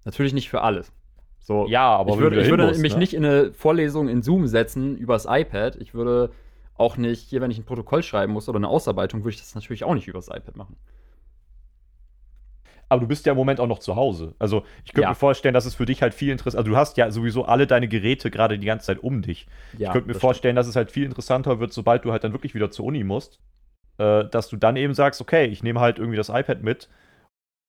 natürlich 0.04 0.32
nicht 0.32 0.50
für 0.50 0.62
alles. 0.62 0.92
So, 1.40 1.66
ja, 1.66 1.96
aber 1.96 2.14
ich 2.14 2.18
würde, 2.18 2.42
ich 2.42 2.50
würde 2.50 2.66
musst, 2.66 2.80
mich 2.80 2.92
ne? 2.92 2.98
nicht 2.98 3.14
in 3.14 3.24
eine 3.24 3.52
Vorlesung 3.52 4.08
in 4.08 4.22
Zoom 4.22 4.46
setzen 4.46 4.96
übers 4.96 5.26
iPad. 5.28 5.76
Ich 5.76 5.94
würde 5.94 6.30
auch 6.74 6.96
nicht, 6.96 7.28
hier, 7.28 7.40
wenn 7.40 7.50
ich 7.50 7.58
ein 7.58 7.64
Protokoll 7.64 8.02
schreiben 8.02 8.32
muss 8.32 8.48
oder 8.48 8.56
eine 8.56 8.68
Ausarbeitung, 8.68 9.20
würde 9.20 9.34
ich 9.34 9.40
das 9.40 9.54
natürlich 9.54 9.84
auch 9.84 9.94
nicht 9.94 10.06
übers 10.06 10.28
iPad 10.28 10.56
machen. 10.56 10.76
Aber 12.90 13.00
du 13.00 13.06
bist 13.06 13.24
ja 13.24 13.32
im 13.32 13.38
Moment 13.38 13.60
auch 13.60 13.68
noch 13.68 13.78
zu 13.78 13.94
Hause. 13.94 14.34
Also 14.38 14.64
ich 14.84 14.92
könnte 14.92 15.04
ja. 15.04 15.08
mir 15.10 15.14
vorstellen, 15.14 15.54
dass 15.54 15.64
es 15.64 15.76
für 15.76 15.86
dich 15.86 16.02
halt 16.02 16.12
viel 16.12 16.30
interessanter 16.30 16.58
Also 16.58 16.70
du 16.72 16.76
hast 16.76 16.96
ja 16.96 17.10
sowieso 17.10 17.44
alle 17.44 17.66
deine 17.66 17.86
Geräte 17.86 18.30
gerade 18.30 18.58
die 18.58 18.66
ganze 18.66 18.86
Zeit 18.86 18.98
um 18.98 19.22
dich. 19.22 19.46
Ja, 19.78 19.88
ich 19.88 19.92
könnte 19.92 20.08
mir 20.08 20.14
das 20.14 20.20
vorstellen, 20.20 20.56
dass 20.56 20.66
es 20.66 20.74
halt 20.74 20.90
viel 20.90 21.04
interessanter 21.04 21.60
wird, 21.60 21.72
sobald 21.72 22.04
du 22.04 22.10
halt 22.10 22.24
dann 22.24 22.32
wirklich 22.32 22.54
wieder 22.54 22.70
zur 22.70 22.84
Uni 22.86 23.04
musst. 23.04 23.38
Äh, 23.98 24.28
dass 24.30 24.48
du 24.48 24.56
dann 24.56 24.76
eben 24.76 24.92
sagst, 24.92 25.20
okay, 25.20 25.46
ich 25.46 25.62
nehme 25.62 25.78
halt 25.78 25.98
irgendwie 25.98 26.16
das 26.16 26.30
iPad 26.30 26.62
mit 26.62 26.88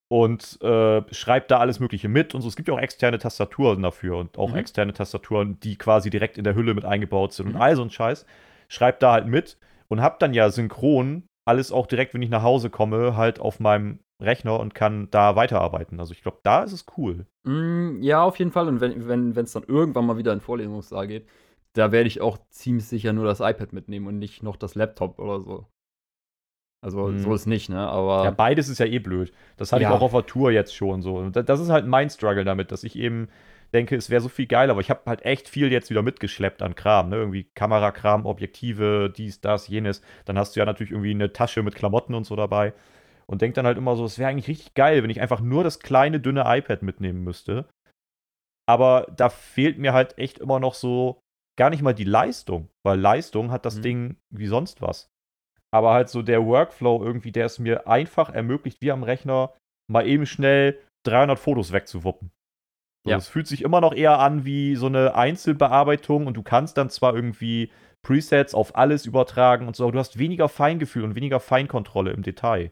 und 0.10 0.60
äh, 0.62 1.02
schreibe 1.14 1.46
da 1.48 1.60
alles 1.60 1.80
Mögliche 1.80 2.10
mit 2.10 2.34
und 2.34 2.42
so. 2.42 2.48
Es 2.48 2.56
gibt 2.56 2.68
ja 2.68 2.74
auch 2.74 2.80
externe 2.80 3.20
Tastaturen 3.20 3.84
dafür 3.84 4.18
und 4.18 4.38
auch 4.38 4.52
mhm. 4.52 4.58
externe 4.58 4.94
Tastaturen, 4.94 5.60
die 5.60 5.78
quasi 5.78 6.10
direkt 6.10 6.38
in 6.38 6.44
der 6.44 6.56
Hülle 6.56 6.74
mit 6.74 6.84
eingebaut 6.84 7.34
sind 7.34 7.50
mhm. 7.50 7.56
und 7.56 7.62
all 7.62 7.76
so 7.76 7.84
ein 7.84 7.90
Scheiß. 7.90 8.26
Schreib 8.70 9.00
da 9.00 9.12
halt 9.12 9.28
mit 9.28 9.58
und 9.88 10.02
hab 10.02 10.20
dann 10.20 10.34
ja 10.34 10.50
synchron 10.50 11.30
alles 11.46 11.72
auch 11.72 11.88
direkt, 11.88 12.14
wenn 12.14 12.22
ich 12.22 12.30
nach 12.30 12.44
Hause 12.44 12.70
komme, 12.70 13.16
halt 13.16 13.40
auf 13.40 13.60
meinem 13.60 14.00
Rechner 14.22 14.60
und 14.60 14.76
kann 14.76 15.10
da 15.12 15.36
weiterarbeiten. 15.36 16.00
Also 16.00 16.14
ich 16.14 16.22
glaube, 16.22 16.40
da 16.44 16.64
ist 16.64 16.74
es 16.74 16.86
cool. 16.98 17.26
Mm, 17.44 18.02
ja, 18.02 18.24
auf 18.24 18.38
jeden 18.38 18.52
Fall. 18.52 18.68
Und 18.68 18.80
wenn 18.80 18.92
es 18.92 19.08
wenn, 19.08 19.34
dann 19.34 19.64
irgendwann 19.68 20.06
mal 20.06 20.18
wieder 20.18 20.34
in 20.34 20.42
Vorlesungssaal 20.42 21.08
geht, 21.08 21.28
da 21.74 21.92
werde 21.92 22.08
ich 22.08 22.22
auch 22.22 22.38
ziemlich 22.50 22.86
sicher 22.86 23.14
nur 23.14 23.26
das 23.26 23.40
iPad 23.40 23.74
mitnehmen 23.74 24.08
und 24.08 24.20
nicht 24.20 24.44
noch 24.44 24.58
das 24.58 24.76
Laptop 24.76 25.20
oder 25.20 25.42
so. 25.42 25.66
Also 26.84 27.08
hm. 27.08 27.20
so 27.20 27.34
ist 27.34 27.46
nicht, 27.46 27.70
ne? 27.70 27.88
Aber. 27.88 28.24
Ja, 28.24 28.32
beides 28.32 28.68
ist 28.68 28.80
ja 28.80 28.86
eh 28.86 29.00
blöd. 29.00 29.32
Das 29.58 29.72
hatte 29.72 29.84
ja. 29.84 29.90
ich 29.90 29.96
auch 29.96 30.02
auf 30.02 30.12
der 30.12 30.26
Tour 30.26 30.52
jetzt 30.52 30.76
schon 30.76 31.02
so. 31.02 31.30
Das 31.30 31.60
ist 31.60 31.70
halt 31.70 31.86
mein 31.86 32.10
Struggle 32.10 32.44
damit, 32.44 32.72
dass 32.72 32.84
ich 32.84 32.96
eben 32.96 33.30
denke, 33.74 33.96
es 33.96 34.10
wäre 34.10 34.22
so 34.22 34.30
viel 34.30 34.48
geiler, 34.48 34.72
aber 34.72 34.82
ich 34.82 34.90
habe 34.90 35.02
halt 35.06 35.24
echt 35.26 35.48
viel 35.48 35.72
jetzt 35.72 35.90
wieder 35.90 36.02
mitgeschleppt 36.02 36.62
an 36.62 36.76
Kram, 36.76 37.10
ne? 37.10 37.18
Irgendwie 37.18 37.50
Kamerakram, 37.56 38.26
Objektive, 38.26 39.12
dies, 39.16 39.42
das, 39.42 39.68
jenes. 39.68 40.02
Dann 40.26 40.38
hast 40.38 40.56
du 40.56 40.60
ja 40.60 40.66
natürlich 40.66 40.92
irgendwie 40.92 41.12
eine 41.12 41.34
Tasche 41.34 41.64
mit 41.64 41.76
Klamotten 41.76 42.14
und 42.14 42.26
so 42.26 42.36
dabei 42.36 42.74
und 43.32 43.42
denke 43.42 43.56
dann 43.56 43.66
halt 43.66 43.78
immer 43.78 43.96
so, 43.96 44.04
es 44.04 44.20
wäre 44.20 44.30
eigentlich 44.30 44.50
richtig 44.50 44.74
geil, 44.74 45.04
wenn 45.04 45.10
ich 45.10 45.22
einfach 45.22 45.40
nur 45.40 45.64
das 45.64 45.80
kleine, 45.80 46.20
dünne 46.20 46.44
iPad 46.46 46.82
mitnehmen 46.82 47.24
müsste. 47.24 47.66
Aber 48.68 49.08
da 49.16 49.30
fehlt 49.30 49.78
mir 49.78 49.94
halt 49.94 50.18
echt 50.18 50.40
immer 50.40 50.60
noch 50.60 50.74
so 50.74 51.22
gar 51.58 51.70
nicht 51.70 51.82
mal 51.82 51.94
die 51.94 52.04
Leistung, 52.04 52.70
weil 52.86 53.00
Leistung 53.00 53.52
hat 53.52 53.66
das 53.66 53.78
mhm. 53.78 53.82
Ding 53.82 54.18
wie 54.34 54.48
sonst 54.48 54.82
was. 54.82 55.10
Aber 55.74 55.94
halt 55.94 56.10
so 56.10 56.22
der 56.22 56.46
Workflow 56.46 57.02
irgendwie, 57.04 57.32
der 57.32 57.46
es 57.46 57.58
mir 57.58 57.88
einfach 57.88 58.30
ermöglicht, 58.30 58.82
wie 58.82 58.92
am 58.92 59.04
Rechner, 59.04 59.54
mal 59.90 60.06
eben 60.06 60.26
schnell 60.26 60.82
300 61.08 61.40
Fotos 61.40 61.72
wegzuwuppen. 61.72 62.32
So, 63.04 63.12
ja. 63.12 63.18
Es 63.18 63.28
fühlt 63.28 63.48
sich 63.48 63.64
immer 63.64 63.82
noch 63.82 63.94
eher 63.94 64.20
an 64.20 64.46
wie 64.46 64.76
so 64.76 64.86
eine 64.86 65.16
Einzelbearbeitung 65.16 66.28
und 66.28 66.36
du 66.36 66.44
kannst 66.44 66.78
dann 66.78 66.90
zwar 66.90 67.16
irgendwie 67.16 67.72
Presets 68.04 68.54
auf 68.54 68.76
alles 68.76 69.06
übertragen 69.06 69.68
und 69.68 69.76
so, 69.76 69.84
aber 69.84 69.94
du 69.94 70.00
hast 70.00 70.18
weniger 70.18 70.50
Feingefühl 70.50 71.04
und 71.04 71.16
weniger 71.16 71.40
Feinkontrolle 71.40 72.12
im 72.12 72.24
Detail. 72.24 72.72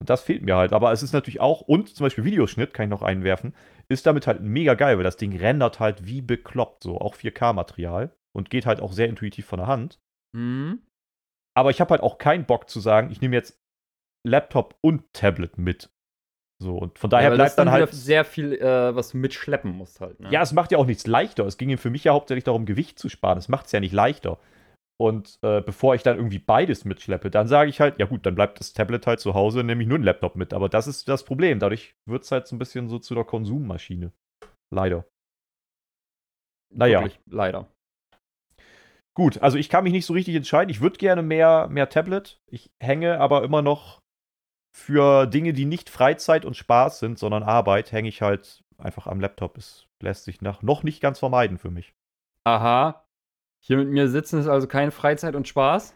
Und 0.00 0.08
das 0.08 0.22
fehlt 0.22 0.42
mir 0.42 0.56
halt. 0.56 0.72
Aber 0.72 0.92
es 0.92 1.02
ist 1.02 1.12
natürlich 1.12 1.40
auch, 1.40 1.60
und 1.60 1.94
zum 1.94 2.04
Beispiel 2.04 2.24
Videoschnitt 2.24 2.72
kann 2.72 2.84
ich 2.84 2.90
noch 2.90 3.02
einwerfen, 3.02 3.54
ist 3.88 4.06
damit 4.06 4.26
halt 4.26 4.40
mega 4.40 4.74
geil, 4.74 4.96
weil 4.96 5.04
das 5.04 5.18
Ding 5.18 5.36
rendert 5.36 5.80
halt 5.80 6.06
wie 6.06 6.22
bekloppt, 6.22 6.84
so 6.84 6.98
auch 6.98 7.14
4K-Material 7.14 8.14
und 8.34 8.50
geht 8.50 8.64
halt 8.66 8.80
auch 8.80 8.92
sehr 8.92 9.08
intuitiv 9.08 9.46
von 9.46 9.58
der 9.58 9.66
Hand. 9.66 9.98
Mhm. 10.34 10.80
Aber 11.54 11.70
ich 11.70 11.80
habe 11.80 11.90
halt 11.90 12.02
auch 12.02 12.18
keinen 12.18 12.46
Bock 12.46 12.70
zu 12.70 12.80
sagen, 12.80 13.10
ich 13.10 13.20
nehme 13.20 13.36
jetzt 13.36 13.58
Laptop 14.26 14.78
und 14.82 15.12
Tablet 15.12 15.58
mit. 15.58 15.90
So, 16.62 16.76
und 16.76 16.98
von 16.98 17.08
daher 17.08 17.30
ja, 17.30 17.34
bleibt 17.34 17.56
dann, 17.56 17.66
dann 17.66 17.74
halt. 17.74 17.92
sehr 17.94 18.22
viel, 18.22 18.52
äh, 18.52 18.94
was 18.94 19.12
du 19.12 19.16
mitschleppen 19.16 19.72
musst 19.72 20.02
halt. 20.02 20.20
Ne? 20.20 20.30
Ja, 20.30 20.42
es 20.42 20.52
macht 20.52 20.72
ja 20.72 20.78
auch 20.78 20.84
nichts 20.84 21.06
leichter. 21.06 21.46
Es 21.46 21.56
ging 21.56 21.76
für 21.78 21.88
mich 21.88 22.04
ja 22.04 22.12
hauptsächlich 22.12 22.44
darum, 22.44 22.66
Gewicht 22.66 22.98
zu 22.98 23.08
sparen. 23.08 23.38
Es 23.38 23.48
macht 23.48 23.66
es 23.66 23.72
ja 23.72 23.80
nicht 23.80 23.92
leichter. 23.92 24.38
Und 25.00 25.38
äh, 25.40 25.62
bevor 25.62 25.94
ich 25.94 26.02
dann 26.02 26.18
irgendwie 26.18 26.38
beides 26.38 26.84
mitschleppe, 26.84 27.30
dann 27.30 27.48
sage 27.48 27.70
ich 27.70 27.80
halt, 27.80 27.98
ja 27.98 28.04
gut, 28.04 28.26
dann 28.26 28.34
bleibt 28.34 28.60
das 28.60 28.74
Tablet 28.74 29.06
halt 29.06 29.20
zu 29.20 29.32
Hause, 29.32 29.64
nehme 29.64 29.82
ich 29.82 29.88
nur 29.88 29.96
einen 29.96 30.04
Laptop 30.04 30.36
mit. 30.36 30.52
Aber 30.52 30.68
das 30.68 30.86
ist 30.86 31.08
das 31.08 31.24
Problem. 31.24 31.58
Dadurch 31.58 31.94
wird 32.06 32.24
es 32.24 32.30
halt 32.30 32.46
so 32.46 32.54
ein 32.54 32.58
bisschen 32.58 32.90
so 32.90 32.98
zu 32.98 33.14
der 33.14 33.24
Konsummaschine. 33.24 34.12
Leider. 34.70 35.06
Naja. 36.74 37.00
Wirklich, 37.00 37.18
leider. 37.24 37.68
Gut, 39.16 39.40
also 39.40 39.56
ich 39.56 39.70
kann 39.70 39.84
mich 39.84 39.94
nicht 39.94 40.04
so 40.04 40.12
richtig 40.12 40.34
entscheiden. 40.34 40.68
Ich 40.68 40.82
würde 40.82 40.98
gerne 40.98 41.22
mehr, 41.22 41.68
mehr 41.68 41.88
Tablet. 41.88 42.38
Ich 42.50 42.70
hänge 42.82 43.18
aber 43.18 43.44
immer 43.44 43.62
noch 43.62 44.00
für 44.76 45.26
Dinge, 45.26 45.52
die 45.52 45.64
nicht 45.64 45.90
Freizeit 45.90 46.44
und 46.44 46.56
Spaß 46.56 46.98
sind, 47.00 47.18
sondern 47.18 47.42
Arbeit, 47.42 47.92
hänge 47.92 48.08
ich 48.08 48.22
halt 48.22 48.62
einfach 48.78 49.06
am 49.06 49.20
Laptop. 49.20 49.58
Es 49.58 49.86
lässt 50.02 50.24
sich 50.24 50.40
nach, 50.40 50.62
noch 50.62 50.82
nicht 50.82 51.00
ganz 51.00 51.18
vermeiden 51.18 51.58
für 51.58 51.70
mich. 51.70 51.94
Aha, 52.46 53.04
hier 53.62 53.76
mit 53.76 53.88
mir 53.88 54.08
sitzen 54.08 54.40
ist 54.40 54.48
also 54.48 54.66
keine 54.66 54.90
Freizeit 54.90 55.34
und 55.34 55.46
Spaß. 55.46 55.94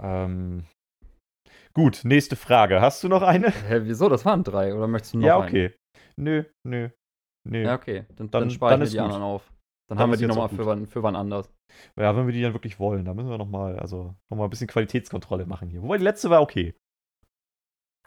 Ähm. 0.00 0.64
Gut, 1.74 2.00
nächste 2.04 2.36
Frage. 2.36 2.80
Hast 2.80 3.04
du 3.04 3.08
noch 3.08 3.22
eine? 3.22 3.50
Hä, 3.50 3.80
wieso? 3.82 4.08
Das 4.08 4.24
waren 4.24 4.42
drei. 4.42 4.74
Oder 4.74 4.88
möchtest 4.88 5.14
du 5.14 5.18
noch 5.18 5.26
Ja, 5.26 5.38
okay. 5.38 5.66
Eine? 5.66 5.74
Nö, 6.16 6.44
nö, 6.64 6.88
nö. 7.44 7.62
Ja, 7.64 7.74
okay. 7.74 8.06
Dann, 8.16 8.30
dann, 8.30 8.42
dann 8.42 8.50
spare 8.50 8.74
ich 8.74 8.80
mir 8.80 8.86
die 8.86 8.96
gut. 8.96 9.00
anderen 9.04 9.22
auf. 9.22 9.52
Dann, 9.88 9.98
dann 9.98 9.98
haben 9.98 10.10
wir 10.10 10.16
die 10.16 10.26
nochmal 10.26 10.48
für 10.48 10.66
wann, 10.66 10.86
für 10.86 11.02
wann 11.02 11.14
anders. 11.14 11.52
Ja, 11.96 12.16
wenn 12.16 12.26
wir 12.26 12.32
die 12.32 12.42
dann 12.42 12.54
wirklich 12.54 12.80
wollen, 12.80 13.04
dann 13.04 13.14
müssen 13.14 13.28
wir 13.28 13.38
nochmal, 13.38 13.78
also 13.78 14.16
nochmal 14.30 14.48
ein 14.48 14.50
bisschen 14.50 14.66
Qualitätskontrolle 14.66 15.46
machen 15.46 15.68
hier. 15.68 15.82
Wobei 15.82 15.98
die 15.98 16.04
letzte 16.04 16.30
war 16.30 16.42
okay. 16.42 16.74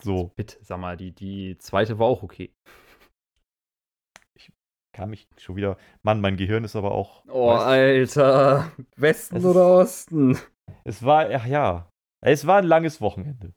So. 0.01 0.11
Also 0.11 0.31
bitte, 0.35 0.57
sag 0.61 0.79
mal, 0.79 0.97
die, 0.97 1.11
die 1.11 1.57
zweite 1.57 1.99
war 1.99 2.07
auch 2.07 2.23
okay 2.23 2.53
kam 4.99 5.13
ich 5.13 5.29
schon 5.37 5.55
wieder. 5.55 5.77
Mann, 6.03 6.19
mein 6.19 6.35
Gehirn 6.35 6.65
ist 6.65 6.75
aber 6.75 6.91
auch. 6.91 7.23
Oh, 7.29 7.51
Alter. 7.51 8.69
Westen 8.97 9.45
oder 9.45 9.77
Osten? 9.77 10.37
Es 10.83 11.03
war, 11.03 11.31
ja, 11.31 11.45
ja. 11.45 11.89
Es 12.21 12.45
war 12.45 12.57
ein 12.57 12.65
langes 12.65 12.99
Wochenende. 12.99 13.53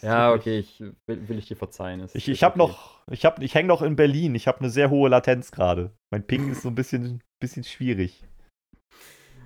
ja, 0.00 0.32
okay, 0.32 0.58
ich, 0.58 0.80
will, 0.80 1.28
will, 1.28 1.38
ich 1.38 1.46
dir 1.46 1.56
verzeihen. 1.56 2.00
Es 2.00 2.14
ich 2.14 2.28
ich 2.28 2.42
habe 2.42 2.58
okay. 2.58 2.72
noch, 2.72 3.06
ich, 3.10 3.26
hab, 3.26 3.42
ich 3.42 3.54
hänge 3.54 3.68
noch 3.68 3.82
in 3.82 3.96
Berlin. 3.96 4.34
Ich 4.34 4.48
habe 4.48 4.60
eine 4.60 4.70
sehr 4.70 4.88
hohe 4.88 5.10
Latenz 5.10 5.50
gerade. 5.50 5.92
Mein 6.10 6.26
Ping 6.26 6.50
ist 6.50 6.62
so 6.62 6.70
ein 6.70 6.74
bisschen, 6.74 7.22
bisschen 7.38 7.64
schwierig. 7.64 8.24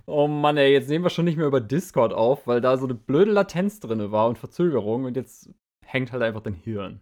Oh 0.06 0.28
Mann, 0.28 0.56
ey, 0.56 0.72
jetzt 0.72 0.88
nehmen 0.88 1.04
wir 1.04 1.10
schon 1.10 1.24
nicht 1.24 1.38
mehr 1.38 1.46
über 1.46 1.60
Discord 1.60 2.12
auf, 2.12 2.46
weil 2.46 2.60
da 2.60 2.76
so 2.76 2.84
eine 2.86 2.94
blöde 2.94 3.32
Latenz 3.32 3.80
drin 3.80 4.12
war 4.12 4.28
und 4.28 4.38
Verzögerung 4.38 5.04
und 5.04 5.16
jetzt 5.16 5.50
hängt 5.84 6.12
halt 6.12 6.22
einfach 6.22 6.42
dein 6.42 6.54
Hirn. 6.54 7.00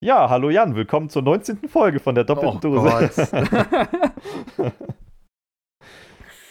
Ja, 0.00 0.28
hallo 0.28 0.50
Jan, 0.50 0.74
willkommen 0.74 1.08
zur 1.08 1.22
19. 1.22 1.68
Folge 1.68 2.00
von 2.00 2.14
der 2.14 2.24
doppelten 2.24 2.58
oh 2.58 2.60
Dose. 2.60 3.10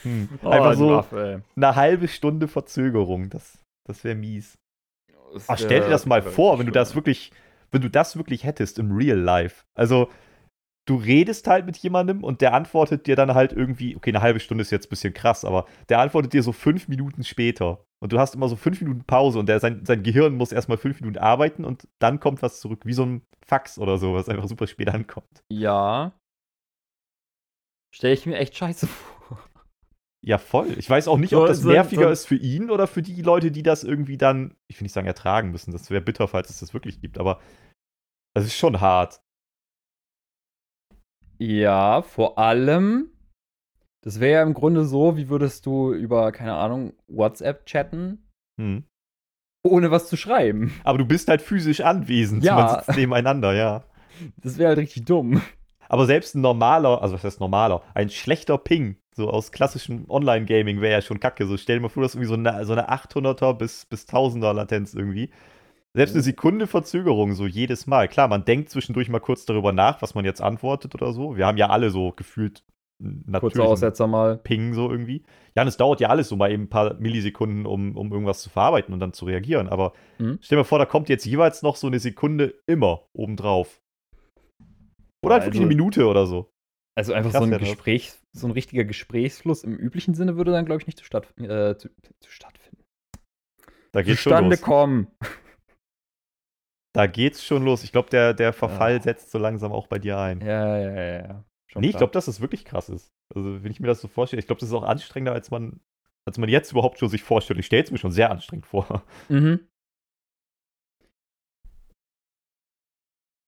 hm. 0.02 0.30
oh, 0.41 0.50
Einfach 0.50 0.74
so 0.76 0.89
Waffe, 0.89 1.43
eine 1.56 1.76
halbe 1.76 2.08
Stunde 2.08 2.48
Verzögerung, 2.48 3.30
das, 3.30 3.60
das 3.86 4.04
wäre 4.04 4.15
mies. 4.15 4.58
Das 5.34 5.50
Ach, 5.50 5.58
stell 5.58 5.82
dir 5.82 5.89
das 5.89 6.06
mal 6.06 6.22
vor, 6.22 6.58
wenn 6.60 6.65
du 6.65 6.72
das 6.72 6.96
wirklich, 6.96 7.32
wenn 7.72 7.82
du 7.82 7.89
das 7.89 8.17
wirklich 8.17 8.43
hättest 8.43 8.80
im 8.80 8.91
Real 8.91 9.19
Life. 9.19 9.65
Also, 9.76 10.10
du 10.86 10.95
redest 10.95 11.47
halt 11.47 11.66
mit 11.66 11.78
jemandem 11.78 12.24
und 12.24 12.41
der 12.41 12.53
antwortet 12.53 13.08
dir 13.08 13.16
dann 13.16 13.34
halt 13.34 13.53
irgendwie, 13.53 13.95
okay, 13.95 14.12
eine 14.12 14.22
halbe 14.22 14.39
Stunde 14.39 14.62
ist 14.62 14.72
jetzt 14.72 14.88
ein 14.88 14.89
bisschen 14.89 15.14
krass, 15.14 15.45
aber 15.45 15.66
der 15.89 15.99
antwortet 15.99 16.34
dir 16.34 16.43
so 16.43 16.51
fünf 16.51 16.88
Minuten 16.88 17.24
später. 17.24 17.84
Und 18.04 18.12
du 18.12 18.20
hast 18.20 18.36
immer 18.36 18.49
so 18.49 18.58
fünf 18.58 18.82
Minuten 18.82 19.06
Pause 19.06 19.39
und 19.39 19.47
der, 19.47 19.62
sein, 19.62 19.86
sein 19.86 20.04
Gehirn 20.04 20.36
muss 20.36 20.51
erstmal 20.51 20.78
fünf 20.78 20.99
Minuten 20.99 21.20
arbeiten 21.20 21.64
und 21.64 21.88
dann 21.99 22.20
kommt 22.20 22.41
was 22.41 22.60
zurück, 22.60 22.82
wie 22.84 22.91
so 22.91 23.06
ein 23.06 23.22
Fax 23.45 23.80
oder 23.80 23.97
so, 23.97 24.14
was 24.14 24.28
einfach 24.28 24.49
super 24.49 24.68
spät 24.68 24.89
ankommt. 24.89 25.41
Ja. 25.49 26.12
Stelle 27.95 28.14
ich 28.14 28.26
mir 28.26 28.38
echt 28.38 28.58
scheiße 28.58 28.88
vor. 28.88 29.39
Ja, 30.22 30.38
voll. 30.38 30.78
Ich 30.78 30.89
weiß 30.89 31.08
auch 31.08 31.18
nicht, 31.18 31.34
ob 31.34 31.47
das 31.47 31.64
nerviger 31.64 32.08
so, 32.08 32.10
ist 32.10 32.26
für 32.26 32.36
ihn 32.36 32.72
oder 32.72 32.88
für 32.88 33.01
die 33.01 33.22
Leute, 33.22 33.51
die 33.51 33.64
das 33.64 33.86
irgendwie 33.86 34.18
dann, 34.18 34.58
ich 34.68 34.82
will 34.82 34.84
nicht 34.84 34.91
sagen, 34.91 35.08
ertragen 35.08 35.51
müssen. 35.51 35.72
Das 35.72 35.89
wäre 35.89 36.01
bitter, 36.01 36.28
falls 36.28 36.49
es 36.49 36.60
das 36.60 36.74
wirklich 36.74 36.99
gibt, 36.99 37.18
aber 37.18 37.39
das 38.36 38.43
ist 38.43 38.58
schon 38.58 38.82
hart. 38.82 39.22
Ja, 41.38 42.01
vor 42.01 42.38
allem, 42.38 43.12
das 44.04 44.20
wäre 44.20 44.34
ja 44.34 44.43
im 44.43 44.54
Grunde 44.54 44.86
so, 44.86 45.16
wie 45.16 45.30
würdest 45.30 45.66
du 45.66 45.93
über, 45.93 46.32
keine 46.34 46.56
Ahnung, 46.56 46.93
WhatsApp 47.08 47.66
chatten, 47.66 48.30
hm. 48.60 48.84
ohne 49.64 49.91
was 49.91 50.10
zu 50.10 50.18
schreiben. 50.18 50.74
Aber 50.84 50.97
du 50.97 51.06
bist 51.06 51.30
halt 51.30 51.41
physisch 51.41 51.82
anwesend. 51.82 52.43
Ja. 52.43 52.56
Man 52.56 52.70
sitzt 52.70 52.97
nebeneinander, 52.97 53.54
ja. 53.54 53.84
Das 54.38 54.58
wäre 54.58 54.70
halt 54.70 54.80
richtig 54.80 55.06
dumm. 55.06 55.41
Aber 55.88 56.06
selbst 56.06 56.36
ein 56.36 56.41
normaler, 56.41 57.01
also 57.01 57.16
was 57.16 57.24
heißt 57.24 57.39
normaler, 57.39 57.82
ein 57.93 58.10
schlechter 58.10 58.58
Ping 58.58 58.97
So 59.16 59.30
aus 59.30 59.51
klassischem 59.51 60.10
Online-Gaming 60.10 60.82
wäre 60.82 60.93
ja 60.93 61.01
schon 61.01 61.20
kacke. 61.20 61.47
So 61.47 61.56
stell 61.56 61.78
dir 61.78 61.84
mal 61.84 61.89
vor, 61.89 62.04
dass 62.04 62.16
irgendwie 62.16 62.28
so 62.28 62.34
eine, 62.34 62.66
so 62.66 62.74
eine 62.74 62.89
800er 62.89 63.54
bis, 63.54 63.86
bis 63.86 64.08
1000er 64.08 64.54
Latenz 64.54 64.93
irgendwie. 64.93 65.30
Selbst 65.95 66.14
eine 66.14 66.24
Sekunde 66.24 66.68
Verzögerung, 66.68 67.34
so 67.34 67.45
jedes 67.45 67.88
Mal. 67.88 68.08
Klar, 68.08 68.28
man 68.28 68.43
denkt 68.43 68.70
zwischendurch 68.70 69.10
mal 69.10 69.20
kurz 69.20 69.45
darüber 69.45 69.72
nach, 69.72 70.01
was 70.01 70.16
man 70.16 70.26
jetzt 70.26 70.41
antwortet 70.41 70.95
oder 70.95 71.14
so. 71.14 71.38
Wir 71.38 71.45
haben 71.45 71.58
ja 71.58 71.70
alle 71.70 71.91
so 71.91 72.12
gefühlt 72.12 72.64
natürlich 73.00 73.60
Aussetzer 73.60 74.08
mal. 74.08 74.38
Ping 74.38 74.74
so 74.74 74.89
irgendwie. 74.89 75.24
Ja, 75.56 75.64
und 75.64 75.68
es 75.68 75.78
dauert 75.78 76.00
ja 76.00 76.10
alles 76.10 76.30
so 76.30 76.36
mal 76.36 76.52
eben 76.52 76.64
ein 76.64 76.70
paar 76.70 76.96
Millisekunden, 76.96 77.66
um, 77.66 77.96
um 77.96 78.12
irgendwas 78.12 78.41
zu 78.41 78.50
verarbeiten 78.50 78.94
und 78.94 79.00
dann 79.00 79.14
zu 79.14 79.26
reagieren. 79.26 79.68
Aber 79.68 79.94
mhm. 80.20 80.39
stell 80.41 80.58
dir 80.58 80.64
vor, 80.64 80.80
da 80.80 80.86
kommt 80.86 81.10
jetzt 81.10 81.26
jeweils 81.26 81.62
noch 81.62 81.76
so 81.76 81.88
eine 81.88 82.00
Sekunde 82.00 82.56
immer 82.66 83.08
obendrauf. 83.14 83.82
Oder 85.24 85.36
halt 85.36 85.44
also, 85.44 85.46
wirklich 85.48 85.62
eine 85.62 85.70
Minute 85.70 86.08
oder 86.08 86.26
so. 86.26 86.52
Also 86.96 87.14
einfach 87.14 87.32
Krass, 87.32 87.44
so 87.44 87.52
ein 87.52 87.58
Gespräch, 87.58 88.14
so 88.34 88.48
ein 88.48 88.52
richtiger 88.52 88.84
Gesprächsfluss 88.84 89.64
im 89.64 89.76
üblichen 89.76 90.14
Sinne 90.14 90.38
würde 90.38 90.52
dann, 90.52 90.66
glaube 90.66 90.82
ich, 90.82 90.88
nicht 90.88 91.00
zu, 91.00 91.06
statt, 91.06 91.28
äh, 91.39 91.76
zu, 91.76 91.89
zu 92.20 92.30
stattfinden. 92.30 92.84
Da 93.91 94.02
geht's 94.02 94.24
Zustande 94.24 94.58
schon 94.58 94.62
los. 94.62 94.62
kommen. 94.62 95.08
Da 96.96 97.08
geht's 97.08 97.44
schon 97.44 97.64
los. 97.64 97.84
Ich 97.84 97.91
glaube, 97.91 98.10
der, 98.12 98.36
der 98.36 98.54
Verfall 98.54 98.94
ja. 98.94 99.02
setzt 99.02 99.32
so 99.32 99.39
langsam 99.39 99.72
auch 99.72 99.88
bei 99.88 99.98
dir 99.98 100.20
ein. 100.20 100.41
Ja, 100.41 100.78
ja, 100.78 100.91
ja, 100.94 101.28
ja. 101.28 101.46
Schon 101.74 101.82
nee, 101.82 101.89
ich 101.89 101.97
glaube, 101.97 102.13
dass 102.13 102.26
das 102.26 102.39
wirklich 102.39 102.65
krass 102.65 102.88
ist. 102.88 103.11
Also, 103.34 103.63
wenn 103.63 103.71
ich 103.71 103.80
mir 103.80 103.88
das 103.88 103.99
so 103.99 104.07
vorstelle, 104.07 104.39
ich 104.39 104.45
glaube, 104.45 104.59
das 104.59 104.69
ist 104.69 104.76
auch 104.76 104.84
anstrengender, 104.84 105.34
als 105.34 105.49
man, 105.49 105.80
als 106.24 106.38
man 106.38 106.47
jetzt 106.47 106.71
überhaupt 106.71 106.99
schon 106.99 107.09
sich 107.09 107.24
vorstellt. 107.24 107.59
Ich 107.59 107.65
stelle 107.65 107.84
es 107.84 107.89
mir 107.89 107.97
schon 107.97 108.11
sehr 108.11 108.30
anstrengend 108.30 108.67
vor. 108.67 109.03
Mhm. 109.30 109.59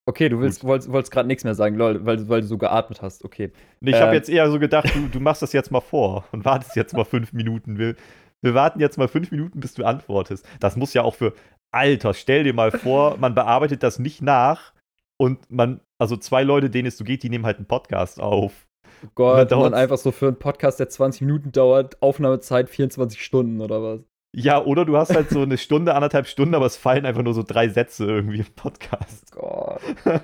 Okay, 0.07 0.29
du 0.29 0.39
willst, 0.39 0.63
wolltest, 0.63 0.91
wolltest 0.91 1.11
gerade 1.11 1.27
nichts 1.27 1.43
mehr 1.43 1.55
sagen, 1.55 1.75
lol, 1.77 2.05
weil, 2.05 2.29
weil 2.29 2.41
du 2.41 2.47
so 2.47 2.59
geatmet 2.59 3.01
hast. 3.01 3.25
Okay. 3.25 3.51
Nee, 3.79 3.89
ich 3.89 3.95
ähm. 3.95 4.03
habe 4.03 4.13
jetzt 4.13 4.29
eher 4.29 4.49
so 4.51 4.59
gedacht, 4.59 4.93
du, 4.93 5.07
du 5.07 5.19
machst 5.19 5.41
das 5.41 5.51
jetzt 5.51 5.71
mal 5.71 5.81
vor 5.81 6.25
und 6.31 6.45
wartest 6.45 6.75
jetzt 6.75 6.93
mal 6.93 7.05
fünf 7.05 7.33
Minuten. 7.33 7.79
Wir, 7.79 7.95
wir 8.41 8.53
warten 8.53 8.79
jetzt 8.79 8.99
mal 8.99 9.07
fünf 9.07 9.31
Minuten, 9.31 9.59
bis 9.59 9.73
du 9.73 9.83
antwortest. 9.83 10.47
Das 10.59 10.75
muss 10.75 10.93
ja 10.93 11.01
auch 11.01 11.15
für, 11.15 11.33
Alter, 11.71 12.13
stell 12.13 12.43
dir 12.43 12.53
mal 12.53 12.71
vor, 12.71 13.17
man 13.17 13.33
bearbeitet 13.33 13.81
das 13.81 13.97
nicht 13.97 14.21
nach 14.21 14.74
und 15.17 15.49
man, 15.49 15.81
also 15.97 16.17
zwei 16.17 16.43
Leute, 16.43 16.69
denen 16.69 16.87
es 16.87 16.97
so 16.97 17.03
geht, 17.03 17.23
die 17.23 17.29
nehmen 17.29 17.45
halt 17.45 17.57
einen 17.57 17.67
Podcast 17.67 18.19
auf. 18.21 18.67
Oh 19.03 19.09
Gott, 19.15 19.51
und 19.51 19.61
dann 19.61 19.73
einfach 19.73 19.97
so 19.97 20.11
für 20.11 20.27
einen 20.27 20.39
Podcast, 20.39 20.79
der 20.79 20.89
20 20.89 21.21
Minuten 21.21 21.51
dauert, 21.51 22.01
Aufnahmezeit 22.01 22.69
24 22.69 23.23
Stunden 23.23 23.61
oder 23.61 23.83
was? 23.83 24.05
Ja, 24.37 24.63
oder 24.63 24.83
du 24.83 24.97
hast 24.97 25.15
halt 25.15 25.29
so 25.29 25.41
eine 25.41 25.57
Stunde, 25.57 25.95
anderthalb 25.95 26.27
Stunden, 26.27 26.55
aber 26.55 26.65
es 26.65 26.75
fallen 26.75 27.05
einfach 27.05 27.23
nur 27.23 27.33
so 27.33 27.43
drei 27.43 27.69
Sätze 27.69 28.05
irgendwie 28.05 28.39
im 28.39 28.53
Podcast. 28.55 29.31
Oh 29.37 29.39
Gott. 29.39 29.81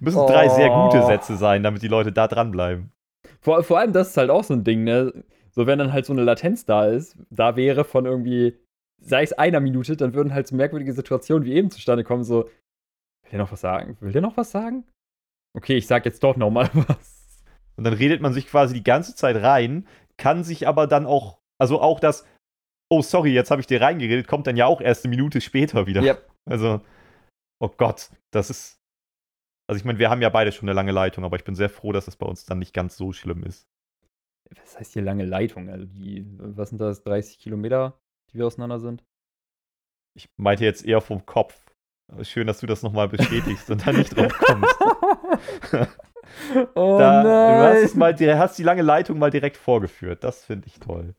Müssen 0.00 0.18
oh. 0.18 0.26
drei 0.26 0.48
sehr 0.48 0.68
gute 0.68 1.02
oh. 1.02 1.06
Sätze 1.06 1.36
sein, 1.36 1.62
damit 1.62 1.82
die 1.82 1.88
Leute 1.88 2.10
da 2.10 2.26
dranbleiben. 2.26 2.90
Vor, 3.40 3.62
vor 3.62 3.78
allem, 3.78 3.92
das 3.92 4.08
ist 4.08 4.16
halt 4.16 4.30
auch 4.30 4.42
so 4.42 4.54
ein 4.54 4.64
Ding, 4.64 4.82
ne? 4.82 5.12
So, 5.52 5.66
wenn 5.66 5.78
dann 5.78 5.92
halt 5.92 6.06
so 6.06 6.12
eine 6.12 6.24
Latenz 6.24 6.64
da 6.64 6.86
ist, 6.86 7.16
da 7.30 7.54
wäre 7.54 7.84
von 7.84 8.06
irgendwie, 8.06 8.58
sei 8.98 9.22
es 9.22 9.32
einer 9.32 9.60
Minute, 9.60 9.96
dann 9.96 10.14
würden 10.14 10.34
halt 10.34 10.48
so 10.48 10.56
merkwürdige 10.56 10.92
Situationen 10.92 11.46
wie 11.46 11.52
eben 11.52 11.70
zustande 11.70 12.02
kommen, 12.02 12.24
so, 12.24 12.48
will 13.24 13.30
der 13.32 13.38
noch 13.40 13.52
was 13.52 13.60
sagen? 13.60 13.96
Will 14.00 14.12
der 14.12 14.22
noch 14.22 14.36
was 14.36 14.50
sagen? 14.50 14.84
Okay, 15.56 15.76
ich 15.76 15.86
sag 15.86 16.04
jetzt 16.04 16.22
doch 16.22 16.36
noch 16.36 16.50
mal 16.50 16.70
was. 16.74 17.44
Und 17.76 17.84
dann 17.84 17.94
redet 17.94 18.20
man 18.20 18.32
sich 18.32 18.46
quasi 18.46 18.74
die 18.74 18.84
ganze 18.84 19.14
Zeit 19.14 19.36
rein, 19.36 19.86
kann 20.16 20.44
sich 20.44 20.68
aber 20.68 20.86
dann 20.86 21.06
auch, 21.06 21.38
also 21.58 21.80
auch 21.80 22.00
das, 22.00 22.26
oh, 22.90 23.02
sorry, 23.02 23.32
jetzt 23.32 23.50
habe 23.50 23.60
ich 23.60 23.66
dir 23.66 23.80
reingeredet, 23.80 24.28
kommt 24.28 24.46
dann 24.46 24.56
ja 24.56 24.66
auch 24.66 24.80
erst 24.80 25.04
eine 25.04 25.10
Minute 25.10 25.40
später 25.40 25.86
wieder. 25.86 26.02
Yep. 26.02 26.30
Also, 26.46 26.80
oh 27.60 27.68
Gott, 27.68 28.10
das 28.32 28.50
ist. 28.50 28.80
Also, 29.66 29.78
ich 29.78 29.84
meine, 29.84 29.98
wir 29.98 30.10
haben 30.10 30.20
ja 30.20 30.28
beide 30.28 30.52
schon 30.52 30.68
eine 30.68 30.76
lange 30.76 30.92
Leitung, 30.92 31.24
aber 31.24 31.36
ich 31.36 31.44
bin 31.44 31.54
sehr 31.54 31.70
froh, 31.70 31.92
dass 31.92 32.06
es 32.06 32.16
bei 32.16 32.26
uns 32.26 32.44
dann 32.44 32.58
nicht 32.58 32.74
ganz 32.74 32.96
so 32.96 33.12
schlimm 33.12 33.42
ist. 33.44 33.66
Was 34.62 34.78
heißt 34.78 34.92
hier 34.92 35.02
lange 35.02 35.24
Leitung? 35.24 35.70
Also, 35.70 35.86
die, 35.86 36.24
was 36.38 36.68
sind 36.68 36.80
das, 36.80 37.02
30 37.02 37.38
Kilometer, 37.38 37.98
die 38.30 38.38
wir 38.38 38.46
auseinander 38.46 38.78
sind? 38.78 39.02
Ich 40.16 40.28
meinte 40.36 40.64
jetzt 40.64 40.84
eher 40.84 41.00
vom 41.00 41.24
Kopf. 41.24 41.73
Schön, 42.22 42.46
dass 42.46 42.60
du 42.60 42.66
das 42.66 42.82
nochmal 42.82 43.08
bestätigst 43.08 43.70
und 43.70 43.86
da 43.86 43.92
nicht 43.92 44.16
drauf 44.16 44.32
kommst. 44.38 44.76
oh 46.74 46.98
da, 46.98 47.22
nein. 47.22 47.78
Du 47.80 47.84
hast, 47.84 47.96
mal, 47.96 48.38
hast 48.38 48.58
die 48.58 48.62
lange 48.62 48.82
Leitung 48.82 49.18
mal 49.18 49.30
direkt 49.30 49.56
vorgeführt. 49.56 50.22
Das 50.22 50.44
finde 50.44 50.68
ich 50.68 50.78
toll 50.80 51.14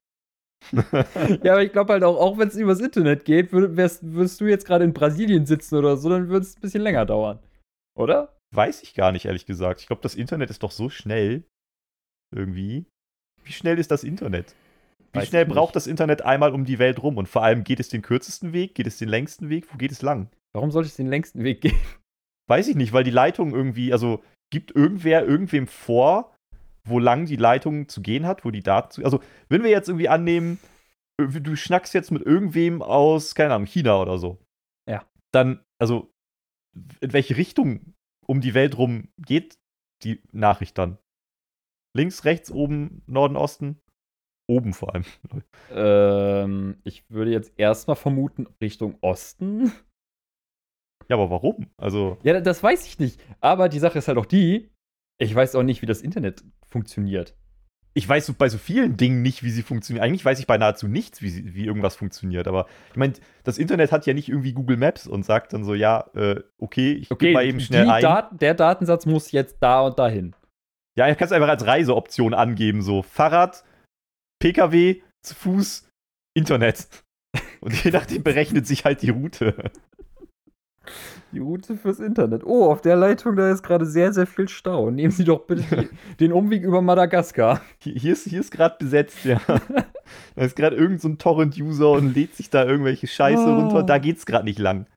ja, 1.43 1.53
aber 1.53 1.63
ich 1.63 1.71
glaube 1.71 1.93
halt 1.93 2.03
auch, 2.03 2.17
auch 2.17 2.37
wenn 2.37 2.47
es 2.47 2.55
übers 2.55 2.79
Internet 2.79 3.25
geht, 3.25 3.51
würd, 3.51 3.77
wärst, 3.77 4.03
würdest 4.03 4.41
du 4.41 4.45
jetzt 4.45 4.65
gerade 4.65 4.83
in 4.83 4.93
Brasilien 4.93 5.45
sitzen 5.45 5.75
oder 5.75 5.97
so, 5.97 6.09
dann 6.09 6.29
würde 6.29 6.45
es 6.45 6.57
ein 6.57 6.61
bisschen 6.61 6.81
länger 6.81 7.05
dauern. 7.05 7.39
Oder? 7.97 8.35
Weiß 8.51 8.83
ich 8.83 8.93
gar 8.93 9.11
nicht, 9.11 9.25
ehrlich 9.25 9.45
gesagt. 9.45 9.81
Ich 9.81 9.87
glaube, 9.87 10.01
das 10.01 10.15
Internet 10.15 10.49
ist 10.49 10.63
doch 10.63 10.71
so 10.71 10.89
schnell. 10.89 11.43
Irgendwie. 12.33 12.85
Wie 13.43 13.51
schnell 13.51 13.79
ist 13.79 13.91
das 13.91 14.03
Internet? 14.03 14.55
Wie 15.13 15.19
Weiß 15.19 15.27
schnell 15.27 15.45
braucht 15.45 15.75
das 15.75 15.87
Internet 15.87 16.23
einmal 16.23 16.53
um 16.53 16.65
die 16.65 16.79
Welt 16.79 17.01
rum? 17.01 17.17
Und 17.17 17.29
vor 17.29 17.43
allem, 17.43 17.63
geht 17.63 17.79
es 17.79 17.89
den 17.89 18.01
kürzesten 18.01 18.53
Weg? 18.53 18.75
Geht 18.75 18.87
es 18.87 18.97
den 18.97 19.09
längsten 19.09 19.49
Weg? 19.49 19.71
Wo 19.71 19.77
geht 19.77 19.91
es 19.91 20.01
lang? 20.01 20.29
Warum 20.55 20.71
sollte 20.71 20.87
es 20.87 20.95
den 20.95 21.07
längsten 21.07 21.43
Weg 21.43 21.59
gehen? 21.59 21.77
Weiß 22.49 22.69
ich 22.69 22.77
nicht, 22.77 22.93
weil 22.93 23.03
die 23.03 23.11
Leitung 23.11 23.53
irgendwie, 23.53 23.91
also 23.91 24.23
gibt 24.53 24.73
irgendwer 24.73 25.25
irgendwem 25.25 25.67
vor, 25.67 26.33
wo 26.87 26.97
lang 26.97 27.25
die 27.25 27.35
Leitung 27.35 27.89
zu 27.89 28.01
gehen 28.01 28.25
hat, 28.25 28.45
wo 28.45 28.51
die 28.51 28.63
Daten 28.63 28.91
zu. 28.91 29.03
Also, 29.03 29.19
wenn 29.49 29.63
wir 29.63 29.69
jetzt 29.69 29.89
irgendwie 29.89 30.07
annehmen, 30.07 30.59
du 31.17 31.55
schnackst 31.57 31.93
jetzt 31.93 32.11
mit 32.11 32.21
irgendwem 32.21 32.81
aus, 32.81 33.35
keine 33.35 33.53
Ahnung, 33.53 33.67
China 33.67 34.01
oder 34.01 34.17
so. 34.17 34.39
Ja. 34.89 35.05
Dann, 35.33 35.61
also, 35.77 36.13
in 37.01 37.11
welche 37.11 37.35
Richtung 37.35 37.93
um 38.25 38.39
die 38.39 38.53
Welt 38.53 38.77
rum 38.77 39.09
geht 39.17 39.57
die 40.03 40.21
Nachricht 40.31 40.77
dann? 40.77 40.99
Links, 41.97 42.23
rechts, 42.23 42.49
oben, 42.49 43.01
Norden, 43.07 43.35
Osten? 43.35 43.81
Oben 44.47 44.73
vor 44.73 44.93
allem. 44.93 45.05
Ähm, 45.71 46.79
ich 46.83 47.09
würde 47.09 47.31
jetzt 47.31 47.51
erstmal 47.57 47.95
vermuten 47.95 48.47
Richtung 48.61 48.97
Osten. 49.01 49.73
Ja, 51.09 51.15
aber 51.15 51.29
warum? 51.29 51.67
Also. 51.77 52.17
Ja, 52.23 52.39
das 52.39 52.61
weiß 52.61 52.85
ich 52.85 52.99
nicht. 52.99 53.19
Aber 53.41 53.69
die 53.69 53.79
Sache 53.79 53.99
ist 53.99 54.07
halt 54.07 54.17
auch 54.17 54.25
die, 54.25 54.69
ich 55.17 55.33
weiß 55.33 55.55
auch 55.55 55.63
nicht, 55.63 55.81
wie 55.81 55.85
das 55.85 56.01
Internet 56.01 56.43
funktioniert. 56.67 57.35
Ich 57.97 58.09
weiß 58.09 58.33
bei 58.33 58.49
so 58.49 58.57
vielen 58.57 58.97
Dingen 58.97 59.21
nicht, 59.21 59.43
wie 59.43 59.49
sie 59.49 59.61
funktionieren. 59.61 60.03
Eigentlich 60.03 60.25
weiß 60.25 60.39
ich 60.39 60.47
bei 60.47 60.57
nahezu 60.57 60.89
nichts, 60.89 61.21
wie, 61.21 61.29
sie, 61.29 61.55
wie 61.55 61.65
irgendwas 61.65 61.95
funktioniert. 61.95 62.45
Aber 62.45 62.67
ich 62.91 62.97
meine, 62.97 63.13
das 63.45 63.57
Internet 63.57 63.93
hat 63.93 64.05
ja 64.05 64.13
nicht 64.13 64.27
irgendwie 64.27 64.51
Google 64.51 64.75
Maps 64.75 65.07
und 65.07 65.23
sagt 65.23 65.53
dann 65.53 65.63
so, 65.63 65.73
ja, 65.73 66.09
äh, 66.13 66.41
okay, 66.57 66.91
ich 66.91 67.09
okay, 67.09 67.31
mal 67.31 67.45
eben 67.45 67.61
schnell 67.61 67.89
ein. 67.89 68.01
Dat 68.01 68.41
der 68.41 68.53
Datensatz 68.53 69.05
muss 69.05 69.31
jetzt 69.31 69.57
da 69.61 69.81
und 69.81 69.97
dahin. 69.97 70.35
Ja, 70.97 71.07
du 71.07 71.15
kannst 71.15 71.33
einfach 71.33 71.47
als 71.47 71.65
Reiseoption 71.65 72.33
angeben, 72.33 72.81
so 72.81 73.01
Fahrrad, 73.01 73.63
PKW, 74.39 75.01
zu 75.21 75.35
Fuß, 75.35 75.89
Internet. 76.35 76.87
Und 77.61 77.83
je 77.83 77.91
nachdem 77.91 78.23
berechnet 78.23 78.67
sich 78.67 78.85
halt 78.85 79.01
die 79.01 79.09
Route. 79.09 79.71
Die 81.31 81.39
Route 81.39 81.75
fürs 81.75 81.99
Internet. 81.99 82.43
Oh, 82.45 82.71
auf 82.71 82.81
der 82.81 82.95
Leitung, 82.95 83.35
da 83.35 83.51
ist 83.51 83.63
gerade 83.63 83.85
sehr, 83.85 84.13
sehr 84.13 84.27
viel 84.27 84.47
Stau. 84.47 84.91
Nehmen 84.91 85.11
Sie 85.11 85.23
doch 85.23 85.45
bitte 85.45 85.89
den 86.19 86.31
Umweg 86.31 86.63
über 86.63 86.81
Madagaskar. 86.81 87.61
Hier 87.79 88.13
ist, 88.13 88.25
hier 88.27 88.39
ist 88.39 88.51
gerade 88.51 88.75
besetzt, 88.79 89.25
ja. 89.25 89.41
da 90.35 90.41
ist 90.41 90.55
gerade 90.55 90.75
irgendein 90.75 90.99
so 90.99 91.15
Torrent-User 91.15 91.91
und 91.91 92.15
lädt 92.15 92.35
sich 92.35 92.49
da 92.49 92.65
irgendwelche 92.65 93.07
Scheiße 93.07 93.43
oh. 93.45 93.55
runter. 93.55 93.83
Da 93.83 93.97
geht's 93.97 94.25
gerade 94.25 94.45
nicht 94.45 94.59
lang. 94.59 94.87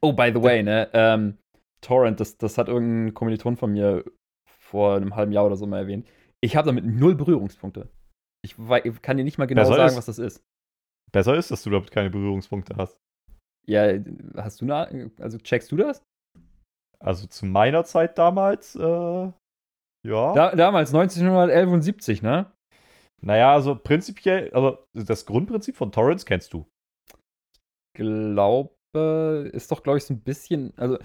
Oh, 0.00 0.12
by 0.12 0.32
the 0.34 0.42
way, 0.42 0.62
ne? 0.62 0.88
Ähm, 0.92 1.38
Torrent, 1.80 2.20
das, 2.20 2.38
das 2.38 2.58
hat 2.58 2.68
irgendein 2.68 3.14
Kommiliton 3.14 3.56
von 3.56 3.72
mir 3.72 4.04
vor 4.46 4.96
einem 4.96 5.14
halben 5.14 5.32
Jahr 5.32 5.46
oder 5.46 5.56
so 5.56 5.66
mal 5.66 5.78
erwähnt. 5.78 6.06
Ich 6.40 6.56
habe 6.56 6.66
damit 6.66 6.84
null 6.84 7.14
Berührungspunkte. 7.14 7.88
Ich 8.42 8.56
kann 9.02 9.16
dir 9.16 9.24
nicht 9.24 9.38
mal 9.38 9.46
genau 9.46 9.62
Besser 9.62 9.76
sagen, 9.76 9.88
ist, 9.90 9.96
was 9.96 10.06
das 10.06 10.18
ist. 10.18 10.44
Besser 11.12 11.34
ist, 11.36 11.50
dass 11.50 11.62
du 11.62 11.70
damit 11.70 11.90
keine 11.90 12.10
Berührungspunkte 12.10 12.76
hast. 12.76 12.98
Ja, 13.68 13.98
hast 14.36 14.60
du 14.60 14.64
eine, 14.64 15.10
also 15.20 15.38
checkst 15.38 15.72
du 15.72 15.76
das? 15.76 16.02
Also 17.00 17.26
zu 17.26 17.46
meiner 17.46 17.84
Zeit 17.84 18.18
damals, 18.18 18.76
äh, 18.76 18.80
ja. 18.80 19.32
Da, 20.34 20.54
damals, 20.54 20.94
1971, 20.94 22.22
ne? 22.22 22.52
Naja, 23.22 23.52
also 23.52 23.74
prinzipiell, 23.74 24.50
also 24.52 24.78
das 24.94 25.26
Grundprinzip 25.26 25.76
von 25.76 25.90
Torrents 25.90 26.26
kennst 26.26 26.52
du. 26.52 26.66
Ich 27.92 28.00
glaube, 28.00 28.70
ist 29.52 29.72
doch, 29.72 29.82
glaube 29.82 29.98
ich, 29.98 30.04
so 30.04 30.14
ein 30.14 30.20
bisschen, 30.20 30.72
also 30.76 30.98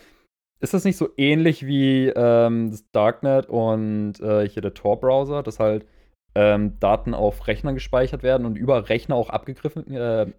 ist 0.61 0.73
das 0.73 0.85
nicht 0.85 0.97
so 0.97 1.09
ähnlich 1.17 1.65
wie 1.65 2.09
ähm, 2.09 2.69
das 2.69 2.89
Darknet 2.91 3.47
und 3.47 4.19
äh, 4.19 4.47
hier 4.47 4.61
der 4.61 4.75
Tor-Browser, 4.75 5.41
dass 5.41 5.59
halt 5.59 5.87
ähm, 6.35 6.79
Daten 6.79 7.13
auf 7.13 7.47
Rechnern 7.47 7.73
gespeichert 7.73 8.23
werden 8.23 8.45
und 8.45 8.57
über 8.57 8.87
Rechner 8.87 9.15
auch 9.15 9.29
abgegriffen, 9.29 9.91
äh, 9.91 10.31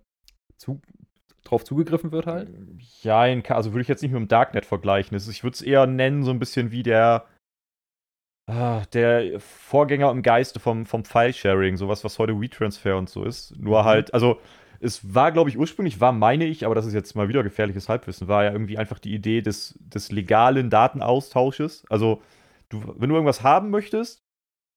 zu, 0.56 0.80
drauf 1.44 1.64
zugegriffen 1.64 2.12
wird 2.12 2.26
halt? 2.26 2.50
Ja, 3.02 3.20
also 3.20 3.72
würde 3.72 3.82
ich 3.82 3.88
jetzt 3.88 4.02
nicht 4.02 4.12
mit 4.12 4.20
dem 4.20 4.28
Darknet 4.28 4.66
vergleichen. 4.66 5.16
Ich 5.16 5.42
würde 5.42 5.54
es 5.54 5.62
eher 5.62 5.86
nennen, 5.86 6.24
so 6.24 6.30
ein 6.30 6.38
bisschen 6.38 6.70
wie 6.70 6.82
der, 6.82 7.26
ah, 8.46 8.82
der 8.92 9.40
Vorgänger 9.40 10.10
im 10.10 10.22
Geiste 10.22 10.60
vom, 10.60 10.86
vom 10.86 11.04
File-Sharing, 11.04 11.76
sowas, 11.76 12.04
was 12.04 12.18
heute 12.18 12.40
WeTransfer 12.40 12.96
und 12.96 13.08
so 13.08 13.24
ist. 13.24 13.56
Nur 13.58 13.82
mhm. 13.82 13.86
halt, 13.86 14.14
also 14.14 14.40
es 14.80 15.14
war, 15.14 15.30
glaube 15.30 15.50
ich, 15.50 15.58
ursprünglich, 15.58 16.00
war, 16.00 16.12
meine 16.12 16.44
ich, 16.44 16.66
aber 16.66 16.74
das 16.74 16.86
ist 16.86 16.94
jetzt 16.94 17.14
mal 17.14 17.28
wieder 17.28 17.42
gefährliches 17.42 17.88
Halbwissen, 17.88 18.26
war 18.28 18.44
ja 18.44 18.52
irgendwie 18.52 18.78
einfach 18.78 18.98
die 18.98 19.14
Idee 19.14 19.40
des, 19.40 19.78
des 19.78 20.10
legalen 20.10 20.70
Datenaustausches. 20.70 21.84
Also, 21.88 22.20
du, 22.68 22.82
wenn 22.96 23.08
du 23.08 23.14
irgendwas 23.14 23.44
haben 23.44 23.70
möchtest, 23.70 24.22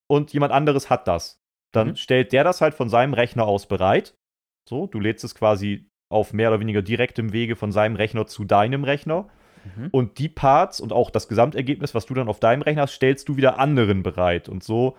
und 0.08 0.34
jemand 0.34 0.54
anderes 0.54 0.90
hat 0.90 1.08
das. 1.08 1.42
Dann 1.74 1.90
mhm. 1.90 1.96
stellt 1.96 2.32
der 2.32 2.44
das 2.44 2.62
halt 2.62 2.74
von 2.74 2.90
seinem 2.90 3.14
Rechner 3.14 3.46
aus 3.46 3.68
bereit. 3.68 4.16
So, 4.68 4.88
du 4.88 5.00
lädst 5.00 5.24
es 5.24 5.36
quasi 5.36 5.90
auf 6.10 6.34
mehr 6.34 6.50
oder 6.50 6.60
weniger 6.60 6.82
direktem 6.82 7.34
Wege 7.34 7.56
von 7.56 7.72
seinem 7.72 7.96
Rechner 7.96 8.28
zu 8.28 8.46
deinem 8.46 8.84
Rechner. 8.84 9.28
Mhm. 9.76 9.90
Und 9.92 10.20
die 10.20 10.30
Parts 10.30 10.80
und 10.80 10.94
auch 10.94 11.10
das 11.10 11.28
Gesamtergebnis, 11.28 11.96
was 11.96 12.06
du 12.06 12.14
dann 12.14 12.28
auf 12.28 12.40
deinem 12.40 12.62
Rechner 12.62 12.84
hast, 12.84 12.94
stellst 12.94 13.28
du 13.30 13.38
wieder 13.38 13.60
anderen 13.60 14.04
bereit. 14.04 14.48
Und 14.50 14.64
so 14.64 14.96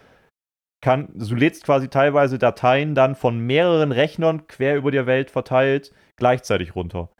kann, 0.82 1.08
du 1.14 1.34
lädst 1.34 1.64
quasi 1.64 1.88
teilweise 1.88 2.38
Dateien 2.38 2.94
dann 2.94 3.14
von 3.14 3.38
mehreren 3.38 3.92
Rechnern 3.92 4.46
quer 4.46 4.76
über 4.76 4.90
der 4.90 5.06
Welt 5.06 5.30
verteilt 5.30 5.92
gleichzeitig 6.16 6.74
runter. 6.74 7.10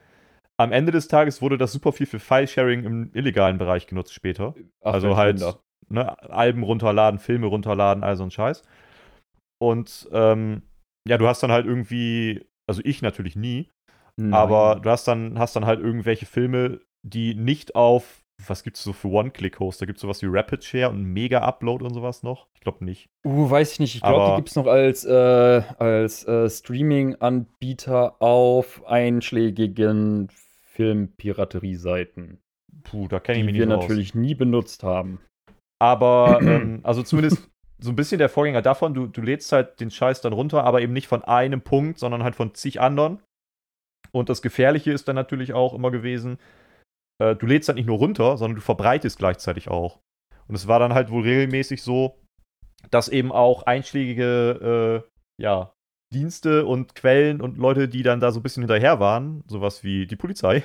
Am 0.59 0.73
Ende 0.73 0.93
des 0.93 1.09
Tages 1.09 1.43
wurde 1.43 1.59
das 1.59 1.73
super 1.73 1.93
viel 1.93 2.07
für 2.07 2.19
File-Sharing 2.19 2.85
im 2.85 3.11
illegalen 3.13 3.59
Bereich 3.59 3.87
genutzt 3.87 4.15
später. 4.15 4.55
Ach, 4.83 4.95
also 4.95 5.17
halt 5.17 5.45
ne, 5.89 6.19
Alben 6.31 6.63
runterladen, 6.63 7.21
Filme 7.21 7.47
runterladen, 7.47 8.03
all 8.03 8.17
so 8.17 8.25
ein 8.25 8.31
Scheiß. 8.31 8.63
Und 9.59 10.09
ähm, 10.13 10.63
ja, 11.07 11.19
du 11.19 11.27
hast 11.27 11.43
dann 11.43 11.53
halt 11.53 11.67
irgendwie, 11.67 12.47
also 12.67 12.81
ich 12.85 13.03
natürlich 13.03 13.37
nie, 13.37 13.69
Nein. 14.19 14.33
aber 14.33 14.81
du 14.81 14.91
hast 14.91 15.07
dann, 15.07 15.39
hast 15.39 15.57
dann 15.57 15.67
halt 15.67 15.81
irgendwelche 15.81 16.27
Filme, 16.27 16.81
die 17.03 17.35
nicht 17.35 17.75
auf 17.75 18.23
was 18.47 18.63
gibt 18.63 18.77
es 18.77 18.85
so 18.85 18.93
für 18.93 19.09
One-Click-Host? 19.09 19.81
Da 19.81 19.87
gibt 19.87 19.97
es 19.97 20.03
sowas 20.03 20.23
wie 20.23 20.27
Rapid 20.29 20.63
Share 20.63 20.91
und 20.91 21.05
Mega-Upload 21.05 21.85
und 21.85 21.95
sowas 21.95 22.23
noch? 22.23 22.49
Ich 22.55 22.61
glaube 22.61 22.85
nicht. 22.85 23.09
Uh, 23.25 23.51
weiß 23.51 23.73
ich 23.73 23.81
nicht. 23.81 23.95
Ich 23.97 24.03
glaube, 24.03 24.33
die 24.33 24.37
gibt 24.37 24.51
es 24.51 24.57
noch 24.57 24.67
als, 24.67 25.05
äh, 25.05 25.63
als 25.79 26.27
äh, 26.27 26.49
Streaming-Anbieter 26.49 28.21
auf 28.21 28.87
einschlägigen 28.87 30.29
Filmpiraterie-Seiten. 30.31 32.39
Puh, 32.85 33.09
da 33.09 33.21
kenne 33.21 33.39
ich 33.39 33.45
mich 33.45 33.55
nicht 33.55 33.65
Die 33.65 33.69
wir 33.69 33.77
natürlich 33.77 34.15
nie 34.15 34.35
benutzt 34.35 34.83
haben. 34.83 35.21
Aber, 35.79 36.41
ähm, 36.43 36.81
also 36.83 37.03
zumindest 37.03 37.49
so 37.79 37.91
ein 37.91 37.97
bisschen 37.97 38.19
der 38.19 38.29
Vorgänger 38.29 38.63
davon, 38.63 38.95
du, 38.95 39.07
du 39.07 39.21
lädst 39.21 39.53
halt 39.53 39.81
den 39.81 39.91
Scheiß 39.91 40.21
dann 40.21 40.33
runter, 40.33 40.65
aber 40.65 40.81
eben 40.81 40.93
nicht 40.93 41.09
von 41.09 41.25
einem 41.25 41.63
Punkt, 41.63 41.99
sondern 41.99 42.23
halt 42.23 42.35
von 42.35 42.55
zig 42.55 42.81
anderen. 42.81 43.21
Und 44.17 44.29
das 44.29 44.43
Gefährliche 44.43 44.93
ist 44.93 45.09
dann 45.09 45.17
natürlich 45.17 45.53
auch 45.53 45.75
immer 45.75 45.91
gewesen, 45.91 46.39
äh, 47.21 47.37
du 47.37 47.47
lädst 47.47 47.69
halt 47.69 47.77
nicht 47.77 47.87
nur 47.87 47.99
runter, 47.99 48.37
sondern 48.37 48.57
du 48.57 48.63
verbreitest 48.63 49.19
gleichzeitig 49.19 49.69
auch. 49.69 50.01
Und 50.49 50.55
es 50.55 50.67
war 50.67 50.79
dann 50.79 50.95
halt 50.95 51.11
wohl 51.11 51.23
regelmäßig 51.23 51.83
so, 51.83 52.19
dass 52.91 53.09
eben 53.09 53.33
auch 53.33 53.65
einschlägige 53.65 55.05
äh, 55.05 55.43
ja, 55.43 55.73
Dienste 56.15 56.67
und 56.67 56.95
Quellen 56.95 57.41
und 57.41 57.59
Leute, 57.59 57.89
die 57.89 58.03
dann 58.03 58.21
da 58.21 58.31
so 58.31 58.41
ein 58.41 58.43
bisschen 58.43 58.63
hinterher 58.63 59.01
waren, 59.01 59.43
sowas 59.49 59.83
wie 59.85 60.07
die 60.07 60.17
Polizei, 60.17 60.63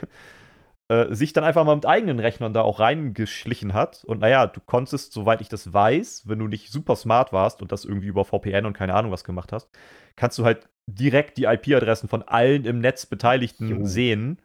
äh, 0.89 1.13
sich 1.13 1.33
dann 1.33 1.43
einfach 1.43 1.65
mal 1.65 1.75
mit 1.75 1.85
eigenen 1.85 2.19
Rechnern 2.19 2.53
da 2.53 2.61
auch 2.61 2.79
reingeschlichen 2.79 3.73
hat. 3.73 4.03
Und 4.05 4.19
naja, 4.19 4.47
du 4.47 4.61
konntest, 4.65 5.13
soweit 5.13 5.41
ich 5.41 5.49
das 5.49 5.73
weiß, 5.73 6.23
wenn 6.27 6.39
du 6.39 6.47
nicht 6.47 6.71
super 6.71 6.95
smart 6.95 7.33
warst 7.33 7.61
und 7.61 7.71
das 7.71 7.85
irgendwie 7.85 8.07
über 8.07 8.23
VPN 8.23 8.65
und 8.65 8.73
keine 8.73 8.93
Ahnung 8.93 9.11
was 9.11 9.23
gemacht 9.23 9.51
hast, 9.51 9.69
kannst 10.15 10.37
du 10.37 10.45
halt 10.45 10.69
direkt 10.89 11.37
die 11.37 11.45
IP-Adressen 11.45 12.09
von 12.09 12.23
allen 12.23 12.65
im 12.65 12.79
Netz 12.79 13.05
Beteiligten 13.05 13.67
jo. 13.69 13.85
sehen 13.85 14.41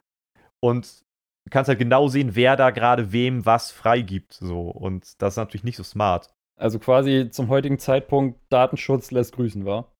und 0.59 1.05
kannst 1.49 1.69
halt 1.69 1.79
genau 1.79 2.07
sehen, 2.07 2.35
wer 2.35 2.55
da 2.55 2.71
gerade 2.71 3.11
wem 3.11 3.45
was 3.45 3.71
freigibt. 3.71 4.33
So. 4.33 4.69
Und 4.69 5.21
das 5.21 5.33
ist 5.33 5.37
natürlich 5.37 5.63
nicht 5.63 5.77
so 5.77 5.83
smart. 5.83 6.33
Also 6.59 6.79
quasi 6.79 7.29
zum 7.31 7.49
heutigen 7.49 7.79
Zeitpunkt 7.79 8.39
Datenschutz 8.49 9.11
lässt 9.11 9.35
grüßen, 9.35 9.65
war? 9.65 9.93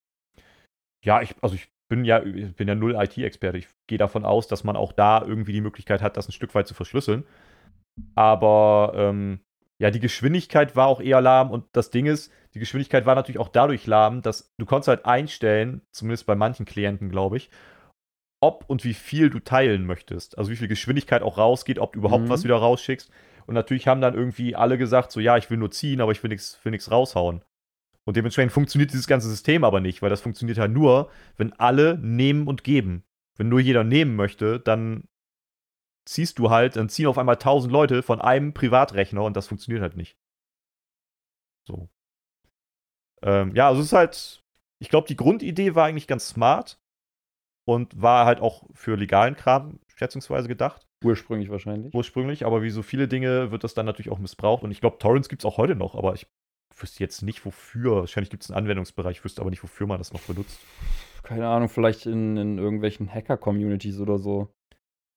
Ja, 1.03 1.21
ich, 1.21 1.35
also 1.41 1.55
ich 1.55 1.69
bin 1.87 2.03
ja, 2.03 2.23
ich 2.23 2.55
bin 2.55 2.67
ja 2.67 2.75
null 2.75 2.95
IT-Experte. 2.95 3.57
Ich 3.57 3.67
gehe 3.87 3.97
davon 3.97 4.25
aus, 4.25 4.47
dass 4.47 4.63
man 4.63 4.75
auch 4.75 4.91
da 4.91 5.23
irgendwie 5.23 5.53
die 5.53 5.61
Möglichkeit 5.61 6.01
hat, 6.01 6.17
das 6.17 6.27
ein 6.27 6.33
Stück 6.33 6.53
weit 6.55 6.67
zu 6.67 6.73
verschlüsseln. 6.73 7.25
Aber 8.15 8.93
ähm, 8.95 9.39
ja, 9.79 9.91
die 9.91 9.99
Geschwindigkeit 9.99 10.75
war 10.75 10.87
auch 10.87 10.99
eher 10.99 11.21
lahm 11.21 11.51
und 11.51 11.65
das 11.73 11.91
Ding 11.91 12.07
ist, 12.07 12.31
die 12.57 12.61
Geschwindigkeit 12.61 13.05
war 13.05 13.13
natürlich 13.13 13.37
auch 13.37 13.49
dadurch 13.49 13.85
lahm, 13.85 14.23
dass 14.23 14.51
du 14.57 14.65
konntest 14.65 14.87
halt 14.87 15.05
einstellen, 15.05 15.81
zumindest 15.91 16.25
bei 16.25 16.33
manchen 16.33 16.65
Klienten, 16.65 17.09
glaube 17.09 17.37
ich, 17.37 17.51
ob 18.41 18.65
und 18.67 18.83
wie 18.83 18.95
viel 18.95 19.29
du 19.29 19.39
teilen 19.39 19.85
möchtest. 19.85 20.39
Also 20.39 20.49
wie 20.49 20.55
viel 20.55 20.67
Geschwindigkeit 20.67 21.21
auch 21.21 21.37
rausgeht, 21.37 21.77
ob 21.77 21.93
du 21.93 21.99
überhaupt 21.99 22.23
mhm. 22.23 22.29
was 22.29 22.43
wieder 22.43 22.55
rausschickst. 22.55 23.11
Und 23.45 23.53
natürlich 23.53 23.87
haben 23.87 24.01
dann 24.01 24.15
irgendwie 24.15 24.55
alle 24.55 24.79
gesagt, 24.79 25.11
so 25.11 25.19
ja, 25.19 25.37
ich 25.37 25.51
will 25.51 25.57
nur 25.57 25.69
ziehen, 25.69 26.01
aber 26.01 26.11
ich 26.11 26.23
will 26.23 26.29
nichts 26.29 26.59
will 26.63 26.77
raushauen. 26.89 27.43
Und 28.05 28.17
dementsprechend 28.17 28.51
funktioniert 28.51 28.91
dieses 28.91 29.07
ganze 29.07 29.29
System 29.29 29.63
aber 29.63 29.79
nicht, 29.79 30.01
weil 30.01 30.09
das 30.09 30.21
funktioniert 30.21 30.57
halt 30.57 30.71
nur, 30.71 31.11
wenn 31.35 31.53
alle 31.53 31.99
nehmen 31.99 32.47
und 32.47 32.63
geben. 32.63 33.03
Wenn 33.37 33.49
nur 33.49 33.59
jeder 33.59 33.83
nehmen 33.83 34.15
möchte, 34.15 34.59
dann 34.59 35.03
ziehst 36.05 36.39
du 36.39 36.49
halt, 36.49 36.75
dann 36.75 36.89
ziehen 36.89 37.05
auf 37.05 37.19
einmal 37.19 37.37
tausend 37.37 37.71
Leute 37.71 38.01
von 38.01 38.19
einem 38.19 38.53
Privatrechner 38.53 39.23
und 39.23 39.37
das 39.37 39.47
funktioniert 39.47 39.83
halt 39.83 39.95
nicht. 39.95 40.17
So. 41.67 41.89
Ähm, 43.23 43.55
ja, 43.55 43.67
also 43.67 43.81
es 43.81 43.87
ist 43.87 43.93
halt, 43.93 44.43
ich 44.79 44.89
glaube, 44.89 45.07
die 45.07 45.15
Grundidee 45.15 45.75
war 45.75 45.85
eigentlich 45.85 46.07
ganz 46.07 46.27
smart 46.27 46.79
und 47.65 48.01
war 48.01 48.25
halt 48.25 48.39
auch 48.39 48.63
für 48.73 48.95
legalen 48.95 49.35
Kram 49.35 49.79
schätzungsweise 49.95 50.47
gedacht. 50.47 50.87
Ursprünglich 51.03 51.49
wahrscheinlich. 51.49 51.93
Ursprünglich, 51.93 52.45
aber 52.45 52.63
wie 52.63 52.69
so 52.69 52.81
viele 52.81 53.07
Dinge 53.07 53.51
wird 53.51 53.63
das 53.63 53.73
dann 53.73 53.85
natürlich 53.85 54.11
auch 54.11 54.19
missbraucht. 54.19 54.63
Und 54.63 54.71
ich 54.71 54.81
glaube, 54.81 54.97
Torrents 54.97 55.29
gibt 55.29 55.41
es 55.41 55.45
auch 55.45 55.57
heute 55.57 55.75
noch, 55.75 55.95
aber 55.95 56.13
ich 56.13 56.27
wüsste 56.75 57.03
jetzt 57.03 57.21
nicht 57.21 57.45
wofür. 57.45 57.97
Wahrscheinlich 57.97 58.29
gibt 58.29 58.43
es 58.43 58.51
einen 58.51 58.57
Anwendungsbereich, 58.59 59.17
ich 59.17 59.23
wüsste 59.23 59.41
aber 59.41 59.49
nicht, 59.49 59.63
wofür 59.63 59.87
man 59.87 59.99
das 59.99 60.13
noch 60.13 60.21
benutzt. 60.21 60.59
Keine 61.23 61.47
Ahnung, 61.47 61.69
vielleicht 61.69 62.05
in, 62.05 62.37
in 62.37 62.57
irgendwelchen 62.57 63.13
Hacker-Communities 63.13 63.99
oder 63.99 64.17
so. 64.17 64.49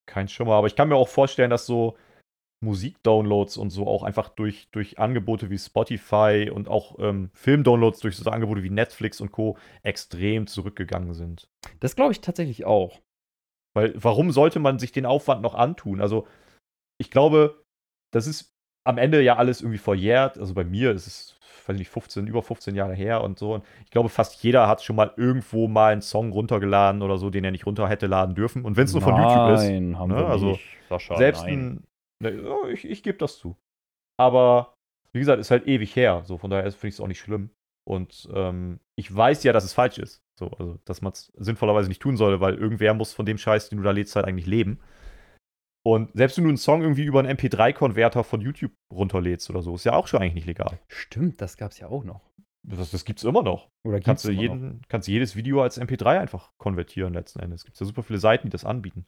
Kein 0.07 0.27
Schimmer, 0.27 0.53
aber 0.53 0.67
ich 0.67 0.75
kann 0.75 0.89
mir 0.89 0.95
auch 0.95 1.07
vorstellen, 1.07 1.49
dass 1.49 1.65
so 1.65 1.95
Musikdownloads 2.61 3.57
und 3.57 3.71
so 3.71 3.87
auch 3.87 4.03
einfach 4.03 4.29
durch, 4.29 4.69
durch 4.71 4.99
Angebote 4.99 5.49
wie 5.49 5.57
Spotify 5.57 6.51
und 6.53 6.69
auch 6.69 6.97
ähm, 6.99 7.31
Filmdownloads 7.33 7.99
durch 7.99 8.15
so 8.15 8.29
Angebote 8.29 8.63
wie 8.63 8.69
Netflix 8.69 9.19
und 9.19 9.31
Co. 9.31 9.57
extrem 9.83 10.47
zurückgegangen 10.47 11.13
sind. 11.13 11.49
Das 11.79 11.95
glaube 11.95 12.11
ich 12.11 12.21
tatsächlich 12.21 12.65
auch. 12.65 13.01
Weil 13.73 13.93
warum 13.95 14.31
sollte 14.31 14.59
man 14.59 14.79
sich 14.79 14.91
den 14.91 15.05
Aufwand 15.05 15.41
noch 15.41 15.55
antun? 15.55 16.01
Also 16.01 16.27
ich 16.99 17.09
glaube, 17.09 17.63
das 18.11 18.27
ist 18.27 18.53
am 18.83 18.97
Ende 18.97 19.21
ja 19.21 19.37
alles 19.37 19.61
irgendwie 19.61 19.79
verjährt. 19.79 20.37
Also 20.37 20.53
bei 20.53 20.63
mir 20.63 20.91
ist 20.91 21.07
es, 21.07 21.39
weiß 21.65 21.77
nicht, 21.77 21.89
15, 21.89 22.27
über 22.27 22.43
15 22.43 22.75
Jahre 22.75 22.93
her 22.93 23.23
und 23.23 23.39
so. 23.39 23.55
Und 23.55 23.65
ich 23.85 23.91
glaube, 23.91 24.09
fast 24.09 24.43
jeder 24.43 24.67
hat 24.67 24.83
schon 24.83 24.95
mal 24.95 25.13
irgendwo 25.17 25.67
mal 25.67 25.93
einen 25.93 26.01
Song 26.01 26.31
runtergeladen 26.31 27.01
oder 27.01 27.17
so, 27.17 27.29
den 27.31 27.43
er 27.43 27.51
nicht 27.51 27.65
runter 27.65 27.89
hätte 27.89 28.07
laden 28.07 28.35
dürfen. 28.35 28.65
Und 28.65 28.77
wenn 28.77 28.85
es 28.85 28.93
nur 28.93 29.01
von 29.01 29.15
YouTube 29.15 29.55
ist. 29.55 29.63
Nein, 29.63 29.97
haben 29.97 30.09
ne? 30.09 30.17
wir 30.17 30.27
also 30.27 30.51
nicht. 30.51 30.65
Sascha, 30.89 31.17
selbst 31.17 31.43
nein. 31.43 31.59
ein 31.59 31.83
ich, 32.69 32.85
ich 32.85 33.03
gebe 33.03 33.17
das 33.17 33.37
zu. 33.37 33.57
Aber 34.17 34.75
wie 35.13 35.19
gesagt, 35.19 35.39
ist 35.39 35.51
halt 35.51 35.67
ewig 35.67 35.95
her. 35.95 36.23
So, 36.25 36.37
von 36.37 36.49
daher 36.49 36.71
finde 36.71 36.87
ich 36.87 36.95
es 36.95 37.01
auch 37.01 37.07
nicht 37.07 37.19
schlimm. 37.19 37.51
Und 37.83 38.29
ähm, 38.33 38.79
ich 38.95 39.13
weiß 39.13 39.43
ja, 39.43 39.53
dass 39.53 39.63
es 39.63 39.73
falsch 39.73 39.97
ist. 39.97 40.23
So, 40.37 40.51
also, 40.51 40.79
dass 40.85 41.01
man 41.01 41.13
es 41.13 41.31
sinnvollerweise 41.35 41.89
nicht 41.89 42.01
tun 42.01 42.17
sollte, 42.17 42.39
weil 42.39 42.55
irgendwer 42.55 42.93
muss 42.93 43.13
von 43.13 43.25
dem 43.25 43.37
Scheiß, 43.37 43.69
den 43.69 43.77
du 43.77 43.83
da 43.83 43.91
lädst, 43.91 44.15
halt 44.15 44.25
eigentlich 44.25 44.45
leben. 44.45 44.79
Und 45.83 46.11
selbst 46.13 46.37
wenn 46.37 46.43
du 46.43 46.49
einen 46.49 46.57
Song 46.57 46.81
irgendwie 46.81 47.05
über 47.05 47.19
einen 47.19 47.37
MP3-Konverter 47.37 48.23
von 48.23 48.41
YouTube 48.41 48.71
runterlädst 48.93 49.49
oder 49.49 49.63
so, 49.63 49.73
ist 49.73 49.83
ja 49.83 49.93
auch 49.93 50.07
schon 50.07 50.21
eigentlich 50.21 50.35
nicht 50.35 50.45
legal. 50.45 50.79
Stimmt, 50.87 51.41
das 51.41 51.57
gab 51.57 51.71
es 51.71 51.79
ja 51.79 51.87
auch 51.87 52.03
noch. 52.03 52.21
Das, 52.63 52.91
das 52.91 53.05
gibt 53.05 53.17
es 53.17 53.25
immer 53.25 53.41
noch. 53.41 53.69
Oder 53.83 53.99
kannst 53.99 54.25
du 54.25 54.31
jeden, 54.31 54.77
noch? 54.77 54.87
kannst 54.87 55.07
jedes 55.07 55.35
Video 55.35 55.63
als 55.63 55.81
MP3 55.81 56.19
einfach 56.19 56.51
konvertieren 56.57 57.13
letzten 57.13 57.39
Endes. 57.39 57.61
Es 57.61 57.65
gibt 57.65 57.79
ja 57.79 57.85
super 57.87 58.03
viele 58.03 58.19
Seiten, 58.19 58.47
die 58.47 58.51
das 58.51 58.65
anbieten. 58.65 59.07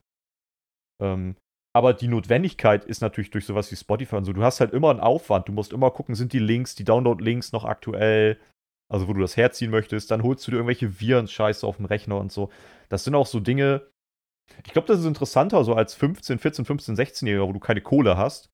Ähm, 0.99 1.35
aber 1.75 1.93
die 1.93 2.07
Notwendigkeit 2.07 2.85
ist 2.85 3.01
natürlich 3.01 3.31
durch 3.31 3.45
sowas 3.45 3.71
wie 3.71 3.75
Spotify 3.75 4.17
und 4.17 4.25
so. 4.25 4.33
Du 4.33 4.43
hast 4.43 4.59
halt 4.59 4.73
immer 4.73 4.91
einen 4.91 4.99
Aufwand. 4.99 5.47
Du 5.47 5.51
musst 5.51 5.73
immer 5.73 5.89
gucken, 5.91 6.15
sind 6.15 6.31
die 6.31 6.39
Links, 6.39 6.75
die 6.75 6.83
Download-Links 6.83 7.51
noch 7.51 7.65
aktuell? 7.65 8.39
Also, 8.91 9.07
wo 9.07 9.13
du 9.13 9.21
das 9.21 9.37
herziehen 9.37 9.71
möchtest. 9.71 10.11
Dann 10.11 10.21
holst 10.21 10.45
du 10.45 10.51
dir 10.51 10.57
irgendwelche 10.57 10.99
Viren-Scheiße 10.99 11.65
auf 11.65 11.77
dem 11.77 11.85
Rechner 11.85 12.17
und 12.17 12.31
so. 12.31 12.51
Das 12.89 13.03
sind 13.03 13.15
auch 13.15 13.25
so 13.25 13.39
Dinge. 13.39 13.87
Ich 14.65 14.73
glaube, 14.73 14.87
das 14.87 14.99
ist 14.99 15.05
interessanter, 15.05 15.63
so 15.63 15.73
als 15.73 15.95
15, 15.95 16.37
14, 16.37 16.65
15, 16.65 16.95
16-Jähriger, 16.95 17.47
wo 17.47 17.53
du 17.53 17.59
keine 17.59 17.81
Kohle 17.81 18.17
hast. 18.17 18.49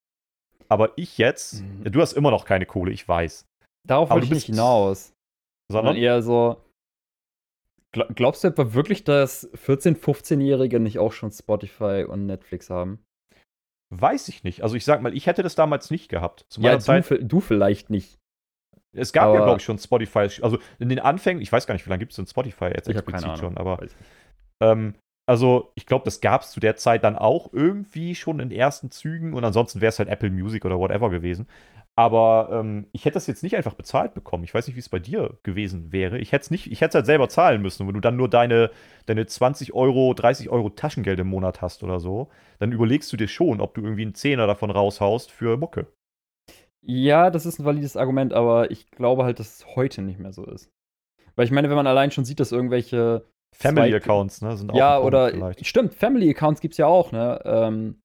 Aber 0.69 0.91
ich 0.95 1.17
jetzt, 1.17 1.61
mhm. 1.61 1.81
ja, 1.83 1.89
du 1.89 1.99
hast 1.99 2.13
immer 2.13 2.31
noch 2.31 2.45
keine 2.45 2.65
Kohle, 2.65 2.91
ich 2.91 3.05
weiß. 3.05 3.45
Darauf 3.85 4.11
will 4.11 4.23
ich 4.23 4.29
nicht 4.29 4.45
hinaus. 4.45 5.13
Sondern 5.69 5.95
eher 5.95 6.21
so, 6.21 6.63
Glaubst 7.91 8.43
du 8.43 8.47
etwa 8.49 8.73
wirklich, 8.73 9.03
dass 9.03 9.51
14-, 9.53 9.97
15-Jährige 9.97 10.79
nicht 10.79 10.99
auch 10.99 11.11
schon 11.11 11.31
Spotify 11.31 12.05
und 12.07 12.27
Netflix 12.27 12.69
haben? 12.69 13.03
Weiß 13.89 14.27
ich 14.27 14.43
nicht. 14.43 14.61
Also 14.61 14.75
ich 14.75 14.85
sag 14.85 15.01
mal, 15.01 15.15
ich 15.15 15.25
hätte 15.25 15.41
das 15.41 15.55
damals 15.55 15.89
nicht 15.89 16.09
gehabt. 16.09 16.45
Zu 16.49 16.61
ja, 16.61 16.77
Zeit, 16.79 17.09
du, 17.09 17.23
du, 17.23 17.39
vielleicht 17.39 17.89
nicht. 17.89 18.19
Es 18.91 19.13
gab 19.13 19.25
aber 19.25 19.39
ja, 19.39 19.43
glaube 19.45 19.59
ich, 19.59 19.63
schon 19.63 19.79
Spotify. 19.79 20.29
Also 20.41 20.59
in 20.77 20.89
den 20.89 20.99
Anfängen, 20.99 21.41
ich 21.41 21.51
weiß 21.51 21.65
gar 21.65 21.73
nicht, 21.73 21.85
wie 21.85 21.89
lange 21.89 21.99
gibt 21.99 22.11
es 22.11 22.15
denn 22.15 22.27
Spotify 22.27 22.65
jetzt 22.65 22.87
ich 22.87 22.95
explizit 22.95 23.25
keine 23.25 23.37
schon, 23.37 23.57
aber 23.57 23.79
ähm, 24.61 24.95
also 25.27 25.71
ich 25.75 25.85
glaube, 25.85 26.05
das 26.05 26.21
gab 26.21 26.41
es 26.41 26.51
zu 26.51 26.59
der 26.59 26.75
Zeit 26.75 27.03
dann 27.03 27.15
auch 27.15 27.53
irgendwie 27.53 28.15
schon 28.15 28.39
in 28.39 28.49
ersten 28.49 28.89
Zügen 28.89 29.33
und 29.33 29.43
ansonsten 29.43 29.79
wäre 29.79 29.89
es 29.89 29.99
halt 29.99 30.09
Apple 30.09 30.31
Music 30.31 30.65
oder 30.65 30.79
whatever 30.79 31.11
gewesen. 31.11 31.47
Aber 31.99 32.47
ähm, 32.53 32.87
ich 32.93 33.03
hätte 33.03 33.15
das 33.15 33.27
jetzt 33.27 33.43
nicht 33.43 33.57
einfach 33.57 33.73
bezahlt 33.73 34.13
bekommen. 34.13 34.45
Ich 34.45 34.53
weiß 34.53 34.65
nicht, 34.67 34.77
wie 34.77 34.79
es 34.79 34.87
bei 34.87 34.99
dir 34.99 35.37
gewesen 35.43 35.91
wäre. 35.91 36.17
Ich 36.17 36.31
hätte 36.31 36.43
es 36.43 36.49
nicht, 36.49 36.71
ich 36.71 36.79
hätte 36.79 36.91
es 36.91 36.95
halt 36.95 37.05
selber 37.05 37.27
zahlen 37.27 37.61
müssen. 37.61 37.83
Und 37.83 37.89
wenn 37.89 37.95
du 37.95 37.99
dann 37.99 38.15
nur 38.15 38.29
deine, 38.29 38.71
deine 39.05 39.25
20 39.25 39.73
Euro, 39.73 40.13
30 40.13 40.49
Euro 40.49 40.69
Taschengeld 40.69 41.19
im 41.19 41.27
Monat 41.27 41.61
hast 41.61 41.83
oder 41.83 41.99
so, 41.99 42.29
dann 42.59 42.71
überlegst 42.71 43.11
du 43.11 43.17
dir 43.17 43.27
schon, 43.27 43.59
ob 43.59 43.73
du 43.73 43.81
irgendwie 43.81 44.03
einen 44.03 44.15
Zehner 44.15 44.47
davon 44.47 44.71
raushaust 44.71 45.29
für 45.29 45.57
Mucke. 45.57 45.87
Ja, 46.81 47.29
das 47.31 47.45
ist 47.45 47.59
ein 47.59 47.65
valides 47.65 47.97
Argument, 47.97 48.31
aber 48.31 48.71
ich 48.71 48.89
glaube 48.91 49.25
halt, 49.25 49.39
dass 49.39 49.59
es 49.59 49.75
heute 49.75 50.01
nicht 50.01 50.21
mehr 50.21 50.31
so 50.31 50.45
ist. 50.45 50.71
Weil 51.35 51.47
ich 51.47 51.51
meine, 51.51 51.67
wenn 51.67 51.75
man 51.75 51.87
allein 51.87 52.11
schon 52.11 52.23
sieht, 52.23 52.39
dass 52.39 52.53
irgendwelche 52.53 53.25
Family-Accounts, 53.57 54.41
ne? 54.41 54.55
Sind 54.55 54.71
auch 54.71 54.75
ja, 54.77 55.01
oder 55.01 55.31
vielleicht. 55.31 55.67
stimmt, 55.67 55.93
Family-Accounts 55.95 56.61
gibt 56.61 56.75
es 56.75 56.77
ja 56.77 56.85
auch, 56.85 57.11
ne? 57.11 57.41
Ähm, 57.43 57.99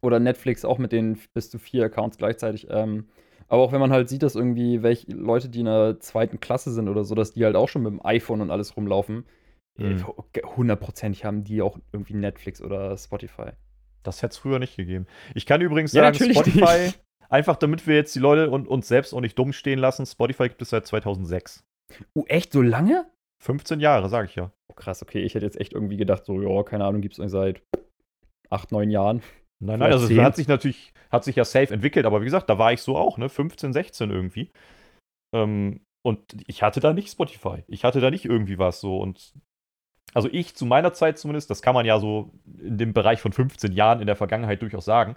oder 0.00 0.20
Netflix 0.20 0.64
auch 0.64 0.78
mit 0.78 0.92
den 0.92 1.18
bis 1.34 1.50
zu 1.50 1.58
vier 1.58 1.84
Accounts 1.84 2.18
gleichzeitig. 2.18 2.66
Ähm, 2.70 3.08
aber 3.48 3.62
auch 3.62 3.72
wenn 3.72 3.80
man 3.80 3.92
halt 3.92 4.08
sieht, 4.08 4.22
dass 4.22 4.34
irgendwie 4.34 4.82
welche 4.82 5.12
Leute, 5.12 5.48
die 5.48 5.60
in 5.60 5.66
der 5.66 6.00
zweiten 6.00 6.40
Klasse 6.40 6.72
sind 6.72 6.88
oder 6.88 7.04
so, 7.04 7.14
dass 7.14 7.32
die 7.32 7.44
halt 7.44 7.56
auch 7.56 7.68
schon 7.68 7.82
mit 7.82 7.92
dem 7.92 8.04
iPhone 8.04 8.40
und 8.40 8.50
alles 8.50 8.76
rumlaufen, 8.76 9.26
mhm. 9.76 10.04
hundertprozentig 10.56 11.24
haben 11.24 11.44
die 11.44 11.62
auch 11.62 11.78
irgendwie 11.92 12.14
Netflix 12.14 12.62
oder 12.62 12.96
Spotify. 12.96 13.50
Das 14.02 14.22
hätte 14.22 14.32
es 14.32 14.38
früher 14.38 14.58
nicht 14.58 14.76
gegeben. 14.76 15.06
Ich 15.34 15.46
kann 15.46 15.60
übrigens 15.60 15.92
ja, 15.92 16.12
sagen, 16.12 16.32
Spotify, 16.32 16.84
nicht. 16.84 17.00
einfach 17.28 17.56
damit 17.56 17.86
wir 17.86 17.94
jetzt 17.94 18.14
die 18.14 18.20
Leute 18.20 18.50
und 18.50 18.66
uns 18.66 18.88
selbst 18.88 19.12
auch 19.12 19.20
nicht 19.20 19.38
dumm 19.38 19.52
stehen 19.52 19.78
lassen, 19.78 20.06
Spotify 20.06 20.48
gibt 20.48 20.62
es 20.62 20.70
seit 20.70 20.86
2006. 20.86 21.64
Oh, 22.14 22.24
echt 22.26 22.52
so 22.52 22.62
lange? 22.62 23.06
15 23.42 23.80
Jahre, 23.80 24.08
sag 24.08 24.26
ich 24.26 24.36
ja. 24.36 24.52
Oh, 24.68 24.74
krass, 24.74 25.02
okay. 25.02 25.22
Ich 25.22 25.34
hätte 25.34 25.44
jetzt 25.44 25.60
echt 25.60 25.72
irgendwie 25.72 25.96
gedacht, 25.96 26.24
so, 26.24 26.40
ja, 26.40 26.62
keine 26.62 26.84
Ahnung, 26.84 27.00
gibt 27.00 27.18
es 27.18 27.30
seit 27.30 27.62
8, 28.50 28.72
9 28.72 28.90
Jahren. 28.90 29.22
Nein, 29.62 29.78
nein, 29.78 29.92
also 29.92 30.12
es 30.12 30.18
hat 30.18 30.34
sich 30.34 30.48
natürlich, 30.48 30.92
hat 31.10 31.22
sich 31.22 31.36
ja 31.36 31.44
safe 31.44 31.72
entwickelt, 31.72 32.04
aber 32.04 32.20
wie 32.20 32.24
gesagt, 32.24 32.50
da 32.50 32.58
war 32.58 32.72
ich 32.72 32.82
so 32.82 32.96
auch, 32.96 33.16
ne? 33.16 33.28
15, 33.28 33.72
16 33.72 34.10
irgendwie. 34.10 34.50
Ähm, 35.32 35.80
und 36.04 36.20
ich 36.48 36.62
hatte 36.62 36.80
da 36.80 36.92
nicht 36.92 37.10
Spotify. 37.10 37.62
Ich 37.68 37.84
hatte 37.84 38.00
da 38.00 38.10
nicht 38.10 38.24
irgendwie 38.24 38.58
was 38.58 38.80
so. 38.80 38.98
Und 38.98 39.34
also 40.14 40.28
ich 40.32 40.56
zu 40.56 40.66
meiner 40.66 40.92
Zeit 40.92 41.18
zumindest, 41.18 41.48
das 41.48 41.62
kann 41.62 41.74
man 41.74 41.86
ja 41.86 42.00
so 42.00 42.32
in 42.60 42.76
dem 42.76 42.92
Bereich 42.92 43.20
von 43.20 43.32
15 43.32 43.72
Jahren 43.72 44.00
in 44.00 44.06
der 44.06 44.16
Vergangenheit 44.16 44.62
durchaus 44.62 44.84
sagen, 44.84 45.16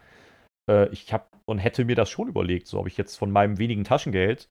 äh, 0.69 0.89
ich 0.89 1.11
habe 1.11 1.25
und 1.45 1.57
hätte 1.57 1.85
mir 1.85 1.95
das 1.95 2.09
schon 2.09 2.27
überlegt, 2.27 2.67
so 2.67 2.79
ob 2.79 2.87
ich 2.87 2.97
jetzt 2.97 3.15
von 3.17 3.31
meinem 3.31 3.57
wenigen 3.57 3.83
Taschengeld 3.83 4.47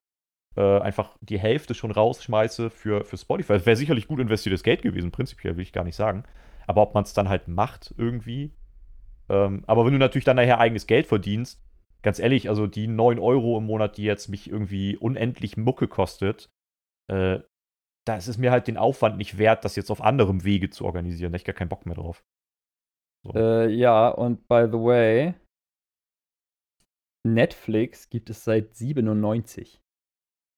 äh, 0.57 0.79
einfach 0.79 1.17
die 1.21 1.39
Hälfte 1.39 1.73
schon 1.73 1.91
rausschmeiße 1.91 2.69
für, 2.69 3.05
für 3.05 3.17
Spotify. 3.17 3.53
Das 3.53 3.65
wäre 3.65 3.77
sicherlich 3.77 4.07
gut 4.07 4.19
investiertes 4.19 4.63
Geld 4.63 4.81
gewesen, 4.81 5.11
prinzipiell 5.11 5.55
will 5.55 5.63
ich 5.63 5.73
gar 5.73 5.85
nicht 5.85 5.95
sagen. 5.95 6.25
Aber 6.67 6.81
ob 6.81 6.93
man 6.93 7.03
es 7.03 7.13
dann 7.13 7.29
halt 7.29 7.47
macht 7.47 7.93
irgendwie. 7.97 8.51
Ähm, 9.29 9.63
aber 9.67 9.85
wenn 9.85 9.93
du 9.93 9.99
natürlich 9.99 10.25
dann 10.25 10.35
nachher 10.35 10.59
eigenes 10.59 10.87
Geld 10.87 11.07
verdienst, 11.07 11.61
ganz 12.01 12.19
ehrlich, 12.19 12.49
also 12.49 12.67
die 12.67 12.87
9 12.87 13.19
Euro 13.19 13.57
im 13.57 13.65
Monat, 13.65 13.97
die 13.97 14.03
jetzt 14.03 14.29
mich 14.29 14.49
irgendwie 14.49 14.97
unendlich 14.97 15.57
Mucke 15.57 15.87
kostet, 15.87 16.49
äh, 17.07 17.39
da 18.07 18.15
ist 18.15 18.27
es 18.27 18.37
mir 18.37 18.51
halt 18.51 18.67
den 18.67 18.77
Aufwand 18.77 19.17
nicht 19.17 19.37
wert, 19.37 19.65
das 19.65 19.75
jetzt 19.75 19.89
auf 19.89 20.01
anderem 20.01 20.43
Wege 20.43 20.69
zu 20.69 20.85
organisieren. 20.85 21.31
Da 21.31 21.35
habe 21.35 21.37
ich 21.37 21.45
gar 21.45 21.55
keinen 21.55 21.69
Bock 21.69 21.85
mehr 21.85 21.95
drauf. 21.95 22.23
So. 23.23 23.33
Äh, 23.33 23.69
ja, 23.71 24.09
und 24.09 24.47
by 24.47 24.67
the 24.67 24.77
way, 24.77 25.33
Netflix 27.25 28.09
gibt 28.09 28.29
es 28.29 28.43
seit 28.43 28.75
97. 28.75 29.81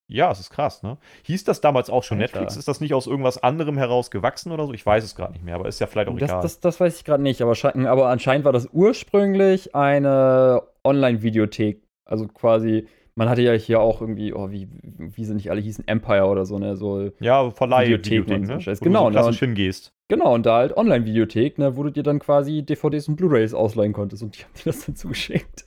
Ja, 0.10 0.32
es 0.32 0.40
ist 0.40 0.50
krass, 0.50 0.84
ne? 0.84 0.98
Hieß 1.24 1.44
das 1.44 1.60
damals 1.60 1.90
auch 1.90 2.04
schon 2.04 2.22
Alter. 2.22 2.40
Netflix? 2.40 2.58
Ist 2.58 2.68
das 2.68 2.80
nicht 2.80 2.94
aus 2.94 3.08
irgendwas 3.08 3.44
anderem 3.44 3.78
heraus 3.78 4.10
gewachsen 4.10 4.52
oder 4.52 4.66
so? 4.66 4.74
Ich 4.74 4.86
weiß 4.86 5.04
es 5.04 5.16
gerade 5.16 5.34
nicht 5.34 5.44
mehr, 5.44 5.56
aber 5.56 5.68
ist 5.68 5.80
ja 5.80 5.88
vielleicht 5.88 6.10
auch 6.10 6.18
das, 6.18 6.30
egal. 6.30 6.42
Das, 6.42 6.60
das 6.62 6.80
weiß 6.80 6.98
ich 6.98 7.04
gerade 7.04 7.22
nicht, 7.22 7.42
aber, 7.42 7.54
aber, 7.90 8.08
anscheinend 8.08 8.46
war 8.46 8.54
das 8.54 8.70
ursprünglich 8.72 9.76
eine 9.76 10.64
Online-Videothek. 10.86 11.84
Also 12.06 12.28
quasi, 12.28 12.88
man 13.16 13.28
hatte 13.28 13.42
ja 13.42 13.52
hier 13.52 13.82
auch 13.82 14.00
irgendwie, 14.00 14.34
oh, 14.34 14.50
wie, 14.50 14.70
wie 14.82 15.26
sie 15.26 15.34
nicht 15.34 15.52
alle 15.52 15.60
hießen, 15.60 15.86
Empire 15.90 16.28
oder 16.28 16.46
so, 16.46 16.58
ne? 16.58 16.78
So 16.78 17.12
ja, 17.20 17.52
Verleih-Videothek, 17.52 18.48
ne? 18.48 18.62
So 18.62 18.72
genau, 18.82 19.08
wo 19.08 19.10
du 19.10 19.22
so 19.24 19.32
hingehst. 19.32 19.92
Genau, 20.08 20.34
und 20.34 20.46
da 20.46 20.60
halt 20.60 20.78
Online-Videothek, 20.78 21.58
ne, 21.58 21.76
wo 21.76 21.84
du 21.84 21.90
dir 21.90 22.04
dann 22.04 22.20
quasi 22.20 22.64
DVDs 22.64 23.10
und 23.10 23.18
Blu-Rays 23.18 23.54
ausleihen 23.54 23.92
konntest 23.92 24.24
und 24.24 24.38
die 24.38 24.44
haben 24.44 24.54
dir 24.54 24.64
das 24.72 24.86
dann 24.86 24.96
zugeschickt. 24.96 25.67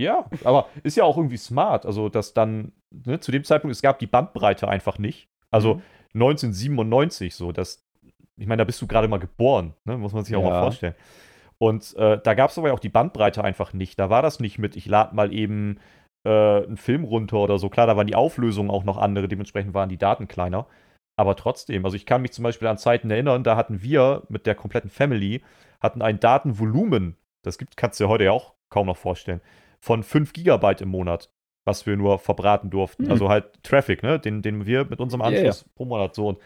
Ja, 0.00 0.24
aber 0.44 0.68
ist 0.82 0.96
ja 0.96 1.04
auch 1.04 1.16
irgendwie 1.16 1.36
smart. 1.36 1.84
Also, 1.84 2.08
dass 2.08 2.32
dann, 2.32 2.72
ne, 2.90 3.20
zu 3.20 3.30
dem 3.30 3.44
Zeitpunkt, 3.44 3.74
es 3.74 3.82
gab 3.82 3.98
die 3.98 4.06
Bandbreite 4.06 4.68
einfach 4.68 4.98
nicht. 4.98 5.28
Also 5.50 5.74
mhm. 5.74 5.82
1997 6.14 7.34
so, 7.34 7.52
dass, 7.52 7.84
ich 8.36 8.46
meine, 8.46 8.60
da 8.60 8.64
bist 8.64 8.80
du 8.80 8.86
gerade 8.86 9.08
mal 9.08 9.18
geboren, 9.18 9.74
ne, 9.84 9.96
muss 9.96 10.12
man 10.12 10.24
sich 10.24 10.34
auch 10.36 10.42
ja. 10.42 10.50
mal 10.50 10.62
vorstellen. 10.62 10.94
Und 11.58 11.94
äh, 11.96 12.18
da 12.22 12.34
gab 12.34 12.50
es 12.50 12.58
aber 12.58 12.68
ja 12.68 12.74
auch 12.74 12.80
die 12.80 12.88
Bandbreite 12.88 13.44
einfach 13.44 13.74
nicht. 13.74 13.98
Da 13.98 14.08
war 14.08 14.22
das 14.22 14.40
nicht 14.40 14.58
mit, 14.58 14.76
ich 14.76 14.86
lade 14.86 15.14
mal 15.14 15.32
eben 15.32 15.78
äh, 16.24 16.64
einen 16.64 16.78
Film 16.78 17.04
runter 17.04 17.36
oder 17.36 17.58
so. 17.58 17.68
Klar, 17.68 17.86
da 17.86 17.96
waren 17.96 18.06
die 18.06 18.14
Auflösungen 18.14 18.70
auch 18.70 18.84
noch 18.84 18.96
andere, 18.96 19.28
dementsprechend 19.28 19.74
waren 19.74 19.90
die 19.90 19.98
Daten 19.98 20.26
kleiner. 20.26 20.66
Aber 21.16 21.36
trotzdem, 21.36 21.84
also 21.84 21.96
ich 21.96 22.06
kann 22.06 22.22
mich 22.22 22.32
zum 22.32 22.44
Beispiel 22.44 22.68
an 22.68 22.78
Zeiten 22.78 23.10
erinnern, 23.10 23.44
da 23.44 23.56
hatten 23.56 23.82
wir 23.82 24.22
mit 24.30 24.46
der 24.46 24.54
kompletten 24.54 24.88
Family, 24.88 25.42
hatten 25.82 26.00
ein 26.00 26.18
Datenvolumen, 26.18 27.16
das 27.42 27.58
gibt, 27.58 27.76
kannst 27.76 28.00
du 28.00 28.04
dir 28.04 28.08
heute 28.08 28.24
ja 28.24 28.32
auch 28.32 28.54
kaum 28.70 28.86
noch 28.86 28.96
vorstellen 28.96 29.42
von 29.80 30.02
5 30.02 30.32
Gigabyte 30.32 30.82
im 30.82 30.90
Monat, 30.90 31.30
was 31.64 31.86
wir 31.86 31.96
nur 31.96 32.18
verbraten 32.18 32.70
durften. 32.70 33.04
Mhm. 33.04 33.10
Also 33.10 33.28
halt 33.28 33.62
Traffic, 33.62 34.02
ne? 34.02 34.18
den, 34.18 34.42
den 34.42 34.66
wir 34.66 34.84
mit 34.84 35.00
unserem 35.00 35.22
Anschluss 35.22 35.62
yeah. 35.62 35.72
pro 35.74 35.84
Monat 35.86 36.14
so. 36.14 36.28
Und 36.28 36.38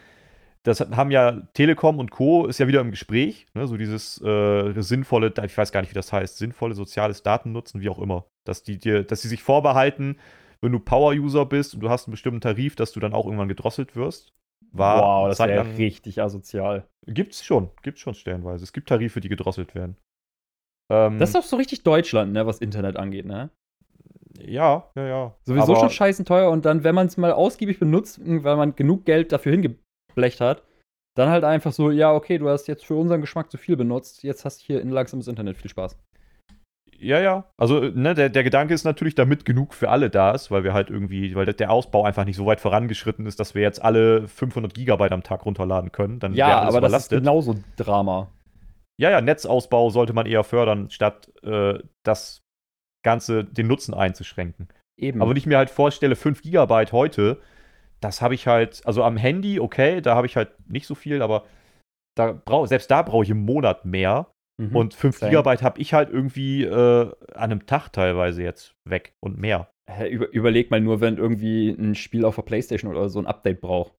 das 0.63 0.79
haben 0.79 1.11
ja 1.11 1.43
Telekom 1.53 1.99
und 1.99 2.09
Co. 2.09 2.47
ist 2.47 2.59
ja 2.59 2.67
wieder 2.67 2.81
im 2.81 2.89
Gespräch, 2.89 3.45
ne? 3.53 3.67
so 3.67 3.77
dieses 3.77 4.19
äh, 4.21 4.73
sinnvolle, 4.81 5.31
ich 5.45 5.57
weiß 5.57 5.71
gar 5.71 5.81
nicht, 5.81 5.91
wie 5.91 5.95
das 5.95 6.11
heißt, 6.11 6.37
sinnvolle 6.37 6.73
soziales 6.73 7.21
Datennutzen, 7.21 7.81
wie 7.81 7.89
auch 7.89 7.99
immer. 7.99 8.25
Dass 8.45 8.63
die 8.63 8.79
dir, 8.79 9.03
dass 9.03 9.21
sie 9.21 9.27
sich 9.27 9.43
vorbehalten, 9.43 10.17
wenn 10.61 10.71
du 10.71 10.79
Power-User 10.79 11.45
bist 11.45 11.75
und 11.75 11.81
du 11.81 11.89
hast 11.89 12.07
einen 12.07 12.13
bestimmten 12.13 12.41
Tarif, 12.41 12.75
dass 12.75 12.91
du 12.93 12.99
dann 12.99 13.13
auch 13.13 13.25
irgendwann 13.25 13.47
gedrosselt 13.47 13.95
wirst. 13.95 14.33
War 14.71 15.01
wow, 15.01 15.29
das 15.29 15.39
wäre 15.39 15.77
richtig 15.77 16.21
asozial. 16.21 16.87
Gibt's 17.05 17.45
schon, 17.45 17.69
gibt's 17.83 18.01
schon 18.01 18.15
stellenweise. 18.15 18.63
Es 18.63 18.73
gibt 18.73 18.89
Tarife, 18.89 19.21
die 19.21 19.29
gedrosselt 19.29 19.75
werden. 19.75 19.95
Ähm, 20.91 21.17
das 21.17 21.29
ist 21.29 21.35
doch 21.35 21.43
so 21.43 21.55
richtig 21.55 21.83
Deutschland, 21.83 22.33
ne, 22.33 22.45
was 22.45 22.59
Internet 22.59 22.97
angeht, 22.97 23.25
ne? 23.25 23.49
Ja, 24.39 24.89
ja, 24.95 25.07
ja. 25.07 25.35
Sowieso 25.43 25.73
Aber 25.73 25.79
schon 25.79 25.89
scheißen 25.89 26.25
teuer 26.25 26.51
und 26.51 26.65
dann, 26.65 26.83
wenn 26.83 26.95
man 26.95 27.07
es 27.07 27.17
mal 27.17 27.31
ausgiebig 27.31 27.79
benutzt, 27.79 28.19
weil 28.23 28.57
man 28.57 28.75
genug 28.75 29.05
Geld 29.05 29.31
dafür 29.31 29.53
hingeblecht 29.53 30.41
hat, 30.41 30.63
dann 31.15 31.29
halt 31.29 31.43
einfach 31.43 31.71
so, 31.71 31.91
ja, 31.91 32.13
okay, 32.13 32.37
du 32.37 32.49
hast 32.49 32.67
jetzt 32.67 32.85
für 32.85 32.95
unseren 32.95 33.21
Geschmack 33.21 33.49
zu 33.49 33.57
viel 33.57 33.77
benutzt, 33.77 34.23
jetzt 34.23 34.45
hast 34.45 34.61
du 34.61 34.65
hier 34.65 34.81
in 34.81 34.89
langsames 34.89 35.27
Internet 35.27 35.57
viel 35.57 35.71
Spaß. 35.71 35.97
Ja, 36.97 37.19
ja. 37.19 37.45
Also, 37.57 37.81
ne, 37.81 38.13
der, 38.13 38.29
der 38.29 38.43
Gedanke 38.43 38.73
ist 38.73 38.83
natürlich, 38.83 39.15
damit 39.15 39.45
genug 39.45 39.73
für 39.73 39.89
alle 39.89 40.09
da 40.09 40.31
ist, 40.31 40.49
weil 40.49 40.63
wir 40.63 40.73
halt 40.73 40.89
irgendwie, 40.89 41.35
weil 41.35 41.45
der 41.45 41.71
Ausbau 41.71 42.03
einfach 42.03 42.25
nicht 42.25 42.37
so 42.37 42.45
weit 42.45 42.61
vorangeschritten 42.61 43.25
ist, 43.25 43.39
dass 43.39 43.53
wir 43.53 43.61
jetzt 43.61 43.83
alle 43.83 44.27
500 44.27 44.73
Gigabyte 44.73 45.11
am 45.11 45.23
Tag 45.23 45.45
runterladen 45.45 45.91
können. 45.91 46.19
Dann 46.19 46.33
ja, 46.33 46.61
aber 46.61 46.81
das 46.81 47.03
ist 47.03 47.09
genauso 47.09 47.55
Drama 47.75 48.29
ja, 48.97 49.11
ja, 49.11 49.21
Netzausbau 49.21 49.89
sollte 49.89 50.13
man 50.13 50.25
eher 50.25 50.43
fördern, 50.43 50.89
statt 50.89 51.31
äh, 51.43 51.79
das 52.03 52.43
Ganze, 53.03 53.43
den 53.43 53.67
Nutzen 53.67 53.93
einzuschränken. 53.93 54.69
Eben. 54.97 55.21
Aber 55.21 55.31
wenn 55.31 55.37
ich 55.37 55.45
mir 55.45 55.57
halt 55.57 55.69
vorstelle, 55.69 56.15
5 56.15 56.41
Gigabyte 56.41 56.91
heute, 56.91 57.41
das 58.01 58.21
habe 58.21 58.35
ich 58.35 58.47
halt, 58.47 58.81
also 58.85 59.03
am 59.03 59.17
Handy, 59.17 59.59
okay, 59.59 60.01
da 60.01 60.15
habe 60.15 60.27
ich 60.27 60.35
halt 60.35 60.51
nicht 60.69 60.87
so 60.87 60.95
viel, 60.95 61.21
aber 61.21 61.45
da 62.17 62.31
brauch, 62.31 62.67
selbst 62.67 62.89
da 62.89 63.01
brauche 63.01 63.23
ich 63.23 63.29
im 63.29 63.43
Monat 63.43 63.85
mehr. 63.85 64.31
Mhm, 64.57 64.75
und 64.75 64.93
5 64.93 65.19
Gigabyte 65.19 65.61
habe 65.61 65.81
ich 65.81 65.93
halt 65.93 66.09
irgendwie 66.09 66.63
äh, 66.63 67.11
an 67.33 67.51
einem 67.51 67.65
Tag 67.65 67.89
teilweise 67.89 68.41
jetzt 68.41 68.75
weg 68.87 69.13
und 69.21 69.37
mehr. 69.37 69.69
Über, 70.09 70.31
überleg 70.31 70.71
mal 70.71 70.79
nur, 70.81 71.01
wenn 71.01 71.17
irgendwie 71.17 71.69
ein 71.69 71.93
Spiel 71.93 72.25
auf 72.25 72.35
der 72.35 72.41
Playstation 72.43 72.89
oder 72.89 73.09
so 73.09 73.19
ein 73.19 73.27
Update 73.27 73.61
braucht. 73.61 73.93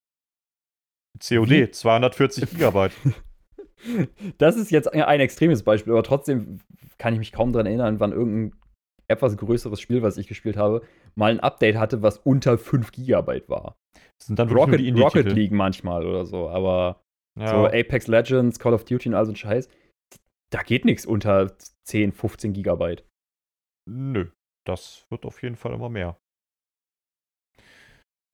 COD, 1.21 1.51
Wie? 1.51 1.71
240 1.71 2.51
Gigabyte. 2.51 2.93
Das 4.39 4.57
ist 4.57 4.71
jetzt 4.71 4.93
ein 4.93 5.21
extremes 5.21 5.63
Beispiel, 5.63 5.93
aber 5.93 6.03
trotzdem 6.03 6.61
kann 6.99 7.13
ich 7.13 7.19
mich 7.19 7.33
kaum 7.33 7.53
daran 7.53 7.67
erinnern, 7.67 8.01
wann 8.01 8.13
irgendein 8.13 8.59
etwas 9.09 9.37
größeres 9.37 9.81
Spiel, 9.81 10.03
was 10.03 10.17
ich 10.17 10.27
gespielt 10.27 10.57
habe, 10.57 10.83
mal 11.15 11.31
ein 11.31 11.41
Update 11.41 11.77
hatte, 11.77 12.03
was 12.03 12.19
unter 12.19 12.59
5 12.59 12.91
GB 12.93 13.43
war. 13.49 13.77
Das 14.19 14.27
sind 14.27 14.39
dann 14.39 14.51
Rocket, 14.51 14.81
Rocket 14.99 15.33
League 15.33 15.53
manchmal 15.53 16.07
oder 16.07 16.25
so, 16.25 16.49
aber 16.49 17.03
ja. 17.39 17.49
so 17.49 17.67
Apex 17.67 18.07
Legends, 18.07 18.59
Call 18.59 18.75
of 18.75 18.85
Duty 18.85 19.11
und 19.11 19.15
all 19.15 19.27
so 19.27 19.33
ein 19.33 19.37
Scheiß, 19.37 19.69
da 20.51 20.63
geht 20.63 20.85
nichts 20.85 21.07
unter 21.07 21.57
10, 21.85 22.13
15 22.13 22.53
GB. 22.53 22.97
Nö, 23.89 24.31
das 24.67 25.07
wird 25.11 25.25
auf 25.25 25.43
jeden 25.43 25.57
Fall 25.57 25.73
immer 25.73 25.89
mehr. 25.89 26.19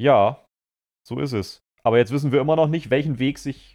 Ja, 0.01 0.45
so 1.07 1.21
ist 1.21 1.33
es. 1.33 1.63
Aber 1.85 1.99
jetzt 1.99 2.13
wissen 2.13 2.33
wir 2.33 2.41
immer 2.41 2.57
noch 2.57 2.69
nicht, 2.69 2.91
welchen 2.91 3.19
Weg 3.19 3.39
sich 3.39 3.72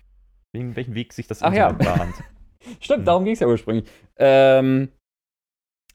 Wegen 0.58 0.76
welchen 0.76 0.96
Weg 0.96 1.14
sich 1.14 1.28
das 1.28 1.44
Ach 1.44 1.52
Internet 1.52 1.84
ja. 1.84 1.96
bahnt. 1.96 2.16
Stimmt, 2.80 3.00
hm. 3.00 3.06
darum 3.06 3.24
ging 3.24 3.34
es 3.34 3.40
ja 3.40 3.48
ursprünglich. 3.48 3.88
Ähm, 4.18 4.90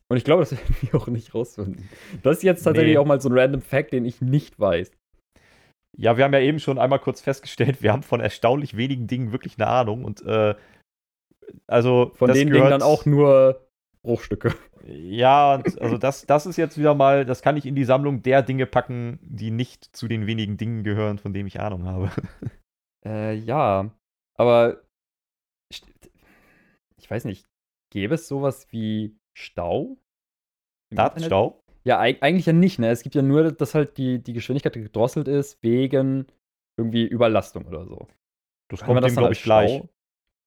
und 0.09 0.17
ich 0.17 0.25
glaube, 0.25 0.43
das 0.43 0.53
werden 0.57 0.77
wir 0.81 0.95
auch 0.95 1.09
nicht 1.09 1.35
rausfinden. 1.35 1.89
Das 2.23 2.39
ist 2.39 2.43
jetzt 2.43 2.63
tatsächlich 2.63 2.95
nee. 2.95 2.99
auch 2.99 3.07
mal 3.07 3.21
so 3.21 3.29
ein 3.29 3.39
random 3.39 3.61
Fact, 3.61 3.93
den 3.93 4.05
ich 4.05 4.21
nicht 4.21 4.59
weiß. 4.61 4.91
Ja, 5.97 6.17
wir 6.17 6.25
haben 6.25 6.33
ja 6.33 6.41
eben 6.41 6.59
schon 6.59 6.79
einmal 6.79 7.01
kurz 7.01 7.21
festgestellt, 7.21 7.83
wir 7.83 7.93
haben 7.93 8.03
von 8.03 8.21
erstaunlich 8.21 8.77
wenigen 8.77 9.07
Dingen 9.07 9.33
wirklich 9.33 9.59
eine 9.59 9.67
Ahnung 9.67 10.05
und 10.05 10.25
äh, 10.25 10.55
also 11.67 12.13
von 12.15 12.33
den 12.33 12.51
Dingen 12.51 12.71
dann 12.71 12.83
auch 12.83 13.05
nur 13.05 13.67
Bruchstücke. 14.03 14.55
Ja, 14.85 15.55
und 15.55 15.81
also 15.81 15.97
das, 15.97 16.27
das 16.27 16.45
ist 16.45 16.57
jetzt 16.57 16.77
wieder 16.77 16.97
mal, 16.97 17.25
das 17.25 17.41
kann 17.41 17.57
ich 17.57 17.67
in 17.67 17.77
die 17.77 17.85
Sammlung 17.85 18.25
der 18.25 18.43
Dinge 18.43 18.67
packen, 18.67 19.21
die 19.23 19.53
nicht 19.53 19.95
zu 19.95 20.09
den 20.09 20.27
wenigen 20.27 20.57
Dingen 20.57 20.83
gehören, 20.83 21.19
von 21.19 21.33
denen 21.33 21.47
ich 21.47 21.61
Ahnung 21.61 21.87
habe. 21.87 22.11
Äh, 23.05 23.35
ja. 23.35 23.93
Aber 24.43 24.83
ich 26.97 27.09
weiß 27.09 27.27
nicht, 27.27 27.47
gäbe 27.93 28.17
es 28.17 28.27
sowas 28.27 28.67
wie 28.71 29.17
Stau? 29.39 29.99
Datenstau? 30.93 31.63
Ja, 31.85 32.01
eigentlich 32.01 32.47
ja 32.47 32.53
nicht, 32.53 32.81
ne? 32.81 32.91
Es 32.91 33.05
gibt 33.05 33.15
ja 33.15 33.23
nur, 33.23 33.53
dass 33.53 33.77
halt 33.77 33.99
die, 33.99 34.21
die 34.21 34.33
Geschwindigkeit 34.33 34.73
gedrosselt 34.73 35.29
ist 35.29 35.63
wegen 35.63 36.27
irgendwie 36.77 37.05
Überlastung 37.05 37.67
oder 37.67 37.87
so. 37.87 38.09
Das 38.69 38.81
Kann 38.81 38.95
kommt 38.95 39.07
dem, 39.07 39.15
glaube 39.15 39.33
ich, 39.33 39.43
gleich. 39.45 39.81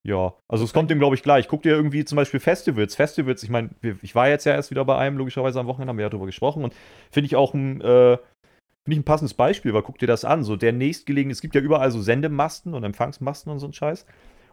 Ja, 0.06 0.36
also 0.50 0.66
es 0.66 0.74
kommt 0.74 0.92
dem, 0.92 1.00
glaube 1.00 1.16
ich, 1.16 1.24
gleich. 1.24 1.48
Guck 1.48 1.64
dir 1.64 1.72
irgendwie 1.72 2.04
zum 2.04 2.18
Beispiel 2.18 2.42
Festivals. 2.42 2.96
Festivals, 2.96 3.44
ich 3.44 3.50
meine, 3.50 3.70
ich 4.02 4.14
war 4.14 4.28
jetzt 4.28 4.46
ja 4.46 4.54
erst 4.54 4.72
wieder 4.72 4.84
bei 4.84 4.98
einem, 4.98 5.18
logischerweise 5.18 5.60
am 5.60 5.68
Wochenende, 5.68 5.90
haben 5.90 5.98
wir 5.98 6.04
ja 6.04 6.10
drüber 6.10 6.26
gesprochen 6.26 6.66
und 6.66 6.76
finde 7.12 7.28
ich 7.28 7.36
auch 7.38 7.54
ein, 7.54 7.80
äh, 7.80 8.18
finde 8.86 8.96
ich 8.96 9.00
ein 9.00 9.06
passendes 9.06 9.34
Beispiel, 9.34 9.74
weil 9.74 9.82
guck 9.82 9.98
dir 9.98 10.08
das 10.08 10.26
an. 10.26 10.44
So 10.44 10.56
der 10.56 10.72
nächstgelegene, 10.72 11.32
es 11.32 11.42
gibt 11.42 11.56
ja 11.56 11.62
überall 11.62 11.90
so 11.90 12.02
Sendemasten 12.02 12.74
und 12.76 12.84
Empfangsmasten 12.84 13.52
und 13.52 13.60
so 13.60 13.68
ein 13.68 13.74
Scheiß. 13.74 14.06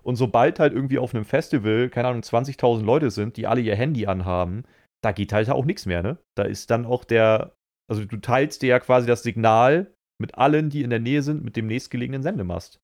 Und 0.03 0.17
sobald 0.17 0.59
halt 0.59 0.73
irgendwie 0.73 0.99
auf 0.99 1.15
einem 1.15 1.27
Festival, 1.27 1.91
keine 1.91 2.09
Ahnung, 2.09 2.23
20.000 2.23 2.83
Leute 2.83 3.11
sind, 3.11 3.37
die 3.37 3.47
alle 3.47 3.61
ihr 3.61 3.77
Handy 3.77 4.07
anhaben, 4.07 4.65
da 5.03 5.13
geht 5.13 5.33
halt 5.33 5.51
auch 5.51 5.65
nichts 5.65 5.85
mehr, 5.85 6.03
ne? 6.03 6.19
Da 6.35 6.45
ist 6.45 6.71
dann 6.71 6.87
auch 6.87 7.05
der, 7.05 7.57
also 7.91 8.05
du 8.05 8.17
teilst 8.17 8.63
dir 8.63 8.69
ja 8.69 8.81
quasi 8.81 9.07
das 9.07 9.23
Signal 9.23 9.95
mit 10.19 10.37
allen, 10.37 10.71
die 10.71 10.83
in 10.83 10.91
der 10.91 10.99
Nähe 10.99 11.23
sind, 11.23 11.45
mit 11.45 11.57
dem 11.57 11.67
nächstgelegenen 11.67 12.23
Sendemast. 12.23 12.81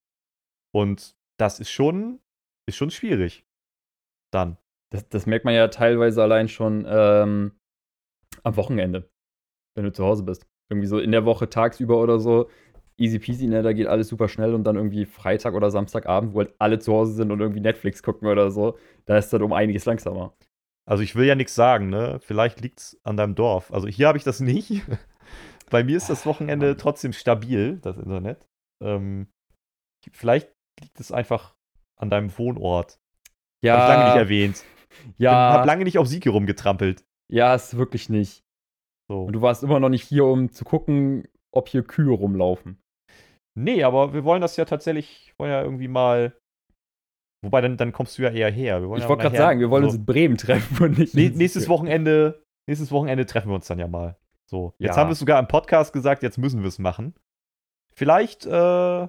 Und 0.74 1.16
das 1.40 1.60
ist 1.60 1.70
schon, 1.70 2.20
ist 2.68 2.76
schon 2.76 2.90
schwierig. 2.90 3.46
Dann. 4.32 4.58
Das, 4.92 5.08
das 5.08 5.26
merkt 5.26 5.44
man 5.44 5.54
ja 5.54 5.68
teilweise 5.68 6.22
allein 6.22 6.48
schon 6.48 6.84
ähm, 6.88 7.58
am 8.42 8.56
Wochenende, 8.56 9.10
wenn 9.74 9.84
du 9.84 9.92
zu 9.92 10.04
Hause 10.04 10.24
bist. 10.24 10.46
Irgendwie 10.70 10.86
so 10.86 10.98
in 10.98 11.12
der 11.12 11.24
Woche 11.24 11.48
tagsüber 11.48 12.00
oder 12.00 12.18
so, 12.18 12.48
easy 12.98 13.18
peasy, 13.18 13.46
ne, 13.46 13.62
da 13.62 13.72
geht 13.72 13.86
alles 13.86 14.08
super 14.08 14.28
schnell 14.28 14.54
und 14.54 14.64
dann 14.64 14.76
irgendwie 14.76 15.06
Freitag 15.06 15.54
oder 15.54 15.70
Samstagabend, 15.70 16.34
wo 16.34 16.38
halt 16.38 16.54
alle 16.58 16.78
zu 16.78 16.92
Hause 16.92 17.12
sind 17.12 17.30
und 17.30 17.40
irgendwie 17.40 17.60
Netflix 17.60 18.02
gucken 18.02 18.28
oder 18.28 18.50
so, 18.50 18.76
da 19.06 19.16
ist 19.16 19.32
das 19.32 19.40
um 19.40 19.52
einiges 19.52 19.84
langsamer. 19.84 20.34
Also 20.86 21.02
ich 21.02 21.14
will 21.14 21.26
ja 21.26 21.34
nichts 21.34 21.54
sagen, 21.54 21.90
ne? 21.90 22.18
Vielleicht 22.20 22.60
liegt 22.60 22.80
es 22.80 23.00
an 23.04 23.16
deinem 23.16 23.34
Dorf. 23.34 23.72
Also 23.72 23.88
hier 23.88 24.08
habe 24.08 24.18
ich 24.18 24.24
das 24.24 24.40
nicht. 24.40 24.82
Bei 25.70 25.84
mir 25.84 25.96
ist 25.96 26.08
das 26.08 26.26
Wochenende 26.26 26.76
trotzdem 26.76 27.12
stabil, 27.12 27.78
das 27.82 27.98
Internet. 27.98 28.48
Ähm, 28.82 29.28
vielleicht 30.12 30.50
liegt 30.80 30.98
es 30.98 31.12
einfach 31.12 31.54
an 31.96 32.10
deinem 32.10 32.36
Wohnort. 32.38 32.98
Ja. 33.62 33.76
Hab 33.76 33.82
ich 33.82 33.88
lange 33.94 34.04
nicht 34.04 34.18
erwähnt. 34.18 34.64
Ja. 35.18 35.50
Ich 35.50 35.58
hab 35.58 35.66
lange 35.66 35.84
nicht 35.84 35.98
auf 35.98 36.06
Sieg 36.06 36.26
rumgetrampelt. 36.26 37.04
Ja, 37.30 37.54
ist 37.54 37.76
wirklich 37.76 38.08
nicht. 38.08 38.42
So. 39.08 39.24
Und 39.24 39.32
du 39.32 39.42
warst 39.42 39.62
immer 39.62 39.80
noch 39.80 39.88
nicht 39.88 40.04
hier, 40.04 40.24
um 40.24 40.52
zu 40.52 40.64
gucken, 40.64 41.26
ob 41.50 41.68
hier 41.68 41.82
Kühe 41.82 42.12
rumlaufen. 42.12 42.78
Nee, 43.54 43.82
aber 43.82 44.12
wir 44.12 44.24
wollen 44.24 44.42
das 44.42 44.56
ja 44.56 44.64
tatsächlich, 44.64 45.34
wollen 45.38 45.50
ja 45.50 45.62
irgendwie 45.62 45.88
mal 45.88 46.38
Wobei, 47.42 47.60
dann, 47.60 47.76
dann 47.76 47.92
kommst 47.92 48.18
du 48.18 48.22
ja 48.22 48.30
eher 48.30 48.50
her. 48.50 48.78
ich 48.82 48.88
wollte 48.88 49.22
gerade 49.22 49.36
sagen, 49.36 49.60
wir 49.60 49.70
wollen 49.70 49.84
so. 49.84 49.90
uns 49.90 49.98
in 49.98 50.04
Bremen 50.04 50.36
treffen 50.36 50.82
und 50.84 50.98
nicht. 50.98 51.14
Nee, 51.14 51.30
nächstes 51.30 51.68
Wochenende, 51.68 52.44
nächstes 52.66 52.90
Wochenende 52.90 53.26
treffen 53.26 53.48
wir 53.48 53.54
uns 53.54 53.66
dann 53.66 53.78
ja 53.78 53.86
mal. 53.86 54.16
So. 54.50 54.74
Jetzt 54.78 54.96
ja. 54.96 55.00
haben 55.00 55.08
wir 55.08 55.12
es 55.12 55.20
sogar 55.20 55.38
im 55.38 55.46
Podcast 55.46 55.92
gesagt, 55.92 56.22
jetzt 56.22 56.38
müssen 56.38 56.62
wir 56.62 56.68
es 56.68 56.78
machen. 56.78 57.14
Vielleicht, 57.94 58.44
äh, 58.44 58.50
ja, 58.50 59.08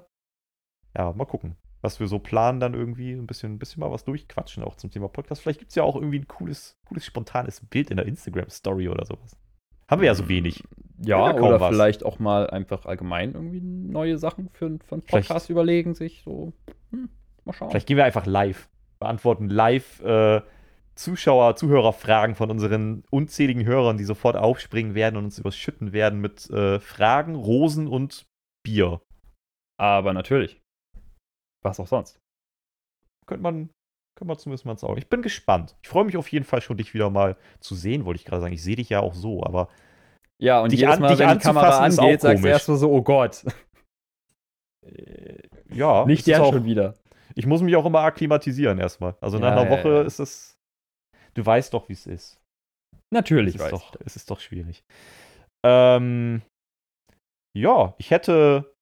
mal 0.96 1.26
gucken, 1.26 1.56
was 1.82 2.00
wir 2.00 2.08
so 2.08 2.20
planen, 2.20 2.60
dann 2.60 2.76
irgendwie 2.76 3.14
ein 3.14 3.26
bisschen, 3.26 3.54
ein 3.54 3.60
bisschen 3.60 3.80
mal 3.80 3.92
was 3.92 4.04
durchquatschen, 4.04 4.64
auch 4.64 4.76
zum 4.76 4.92
Thema 4.92 5.08
Podcast. 5.08 5.42
Vielleicht 5.42 5.60
gibt 5.60 5.70
es 5.70 5.76
ja 5.76 5.84
auch 5.84 5.96
irgendwie 5.96 6.20
ein 6.20 6.28
cooles, 6.28 6.78
cooles, 6.88 7.06
spontanes 7.06 7.62
Bild 7.66 7.90
in 7.90 7.98
der 7.98 8.06
Instagram-Story 8.06 8.90
oder 8.90 9.06
sowas. 9.06 9.36
Haben 9.90 10.02
wir 10.02 10.08
ja 10.08 10.16
so 10.16 10.30
wenig. 10.30 10.64
Ja, 11.02 11.34
oder 11.34 11.60
was. 11.60 11.70
vielleicht 11.70 12.06
auch 12.06 12.20
mal 12.20 12.50
einfach 12.50 12.86
allgemein 12.86 13.34
irgendwie 13.34 13.62
neue 13.62 14.18
Sachen 14.18 14.50
für, 14.50 14.78
für 14.86 14.96
einen 14.96 15.02
Podcast 15.02 15.26
vielleicht. 15.26 15.50
überlegen, 15.50 15.96
sich 15.96 16.22
so. 16.24 16.54
Hm. 16.92 17.10
Mal 17.46 17.54
schauen. 17.54 17.72
Vielleicht 17.72 17.88
gehen 17.88 17.98
wir 17.98 18.06
einfach 18.06 18.26
live. 18.26 18.70
Beantworten 19.00 19.50
live 19.50 20.02
äh, 20.02 20.42
Zuschauer, 20.96 21.56
Zuhörerfragen 21.56 22.36
von 22.36 22.52
unseren 22.52 23.04
unzähligen 23.10 23.66
Hörern, 23.66 23.98
die 23.98 24.04
sofort 24.04 24.36
aufspringen 24.36 24.94
werden 24.94 25.16
und 25.16 25.24
uns 25.24 25.40
überschütten 25.40 25.94
werden 25.94 26.20
mit 26.20 26.50
äh, 26.50 26.80
Fragen, 26.80 27.36
Rosen 27.36 27.88
und 27.88 28.28
Bier. 28.64 29.02
Aber 29.80 30.14
natürlich. 30.14 30.62
Was 31.64 31.80
auch 31.80 31.88
sonst. 31.88 32.20
Könnte 33.26 33.44
man, 33.44 33.70
könnte 34.20 34.28
man 34.28 34.38
zumindest 34.38 34.66
mal 34.66 34.74
ins 34.74 34.84
Auge. 34.84 35.00
Ich 35.00 35.08
bin 35.08 35.22
gespannt. 35.22 35.76
Ich 35.82 35.90
freue 35.90 36.06
mich 36.06 36.18
auf 36.18 36.28
jeden 36.30 36.46
Fall 36.46 36.62
schon, 36.62 36.78
dich 36.78 36.94
wieder 36.94 37.10
mal 37.10 37.36
zu 37.60 37.76
sehen, 37.76 38.06
wollte 38.06 38.20
ich 38.20 38.26
gerade 38.26 38.42
sagen. 38.42 38.54
Ich 38.54 38.64
sehe 38.64 38.76
dich 38.76 38.90
ja 38.90 39.00
auch 39.00 39.14
so, 39.14 39.44
aber. 39.44 39.70
Ja, 40.42 40.62
und 40.62 40.72
dich 40.72 40.82
jedes 40.82 41.00
Mal, 41.00 41.12
an, 41.12 41.20
wenn 41.20 41.38
die 41.38 41.44
Kamera 41.44 41.80
angeht, 41.80 42.22
sagst 42.22 42.44
du 42.44 42.48
erstmal 42.48 42.78
so, 42.78 42.92
oh 42.92 43.02
Gott. 43.02 43.44
Ja. 45.70 46.06
Nicht 46.08 46.28
der 46.28 46.38
schon 46.38 46.66
wieder 46.66 46.96
ich 47.36 47.46
muss 47.46 47.62
mich 47.62 47.76
auch 47.78 47.86
immer 47.86 48.02
akklimatisieren 48.02 48.80
erstmal. 48.80 49.16
Also 49.22 49.38
ja, 49.38 49.50
nach 49.50 49.58
einer 49.58 49.70
Woche 49.70 49.90
ja, 49.90 50.02
ist 50.02 50.20
es. 50.20 50.58
Du 51.36 51.46
weißt 51.46 51.74
doch, 51.74 51.88
wie 51.88 51.94
es 51.94 52.06
ist. 52.06 52.42
Natürlich 53.14 53.56
es 53.56 53.62
ist 53.62 53.72
weiß 53.72 53.72
doch, 53.72 53.96
Es 54.06 54.16
ist 54.18 54.30
doch 54.30 54.42
schwierig. 54.42 54.84
Ähm, 55.66 56.42
ja, 57.58 57.94
ich 57.98 58.12
hätte. 58.12 58.74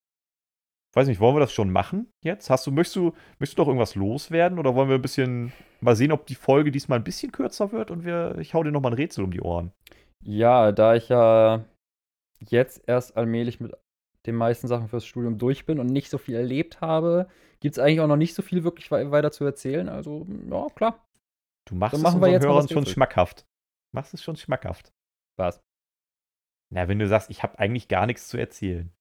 Weiß 0.98 1.08
nicht, 1.08 1.20
wollen 1.20 1.36
wir 1.36 1.42
das 1.42 1.54
schon 1.54 1.70
machen 1.70 2.12
jetzt? 2.24 2.50
Hast 2.50 2.66
du, 2.66 2.72
möchtest 2.72 2.96
du, 2.96 3.14
möchtest 3.38 3.60
du 3.60 3.62
doch 3.62 3.68
irgendwas 3.68 3.94
loswerden 3.94 4.58
oder 4.58 4.74
wollen 4.74 4.90
wir 4.90 4.96
ein 4.96 5.02
bisschen 5.04 5.54
mal 5.80 5.96
sehen, 5.96 6.12
ob 6.12 6.26
die 6.26 6.34
Folge 6.34 6.72
diesmal 6.72 6.98
ein 6.98 7.04
bisschen 7.04 7.32
kürzer 7.32 7.72
wird 7.72 7.92
und 7.92 8.04
wir, 8.04 8.36
ich 8.40 8.56
hau 8.56 8.64
dir 8.64 8.72
nochmal 8.72 8.94
ein 8.94 8.98
Rätsel 8.98 9.24
um 9.24 9.30
die 9.30 9.42
Ohren. 9.42 9.72
Ja, 10.24 10.72
da 10.72 10.96
ich 10.96 11.08
ja 11.10 11.64
jetzt 12.40 12.82
erst 12.88 13.16
allmählich 13.16 13.60
mit 13.60 13.78
den 14.26 14.34
meisten 14.34 14.68
Sachen 14.68 14.88
fürs 14.88 15.06
Studium 15.06 15.38
durch 15.38 15.68
bin 15.68 15.80
und 15.80 15.86
nicht 15.86 16.10
so 16.10 16.18
viel 16.18 16.34
erlebt 16.34 16.82
habe, 16.82 17.28
gibt 17.60 17.74
es 17.74 17.80
eigentlich 17.80 18.02
auch 18.02 18.08
noch 18.08 18.18
nicht 18.18 18.34
so 18.34 18.42
viel 18.42 18.64
wirklich 18.64 18.90
weiter 18.90 19.32
zu 19.32 19.46
erzählen. 19.46 19.90
Also, 19.90 20.26
ja, 20.50 20.66
klar. 20.74 21.06
Du 21.70 21.76
machst 21.76 21.94
Dann 21.94 22.02
machen 22.02 22.24
es 22.24 22.26
wir 22.26 22.32
jetzt 22.32 22.44
Hörern 22.44 22.70
schon 22.70 22.88
schmackhaft. 22.88 23.46
Machst 23.94 24.16
es 24.16 24.24
schon 24.24 24.36
schmackhaft. 24.36 24.92
Was? 25.38 25.62
Na, 26.74 26.88
wenn 26.88 26.98
du 26.98 27.08
sagst, 27.08 27.30
ich 27.30 27.44
habe 27.44 27.60
eigentlich 27.60 27.88
gar 27.88 28.08
nichts 28.08 28.30
zu 28.30 28.38
erzählen. 28.38 28.92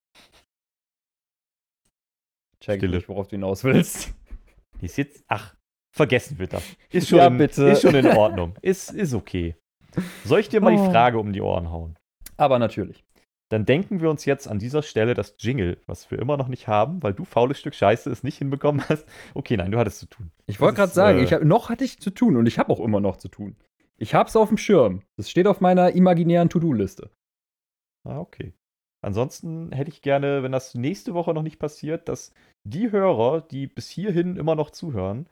Check 2.63 2.79
Stille. 2.79 2.97
nicht, 2.97 3.09
worauf 3.09 3.27
du 3.27 3.35
hinaus 3.35 3.63
willst. 3.63 4.13
Ist 4.81 4.97
jetzt, 4.97 5.23
ach, 5.27 5.55
vergessen 5.91 6.39
wir 6.39 6.47
das. 6.47 6.63
Ist 6.91 7.09
schon, 7.09 7.19
ja, 7.19 7.29
bitte. 7.29 7.69
Ist 7.69 7.81
schon 7.81 7.95
in 7.95 8.07
Ordnung. 8.07 8.55
ist, 8.61 8.91
ist 8.91 9.13
okay. 9.13 9.55
Soll 10.23 10.39
ich 10.39 10.49
dir 10.49 10.61
mal 10.61 10.73
oh. 10.73 10.85
die 10.85 10.91
Frage 10.91 11.17
um 11.19 11.33
die 11.33 11.41
Ohren 11.41 11.71
hauen? 11.71 11.97
Aber 12.37 12.59
natürlich 12.59 13.03
dann 13.49 13.65
denken 13.65 14.01
wir 14.01 14.09
uns 14.09 14.25
jetzt 14.25 14.47
an 14.47 14.59
dieser 14.59 14.83
Stelle 14.83 15.13
das 15.13 15.35
Jingle, 15.39 15.77
was 15.85 16.11
wir 16.11 16.19
immer 16.19 16.37
noch 16.37 16.49
nicht 16.49 16.67
haben, 16.67 17.01
weil 17.01 17.13
du 17.13 17.23
faules 17.23 17.59
Stück 17.59 17.75
Scheiße 17.75 18.09
es 18.09 18.23
nicht 18.23 18.37
hinbekommen 18.37 18.83
hast. 18.89 19.05
Okay, 19.33 19.55
nein, 19.55 19.71
du 19.71 19.77
hattest 19.77 19.99
zu 19.99 20.05
tun. 20.07 20.31
Ich 20.47 20.59
wollte 20.59 20.75
gerade 20.75 20.91
sagen, 20.91 21.19
äh, 21.19 21.23
ich 21.23 21.33
hab, 21.33 21.43
noch 21.43 21.69
hatte 21.69 21.83
ich 21.83 21.99
zu 21.99 22.09
tun 22.09 22.35
und 22.35 22.45
ich 22.45 22.59
habe 22.59 22.71
auch 22.71 22.79
immer 22.79 22.99
noch 22.99 23.17
zu 23.17 23.29
tun. 23.29 23.55
Ich 23.97 24.13
habe 24.13 24.27
es 24.27 24.35
auf 24.35 24.49
dem 24.49 24.57
Schirm. 24.57 25.01
Das 25.15 25.29
steht 25.29 25.47
auf 25.47 25.61
meiner 25.61 25.91
imaginären 25.91 26.49
To-Do-Liste. 26.49 27.09
Ah, 28.03 28.19
okay. 28.19 28.53
Ansonsten 29.07 29.71
hätte 29.71 29.89
ich 29.89 30.01
gerne, 30.01 30.43
wenn 30.43 30.51
das 30.51 30.75
nächste 30.75 31.13
Woche 31.13 31.33
noch 31.33 31.43
nicht 31.43 31.59
passiert, 31.59 32.09
dass 32.09 32.33
die 32.67 32.91
Hörer, 32.91 33.41
die 33.41 33.67
bis 33.67 33.89
hierhin 33.89 34.35
immer 34.35 34.55
noch 34.55 34.69
zuhören, 34.69 35.29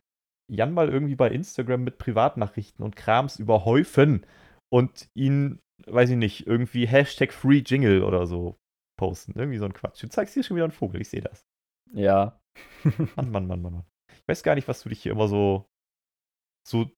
Jan 0.49 0.73
mal 0.73 0.89
irgendwie 0.89 1.15
bei 1.15 1.29
Instagram 1.29 1.83
mit 1.83 1.97
Privatnachrichten 1.97 2.85
und 2.85 2.95
Krams 2.95 3.39
überhäufen 3.39 4.25
und 4.71 5.09
ihn 5.15 5.59
weiß 5.85 6.11
ich 6.11 6.17
nicht, 6.17 6.47
irgendwie 6.47 6.87
Hashtag 6.87 7.33
Free 7.33 7.63
Jingle 7.65 8.03
oder 8.03 8.27
so 8.27 8.57
posten. 8.97 9.33
Irgendwie 9.37 9.57
so 9.57 9.65
ein 9.65 9.73
Quatsch. 9.73 10.01
Du 10.03 10.07
zeigst 10.07 10.33
hier 10.33 10.43
schon 10.43 10.55
wieder 10.55 10.65
einen 10.65 10.71
Vogel, 10.71 11.01
ich 11.01 11.09
sehe 11.09 11.21
das. 11.21 11.45
Ja. 11.93 12.39
Mann, 13.15 13.31
Mann, 13.31 13.47
Mann, 13.47 13.61
Mann, 13.61 13.73
Mann. 13.73 13.85
Ich 14.09 14.27
weiß 14.27 14.43
gar 14.43 14.55
nicht, 14.55 14.67
was 14.67 14.81
du 14.81 14.89
dich 14.89 15.01
hier 15.01 15.11
immer 15.11 15.27
so. 15.27 15.65
So. 16.67 16.89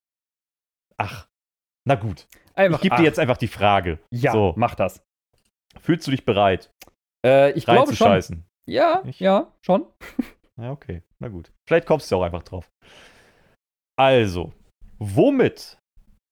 Ach. 0.96 1.28
Na 1.84 1.94
gut. 1.94 2.28
Einfach, 2.54 2.78
ich 2.78 2.82
gebe 2.82 2.96
dir 2.96 3.04
jetzt 3.04 3.18
einfach 3.18 3.36
die 3.36 3.48
Frage. 3.48 3.98
Ja, 4.10 4.32
so. 4.32 4.54
mach 4.56 4.74
das. 4.74 5.02
Fühlst 5.80 6.06
du 6.06 6.10
dich 6.10 6.24
bereit? 6.24 6.70
Äh, 7.24 7.52
ich 7.52 7.64
glaube 7.64 7.94
schon. 7.94 8.44
Ja, 8.68 9.02
ich? 9.06 9.20
ja, 9.20 9.52
schon. 9.64 9.86
Ja, 10.60 10.72
okay. 10.72 11.04
Na 11.20 11.28
gut. 11.28 11.52
Vielleicht 11.68 11.86
kommst 11.86 12.10
du 12.10 12.16
auch 12.16 12.24
einfach 12.24 12.42
drauf. 12.42 12.68
Also, 13.96 14.52
womit 14.98 15.78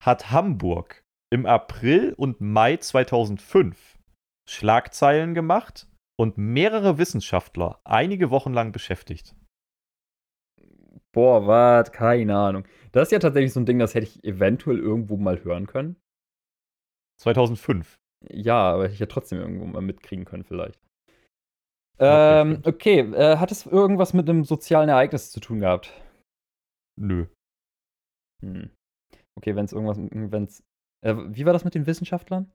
hat 0.05 0.33
Hamburg 0.33 1.05
im 1.33 1.47
April 1.47 2.13
und 2.13 2.41
Mai 2.41 2.77
2005 2.77 3.97
Schlagzeilen 4.49 5.33
gemacht 5.35 5.89
und 6.19 6.39
mehrere 6.39 6.99
Wissenschaftler 6.99 7.81
einige 7.85 8.31
Wochen 8.31 8.53
lang 8.53 8.73
beschäftigt. 8.73 9.37
Boah, 11.13 11.47
was? 11.47 11.93
Keine 11.93 12.37
Ahnung. 12.37 12.67
Das 12.93 13.09
ist 13.09 13.13
ja 13.13 13.19
tatsächlich 13.19 13.53
so 13.53 13.61
ein 13.61 13.67
Ding, 13.67 13.79
das 13.79 13.95
hätte 13.95 14.07
ich 14.07 14.25
eventuell 14.25 14.79
irgendwo 14.79 15.17
mal 15.17 15.43
hören 15.43 15.67
können. 15.67 15.97
2005. 17.21 17.97
Ja, 18.29 18.73
aber 18.73 18.85
hätte 18.85 18.95
ich 18.95 19.01
ja 19.01 19.07
trotzdem 19.07 19.39
irgendwo 19.39 19.67
mal 19.67 19.83
mitkriegen 19.83 20.25
können, 20.25 20.45
vielleicht. 20.45 20.81
Ähm, 21.99 22.63
okay, 22.65 23.01
äh, 23.01 23.39
hat 23.39 23.51
es 23.53 23.65
irgendwas 23.65 24.13
mit 24.13 24.29
einem 24.29 24.45
sozialen 24.45 24.89
Ereignis 24.89 25.31
zu 25.31 25.41
tun 25.41 25.61
gehabt? 25.61 25.93
Nö. 26.99 27.27
Hm. 28.43 28.71
Okay, 29.39 29.57
wenn 29.57 29.65
es 29.65 29.73
irgendwas, 29.73 29.99
wenn 29.99 30.45
es 30.45 30.63
äh, 31.07 31.15
wie 31.29 31.47
war 31.47 31.53
das 31.53 31.65
mit 31.65 31.75
den 31.75 31.87
Wissenschaftlern? 31.87 32.51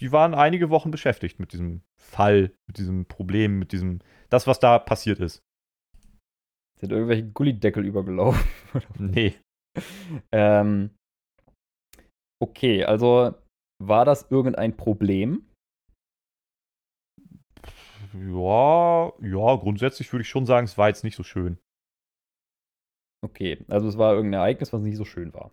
Die 0.00 0.12
waren 0.12 0.34
einige 0.34 0.70
Wochen 0.70 0.90
beschäftigt 0.90 1.40
mit 1.40 1.52
diesem 1.52 1.82
Fall, 2.00 2.54
mit 2.68 2.78
diesem 2.78 3.06
Problem, 3.06 3.58
mit 3.58 3.72
diesem, 3.72 4.00
das, 4.30 4.46
was 4.46 4.60
da 4.60 4.78
passiert 4.78 5.18
ist. 5.18 5.42
Sind 6.80 6.92
irgendwelche 6.92 7.26
Gullideckel 7.26 7.84
übergelaufen? 7.84 8.48
nee. 8.98 9.34
ähm, 10.32 10.94
okay, 12.40 12.84
also 12.84 13.34
war 13.78 14.04
das 14.04 14.30
irgendein 14.30 14.76
Problem? 14.76 15.44
Ja, 18.14 19.12
ja, 19.20 19.56
grundsätzlich 19.56 20.12
würde 20.12 20.22
ich 20.22 20.28
schon 20.28 20.46
sagen, 20.46 20.64
es 20.64 20.78
war 20.78 20.88
jetzt 20.88 21.04
nicht 21.04 21.16
so 21.16 21.22
schön. 21.22 21.58
Okay, 23.24 23.64
also 23.68 23.88
es 23.88 23.98
war 23.98 24.14
irgendein 24.14 24.40
Ereignis, 24.40 24.72
was 24.72 24.82
nicht 24.82 24.96
so 24.96 25.04
schön 25.04 25.32
war. 25.34 25.50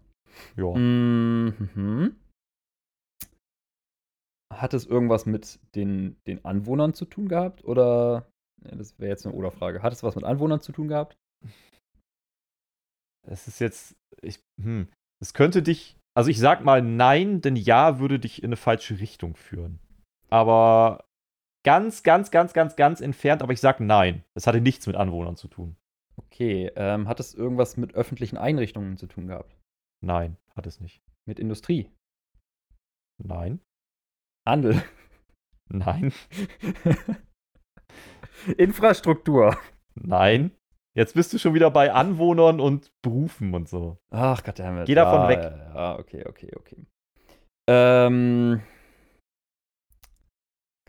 Ja. 0.56 0.74
Mhm. 0.76 2.16
Hat 4.54 4.74
es 4.74 4.86
irgendwas 4.86 5.26
mit 5.26 5.60
den, 5.76 6.18
den 6.28 6.46
Anwohnern 6.46 6.94
zu 6.94 7.06
tun 7.06 7.28
gehabt? 7.28 7.66
Oder, 7.66 8.32
ja, 8.64 8.76
das 8.76 8.98
wäre 9.00 9.10
jetzt 9.10 9.26
eine 9.26 9.36
Oder-Frage, 9.36 9.82
hat 9.82 9.94
es 9.94 10.04
was 10.04 10.16
mit 10.16 10.24
Anwohnern 10.24 10.62
zu 10.62 10.72
tun 10.72 10.88
gehabt? 10.88 11.18
Es 13.28 13.48
ist 13.48 13.60
jetzt, 13.60 13.96
ich, 14.22 14.40
hm, 14.62 14.88
es 15.20 15.34
könnte 15.34 15.64
dich, 15.64 15.98
also 16.16 16.30
ich 16.30 16.40
sag 16.40 16.64
mal 16.64 16.82
nein, 16.82 17.42
denn 17.42 17.56
ja 17.56 18.00
würde 18.00 18.20
dich 18.20 18.42
in 18.42 18.50
eine 18.50 18.56
falsche 18.56 19.00
Richtung 19.00 19.36
führen. 19.36 19.80
Aber 20.30 21.06
ganz, 21.64 22.04
ganz, 22.04 22.32
ganz, 22.32 22.54
ganz, 22.54 22.76
ganz 22.76 23.02
entfernt, 23.02 23.44
aber 23.44 23.54
ich 23.54 23.60
sag 23.60 23.80
nein. 23.80 24.24
Es 24.34 24.48
hatte 24.48 24.62
nichts 24.62 24.88
mit 24.88 24.96
Anwohnern 24.96 25.36
zu 25.36 25.48
tun. 25.48 25.76
Okay, 26.16 26.72
ähm, 26.76 27.08
hat 27.08 27.20
es 27.20 27.34
irgendwas 27.34 27.76
mit 27.76 27.94
öffentlichen 27.94 28.38
Einrichtungen 28.38 28.98
zu 28.98 29.08
tun 29.08 29.28
gehabt? 29.28 29.56
Nein, 30.02 30.38
hat 30.56 30.66
es 30.66 30.80
nicht. 30.80 31.02
Mit 31.26 31.40
Industrie? 31.40 31.92
Nein. 33.22 33.60
Handel? 34.48 34.82
Nein. 35.70 36.14
Infrastruktur? 38.58 39.58
Nein. 39.96 40.52
Jetzt 40.96 41.14
bist 41.14 41.34
du 41.34 41.38
schon 41.38 41.54
wieder 41.54 41.70
bei 41.72 41.92
Anwohnern 41.92 42.62
und 42.62 42.90
Berufen 43.02 43.54
und 43.54 43.68
so. 43.68 43.98
Ach, 44.12 44.42
goddammit. 44.42 44.86
Geh 44.86 44.96
davon 44.96 45.24
ja, 45.24 45.28
weg. 45.28 45.40
Ja, 45.42 45.76
ja, 45.76 46.00
okay, 46.00 46.24
okay, 46.26 46.52
okay. 46.56 46.78
Ähm. 47.68 48.62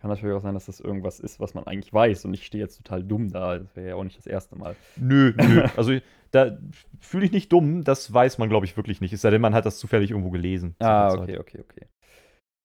Kann 0.01 0.11
natürlich 0.11 0.37
auch 0.37 0.43
sein, 0.43 0.55
dass 0.55 0.67
das 0.67 0.79
irgendwas 0.79 1.19
ist, 1.19 1.41
was 1.41 1.55
man 1.55 1.67
eigentlich 1.67 1.93
weiß 1.93 2.25
und 2.25 2.35
ich 2.35 2.47
stehe 2.47 2.63
jetzt 2.63 2.77
total 2.77 3.03
dumm 3.03 3.33
da. 3.33 3.59
Das 3.59 3.75
wäre 3.75 3.89
ja 3.89 3.95
auch 3.97 4.05
nicht 4.05 4.17
das 4.17 4.29
erste 4.29 4.55
Mal. 4.55 4.77
Nö, 4.95 5.33
nö. 5.37 5.65
Also 5.77 5.99
da 6.31 6.57
fühle 7.01 7.25
ich 7.25 7.33
nicht 7.33 7.53
dumm. 7.53 7.83
Das 7.83 8.13
weiß 8.13 8.39
man, 8.39 8.49
glaube 8.49 8.67
ich, 8.67 8.77
wirklich 8.77 9.01
nicht. 9.01 9.13
Es 9.13 9.23
sei 9.23 9.31
denn, 9.31 9.41
man 9.41 9.55
hat 9.55 9.67
das 9.67 9.79
zufällig 9.79 10.13
irgendwo 10.13 10.31
gelesen. 10.31 10.77
Ah, 10.79 11.13
okay, 11.13 11.39
okay, 11.39 11.65
okay. 11.69 11.87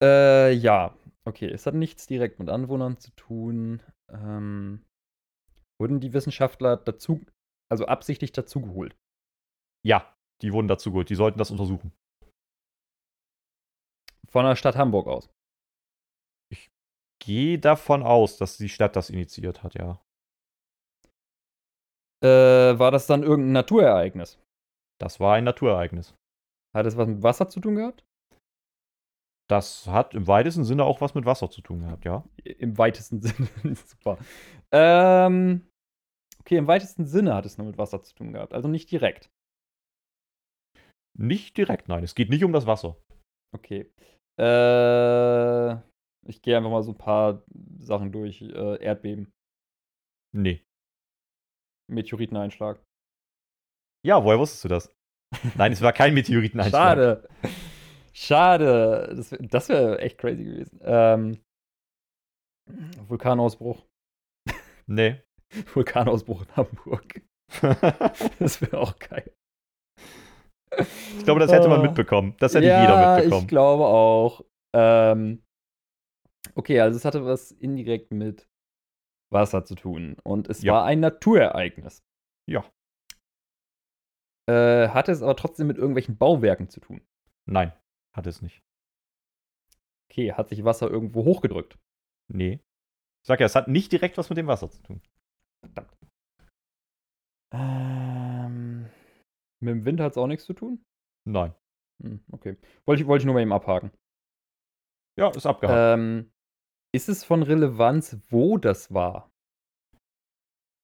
Äh, 0.03 0.51
ja. 0.53 0.93
Okay, 1.25 1.47
es 1.47 1.65
hat 1.65 1.73
nichts 1.73 2.05
direkt 2.05 2.37
mit 2.37 2.49
Anwohnern 2.49 2.97
zu 2.97 3.11
tun. 3.15 3.81
Ähm, 4.09 4.81
wurden 5.81 5.99
die 5.99 6.13
Wissenschaftler 6.13 6.77
dazu, 6.77 7.25
also 7.69 7.85
absichtlich 7.85 8.31
dazugeholt? 8.31 8.95
Ja, 9.83 10.15
die 10.43 10.53
wurden 10.53 10.67
dazugeholt. 10.67 11.09
Die 11.09 11.15
sollten 11.15 11.39
das 11.39 11.49
untersuchen. 11.49 11.91
Von 14.29 14.45
der 14.45 14.55
Stadt 14.55 14.75
Hamburg 14.75 15.07
aus. 15.07 15.29
Gehe 17.19 17.59
davon 17.59 18.03
aus, 18.03 18.37
dass 18.37 18.57
die 18.57 18.69
Stadt 18.69 18.95
das 18.95 19.09
initiiert 19.09 19.63
hat, 19.63 19.73
ja. 19.73 19.99
Äh, 22.23 22.77
war 22.77 22.91
das 22.91 23.07
dann 23.07 23.23
irgendein 23.23 23.53
Naturereignis? 23.53 24.39
Das 24.99 25.19
war 25.19 25.35
ein 25.35 25.43
Naturereignis. 25.43 26.13
Hat 26.75 26.85
es 26.85 26.95
was 26.95 27.07
mit 27.07 27.23
Wasser 27.23 27.49
zu 27.49 27.59
tun 27.59 27.75
gehabt? 27.75 28.05
Das 29.49 29.87
hat 29.87 30.13
im 30.13 30.27
weitesten 30.27 30.63
Sinne 30.63 30.85
auch 30.85 31.01
was 31.01 31.15
mit 31.15 31.25
Wasser 31.25 31.49
zu 31.49 31.61
tun 31.61 31.81
gehabt, 31.81 32.05
ja. 32.05 32.23
Im 32.43 32.77
weitesten 32.77 33.21
Sinne. 33.21 33.75
Super. 33.75 34.17
Ähm, 34.71 35.67
okay, 36.41 36.57
im 36.57 36.67
weitesten 36.67 37.05
Sinne 37.05 37.33
hat 37.33 37.45
es 37.45 37.57
nur 37.57 37.67
mit 37.67 37.77
Wasser 37.77 38.01
zu 38.01 38.13
tun 38.13 38.33
gehabt, 38.33 38.53
also 38.53 38.67
nicht 38.67 38.91
direkt. 38.91 39.29
Nicht 41.17 41.57
direkt, 41.57 41.87
nein. 41.87 42.03
Es 42.03 42.15
geht 42.15 42.29
nicht 42.29 42.43
um 42.43 42.53
das 42.53 42.65
Wasser. 42.67 42.97
Okay. 43.53 43.91
Äh, 44.39 45.73
ich 46.27 46.41
gehe 46.41 46.55
einfach 46.57 46.71
mal 46.71 46.83
so 46.83 46.91
ein 46.91 46.97
paar 46.97 47.43
Sachen 47.79 48.11
durch. 48.11 48.41
Äh, 48.41 48.81
Erdbeben, 48.83 49.31
Nee. 50.33 50.63
Meteoriteneinschlag. 51.91 52.81
Ja, 54.05 54.23
woher 54.23 54.39
wusstest 54.39 54.63
du 54.63 54.67
das? 54.69 54.95
Nein, 55.57 55.73
es 55.73 55.81
war 55.81 55.91
kein 55.93 56.13
Meteoriteneinschlag. 56.13 56.97
Schade. 56.97 57.29
Schade. 58.13 59.13
Das, 59.15 59.35
das 59.39 59.69
wäre 59.69 59.99
echt 59.99 60.17
crazy 60.17 60.43
gewesen. 60.45 60.79
Ähm, 60.83 61.43
Vulkanausbruch. 63.07 63.85
Nee. 64.87 65.21
Vulkanausbruch 65.73 66.43
in 66.43 66.55
Hamburg. 66.55 67.21
Das 68.39 68.61
wäre 68.61 68.79
auch 68.79 68.97
geil. 68.97 69.33
Ich 71.17 71.23
glaube, 71.25 71.41
das 71.41 71.51
hätte 71.51 71.67
man 71.67 71.81
Ah. 71.81 71.83
mitbekommen. 71.83 72.35
Das 72.39 72.55
hätte 72.55 72.67
ja, 72.67 72.81
jeder 72.81 73.15
mitbekommen. 73.15 73.41
Ich 73.41 73.47
glaube 73.49 73.85
auch. 73.85 74.45
Ähm, 74.73 75.43
okay, 76.55 76.79
also 76.79 76.95
es 76.95 77.03
hatte 77.03 77.25
was 77.25 77.51
indirekt 77.51 78.11
mit 78.11 78.47
Wasser 79.33 79.65
zu 79.65 79.75
tun. 79.75 80.15
Und 80.23 80.47
es 80.49 80.61
Ja. 80.61 80.73
war 80.75 80.85
ein 80.85 81.01
Naturereignis. 81.01 82.01
Ja. 82.49 82.63
Äh, 84.49 84.87
hatte 84.89 85.11
es 85.11 85.21
aber 85.21 85.35
trotzdem 85.35 85.67
mit 85.67 85.77
irgendwelchen 85.77 86.17
Bauwerken 86.17 86.69
zu 86.69 86.79
tun. 86.79 87.01
Nein, 87.45 87.73
hat 88.15 88.27
es 88.27 88.41
nicht. 88.41 88.63
Okay, 90.09 90.31
hat 90.33 90.49
sich 90.49 90.63
Wasser 90.63 90.89
irgendwo 90.89 91.25
hochgedrückt. 91.25 91.77
Nee. 92.31 92.61
Ich 93.23 93.27
sag 93.27 93.39
ja, 93.41 93.45
es 93.45 93.55
hat 93.55 93.67
nicht 93.67 93.91
direkt 93.91 94.17
was 94.17 94.29
mit 94.29 94.37
dem 94.37 94.47
Wasser 94.47 94.69
zu 94.69 94.81
tun. 94.83 95.01
Ähm, 97.53 98.89
mit 99.61 99.69
dem 99.73 99.85
Wind 99.85 99.99
hat 99.99 100.11
es 100.11 100.17
auch 100.17 100.27
nichts 100.27 100.45
zu 100.45 100.53
tun? 100.53 100.83
Nein. 101.27 101.53
Hm, 102.01 102.23
okay. 102.31 102.57
Wollte 102.85 103.03
ich, 103.03 103.07
wollte 103.07 103.21
ich 103.21 103.25
nur 103.25 103.35
mal 103.35 103.41
eben 103.41 103.53
abhaken. 103.53 103.91
Ja, 105.19 105.29
ist 105.29 105.45
abgehakt. 105.45 105.99
Ähm, 105.99 106.31
ist 106.95 107.09
es 107.09 107.23
von 107.23 107.43
Relevanz, 107.43 108.17
wo 108.29 108.57
das 108.57 108.93
war? 108.93 109.29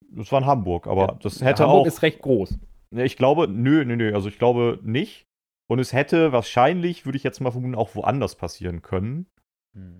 das 0.10 0.32
war 0.32 0.40
in 0.40 0.46
Hamburg, 0.46 0.88
aber 0.88 1.08
Ja, 1.08 1.14
das 1.16 1.42
hätte 1.42 1.64
Hamburg 1.64 1.82
auch. 1.82 1.88
ist 1.88 2.02
recht 2.02 2.22
groß. 2.22 2.58
Ich 2.92 3.18
glaube, 3.18 3.48
nö, 3.48 3.84
nö, 3.84 3.96
nö. 3.98 4.14
Also 4.14 4.30
ich 4.30 4.38
glaube 4.38 4.80
nicht. 4.84 5.28
Und 5.70 5.80
es 5.80 5.92
hätte 5.92 6.32
wahrscheinlich, 6.32 7.06
würde 7.06 7.18
ich 7.18 7.24
jetzt 7.24 7.42
mal 7.42 7.52
vermuten, 7.52 7.76
auch 7.76 7.96
woanders 7.96 8.36
passieren 8.36 8.82
können. 8.82 9.28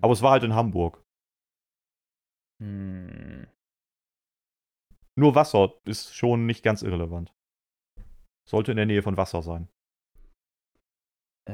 Aber 0.00 0.12
es 0.12 0.22
war 0.22 0.32
halt 0.32 0.42
in 0.44 0.54
Hamburg. 0.54 1.02
Hm. 2.60 3.46
Nur 5.18 5.34
Wasser 5.34 5.74
ist 5.84 6.14
schon 6.14 6.46
nicht 6.46 6.62
ganz 6.62 6.82
irrelevant. 6.82 7.34
Sollte 8.48 8.70
in 8.70 8.76
der 8.76 8.86
Nähe 8.86 9.02
von 9.02 9.16
Wasser 9.16 9.42
sein. 9.42 9.68
Äh. 11.48 11.52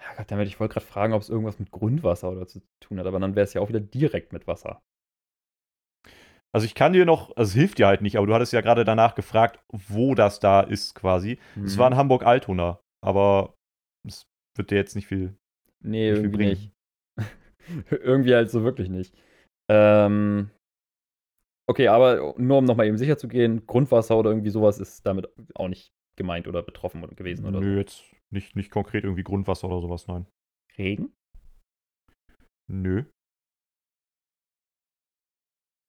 Ja, 0.00 0.14
Gott, 0.16 0.30
damit 0.30 0.48
ich 0.48 0.60
wollte 0.60 0.74
gerade 0.74 0.86
fragen, 0.86 1.12
ob 1.14 1.22
es 1.22 1.30
irgendwas 1.30 1.58
mit 1.58 1.70
Grundwasser 1.70 2.30
oder 2.30 2.46
zu 2.46 2.60
tun 2.80 2.98
hat, 2.98 3.06
aber 3.06 3.20
dann 3.20 3.36
wäre 3.36 3.44
es 3.44 3.54
ja 3.54 3.60
auch 3.60 3.68
wieder 3.68 3.80
direkt 3.80 4.32
mit 4.32 4.46
Wasser. 4.46 4.82
Also 6.52 6.66
ich 6.66 6.74
kann 6.74 6.92
dir 6.92 7.04
noch, 7.04 7.36
also 7.36 7.48
es 7.50 7.54
hilft 7.54 7.78
dir 7.78 7.86
halt 7.86 8.00
nicht, 8.02 8.16
aber 8.16 8.26
du 8.26 8.34
hattest 8.34 8.52
ja 8.52 8.60
gerade 8.60 8.84
danach 8.84 9.14
gefragt, 9.14 9.60
wo 9.72 10.14
das 10.14 10.40
da 10.40 10.60
ist 10.60 10.94
quasi. 10.94 11.38
Es 11.64 11.74
Mhm. 11.76 11.78
war 11.78 11.90
in 11.90 11.96
Hamburg-Altona, 11.96 12.80
aber 13.04 13.54
es 14.06 14.26
wird 14.56 14.70
dir 14.70 14.76
jetzt 14.76 14.94
nicht 14.94 15.06
viel. 15.08 15.36
Nee, 15.80 16.10
nicht 16.10 16.20
viel 16.20 16.24
irgendwie 16.26 16.36
bringen. 16.36 16.50
nicht. 16.50 16.72
irgendwie 17.90 18.34
halt 18.34 18.50
so 18.50 18.62
wirklich 18.62 18.88
nicht. 18.88 19.14
Ähm. 19.70 20.50
Okay, 21.66 21.88
aber 21.88 22.34
nur 22.36 22.58
um 22.58 22.64
nochmal 22.64 22.86
eben 22.86 22.98
sicher 22.98 23.16
zu 23.16 23.28
gehen, 23.28 23.66
Grundwasser 23.66 24.18
oder 24.18 24.30
irgendwie 24.30 24.50
sowas 24.50 24.78
ist 24.78 25.06
damit 25.06 25.28
auch 25.54 25.68
nicht 25.68 25.92
gemeint 26.16 26.46
oder 26.46 26.62
betroffen 26.62 27.02
gewesen 27.16 27.46
oder 27.46 27.60
Nö, 27.60 27.78
jetzt 27.78 28.04
nicht, 28.30 28.54
nicht 28.54 28.70
konkret 28.70 29.04
irgendwie 29.04 29.24
Grundwasser 29.24 29.68
oder 29.68 29.80
sowas, 29.80 30.06
nein. 30.06 30.26
so. 30.26 30.82
Regen? 30.82 31.12
Nö. 32.68 33.04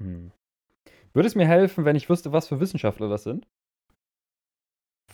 Hm. 0.01 0.31
Würde 1.13 1.27
es 1.27 1.35
mir 1.35 1.47
helfen, 1.47 1.85
wenn 1.85 1.95
ich 1.95 2.09
wüsste, 2.09 2.31
was 2.31 2.47
für 2.47 2.59
Wissenschaftler 2.59 3.09
das 3.09 3.23
sind? 3.23 3.47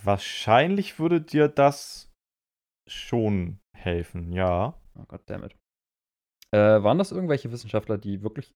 Wahrscheinlich 0.04 1.00
würde 1.00 1.22
dir 1.22 1.48
das 1.48 2.12
schon 2.90 3.60
helfen, 3.76 4.32
ja. 4.32 4.80
Oh 4.96 5.06
goddammit. 5.08 5.56
Äh, 6.52 6.84
waren 6.84 6.98
das 6.98 7.12
irgendwelche 7.12 7.52
Wissenschaftler, 7.52 7.98
die 7.98 8.24
wirklich 8.24 8.54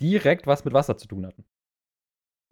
direkt 0.00 0.46
was 0.46 0.64
mit 0.64 0.74
Wasser 0.74 0.96
zu 0.96 1.08
tun 1.08 1.26
hatten? 1.26 1.44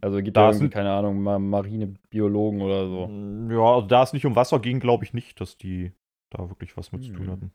Also 0.01 0.21
gibt 0.21 0.37
Da 0.37 0.53
sind- 0.53 0.71
keine 0.73 0.91
Ahnung, 0.91 1.21
Ma 1.21 1.39
Marinebiologen 1.39 2.61
oder 2.61 2.87
so. 2.87 3.09
Ja, 3.51 3.75
also 3.75 3.87
da 3.87 4.03
es 4.03 4.13
nicht 4.13 4.25
um 4.25 4.35
Wasser 4.35 4.59
ging, 4.59 4.79
glaube 4.79 5.03
ich 5.03 5.13
nicht, 5.13 5.41
dass 5.41 5.57
die 5.57 5.91
da 6.29 6.49
wirklich 6.49 6.77
was 6.77 6.91
mit 6.91 7.03
zu 7.03 7.11
tun 7.13 7.25
Hm. 7.25 7.31
hatten. 7.31 7.51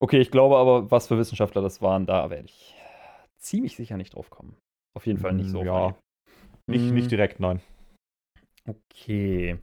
Okay, 0.00 0.20
ich 0.20 0.30
glaube 0.30 0.56
aber, 0.56 0.90
was 0.90 1.06
für 1.08 1.18
Wissenschaftler 1.18 1.62
das 1.62 1.80
waren, 1.82 2.06
da 2.06 2.28
werde 2.30 2.46
ich 2.46 2.74
ziemlich 3.38 3.76
sicher 3.76 3.96
nicht 3.96 4.14
drauf 4.14 4.30
kommen. 4.30 4.56
Auf 4.94 5.06
jeden 5.06 5.18
Fall 5.18 5.32
nicht 5.32 5.50
so. 5.50 5.62
Ja. 5.64 5.96
Nicht, 6.68 6.86
Hm, 6.88 6.94
nicht 6.94 7.10
direkt, 7.10 7.40
nein. 7.40 7.60
Okay. 8.66 9.58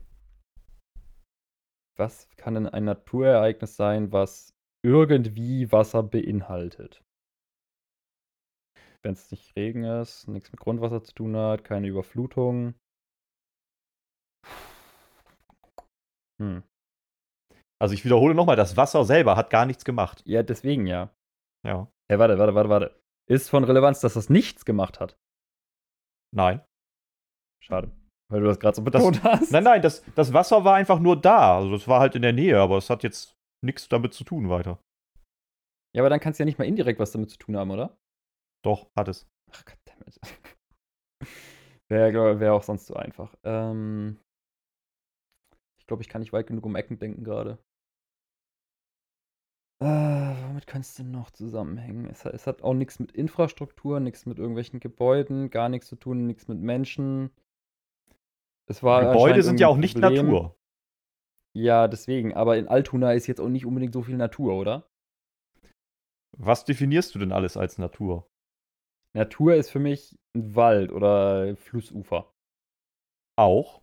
Was 1.96 2.28
kann 2.36 2.54
denn 2.54 2.66
ein 2.68 2.84
Naturereignis 2.84 3.76
sein, 3.76 4.12
was 4.12 4.54
irgendwie 4.82 5.70
Wasser 5.72 6.02
beinhaltet? 6.02 7.02
Wenn 9.02 9.14
es 9.14 9.30
nicht 9.30 9.56
Regen 9.56 9.84
ist, 9.84 10.28
nichts 10.28 10.52
mit 10.52 10.60
Grundwasser 10.60 11.02
zu 11.02 11.14
tun 11.14 11.36
hat, 11.36 11.64
keine 11.64 11.88
Überflutung. 11.88 12.74
Hm. 16.40 16.62
Also 17.80 17.94
ich 17.94 18.04
wiederhole 18.04 18.34
nochmal, 18.34 18.56
das 18.56 18.76
Wasser 18.76 19.04
selber 19.04 19.36
hat 19.36 19.48
gar 19.50 19.64
nichts 19.64 19.84
gemacht. 19.84 20.22
Ja, 20.26 20.42
deswegen 20.42 20.86
ja. 20.86 21.14
Ja. 21.66 21.90
Hey, 22.10 22.18
warte, 22.18 22.38
warte, 22.38 22.54
warte, 22.54 22.68
warte. 22.68 23.00
Ist 23.28 23.48
von 23.48 23.64
Relevanz, 23.64 24.00
dass 24.00 24.14
das 24.14 24.28
nichts 24.28 24.64
gemacht 24.64 25.00
hat? 25.00 25.18
Nein. 26.34 26.62
Schade. 27.62 27.90
Weil 28.30 28.40
du 28.40 28.46
das 28.46 28.60
gerade 28.60 28.76
so 28.76 28.82
betont 28.82 29.22
hast. 29.22 29.50
Nein, 29.50 29.64
nein, 29.64 29.82
das, 29.82 30.04
das 30.14 30.32
Wasser 30.32 30.64
war 30.64 30.74
einfach 30.76 31.00
nur 31.00 31.20
da. 31.20 31.56
Also 31.56 31.74
es 31.74 31.88
war 31.88 32.00
halt 32.00 32.14
in 32.14 32.22
der 32.22 32.32
Nähe, 32.32 32.60
aber 32.60 32.76
es 32.76 32.90
hat 32.90 33.02
jetzt 33.02 33.36
nichts 33.64 33.88
damit 33.88 34.14
zu 34.14 34.24
tun 34.24 34.48
weiter. 34.48 34.78
Ja, 35.94 36.02
aber 36.02 36.10
dann 36.10 36.20
kannst 36.20 36.38
du 36.38 36.42
ja 36.42 36.46
nicht 36.46 36.58
mal 36.58 36.66
indirekt 36.66 37.00
was 37.00 37.12
damit 37.12 37.30
zu 37.30 37.38
tun 37.38 37.56
haben, 37.56 37.70
oder? 37.70 37.96
Doch, 38.62 38.90
hat 38.96 39.08
es. 39.08 39.26
Ach, 39.52 39.64
goddammit. 39.64 40.20
Wäre 41.88 42.40
wär 42.40 42.54
auch 42.54 42.62
sonst 42.62 42.86
so 42.86 42.94
einfach. 42.94 43.34
Ähm, 43.42 44.18
ich 45.78 45.86
glaube, 45.86 46.02
ich 46.02 46.08
kann 46.08 46.20
nicht 46.20 46.32
weit 46.32 46.46
genug 46.46 46.64
um 46.64 46.76
Ecken 46.76 46.98
denken 46.98 47.24
gerade. 47.24 47.58
Äh, 49.82 49.86
womit 49.86 50.72
es 50.74 50.94
denn 50.94 51.10
noch 51.10 51.30
zusammenhängen? 51.30 52.06
Es, 52.06 52.24
es 52.26 52.46
hat 52.46 52.62
auch 52.62 52.74
nichts 52.74 52.98
mit 52.98 53.12
Infrastruktur, 53.12 53.98
nichts 53.98 54.26
mit 54.26 54.38
irgendwelchen 54.38 54.78
Gebäuden, 54.78 55.50
gar 55.50 55.68
nichts 55.70 55.88
zu 55.88 55.96
tun, 55.96 56.26
nichts 56.26 56.48
mit 56.48 56.60
Menschen. 56.60 57.30
Es 58.66 58.82
war 58.82 59.12
Gebäude 59.12 59.42
sind 59.42 59.58
ja 59.58 59.68
auch 59.68 59.78
nicht 59.78 59.94
Problem. 59.98 60.26
Natur. 60.26 60.56
Ja, 61.54 61.88
deswegen. 61.88 62.34
Aber 62.34 62.56
in 62.56 62.68
Altona 62.68 63.14
ist 63.14 63.26
jetzt 63.26 63.40
auch 63.40 63.48
nicht 63.48 63.66
unbedingt 63.66 63.94
so 63.94 64.02
viel 64.02 64.16
Natur, 64.16 64.54
oder? 64.54 64.88
Was 66.36 66.64
definierst 66.64 67.14
du 67.14 67.18
denn 67.18 67.32
alles 67.32 67.56
als 67.56 67.78
Natur? 67.78 68.29
Natur 69.14 69.54
ist 69.54 69.70
für 69.70 69.80
mich 69.80 70.16
ein 70.36 70.54
Wald 70.54 70.92
oder 70.92 71.56
Flussufer. 71.56 72.32
Auch? 73.36 73.82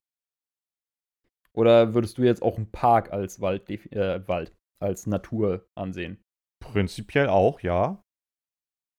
Oder 1.54 1.94
würdest 1.94 2.18
du 2.18 2.24
jetzt 2.24 2.44
auch 2.44 2.58
einen 2.58 2.72
Park 2.72 3.12
als 3.12 3.42
Wald, 3.42 3.70
äh, 3.70 4.28
Wald 4.28 4.56
als 4.82 5.08
Natur 5.08 5.68
ansehen? 5.76 6.24
Prinzipiell 6.64 7.30
auch, 7.30 7.62
ja. 7.62 8.02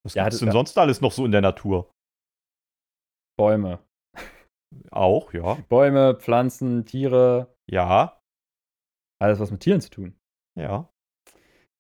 Was 0.05 0.15
ja, 0.15 0.25
gibt's 0.25 0.41
denn 0.41 0.53
sonst 0.53 0.77
alles 0.77 1.01
noch 1.01 1.13
so 1.13 1.25
in 1.25 1.33
der 1.33 1.41
Natur? 1.41 1.91
Bäume. 3.39 3.85
Auch, 4.91 5.33
ja. 5.33 5.55
Bäume, 5.69 6.17
Pflanzen, 6.17 6.85
Tiere. 6.85 7.55
Ja. 7.71 8.21
Alles, 9.23 9.39
was 9.39 9.51
mit 9.51 9.61
Tieren 9.61 9.81
zu 9.81 9.91
tun. 9.91 10.19
Ja. 10.59 10.93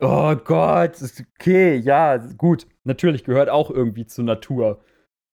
Oh 0.00 0.36
Gott, 0.36 1.02
okay, 1.02 1.76
ja, 1.76 2.16
gut. 2.16 2.66
Natürlich 2.84 3.24
gehört 3.24 3.48
auch 3.48 3.70
irgendwie 3.70 4.06
zur 4.06 4.24
Natur. 4.24 4.84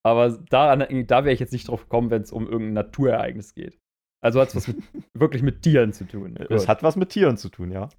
Aber 0.03 0.30
daran, 0.49 1.07
da 1.07 1.24
wäre 1.24 1.34
ich 1.34 1.39
jetzt 1.39 1.53
nicht 1.53 1.68
drauf 1.68 1.84
gekommen, 1.84 2.09
wenn 2.09 2.22
es 2.22 2.32
um 2.32 2.47
irgendein 2.47 2.74
Naturereignis 2.74 3.53
geht. 3.53 3.80
Also 4.24 4.41
hat 4.41 4.49
es 4.49 4.55
was 4.55 4.68
mit, 4.68 4.78
wirklich 5.13 5.43
mit 5.43 5.61
Tieren 5.61 5.93
zu 5.93 6.05
tun. 6.05 6.36
Es 6.49 6.68
hat 6.68 6.84
was 6.84 6.95
mit 6.95 7.09
Tieren 7.09 7.38
zu 7.38 7.49
tun, 7.49 7.72
ja. 7.72 7.89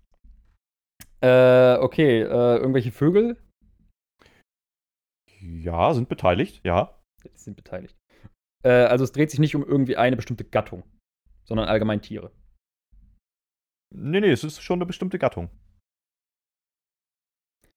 Äh, 1.20 1.78
okay, 1.78 2.22
äh, 2.22 2.56
irgendwelche 2.56 2.92
Vögel? 2.92 3.36
Ja, 5.40 5.94
sind 5.94 6.08
beteiligt, 6.08 6.60
ja. 6.64 6.98
Sind 7.34 7.56
beteiligt. 7.56 7.96
Äh, 8.64 8.86
also 8.86 9.04
es 9.04 9.12
dreht 9.12 9.30
sich 9.30 9.38
nicht 9.38 9.54
um 9.54 9.64
irgendwie 9.64 9.96
eine 9.96 10.16
bestimmte 10.16 10.44
Gattung, 10.44 10.82
sondern 11.44 11.68
allgemein 11.68 12.02
Tiere. 12.02 12.32
Nee, 13.94 14.20
nee, 14.20 14.30
es 14.30 14.44
ist 14.44 14.60
schon 14.60 14.78
eine 14.78 14.86
bestimmte 14.86 15.18
Gattung. 15.18 15.48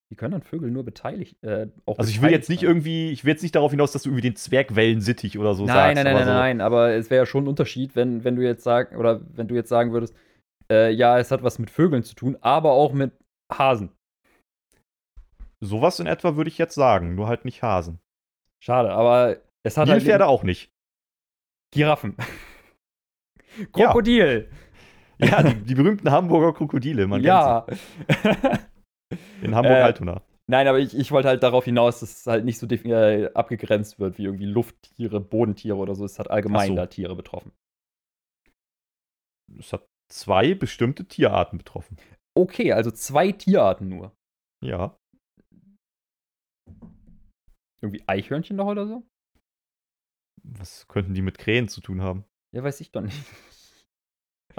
Wie 0.10 0.16
können 0.16 0.32
dann 0.32 0.42
Vögel 0.42 0.72
nur 0.72 0.84
beteiligt? 0.84 1.38
Äh, 1.44 1.68
also 1.86 2.10
ich 2.10 2.22
will 2.22 2.32
jetzt 2.32 2.50
nicht 2.50 2.62
sein. 2.62 2.70
irgendwie, 2.70 3.12
ich 3.12 3.24
will 3.24 3.32
jetzt 3.32 3.44
nicht 3.44 3.54
darauf 3.54 3.70
hinaus, 3.70 3.92
dass 3.92 4.04
du 4.04 4.10
irgendwie 4.10 4.28
den 4.28 4.36
Zwergwellensittich 4.36 5.38
oder 5.38 5.54
so 5.54 5.66
nein, 5.66 5.76
sagst. 5.76 5.96
Nein, 5.96 6.04
nein, 6.04 6.14
nein, 6.16 6.26
so. 6.26 6.34
nein, 6.34 6.62
aber 6.62 6.94
es 6.94 7.12
wäre 7.12 7.22
ja 7.22 7.26
schon 7.28 7.44
ein 7.44 7.48
Unterschied, 7.48 7.96
wenn, 7.96 8.24
wenn 8.24 8.36
du 8.36 8.44
jetzt 8.44 8.64
sagst, 8.64 8.96
oder 8.96 9.22
wenn 9.36 9.48
du 9.48 9.54
jetzt 9.54 9.70
sagen 9.70 9.94
würdest, 9.94 10.16
äh, 10.72 10.92
ja, 10.92 11.20
es 11.20 11.30
hat 11.30 11.44
was 11.44 11.60
mit 11.60 11.70
Vögeln 11.70 12.04
zu 12.04 12.16
tun, 12.16 12.38
aber 12.42 12.72
auch 12.72 12.92
mit 12.92 13.12
Hasen. 13.52 13.92
Sowas 15.60 16.00
in 16.00 16.08
etwa 16.08 16.36
würde 16.36 16.50
ich 16.50 16.58
jetzt 16.58 16.74
sagen, 16.74 17.14
nur 17.14 17.28
halt 17.28 17.46
nicht 17.46 17.62
Hasen. 17.62 18.00
Schade, 18.64 18.92
aber 18.92 19.38
es 19.64 19.78
hat 19.78 19.88
Nilpferde 19.88 20.24
halt 20.24 20.34
auch 20.34 20.44
nicht. 20.44 20.72
Giraffen. 21.72 22.16
Krokodil. 23.74 24.50
Ja, 25.20 25.28
ja 25.28 25.44
die, 25.44 25.56
die, 25.66 25.76
berühmten 25.76 26.10
Hamburger 26.10 26.54
Krokodile, 26.54 27.06
man 27.06 27.22
ja. 27.22 27.66
kennt 27.68 27.80
sie. 27.80 28.60
In 29.42 29.56
Hamburg-Altona. 29.56 30.18
Äh, 30.18 30.22
nein, 30.48 30.68
aber 30.68 30.80
ich, 30.80 30.96
ich 30.96 31.12
wollte 31.12 31.30
halt 31.30 31.44
darauf 31.44 31.66
hinaus, 31.66 32.00
dass 32.00 32.20
es 32.20 32.28
halt 32.28 32.46
nicht 32.46 32.60
so 32.60 32.68
äh, 32.68 33.32
abgegrenzt 33.34 34.00
wird 34.00 34.18
wie 34.18 34.26
irgendwie 34.26 34.46
Lufttiere, 34.46 35.20
Bodentiere 35.20 35.78
oder 35.78 35.96
so. 35.96 36.06
Es 36.06 36.20
hat 36.20 36.30
allgemein 36.30 36.70
so. 36.70 36.76
da 36.76 36.86
Tiere 36.86 37.16
betroffen. 37.16 37.52
Es 39.58 39.74
hat 39.74 39.88
zwei 40.10 40.54
bestimmte 40.54 41.06
Tierarten 41.06 41.58
betroffen. 41.58 41.98
Okay, 42.36 42.72
also 42.74 42.92
zwei 42.92 43.32
Tierarten 43.32 43.90
nur. 43.90 44.16
Ja. 44.64 44.98
Irgendwie 47.82 48.04
Eichhörnchen 48.08 48.58
noch 48.58 48.68
oder 48.68 48.86
so? 48.86 49.04
Was 50.44 50.88
könnten 50.88 51.14
die 51.14 51.22
mit 51.22 51.38
Krähen 51.38 51.68
zu 51.68 51.82
tun 51.82 52.02
haben? 52.02 52.26
Ja, 52.54 52.64
weiß 52.64 52.82
ich 52.82 52.92
doch 52.92 53.02
nicht. 53.02 53.18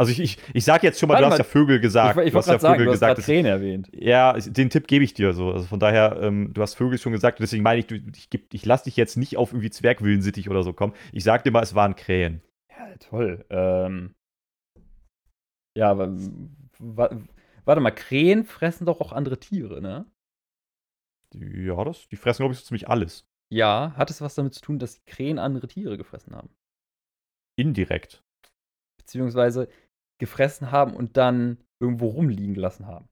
Also 0.00 0.12
ich, 0.12 0.20
ich, 0.20 0.38
ich 0.54 0.64
sag 0.64 0.82
jetzt 0.82 0.98
schon 0.98 1.08
mal, 1.08 1.14
Warte 1.16 1.26
du 1.26 1.30
hast 1.32 1.38
mal, 1.38 1.44
ja 1.44 1.50
Vögel 1.50 1.78
gesagt. 1.78 2.18
Ich, 2.18 2.28
ich 2.28 2.32
wollte 2.32 2.46
gerade 2.46 2.56
ja 2.56 2.60
sagen, 2.60 2.84
du 2.84 2.90
hast 2.90 3.00
gerade 3.00 3.20
Krähen 3.20 3.44
erwähnt. 3.44 3.90
Ja, 3.92 4.32
den 4.32 4.70
Tipp 4.70 4.86
gebe 4.86 5.04
ich 5.04 5.12
dir 5.12 5.34
so. 5.34 5.52
Also 5.52 5.66
von 5.66 5.78
daher, 5.78 6.18
ähm, 6.22 6.54
du 6.54 6.62
hast 6.62 6.74
Vögel 6.74 6.98
schon 6.98 7.12
gesagt, 7.12 7.38
deswegen 7.38 7.62
meine 7.62 7.80
ich, 7.80 7.86
du, 7.86 7.96
ich, 7.96 8.30
ich 8.50 8.64
lass 8.64 8.84
dich 8.84 8.96
jetzt 8.96 9.18
nicht 9.18 9.36
auf 9.36 9.52
irgendwie 9.52 9.68
Zwergwillensittich 9.68 10.48
oder 10.48 10.62
so 10.62 10.72
kommen. 10.72 10.94
Ich 11.12 11.22
sag 11.22 11.44
dir 11.44 11.50
mal, 11.50 11.62
es 11.62 11.74
waren 11.74 11.96
Krähen. 11.96 12.40
Ja, 12.70 12.96
toll. 12.96 13.44
Ähm, 13.50 14.14
ja, 15.76 15.90
aber 15.90 16.16
warte 16.78 17.80
mal, 17.82 17.90
Krähen 17.90 18.44
fressen 18.44 18.86
doch 18.86 19.02
auch 19.02 19.12
andere 19.12 19.38
Tiere, 19.38 19.82
ne? 19.82 20.06
Ja, 21.34 21.84
das, 21.84 22.08
die 22.08 22.16
fressen, 22.16 22.42
glaube 22.42 22.54
ich, 22.54 22.60
so 22.60 22.64
ziemlich 22.64 22.88
alles. 22.88 23.26
Ja, 23.52 23.92
hat 23.98 24.10
es 24.10 24.22
was 24.22 24.34
damit 24.34 24.54
zu 24.54 24.62
tun, 24.62 24.78
dass 24.78 25.04
Krähen 25.04 25.38
andere 25.38 25.68
Tiere 25.68 25.98
gefressen 25.98 26.34
haben? 26.34 26.48
Indirekt. 27.58 28.24
Beziehungsweise 28.96 29.68
gefressen 30.20 30.70
haben 30.70 30.94
und 30.94 31.16
dann 31.16 31.58
irgendwo 31.80 32.08
rumliegen 32.08 32.54
lassen 32.54 32.86
haben. 32.86 33.08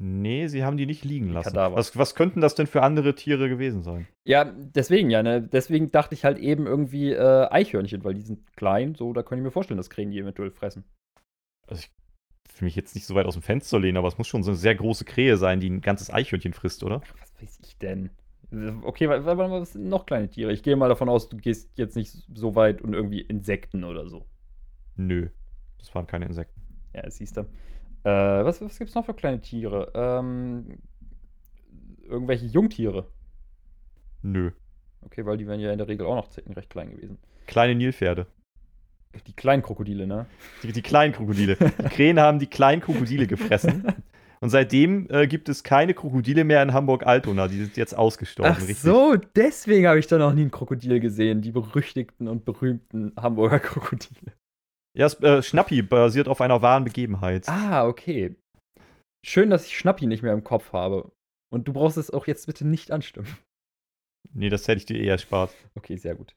Nee, 0.00 0.46
sie 0.46 0.62
haben 0.62 0.76
die 0.76 0.86
nicht 0.86 1.04
liegen 1.04 1.32
lassen. 1.32 1.56
Was, 1.56 1.98
was 1.98 2.14
könnten 2.14 2.40
das 2.40 2.54
denn 2.54 2.68
für 2.68 2.82
andere 2.82 3.16
Tiere 3.16 3.48
gewesen 3.48 3.82
sein? 3.82 4.06
Ja, 4.24 4.44
deswegen 4.44 5.10
ja, 5.10 5.24
ne? 5.24 5.42
Deswegen 5.42 5.90
dachte 5.90 6.14
ich 6.14 6.24
halt 6.24 6.38
eben 6.38 6.66
irgendwie 6.66 7.12
äh, 7.12 7.48
Eichhörnchen, 7.50 8.04
weil 8.04 8.14
die 8.14 8.22
sind 8.22 8.56
klein, 8.56 8.94
so, 8.94 9.12
da 9.12 9.24
könnte 9.24 9.40
ich 9.40 9.46
mir 9.46 9.50
vorstellen, 9.50 9.76
dass 9.76 9.90
Krähen 9.90 10.12
die 10.12 10.20
eventuell 10.20 10.52
fressen. 10.52 10.84
Also 11.66 11.82
ich 11.82 12.60
will 12.60 12.66
mich 12.66 12.76
jetzt 12.76 12.94
nicht 12.94 13.06
so 13.06 13.16
weit 13.16 13.26
aus 13.26 13.34
dem 13.34 13.42
Fenster 13.42 13.80
lehnen, 13.80 13.96
aber 13.96 14.06
es 14.06 14.18
muss 14.18 14.28
schon 14.28 14.44
so 14.44 14.52
eine 14.52 14.58
sehr 14.58 14.76
große 14.76 15.04
Krähe 15.04 15.36
sein, 15.36 15.58
die 15.58 15.68
ein 15.68 15.80
ganzes 15.80 16.12
Eichhörnchen 16.12 16.52
frisst, 16.52 16.84
oder? 16.84 17.02
was 17.20 17.42
weiß 17.42 17.58
ich 17.64 17.76
denn? 17.78 18.10
Okay, 18.82 19.08
was 19.08 19.72
sind 19.72 19.88
noch 19.88 20.06
kleine 20.06 20.30
Tiere? 20.30 20.52
Ich 20.52 20.62
gehe 20.62 20.76
mal 20.76 20.88
davon 20.88 21.08
aus, 21.08 21.28
du 21.28 21.36
gehst 21.36 21.76
jetzt 21.76 21.96
nicht 21.96 22.12
so 22.32 22.54
weit 22.54 22.80
und 22.82 22.94
irgendwie 22.94 23.20
Insekten 23.20 23.82
oder 23.82 24.08
so. 24.08 24.26
Nö, 24.96 25.28
das 25.78 25.94
waren 25.94 26.06
keine 26.06 26.26
Insekten. 26.26 26.60
Ja, 26.94 27.08
siehst 27.10 27.36
du. 27.36 27.40
Äh, 28.04 28.44
was 28.44 28.60
was 28.60 28.78
gibt 28.78 28.90
es 28.90 28.94
noch 28.94 29.04
für 29.04 29.14
kleine 29.14 29.40
Tiere? 29.40 29.90
Ähm, 29.94 30.78
irgendwelche 32.08 32.46
Jungtiere? 32.46 33.06
Nö. 34.22 34.52
Okay, 35.02 35.24
weil 35.24 35.36
die 35.36 35.46
wären 35.46 35.60
ja 35.60 35.72
in 35.72 35.78
der 35.78 35.88
Regel 35.88 36.06
auch 36.06 36.16
noch 36.16 36.56
recht 36.56 36.70
klein 36.70 36.90
gewesen. 36.90 37.18
Kleine 37.46 37.74
Nilpferde. 37.74 38.26
Die 39.26 39.32
kleinen 39.32 39.62
Krokodile, 39.62 40.06
ne? 40.06 40.26
Die, 40.62 40.72
die 40.72 40.82
kleinen 40.82 41.14
Krokodile. 41.14 41.56
Die 41.56 41.88
Krähen 41.88 42.20
haben 42.20 42.38
die 42.38 42.46
kleinen 42.46 42.82
Krokodile 42.82 43.26
gefressen. 43.26 43.84
Und 44.40 44.50
seitdem 44.50 45.08
äh, 45.10 45.26
gibt 45.26 45.48
es 45.48 45.64
keine 45.64 45.94
Krokodile 45.94 46.44
mehr 46.44 46.62
in 46.62 46.72
Hamburg-Altona. 46.72 47.48
Die 47.48 47.56
sind 47.56 47.76
jetzt 47.76 47.96
ausgestorben. 47.96 48.52
Ach 48.54 48.60
richtig. 48.60 48.78
so, 48.78 49.16
deswegen 49.34 49.88
habe 49.88 49.98
ich 49.98 50.06
da 50.06 50.18
noch 50.18 50.32
nie 50.32 50.42
ein 50.42 50.50
Krokodil 50.50 51.00
gesehen. 51.00 51.42
Die 51.42 51.50
berüchtigten 51.50 52.28
und 52.28 52.44
berühmten 52.44 53.12
Hamburger 53.16 53.58
Krokodile. 53.58 54.32
Ja, 54.98 55.06
äh, 55.06 55.42
Schnappi 55.42 55.82
basiert 55.82 56.26
auf 56.26 56.40
einer 56.40 56.60
wahren 56.60 56.82
Begebenheit. 56.82 57.48
Ah, 57.48 57.86
okay. 57.86 58.34
Schön, 59.24 59.48
dass 59.48 59.66
ich 59.66 59.78
Schnappi 59.78 60.06
nicht 60.06 60.24
mehr 60.24 60.32
im 60.32 60.42
Kopf 60.42 60.72
habe. 60.72 61.12
Und 61.52 61.68
du 61.68 61.72
brauchst 61.72 61.96
es 61.96 62.10
auch 62.10 62.26
jetzt 62.26 62.46
bitte 62.46 62.66
nicht 62.66 62.90
anstimmen. 62.90 63.28
Nee, 64.34 64.48
das 64.48 64.66
hätte 64.66 64.78
ich 64.78 64.86
dir 64.86 64.98
eher 64.98 65.12
erspart. 65.12 65.54
Okay, 65.76 65.96
sehr 65.96 66.16
gut. 66.16 66.34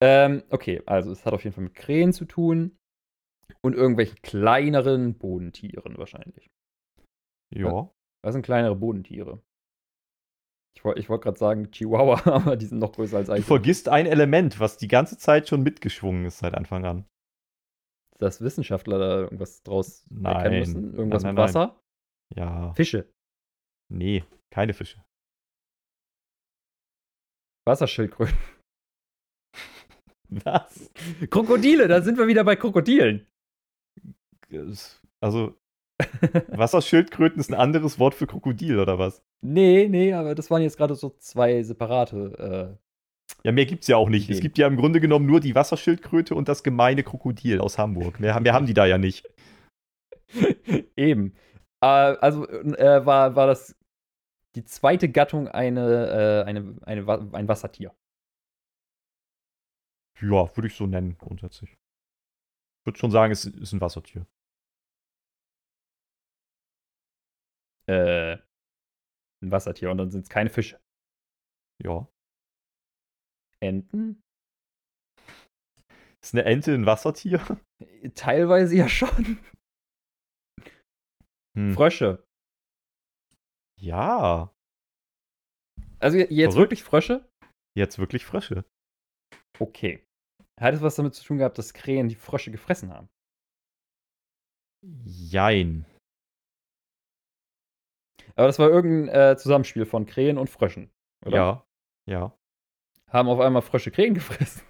Ähm, 0.00 0.44
okay, 0.50 0.80
also 0.86 1.10
es 1.10 1.26
hat 1.26 1.34
auf 1.34 1.42
jeden 1.42 1.54
Fall 1.54 1.64
mit 1.64 1.74
Krähen 1.74 2.12
zu 2.12 2.24
tun 2.24 2.76
und 3.62 3.74
irgendwelchen 3.74 4.16
kleineren 4.22 5.18
Bodentieren 5.18 5.98
wahrscheinlich. 5.98 6.50
Ja. 7.52 7.90
Was 8.22 8.32
sind 8.32 8.42
kleinere 8.42 8.76
Bodentiere? 8.76 9.42
Ich 10.76 10.84
wollte 10.84 11.08
wollt 11.08 11.22
gerade 11.22 11.38
sagen 11.38 11.70
Chihuahua, 11.72 12.26
aber 12.26 12.56
die 12.56 12.66
sind 12.66 12.78
noch 12.78 12.92
größer 12.92 13.16
als 13.16 13.28
eigentlich. 13.28 13.44
Du 13.44 13.48
vergisst 13.48 13.88
ein 13.88 14.06
Element, 14.06 14.60
was 14.60 14.76
die 14.76 14.88
ganze 14.88 15.18
Zeit 15.18 15.48
schon 15.48 15.62
mitgeschwungen 15.62 16.24
ist 16.26 16.38
seit 16.38 16.54
Anfang 16.54 16.84
an. 16.84 17.06
Dass 18.18 18.40
Wissenschaftler 18.40 18.98
da 18.98 19.20
irgendwas 19.22 19.62
draus 19.62 20.06
nein. 20.08 20.36
erkennen 20.36 20.58
müssen? 20.60 20.94
Irgendwas 20.94 21.22
nein, 21.22 21.34
nein, 21.34 21.44
mit 21.44 21.54
Wasser? 21.54 21.80
Ja. 22.34 22.72
Fische? 22.74 23.12
Nee, 23.92 24.24
keine 24.50 24.72
Fische. 24.72 25.04
Wasserschildkröten. 27.66 28.36
Was? 30.28 30.90
Krokodile, 31.30 31.88
da 31.88 32.02
sind 32.02 32.18
wir 32.18 32.26
wieder 32.26 32.44
bei 32.44 32.56
Krokodilen. 32.56 33.26
Also, 35.20 35.54
Wasserschildkröten 36.48 37.40
ist 37.40 37.50
ein 37.50 37.58
anderes 37.58 37.98
Wort 37.98 38.14
für 38.14 38.26
Krokodil, 38.26 38.78
oder 38.78 38.98
was? 38.98 39.22
Nee, 39.42 39.88
nee, 39.88 40.12
aber 40.12 40.34
das 40.34 40.50
waren 40.50 40.62
jetzt 40.62 40.76
gerade 40.76 40.94
so 40.94 41.10
zwei 41.18 41.62
separate. 41.62 42.78
Ja, 43.42 43.52
mehr 43.52 43.66
gibt's 43.66 43.88
ja 43.88 43.96
auch 43.96 44.08
nicht. 44.08 44.24
Ideen. 44.24 44.36
Es 44.36 44.40
gibt 44.40 44.58
ja 44.58 44.66
im 44.66 44.76
Grunde 44.76 45.00
genommen 45.00 45.26
nur 45.26 45.40
die 45.40 45.54
Wasserschildkröte 45.54 46.34
und 46.34 46.48
das 46.48 46.62
gemeine 46.62 47.02
Krokodil 47.02 47.60
aus 47.60 47.78
Hamburg. 47.78 48.20
Mehr, 48.20 48.38
mehr 48.40 48.54
haben 48.54 48.66
die 48.66 48.74
da 48.74 48.86
ja 48.86 48.98
nicht. 48.98 49.28
Eben. 50.96 51.34
Äh, 51.82 51.86
also 51.86 52.48
äh, 52.48 53.04
war, 53.04 53.36
war 53.36 53.46
das 53.46 53.76
die 54.54 54.64
zweite 54.64 55.10
Gattung 55.10 55.48
eine, 55.48 56.44
äh, 56.46 56.48
eine, 56.48 56.76
eine, 56.86 57.34
ein 57.34 57.48
Wassertier. 57.48 57.94
Ja, 60.20 60.56
würde 60.56 60.68
ich 60.68 60.76
so 60.76 60.86
nennen, 60.86 61.18
grundsätzlich. 61.18 61.70
Ich 61.72 62.86
würde 62.86 62.98
schon 62.98 63.10
sagen, 63.10 63.32
es 63.32 63.44
ist 63.44 63.72
ein 63.72 63.80
Wassertier. 63.80 64.26
Äh, 67.86 68.38
ein 69.42 69.50
Wassertier 69.50 69.90
und 69.90 69.98
dann 69.98 70.10
sind 70.10 70.22
es 70.22 70.28
keine 70.30 70.50
Fische. 70.50 70.80
Ja. 71.82 72.08
Enten? 73.64 74.22
Ist 76.22 76.34
eine 76.34 76.44
Ente 76.44 76.72
ein 76.72 76.86
Wassertier? 76.86 77.40
Teilweise 78.14 78.76
ja 78.76 78.88
schon. 78.88 79.38
Hm. 81.56 81.74
Frösche. 81.74 82.24
Ja. 83.80 84.54
Also 85.98 86.18
jetzt 86.18 86.30
Verrückt. 86.30 86.56
wirklich 86.56 86.82
Frösche? 86.84 87.28
Jetzt 87.76 87.98
wirklich 87.98 88.24
Frösche. 88.24 88.64
Okay. 89.58 90.04
Hat 90.60 90.74
es 90.74 90.82
was 90.82 90.96
damit 90.96 91.14
zu 91.14 91.24
tun 91.24 91.38
gehabt, 91.38 91.58
dass 91.58 91.74
Krähen 91.74 92.08
die 92.08 92.14
Frösche 92.14 92.50
gefressen 92.50 92.92
haben? 92.92 93.08
Jein. 95.04 95.86
Aber 98.36 98.46
das 98.46 98.58
war 98.58 98.68
irgendein 98.68 99.32
äh, 99.32 99.36
Zusammenspiel 99.36 99.86
von 99.86 100.06
Krähen 100.06 100.38
und 100.38 100.50
Fröschen, 100.50 100.90
oder? 101.24 101.36
Ja, 101.36 101.66
ja. 102.06 102.38
Haben 103.14 103.28
auf 103.28 103.38
einmal 103.38 103.62
Frösche 103.62 103.92
Krähen 103.92 104.14
gefressen. 104.14 104.62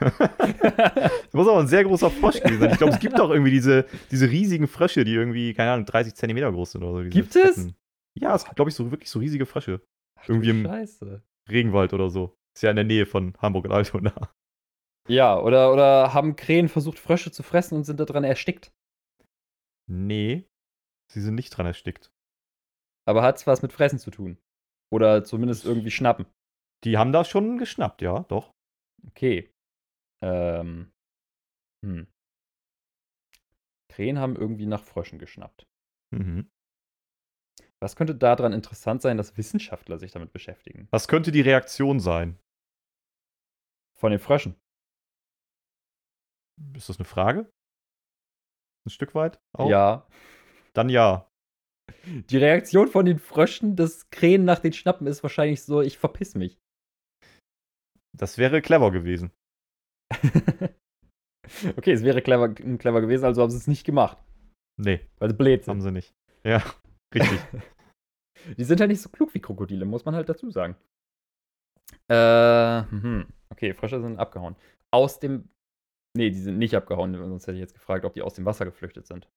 das 0.00 0.10
muss 1.32 1.46
aber 1.46 1.60
ein 1.60 1.66
sehr 1.66 1.84
großer 1.84 2.10
Frosch 2.10 2.40
gewesen 2.40 2.60
sein. 2.60 2.70
Ich 2.72 2.78
glaube, 2.78 2.94
es 2.94 2.98
gibt 2.98 3.20
auch 3.20 3.28
irgendwie 3.28 3.50
diese, 3.50 3.84
diese 4.10 4.30
riesigen 4.30 4.66
Frösche, 4.66 5.04
die 5.04 5.12
irgendwie, 5.12 5.52
keine 5.52 5.72
Ahnung, 5.72 5.84
30 5.84 6.14
Zentimeter 6.14 6.50
groß 6.50 6.72
sind 6.72 6.82
oder 6.82 7.04
so. 7.04 7.10
Gibt 7.10 7.34
fetten. 7.34 7.48
es? 7.68 7.74
Ja, 8.18 8.34
es 8.34 8.44
gibt, 8.44 8.56
glaube 8.56 8.70
ich, 8.70 8.74
so 8.74 8.90
wirklich 8.90 9.10
so 9.10 9.18
riesige 9.18 9.44
Frösche. 9.44 9.82
Ach, 10.18 10.28
irgendwie 10.28 10.48
im 10.50 10.64
Scheiße. 10.64 11.22
Regenwald 11.50 11.92
oder 11.92 12.08
so. 12.08 12.38
Ist 12.56 12.62
ja 12.62 12.70
in 12.70 12.76
der 12.76 12.86
Nähe 12.86 13.04
von 13.04 13.36
Hamburg 13.38 13.66
und 13.66 13.72
Altona. 13.72 14.32
Ja, 15.06 15.38
oder, 15.38 15.70
oder 15.70 16.14
haben 16.14 16.36
Krähen 16.36 16.70
versucht, 16.70 16.98
Frösche 16.98 17.30
zu 17.30 17.42
fressen 17.42 17.76
und 17.76 17.84
sind 17.84 18.00
daran 18.00 18.24
erstickt? 18.24 18.72
Nee, 19.86 20.48
sie 21.12 21.20
sind 21.20 21.34
nicht 21.34 21.50
dran 21.50 21.66
erstickt. 21.66 22.10
Aber 23.06 23.22
hat 23.22 23.36
es 23.36 23.46
was 23.46 23.60
mit 23.60 23.74
Fressen 23.74 23.98
zu 23.98 24.10
tun? 24.10 24.38
Oder 24.90 25.22
zumindest 25.24 25.66
irgendwie 25.66 25.90
schnappen? 25.90 26.24
Die 26.84 26.98
haben 26.98 27.12
da 27.12 27.24
schon 27.24 27.58
geschnappt, 27.58 28.02
ja, 28.02 28.20
doch. 28.24 28.52
Okay. 29.08 29.50
Ähm. 30.22 30.92
Hm. 31.84 32.06
Krähen 33.90 34.18
haben 34.18 34.36
irgendwie 34.36 34.66
nach 34.66 34.82
Fröschen 34.82 35.18
geschnappt. 35.18 35.66
Mhm. 36.10 36.50
Was 37.80 37.96
könnte 37.96 38.14
daran 38.14 38.52
interessant 38.52 39.02
sein, 39.02 39.16
dass 39.16 39.36
Wissenschaftler 39.36 39.98
sich 39.98 40.10
damit 40.10 40.32
beschäftigen? 40.32 40.88
Was 40.90 41.06
könnte 41.06 41.30
die 41.32 41.42
Reaktion 41.42 42.00
sein? 42.00 42.38
Von 43.96 44.10
den 44.10 44.20
Fröschen. 44.20 44.56
Ist 46.74 46.88
das 46.88 46.98
eine 46.98 47.04
Frage? 47.04 47.50
Ein 48.86 48.90
Stück 48.90 49.14
weit? 49.14 49.38
Auch? 49.52 49.68
Ja. 49.68 50.06
Dann 50.72 50.88
ja. 50.88 51.30
Die 52.06 52.38
Reaktion 52.38 52.88
von 52.88 53.04
den 53.04 53.18
Fröschen, 53.18 53.76
das 53.76 54.10
Krähen 54.10 54.44
nach 54.44 54.58
den 54.58 54.72
Schnappen, 54.72 55.06
ist 55.06 55.22
wahrscheinlich 55.22 55.62
so, 55.62 55.80
ich 55.80 55.98
verpiss 55.98 56.34
mich. 56.34 56.58
Das 58.16 58.38
wäre 58.38 58.62
clever 58.62 58.92
gewesen. 58.92 59.32
okay, 61.76 61.92
es 61.92 62.04
wäre 62.04 62.22
clever, 62.22 62.48
clever 62.54 63.00
gewesen, 63.00 63.24
also 63.24 63.42
haben 63.42 63.50
sie 63.50 63.56
es 63.56 63.66
nicht 63.66 63.84
gemacht. 63.84 64.18
Nee. 64.76 65.00
Weil 65.18 65.30
sie 65.30 65.36
blöd 65.36 65.64
sind. 65.64 65.72
Haben 65.72 65.80
sie 65.80 65.92
nicht. 65.92 66.14
Ja, 66.44 66.62
richtig. 67.14 67.40
Die 68.58 68.64
sind 68.64 68.80
halt 68.80 68.90
nicht 68.90 69.00
so 69.00 69.08
klug 69.08 69.32
wie 69.34 69.40
Krokodile, 69.40 69.84
muss 69.84 70.04
man 70.04 70.14
halt 70.14 70.28
dazu 70.28 70.50
sagen. 70.50 70.76
Äh, 72.08 72.82
hm. 72.90 73.26
okay, 73.48 73.72
Frösche 73.72 74.00
sind 74.00 74.18
abgehauen. 74.18 74.56
Aus 74.90 75.18
dem. 75.18 75.48
Nee, 76.16 76.30
die 76.30 76.38
sind 76.38 76.58
nicht 76.58 76.76
abgehauen, 76.76 77.14
sonst 77.14 77.46
hätte 77.46 77.56
ich 77.56 77.62
jetzt 77.62 77.74
gefragt, 77.74 78.04
ob 78.04 78.12
die 78.12 78.22
aus 78.22 78.34
dem 78.34 78.44
Wasser 78.44 78.66
geflüchtet 78.66 79.06
sind. 79.06 79.28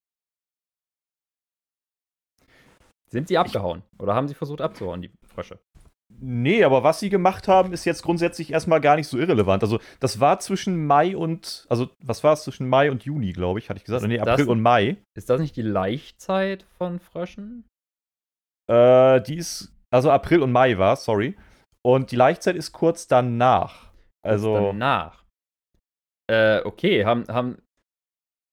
Sind 3.10 3.30
sie 3.30 3.38
abgehauen? 3.38 3.84
Oder 3.98 4.14
haben 4.14 4.28
sie 4.28 4.36
versucht 4.36 4.62
abzuhauen, 4.62 5.02
die 5.02 5.12
Frösche? 5.26 5.60
Nee, 6.10 6.64
aber 6.64 6.84
was 6.84 7.00
sie 7.00 7.10
gemacht 7.10 7.48
haben, 7.48 7.74
ist 7.74 7.86
jetzt 7.86 8.02
grundsätzlich 8.02 8.52
erstmal 8.52 8.82
gar 8.82 8.96
nicht 8.96 9.08
so 9.08 9.18
irrelevant. 9.18 9.62
Also, 9.62 9.80
das 10.00 10.20
war 10.20 10.40
zwischen 10.40 10.88
Mai 10.88 11.16
und, 11.16 11.66
also, 11.70 11.90
was 12.02 12.24
war 12.24 12.34
es 12.34 12.44
zwischen 12.44 12.68
Mai 12.68 12.90
und 12.90 13.04
Juni, 13.04 13.34
glaube 13.34 13.60
ich, 13.60 13.70
hatte 13.70 13.78
ich 13.78 13.84
gesagt. 13.84 14.04
Ist 14.04 14.08
nee, 14.08 14.20
April 14.20 14.38
das, 14.38 14.48
und 14.48 14.62
Mai. 14.62 14.98
Ist 15.16 15.30
das 15.30 15.40
nicht 15.42 15.56
die 15.56 15.62
Laichzeit 15.62 16.66
von 16.78 17.00
Fröschen? 17.00 17.66
Äh, 18.68 19.22
die 19.22 19.36
ist, 19.36 19.74
also 19.92 20.10
April 20.10 20.42
und 20.42 20.52
Mai 20.52 20.78
war, 20.78 20.96
sorry. 20.96 21.36
Und 21.84 22.12
die 22.12 22.16
Laichzeit 22.16 22.56
ist 22.56 22.72
kurz 22.72 23.08
danach. 23.08 23.92
Also. 24.24 24.54
Kurz 24.54 24.66
danach. 24.72 25.26
Äh, 26.30 26.62
okay, 26.64 27.06
haben, 27.06 27.26
haben 27.30 27.58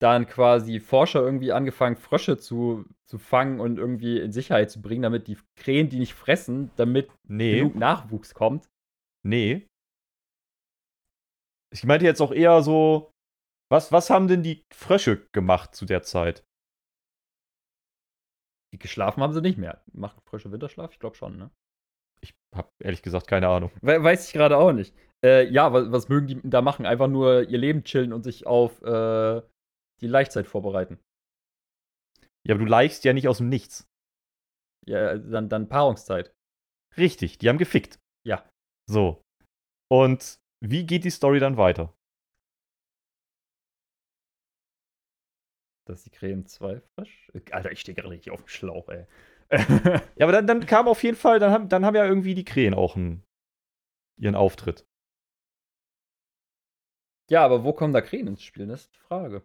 dann 0.04 0.26
quasi 0.26 0.80
Forscher 0.80 1.22
irgendwie 1.22 1.50
angefangen, 1.50 1.96
Frösche 1.96 2.36
zu, 2.36 2.84
zu 3.08 3.16
fangen 3.16 3.58
und 3.58 3.78
irgendwie 3.78 4.20
in 4.20 4.32
Sicherheit 4.32 4.70
zu 4.70 4.82
bringen, 4.82 5.00
damit 5.00 5.28
die 5.28 5.38
Krähen 5.56 5.88
die 5.88 5.98
nicht 5.98 6.12
fressen, 6.12 6.70
damit 6.76 7.10
nee. 7.26 7.56
genug 7.56 7.74
Nachwuchs 7.74 8.34
kommt. 8.34 8.68
Nee. 9.26 9.66
Ich 11.72 11.84
meinte 11.84 12.04
jetzt 12.04 12.20
auch 12.20 12.32
eher 12.32 12.60
so, 12.60 13.10
was, 13.70 13.92
was 13.92 14.10
haben 14.10 14.28
denn 14.28 14.42
die 14.42 14.62
Frösche 14.74 15.26
gemacht 15.32 15.74
zu 15.74 15.86
der 15.86 16.02
Zeit? 16.02 16.44
Die 18.74 18.78
geschlafen 18.78 19.22
haben 19.22 19.32
sie 19.32 19.40
nicht 19.40 19.56
mehr. 19.56 19.82
Machen 19.94 20.20
Frösche 20.28 20.52
Winterschlaf? 20.52 20.92
Ich 20.92 20.98
glaube 20.98 21.16
schon, 21.16 21.38
ne? 21.38 21.50
Ich 22.20 22.34
habe 22.54 22.68
ehrlich 22.82 23.00
gesagt 23.00 23.26
keine 23.26 23.48
Ahnung. 23.48 23.70
We 23.80 24.02
weiß 24.02 24.26
ich 24.26 24.34
gerade 24.34 24.58
auch 24.58 24.72
nicht. 24.72 24.94
Äh, 25.24 25.48
ja, 25.48 25.72
was, 25.72 25.90
was, 25.90 26.10
mögen 26.10 26.26
die 26.26 26.40
da 26.42 26.60
machen? 26.60 26.84
Einfach 26.84 27.08
nur 27.08 27.48
ihr 27.48 27.58
Leben 27.58 27.84
chillen 27.84 28.12
und 28.12 28.22
sich 28.22 28.46
auf 28.46 28.82
äh, 28.82 29.40
die 30.00 30.06
Laichzeit 30.06 30.46
vorbereiten. 30.46 30.98
Ja, 32.46 32.54
aber 32.54 32.64
du 32.64 32.70
laichst 32.70 33.04
ja 33.04 33.12
nicht 33.12 33.28
aus 33.28 33.38
dem 33.38 33.48
Nichts. 33.48 33.88
Ja, 34.86 35.16
dann, 35.16 35.48
dann 35.48 35.68
Paarungszeit. 35.68 36.34
Richtig, 36.96 37.38
die 37.38 37.48
haben 37.48 37.58
gefickt. 37.58 37.98
Ja. 38.26 38.48
So. 38.86 39.22
Und 39.90 40.38
wie 40.60 40.86
geht 40.86 41.04
die 41.04 41.10
Story 41.10 41.40
dann 41.40 41.56
weiter? 41.56 41.94
Dass 45.86 46.04
die 46.04 46.10
Krähen 46.10 46.46
zwei 46.46 46.80
frisch. 46.80 47.30
Alter, 47.50 47.72
ich 47.72 47.80
stehe 47.80 47.94
gerade 47.94 48.10
richtig 48.10 48.32
auf 48.32 48.42
dem 48.42 48.48
Schlauch, 48.48 48.88
ey. 48.88 49.06
ja, 49.50 50.24
aber 50.24 50.32
dann, 50.32 50.46
dann 50.46 50.64
kam 50.64 50.88
auf 50.88 51.02
jeden 51.02 51.16
Fall, 51.16 51.38
dann 51.38 51.50
haben, 51.50 51.68
dann 51.68 51.84
haben 51.84 51.94
ja 51.94 52.06
irgendwie 52.06 52.34
die 52.34 52.44
Krähen 52.44 52.74
auch 52.74 52.96
einen, 52.96 53.22
ihren 54.18 54.34
Auftritt. 54.34 54.86
Ja, 57.30 57.44
aber 57.44 57.64
wo 57.64 57.72
kommen 57.72 57.92
da 57.92 58.00
Krähen 58.00 58.26
ins 58.26 58.42
Spiel? 58.42 58.66
Das 58.66 58.82
ist 58.82 58.94
die 58.94 59.00
Frage. 59.00 59.42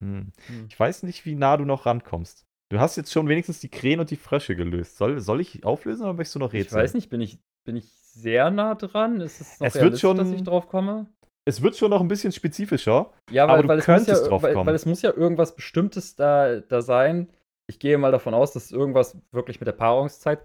Hm. 0.00 0.32
Hm. 0.46 0.66
Ich 0.68 0.78
weiß 0.78 1.02
nicht, 1.02 1.24
wie 1.24 1.34
nah 1.34 1.56
du 1.56 1.64
noch 1.64 1.86
rankommst. 1.86 2.46
Du 2.70 2.78
hast 2.78 2.96
jetzt 2.96 3.12
schon 3.12 3.28
wenigstens 3.28 3.60
die 3.60 3.68
Krähen 3.68 4.00
und 4.00 4.10
die 4.10 4.16
Frösche 4.16 4.54
gelöst. 4.54 4.96
Soll, 4.96 5.20
soll 5.20 5.40
ich 5.40 5.64
auflösen 5.64 6.04
oder 6.04 6.12
möchtest 6.12 6.36
du 6.36 6.38
noch 6.38 6.52
rätseln? 6.52 6.78
Ich 6.78 6.84
weiß 6.84 6.94
nicht, 6.94 7.10
bin 7.10 7.20
ich, 7.20 7.38
bin 7.64 7.76
ich 7.76 7.90
sehr 7.90 8.50
nah 8.50 8.76
dran? 8.76 9.20
Ist 9.20 9.40
es 9.40 9.60
noch 9.60 9.66
es 9.66 9.74
wird 9.74 9.98
schon, 9.98 10.16
dass 10.16 10.30
ich 10.30 10.42
drauf 10.44 10.68
komme? 10.68 11.06
Es 11.44 11.62
wird 11.62 11.76
schon 11.76 11.90
noch 11.90 12.00
ein 12.00 12.08
bisschen 12.08 12.32
spezifischer. 12.32 13.12
Ja, 13.30 13.48
weil, 13.48 13.54
aber 13.54 13.62
du 13.62 13.68
weil 13.68 13.80
könntest 13.80 14.22
ja, 14.22 14.28
drauf 14.28 14.42
weil, 14.42 14.54
kommen. 14.54 14.66
Weil 14.66 14.74
es 14.74 14.86
muss 14.86 15.02
ja 15.02 15.12
irgendwas 15.12 15.56
Bestimmtes 15.56 16.14
da, 16.14 16.60
da 16.60 16.80
sein. 16.80 17.28
Ich 17.66 17.80
gehe 17.80 17.98
mal 17.98 18.12
davon 18.12 18.34
aus, 18.34 18.52
dass 18.52 18.66
es 18.66 18.72
irgendwas 18.72 19.16
wirklich 19.32 19.58
mit 19.60 19.66
der 19.66 19.72
Paarungszeit 19.72 20.40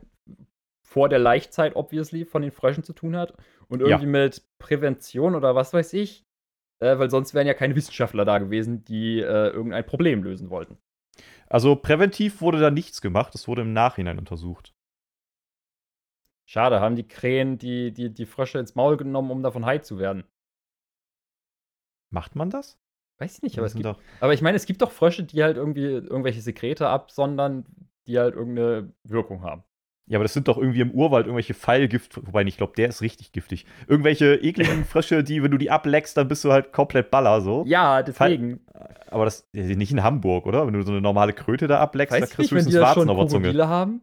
vor 0.83 1.09
der 1.09 1.19
Laichzeit, 1.19 1.75
obviously, 1.75 2.25
von 2.25 2.41
den 2.41 2.51
Fröschen 2.51 2.83
zu 2.83 2.93
tun 2.93 3.15
hat. 3.15 3.35
Und 3.67 3.81
irgendwie 3.81 4.05
ja. 4.05 4.11
mit 4.11 4.43
Prävention 4.57 5.35
oder 5.35 5.53
was 5.53 5.73
weiß 5.73 5.93
ich. 5.93 6.24
Äh, 6.79 6.99
weil 6.99 7.09
sonst 7.09 7.33
wären 7.33 7.47
ja 7.47 7.53
keine 7.53 7.75
Wissenschaftler 7.75 8.25
da 8.25 8.37
gewesen, 8.37 8.83
die 8.85 9.19
äh, 9.19 9.49
irgendein 9.49 9.85
Problem 9.85 10.23
lösen 10.23 10.49
wollten. 10.49 10.77
Also 11.47 11.75
präventiv 11.75 12.41
wurde 12.41 12.59
da 12.59 12.71
nichts 12.71 13.01
gemacht, 13.01 13.35
es 13.35 13.47
wurde 13.47 13.61
im 13.61 13.73
Nachhinein 13.73 14.19
untersucht. 14.19 14.73
Schade, 16.45 16.79
haben 16.79 16.95
die 16.95 17.07
Krähen 17.07 17.57
die, 17.57 17.91
die, 17.91 18.13
die 18.13 18.25
Frösche 18.25 18.59
ins 18.59 18.75
Maul 18.75 18.97
genommen, 18.97 19.31
um 19.31 19.41
davon 19.41 19.65
high 19.65 19.81
zu 19.81 19.97
werden. 19.97 20.23
Macht 22.11 22.35
man 22.35 22.49
das? 22.49 22.79
Weiß 23.17 23.37
ich 23.37 23.41
nicht, 23.41 23.57
aber, 23.57 23.67
es 23.67 23.73
gibt, 23.73 23.87
aber 24.19 24.33
ich 24.33 24.41
meine, 24.41 24.57
es 24.57 24.65
gibt 24.65 24.81
doch 24.81 24.91
Frösche, 24.91 25.23
die 25.23 25.41
halt 25.41 25.57
irgendwie 25.57 25.85
irgendwelche 25.85 26.41
Sekrete 26.41 26.87
absondern, 26.89 27.65
die 28.07 28.19
halt 28.19 28.35
irgendeine 28.35 28.93
Wirkung 29.03 29.41
haben. 29.41 29.63
Ja, 30.07 30.17
aber 30.19 30.23
das 30.23 30.33
sind 30.33 30.47
doch 30.47 30.57
irgendwie 30.57 30.81
im 30.81 30.91
Urwald 30.91 31.25
irgendwelche 31.25 31.55
Pfeilgift, 31.55 32.17
wobei 32.27 32.43
ich 32.43 32.57
glaube, 32.57 32.73
der 32.77 32.89
ist 32.89 33.01
richtig 33.01 33.31
giftig. 33.31 33.65
Irgendwelche 33.87 34.35
ekligen 34.35 34.85
Frösche, 34.85 35.23
die, 35.23 35.41
wenn 35.41 35.49
du 35.49 35.57
die 35.57 35.71
ableckst, 35.71 36.15
dann 36.15 36.27
bist 36.27 36.43
du 36.43 36.51
halt 36.51 36.71
komplett 36.71 37.09
Baller 37.09 37.41
so. 37.41 37.63
Ja, 37.65 38.03
deswegen. 38.03 38.59
Aber 39.09 39.25
das 39.25 39.47
ist 39.51 39.77
nicht 39.77 39.91
in 39.91 40.03
Hamburg, 40.03 40.45
oder? 40.45 40.67
Wenn 40.67 40.73
du 40.73 40.83
so 40.83 40.91
eine 40.91 41.01
normale 41.01 41.33
Kröte 41.33 41.65
da 41.67 41.79
ableckst, 41.79 42.13
Weißt 42.13 42.23
da 42.23 42.27
du 42.27 42.35
kriegst 42.35 42.51
du 42.51 42.55
höchstens 42.55 42.79
Warzen 42.79 43.09
auf 43.09 43.17
der 43.17 43.27
Zunge. 43.27 43.43
Krokodile 43.45 43.67
haben? 43.67 44.01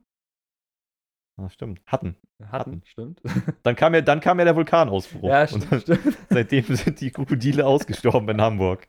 Ah, 1.36 1.48
stimmt. 1.48 1.80
Hatten. 1.86 2.16
Hatten, 2.50 2.82
stimmt. 2.84 3.20
Dann 3.62 3.76
kam 3.76 3.94
ja, 3.94 4.00
dann 4.00 4.18
kam 4.20 4.38
ja 4.40 4.44
der 4.44 4.56
Vulkanausbruch. 4.56 5.28
Ja, 5.28 5.46
stimmt. 5.46 5.70
dann, 5.70 5.80
stimmt. 5.80 6.18
seitdem 6.30 6.64
sind 6.64 7.00
die 7.00 7.12
Krokodile 7.12 7.64
ausgestorben 7.64 8.28
in 8.28 8.40
Hamburg. 8.40 8.88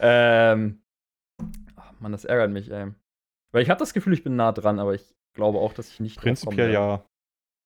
ähm. 0.00 0.82
Ach 1.76 1.92
Mann, 2.00 2.10
das 2.12 2.24
ärgert 2.24 2.50
mich, 2.50 2.70
ey. 2.70 2.88
Weil 3.52 3.62
ich 3.62 3.70
habe 3.70 3.78
das 3.78 3.94
Gefühl, 3.94 4.12
ich 4.12 4.24
bin 4.24 4.34
nah 4.36 4.50
dran, 4.52 4.80
aber 4.80 4.94
ich 4.94 5.14
glaube 5.34 5.58
auch, 5.58 5.72
dass 5.72 5.88
ich 5.88 6.00
nicht 6.00 6.18
Prinzipiell 6.18 6.72
ja. 6.72 7.04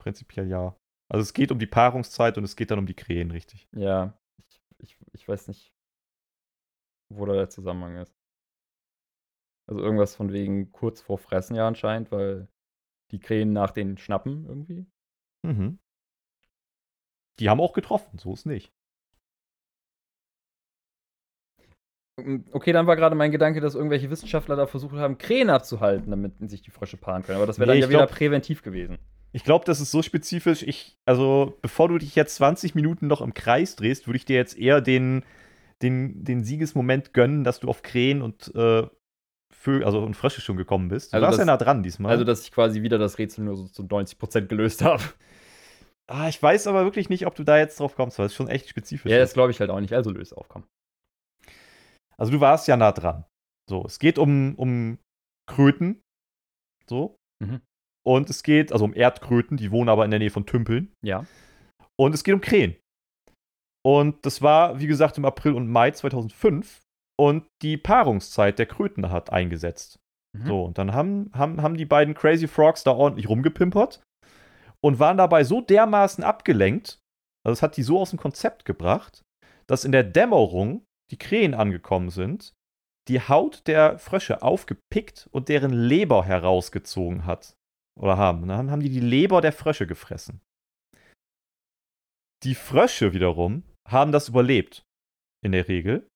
Prinzipiell 0.00 0.48
ja. 0.48 0.76
Also 1.08 1.22
es 1.22 1.34
geht 1.34 1.52
um 1.52 1.58
die 1.58 1.66
Paarungszeit 1.66 2.38
und 2.38 2.44
es 2.44 2.56
geht 2.56 2.70
dann 2.70 2.78
um 2.78 2.86
die 2.86 2.94
Krähen, 2.94 3.30
richtig. 3.30 3.68
Ja, 3.72 4.18
ich, 4.48 4.60
ich, 4.78 4.98
ich 5.12 5.28
weiß 5.28 5.48
nicht, 5.48 5.72
wo 7.12 7.26
da 7.26 7.34
der 7.34 7.50
Zusammenhang 7.50 7.96
ist. 7.96 8.14
Also 9.68 9.80
irgendwas 9.80 10.14
von 10.14 10.32
wegen 10.32 10.72
kurz 10.72 11.00
vor 11.00 11.18
Fressen 11.18 11.54
ja 11.54 11.66
anscheinend, 11.66 12.10
weil 12.10 12.48
die 13.12 13.18
Krähen 13.18 13.52
nach 13.52 13.70
den 13.70 13.96
schnappen 13.96 14.46
irgendwie. 14.46 14.86
Mhm. 15.42 15.78
Die 17.38 17.48
haben 17.48 17.60
auch 17.60 17.72
getroffen, 17.72 18.18
so 18.18 18.32
ist 18.32 18.46
nicht. 18.46 18.72
Okay, 22.52 22.72
dann 22.72 22.86
war 22.86 22.94
gerade 22.94 23.16
mein 23.16 23.32
Gedanke, 23.32 23.60
dass 23.60 23.74
irgendwelche 23.74 24.08
Wissenschaftler 24.08 24.54
da 24.54 24.66
versucht 24.68 24.94
haben, 24.96 25.18
Krähen 25.18 25.50
abzuhalten, 25.50 26.10
damit 26.10 26.32
sich 26.48 26.62
die 26.62 26.70
Frösche 26.70 26.96
paaren 26.96 27.24
können. 27.24 27.36
Aber 27.38 27.46
das 27.46 27.58
wäre 27.58 27.66
Nee, 27.68 27.72
dann 27.74 27.80
ja 27.80 27.86
ich 27.86 27.90
wieder 27.90 28.06
glaub- 28.06 28.16
präventiv 28.16 28.62
gewesen. 28.62 28.98
Ich 29.32 29.42
glaube, 29.42 29.64
das 29.64 29.80
ist 29.80 29.90
so 29.90 30.00
spezifisch. 30.00 30.62
Ich, 30.62 30.96
also, 31.06 31.58
bevor 31.60 31.88
du 31.88 31.98
dich 31.98 32.14
jetzt 32.14 32.36
20 32.36 32.76
Minuten 32.76 33.08
noch 33.08 33.20
im 33.20 33.34
Kreis 33.34 33.74
drehst, 33.74 34.06
würde 34.06 34.16
ich 34.18 34.24
dir 34.24 34.36
jetzt 34.36 34.56
eher 34.56 34.80
den, 34.80 35.24
den, 35.82 36.22
den 36.22 36.44
Siegesmoment 36.44 37.12
gönnen, 37.14 37.42
dass 37.42 37.58
du 37.58 37.68
auf 37.68 37.82
Krähen 37.82 38.22
und 38.22 38.54
äh, 38.54 38.86
Vögel, 39.52 39.82
also 39.84 39.98
und 40.04 40.14
Frösche 40.14 40.40
schon 40.40 40.56
gekommen 40.56 40.86
bist. 40.88 41.12
Du 41.12 41.16
Also 41.16 41.26
warst 41.26 41.38
das- 41.40 41.46
ja 41.46 41.52
nah 41.52 41.56
dran 41.56 41.82
diesmal. 41.82 42.12
Also, 42.12 42.22
dass 42.22 42.44
ich 42.44 42.52
quasi 42.52 42.82
wieder 42.82 42.98
das 42.98 43.18
Rätsel 43.18 43.44
nur 43.44 43.56
so 43.56 43.66
zu 43.66 43.82
90% 43.82 44.46
gelöst 44.46 44.82
habe. 44.84 45.02
ah, 46.06 46.28
ich 46.28 46.40
weiß 46.40 46.68
aber 46.68 46.84
wirklich 46.84 47.08
nicht, 47.08 47.26
ob 47.26 47.34
du 47.34 47.42
da 47.42 47.58
jetzt 47.58 47.80
drauf 47.80 47.96
kommst, 47.96 48.20
weil 48.20 48.26
es 48.26 48.34
schon 48.34 48.46
echt 48.46 48.68
spezifisch 48.68 49.10
Ja, 49.10 49.16
ist. 49.18 49.30
das 49.30 49.34
glaube 49.34 49.50
ich 49.50 49.58
halt 49.58 49.70
auch 49.70 49.80
nicht. 49.80 49.94
Also 49.94 50.10
löse 50.12 50.36
auf, 50.36 50.48
komm. 50.48 50.62
Also 52.18 52.32
du 52.32 52.40
warst 52.40 52.68
ja 52.68 52.76
nah 52.76 52.92
dran. 52.92 53.24
So, 53.68 53.84
es 53.84 53.98
geht 53.98 54.18
um, 54.18 54.54
um 54.56 54.98
Kröten. 55.50 56.02
So. 56.88 57.16
Mhm. 57.42 57.60
Und 58.06 58.28
es 58.28 58.42
geht, 58.42 58.72
also 58.72 58.84
um 58.84 58.94
Erdkröten, 58.94 59.56
die 59.56 59.70
wohnen 59.70 59.88
aber 59.88 60.04
in 60.04 60.10
der 60.10 60.20
Nähe 60.20 60.30
von 60.30 60.46
Tümpeln. 60.46 60.92
Ja. 61.02 61.24
Und 61.98 62.14
es 62.14 62.24
geht 62.24 62.34
um 62.34 62.40
Krähen. 62.40 62.76
Und 63.86 64.24
das 64.26 64.42
war, 64.42 64.80
wie 64.80 64.86
gesagt, 64.86 65.18
im 65.18 65.24
April 65.24 65.52
und 65.52 65.68
Mai 65.68 65.90
2005. 65.90 66.82
Und 67.18 67.46
die 67.62 67.76
Paarungszeit 67.76 68.58
der 68.58 68.66
Kröten 68.66 69.10
hat 69.10 69.30
eingesetzt. 69.30 69.98
Mhm. 70.36 70.46
So, 70.46 70.64
und 70.64 70.78
dann 70.78 70.92
haben, 70.92 71.30
haben, 71.32 71.62
haben 71.62 71.76
die 71.76 71.84
beiden 71.84 72.14
Crazy 72.14 72.48
Frogs 72.48 72.82
da 72.82 72.90
ordentlich 72.90 73.28
rumgepimpert 73.28 74.02
und 74.84 74.98
waren 74.98 75.16
dabei 75.16 75.44
so 75.44 75.60
dermaßen 75.60 76.24
abgelenkt, 76.24 76.98
also 77.46 77.52
es 77.54 77.62
hat 77.62 77.76
die 77.76 77.82
so 77.82 78.00
aus 78.00 78.10
dem 78.10 78.18
Konzept 78.18 78.64
gebracht, 78.64 79.22
dass 79.66 79.84
in 79.84 79.92
der 79.92 80.04
Dämmerung 80.04 80.84
die 81.10 81.18
Krähen 81.18 81.54
angekommen 81.54 82.10
sind, 82.10 82.54
die 83.08 83.20
Haut 83.20 83.66
der 83.66 83.98
Frösche 83.98 84.42
aufgepickt 84.42 85.28
und 85.30 85.48
deren 85.48 85.72
Leber 85.72 86.24
herausgezogen 86.24 87.26
hat. 87.26 87.54
Oder 88.00 88.16
haben. 88.16 88.48
Dann 88.48 88.70
haben 88.70 88.80
die 88.80 88.88
die 88.90 89.00
Leber 89.00 89.40
der 89.40 89.52
Frösche 89.52 89.86
gefressen. 89.86 90.40
Die 92.42 92.54
Frösche 92.54 93.12
wiederum 93.12 93.62
haben 93.88 94.12
das 94.12 94.28
überlebt. 94.28 94.82
In 95.44 95.52
der 95.52 95.68
Regel. 95.68 96.08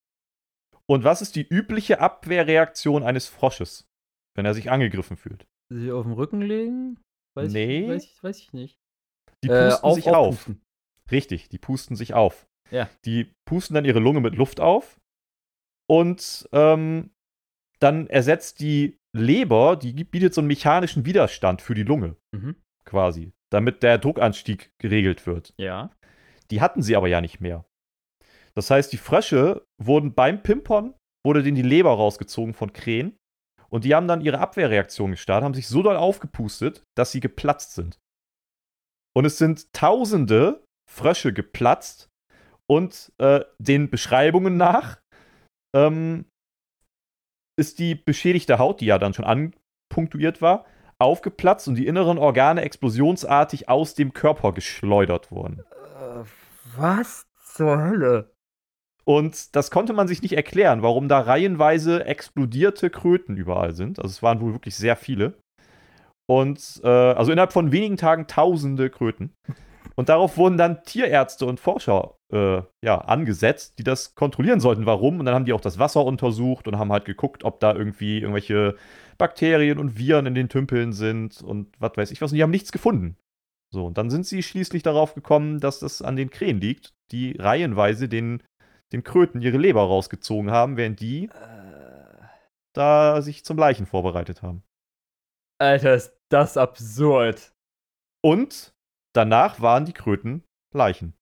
Und 0.87 1.05
was 1.05 1.21
ist 1.21 1.37
die 1.37 1.47
übliche 1.47 2.01
Abwehrreaktion 2.01 3.03
eines 3.03 3.29
Frosches, 3.29 3.87
wenn 4.35 4.47
er 4.47 4.55
sich 4.55 4.71
angegriffen 4.71 5.17
fühlt? 5.19 5.47
Sie 5.71 5.93
auf 5.93 6.05
den 6.05 6.15
Rücken 6.15 6.41
legen? 6.41 6.99
Weiß 7.37 7.53
Nee. 7.53 7.83
Ich, 7.83 7.89
weiß, 7.89 8.05
ich, 8.05 8.23
weiß 8.23 8.39
ich 8.39 8.53
nicht. 8.55 8.79
Die 9.45 9.49
Äh, 9.51 9.69
pusten 9.69 9.85
auf- 9.85 9.95
sich 9.95 10.09
auf. 10.09 10.51
Richtig, 11.11 11.49
die 11.51 11.59
pusten 11.59 11.95
sich 11.95 12.15
auf. 12.15 12.47
Ja. 12.71 12.89
Die 13.05 13.33
pusten 13.47 13.75
dann 13.75 13.85
ihre 13.85 14.01
Lunge 14.01 14.21
mit 14.21 14.35
Luft 14.37 14.61
auf 14.61 14.99
und 15.89 16.49
ähm, 16.53 17.11
dann 17.81 18.07
ersetzt 18.09 18.61
die 18.61 18.99
Leber, 19.17 19.77
die 19.77 19.93
bietet 20.05 20.35
so 20.35 20.41
einen 20.41 20.49
mechanischen 20.49 21.05
Widerstand 21.07 21.63
für 21.63 21.75
die 21.75 21.83
Lunge 21.83 22.17
Mhm. 22.35 22.57
quasi, 22.85 23.33
damit 23.51 23.83
der 23.83 23.99
Druckanstieg 23.99 24.71
geregelt 24.79 25.27
wird. 25.27 25.55
Ja. 25.59 25.91
Die 26.51 26.61
hatten 26.61 26.83
sie 26.83 26.97
aber 26.97 27.09
ja 27.09 27.21
nicht 27.21 27.41
mehr. 27.41 27.65
Das 28.55 28.71
heißt, 28.71 28.93
die 28.93 28.97
Frösche 28.99 29.65
wurden 29.81 30.15
beim 30.15 30.43
Pimpern, 30.43 30.95
wurde 31.25 31.43
denen 31.43 31.57
die 31.57 31.63
Leber 31.63 31.91
rausgezogen 31.91 32.55
von 32.55 32.73
Krähen 32.73 33.17
und 33.71 33.85
die 33.85 33.95
haben 33.95 34.09
dann 34.09 34.21
ihre 34.21 34.41
Abwehrreaktion 34.41 35.13
gestartet, 35.13 35.45
haben 35.45 35.55
sich 35.55 35.69
so 35.69 35.83
doll 35.83 35.97
aufgepustet, 35.97 36.83
dass 36.97 37.13
sie 37.13 37.21
geplatzt 37.21 37.75
sind. 37.75 37.99
Und 39.17 39.25
es 39.25 39.39
sind 39.39 39.73
tausende 39.73 40.65
Frösche 40.91 41.33
geplatzt 41.33 42.09
und 42.69 43.13
äh, 43.19 43.41
den 43.59 43.91
Beschreibungen 43.91 44.57
nach 44.57 44.99
ähm, 45.75 46.27
ist 47.59 47.79
die 47.79 47.95
beschädigte 47.95 48.59
Haut, 48.59 48.81
die 48.81 48.87
ja 48.87 48.99
dann 48.99 49.15
schon 49.15 49.25
anpunktuiert 49.25 50.41
war, 50.41 50.65
aufgeplatzt 50.99 51.69
und 51.69 51.75
die 51.75 51.87
inneren 51.87 52.19
Organe 52.19 52.63
explosionsartig 52.63 53.69
aus 53.69 53.95
dem 53.95 54.13
Körper 54.13 54.53
geschleudert 54.53 55.31
worden. 55.31 55.65
Äh, 56.01 56.25
was 56.77 57.27
zur 57.45 57.79
Hölle? 57.79 58.31
Und 59.05 59.57
das 59.57 59.71
konnte 59.71 59.95
man 59.95 60.07
sich 60.07 60.21
nicht 60.21 60.35
erklären, 60.35 60.83
warum 60.83 61.09
da 61.09 61.21
reihenweise 61.21 62.05
explodierte 62.05 62.91
Kröten 62.91 63.37
überall 63.37 63.75
sind. 63.75 63.99
Also 63.99 64.11
es 64.11 64.23
waren 64.23 64.41
wohl 64.41 64.53
wirklich 64.53 64.77
sehr 64.77 64.97
viele. 64.97 65.33
Und 66.31 66.83
äh, 66.85 66.89
also 66.89 67.33
innerhalb 67.33 67.55
von 67.55 67.73
wenigen 67.73 67.97
Tagen 67.97 68.27
tausende 68.27 68.91
Kröten. 68.91 69.33
Und 69.99 70.09
darauf 70.09 70.37
wurden 70.37 70.57
dann 70.57 70.85
Tierärzte 70.85 71.45
und 71.45 71.59
Forscher 71.59 72.19
äh, 72.33 72.63
ja, 72.85 72.99
angesetzt, 72.99 73.81
die 73.81 73.83
das 73.83 74.15
kontrollieren 74.15 74.61
sollten, 74.61 74.87
warum. 74.87 75.19
Und 75.19 75.27
dann 75.27 75.35
haben 75.35 75.45
die 75.45 75.53
auch 75.53 75.61
das 75.61 75.81
Wasser 75.81 76.05
untersucht 76.05 76.69
und 76.69 76.79
haben 76.79 76.93
halt 76.93 77.05
geguckt, 77.05 77.43
ob 77.43 77.59
da 77.59 77.75
irgendwie 77.75 78.21
irgendwelche 78.21 78.77
Bakterien 79.19 79.79
und 79.79 79.99
Viren 79.99 80.27
in 80.27 80.37
den 80.37 80.49
Tümpeln 80.49 80.93
sind 80.93 81.43
und 81.43 81.75
was 81.81 81.97
weiß 81.97 82.13
ich 82.13 82.21
was. 82.21 82.31
Und 82.31 82.37
die 82.37 82.45
haben 82.45 82.53
nichts 82.53 82.71
gefunden. 82.71 83.17
So, 83.75 83.87
und 83.87 83.99
dann 83.99 84.09
sind 84.09 84.25
sie 84.25 84.45
schließlich 84.45 84.85
darauf 84.85 85.15
gekommen, 85.15 85.59
dass 85.59 85.81
das 85.81 86.01
an 86.01 86.15
den 86.15 86.31
Krähen 86.31 86.61
liegt, 86.61 86.95
die 87.11 87.37
reihenweise 87.37 88.09
den, 88.09 88.45
den 88.93 89.03
Kröten 89.03 89.43
ihre 89.43 89.59
Leber 89.59 89.83
rausgezogen 89.83 90.53
haben, 90.53 90.77
während 90.77 91.01
die 91.01 91.25
Äh, 91.25 91.69
da 92.73 93.21
sich 93.21 93.45
zum 93.45 93.59
Leichen 93.59 93.87
vorbereitet 93.87 94.43
haben. 94.43 94.63
Alter, 95.61 95.95
ist 95.95 96.17
das 96.29 96.57
absurd. 96.57 97.53
Und 98.23 98.73
danach 99.19 99.61
waren 99.61 99.85
die 99.85 99.93
Kröten 99.93 100.45
Leichen. 100.75 101.13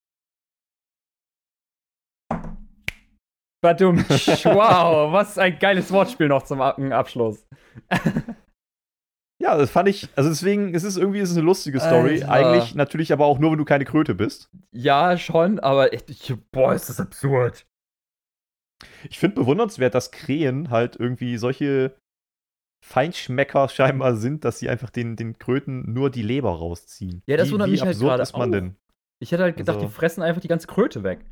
Badum, 3.62 3.98
wow, 4.08 5.12
was 5.12 5.38
ein 5.38 5.58
geiles 5.58 5.90
Wortspiel 5.90 6.28
noch 6.28 6.44
zum 6.44 6.60
Ab- 6.60 6.78
Abschluss. 6.78 7.46
Ja, 9.38 9.54
das 9.58 9.70
fand 9.70 9.86
ich, 9.90 10.08
also 10.16 10.30
deswegen 10.30 10.72
ist 10.72 10.82
es 10.82 10.96
irgendwie 10.96 11.18
ist 11.20 11.30
es 11.30 11.36
eine 11.36 11.44
lustige 11.44 11.78
Story. 11.78 12.22
Alter. 12.22 12.32
Eigentlich 12.32 12.74
natürlich 12.74 13.12
aber 13.12 13.26
auch 13.26 13.38
nur, 13.38 13.50
wenn 13.50 13.58
du 13.58 13.66
keine 13.66 13.84
Kröte 13.84 14.14
bist. 14.14 14.48
Ja, 14.72 15.18
schon, 15.18 15.60
aber 15.60 15.92
echt, 15.92 16.08
ich, 16.08 16.32
boah, 16.52 16.72
ist 16.72 16.88
das 16.88 17.00
absurd. 17.00 17.66
Ich 19.10 19.18
finde 19.18 19.36
bewundernswert, 19.36 19.94
dass 19.94 20.10
Krähen 20.10 20.70
halt 20.70 20.96
irgendwie 20.96 21.36
solche 21.36 21.98
Feinschmecker 22.84 23.68
scheinbar 23.70 24.16
sind, 24.16 24.44
dass 24.44 24.58
sie 24.58 24.68
einfach 24.68 24.90
den, 24.90 25.16
den 25.16 25.38
Kröten 25.38 25.92
nur 25.92 26.10
die 26.10 26.22
Leber 26.22 26.50
rausziehen. 26.50 27.22
Ja, 27.26 27.36
das 27.36 27.48
wie, 27.48 27.52
wundert 27.52 27.68
wie 27.68 27.72
mich 27.72 27.82
halt 27.82 27.98
gerade 27.98 28.22
ist 28.22 28.32
man 28.36 28.48
auch. 28.48 28.52
denn? 28.52 28.76
Ich 29.22 29.32
hätte 29.32 29.42
halt 29.44 29.56
gedacht, 29.56 29.76
Also- 29.76 29.88
die 29.88 29.92
fressen 29.94 30.22
einfach 30.22 30.40
die 30.42 30.48
ganze 30.48 30.66
Kröte 30.66 31.02
weg. 31.02 31.24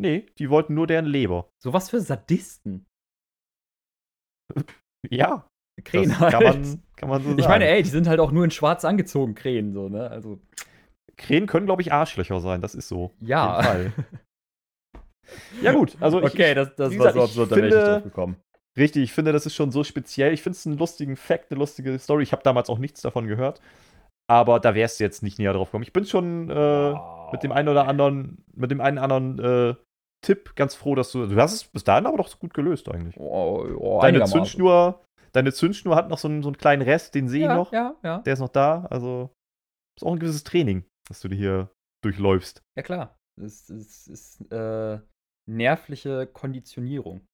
Nee, 0.00 0.26
die 0.38 0.48
wollten 0.50 0.74
nur 0.74 0.86
deren 0.86 1.04
Leber. 1.06 1.50
So 1.62 1.72
was 1.72 1.90
für 1.90 2.00
Sadisten. 2.00 2.86
Ja, 5.10 5.48
Krähen 5.84 6.16
halt. 6.20 6.32
kann 6.32 6.42
man, 6.44 6.82
kann 6.96 7.08
man 7.08 7.22
so 7.22 7.28
sagen. 7.30 7.38
ich 7.40 7.48
meine, 7.48 7.66
ey, 7.66 7.82
die 7.82 7.88
sind 7.88 8.06
halt 8.06 8.20
auch 8.20 8.30
nur 8.30 8.44
in 8.44 8.52
schwarz 8.52 8.84
angezogen, 8.84 9.34
Krähen, 9.34 9.72
so, 9.72 9.88
ne? 9.88 10.08
Also, 10.08 10.38
Krähen 11.16 11.46
können, 11.48 11.66
glaube 11.66 11.82
ich, 11.82 11.92
Arschlöcher 11.92 12.38
sein, 12.40 12.60
das 12.60 12.76
ist 12.76 12.86
so. 12.88 13.12
ja. 13.18 13.58
Auf 13.58 13.64
jeden 13.78 13.92
Fall. 13.92 14.04
Ja, 15.62 15.72
gut, 15.72 15.96
also 16.00 16.20
ich, 16.20 16.26
okay, 16.26 16.52
das, 16.54 16.74
das 16.76 16.90
war 16.90 17.12
gesagt, 17.12 17.14
so 17.14 17.22
absurd, 17.22 17.52
da 17.52 17.56
wäre 17.56 17.68
ich 17.68 17.74
nicht 17.74 17.86
drauf 17.86 18.02
gekommen. 18.04 18.36
Richtig, 18.76 19.02
ich 19.02 19.12
finde, 19.12 19.32
das 19.32 19.46
ist 19.46 19.54
schon 19.54 19.70
so 19.70 19.84
speziell. 19.84 20.32
Ich 20.32 20.42
finde 20.42 20.56
es 20.56 20.66
einen 20.66 20.78
lustigen 20.78 21.16
Fact, 21.16 21.50
eine 21.50 21.58
lustige 21.58 21.98
Story. 21.98 22.22
Ich 22.22 22.32
habe 22.32 22.42
damals 22.42 22.70
auch 22.70 22.78
nichts 22.78 23.02
davon 23.02 23.26
gehört. 23.26 23.60
Aber 24.30 24.60
da 24.60 24.74
wärst 24.74 24.98
du 24.98 25.04
jetzt 25.04 25.22
nicht 25.22 25.38
näher 25.38 25.52
drauf 25.52 25.68
gekommen. 25.68 25.82
Ich 25.82 25.92
bin 25.92 26.06
schon 26.06 26.48
äh, 26.48 26.94
mit 27.32 27.42
dem 27.42 27.52
einen 27.52 27.68
oder 27.68 27.86
anderen, 27.86 28.44
mit 28.54 28.70
dem 28.70 28.80
einen 28.80 28.98
anderen 28.98 29.38
äh, 29.38 29.74
Tipp 30.24 30.54
ganz 30.54 30.74
froh, 30.74 30.94
dass 30.94 31.12
du. 31.12 31.26
Du 31.26 31.36
hast 31.36 31.52
es 31.52 31.64
bis 31.64 31.84
dahin 31.84 32.06
aber 32.06 32.16
doch 32.16 32.28
so 32.28 32.38
gut 32.38 32.54
gelöst 32.54 32.88
eigentlich. 32.88 33.18
Oh, 33.18 33.66
oh, 33.76 34.00
Deine. 34.00 34.24
Zündschnur, 34.24 35.04
deine 35.32 35.52
Zündschnur 35.52 35.96
hat 35.96 36.08
noch 36.08 36.18
so 36.18 36.28
einen, 36.28 36.42
so 36.42 36.48
einen 36.48 36.56
kleinen 36.56 36.82
Rest, 36.82 37.14
den 37.14 37.28
sehe 37.28 37.40
ich 37.40 37.46
ja, 37.46 37.56
noch. 37.56 37.72
Ja, 37.72 37.96
ja. 38.02 38.18
Der 38.18 38.32
ist 38.32 38.38
noch 38.38 38.48
da. 38.48 38.86
Also 38.88 39.34
ist 39.98 40.06
auch 40.06 40.12
ein 40.12 40.20
gewisses 40.20 40.44
Training, 40.44 40.84
dass 41.08 41.20
du 41.20 41.28
dir 41.28 41.36
hier 41.36 41.70
durchläufst. 42.02 42.62
Ja, 42.76 42.82
klar. 42.82 43.16
Es 43.40 43.68
ist, 43.68 44.06
ist, 44.08 44.40
ist 44.40 44.52
äh, 44.52 45.00
nervliche 45.48 46.26
Konditionierung. 46.26 47.26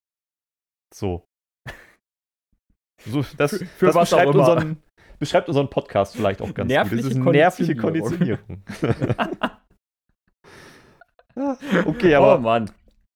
So. 0.94 1.27
So 3.06 3.24
das 3.36 3.50
Für- 3.52 3.64
für 3.66 3.86
das 3.86 3.94
was 3.94 4.12
auch 4.12 4.18
beschreibt, 4.18 4.34
immer. 4.34 4.52
unseren, 4.52 4.82
beschreibt 5.18 5.48
unseren 5.48 5.70
Podcast 5.70 6.16
vielleicht 6.16 6.42
auch 6.42 6.52
ganz 6.54 6.68
Nervliche 6.68 7.02
gut. 7.02 7.12
Das 7.12 7.18
ist 7.18 7.32
nervliche 7.32 7.76
Konditionierung. 7.76 8.62
Konditionierung. 8.80 9.48
okay, 11.86 12.14
aber 12.14 12.36
oh 12.36 12.40
Mann. 12.40 12.70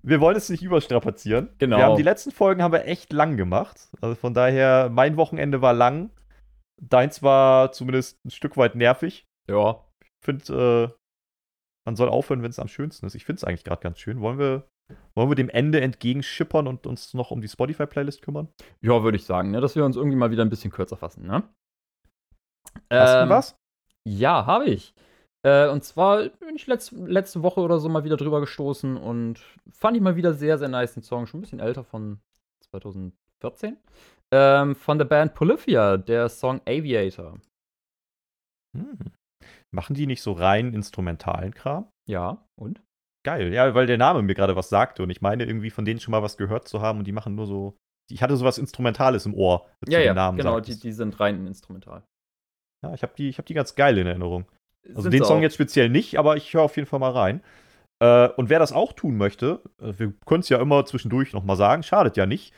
wir 0.05 0.21
wollen 0.21 0.37
es 0.37 0.49
nicht 0.49 0.63
überstrapazieren. 0.63 1.51
Genau. 1.59 1.77
Wir 1.79 1.85
haben 1.85 1.97
die 1.97 2.03
letzten 2.03 2.31
Folgen 2.31 2.63
haben 2.63 2.73
wir 2.73 2.87
echt 2.87 3.13
lang 3.13 3.37
gemacht. 3.37 3.89
Also 4.01 4.15
von 4.15 4.35
daher, 4.35 4.89
mein 4.91 5.17
Wochenende 5.17 5.61
war 5.63 5.73
lang. 5.73 6.11
Deins 6.81 7.23
war 7.23 7.73
zumindest 7.73 8.25
ein 8.25 8.31
Stück 8.31 8.57
weit 8.57 8.75
nervig. 8.75 9.25
Ja. 9.49 9.85
Ich 10.03 10.09
finde, 10.25 10.91
äh, 10.93 10.95
man 11.85 11.97
soll 11.97 12.09
aufhören, 12.09 12.43
wenn 12.43 12.51
es 12.51 12.59
am 12.59 12.69
schönsten 12.69 13.07
ist. 13.07 13.15
Ich 13.15 13.25
finde 13.25 13.39
es 13.39 13.45
eigentlich 13.45 13.65
gerade 13.65 13.83
ganz 13.83 13.99
schön. 13.99 14.21
Wollen 14.21 14.39
wir, 14.39 14.69
wollen 15.15 15.31
wir 15.31 15.35
dem 15.35 15.49
Ende 15.49 15.81
entgegenschippern 15.81 16.67
und 16.67 16.87
uns 16.87 17.15
noch 17.15 17.31
um 17.31 17.41
die 17.41 17.49
Spotify-Playlist 17.49 18.23
kümmern? 18.23 18.49
Ja, 18.81 19.03
würde 19.03 19.17
ich 19.17 19.25
sagen, 19.25 19.51
ne? 19.51 19.61
dass 19.61 19.77
wir 19.77 19.85
uns 19.85 19.97
irgendwie 19.97 20.17
mal 20.17 20.31
wieder 20.31 20.45
ein 20.45 20.51
bisschen 20.51 20.71
kürzer 20.71 20.97
fassen, 20.97 21.27
ne? 21.27 21.43
Hast 22.91 23.15
Ähm, 23.15 23.29
du 23.29 23.35
was? 23.35 23.57
Ja, 24.07 24.47
habe 24.47 24.67
ich. 24.67 24.95
Äh, 25.45 25.69
und 25.69 25.85
zwar 25.85 26.29
bin 26.29 26.55
ich 26.55 26.67
letz, 26.67 26.93
letzte 26.93 27.43
Woche 27.43 27.61
oder 27.61 27.79
so 27.79 27.89
mal 27.89 28.05
wieder 28.05 28.17
drüber 28.17 28.41
gestoßen 28.41 28.97
und 28.97 29.41
fand 29.71 29.97
ich 29.97 30.03
mal 30.03 30.17
wieder 30.17 30.35
sehr, 30.35 30.59
sehr 30.59 30.69
nice. 30.69 30.97
Ein 30.97 31.03
Song, 31.03 31.27
schon 31.27 31.39
ein 31.39 31.43
bisschen 31.43 31.61
älter 31.61 31.85
von 31.85 32.21
2014. 32.71 33.77
Ähm, 34.33 34.77
von 34.77 34.99
der 34.99 35.05
Band 35.05 35.35
Polyphia, 35.35 35.97
der 35.97 36.29
Song 36.29 36.61
Aviator. 36.67 37.39
Hm. 38.77 38.99
Machen 39.75 39.95
die 39.95 40.07
nicht 40.07 40.23
so 40.23 40.33
rein 40.33 40.73
instrumentalen 40.73 41.55
Kram? 41.55 41.91
Ja, 42.09 42.47
und? 42.59 42.83
Geil, 43.25 43.53
ja, 43.53 43.75
weil 43.75 43.87
der 43.87 43.99
Name 43.99 44.23
mir 44.23 44.35
gerade 44.35 44.57
was 44.57 44.69
sagte 44.69 45.03
und 45.03 45.11
ich 45.11 45.21
meine 45.21 45.45
irgendwie 45.45 45.71
von 45.71 45.85
denen 45.85 46.01
schon 46.01 46.13
mal 46.13 46.23
was 46.23 46.37
gehört 46.37 46.67
zu 46.67 46.81
haben 46.81 46.99
und 46.99 47.07
die 47.07 47.13
machen 47.13 47.35
nur 47.35 47.47
so. 47.47 47.77
Ich 48.11 48.23
hatte 48.23 48.37
sowas 48.37 48.59
Instrumentales 48.59 49.27
im 49.27 49.35
Ohr. 49.35 49.69
Ja, 49.87 50.01
ja, 50.01 50.13
Namen 50.13 50.39
genau, 50.39 50.61
die, 50.61 50.79
die 50.79 50.93
sind 50.93 51.19
rein 51.21 51.47
instrumental. 51.47 52.03
Ja, 52.83 52.93
ich 52.95 53.03
habe 53.03 53.13
die, 53.17 53.29
ich 53.29 53.39
hab 53.39 53.47
die 53.47 53.55
ganz 53.55 53.75
geil 53.75 53.97
in 53.97 54.07
Erinnerung. 54.07 54.45
Also 54.89 55.03
Sind 55.03 55.15
den 55.15 55.25
Song 55.25 55.39
auch. 55.39 55.43
jetzt 55.43 55.55
speziell 55.55 55.89
nicht, 55.89 56.19
aber 56.19 56.37
ich 56.37 56.53
höre 56.53 56.63
auf 56.63 56.77
jeden 56.77 56.89
Fall 56.89 56.99
mal 56.99 57.13
rein. 57.13 57.43
Äh, 58.01 58.29
und 58.31 58.51
wer 58.51 58.59
das 58.59 58.73
auch 58.73 58.93
tun 58.93 59.17
möchte, 59.17 59.61
äh, 59.81 59.93
wir 59.97 60.13
können 60.27 60.41
es 60.41 60.49
ja 60.49 60.61
immer 60.61 60.85
zwischendurch 60.85 61.33
nochmal 61.33 61.57
sagen, 61.57 61.85
schadet 61.85 62.17
ja 62.17 62.27
nicht. 62.27 62.53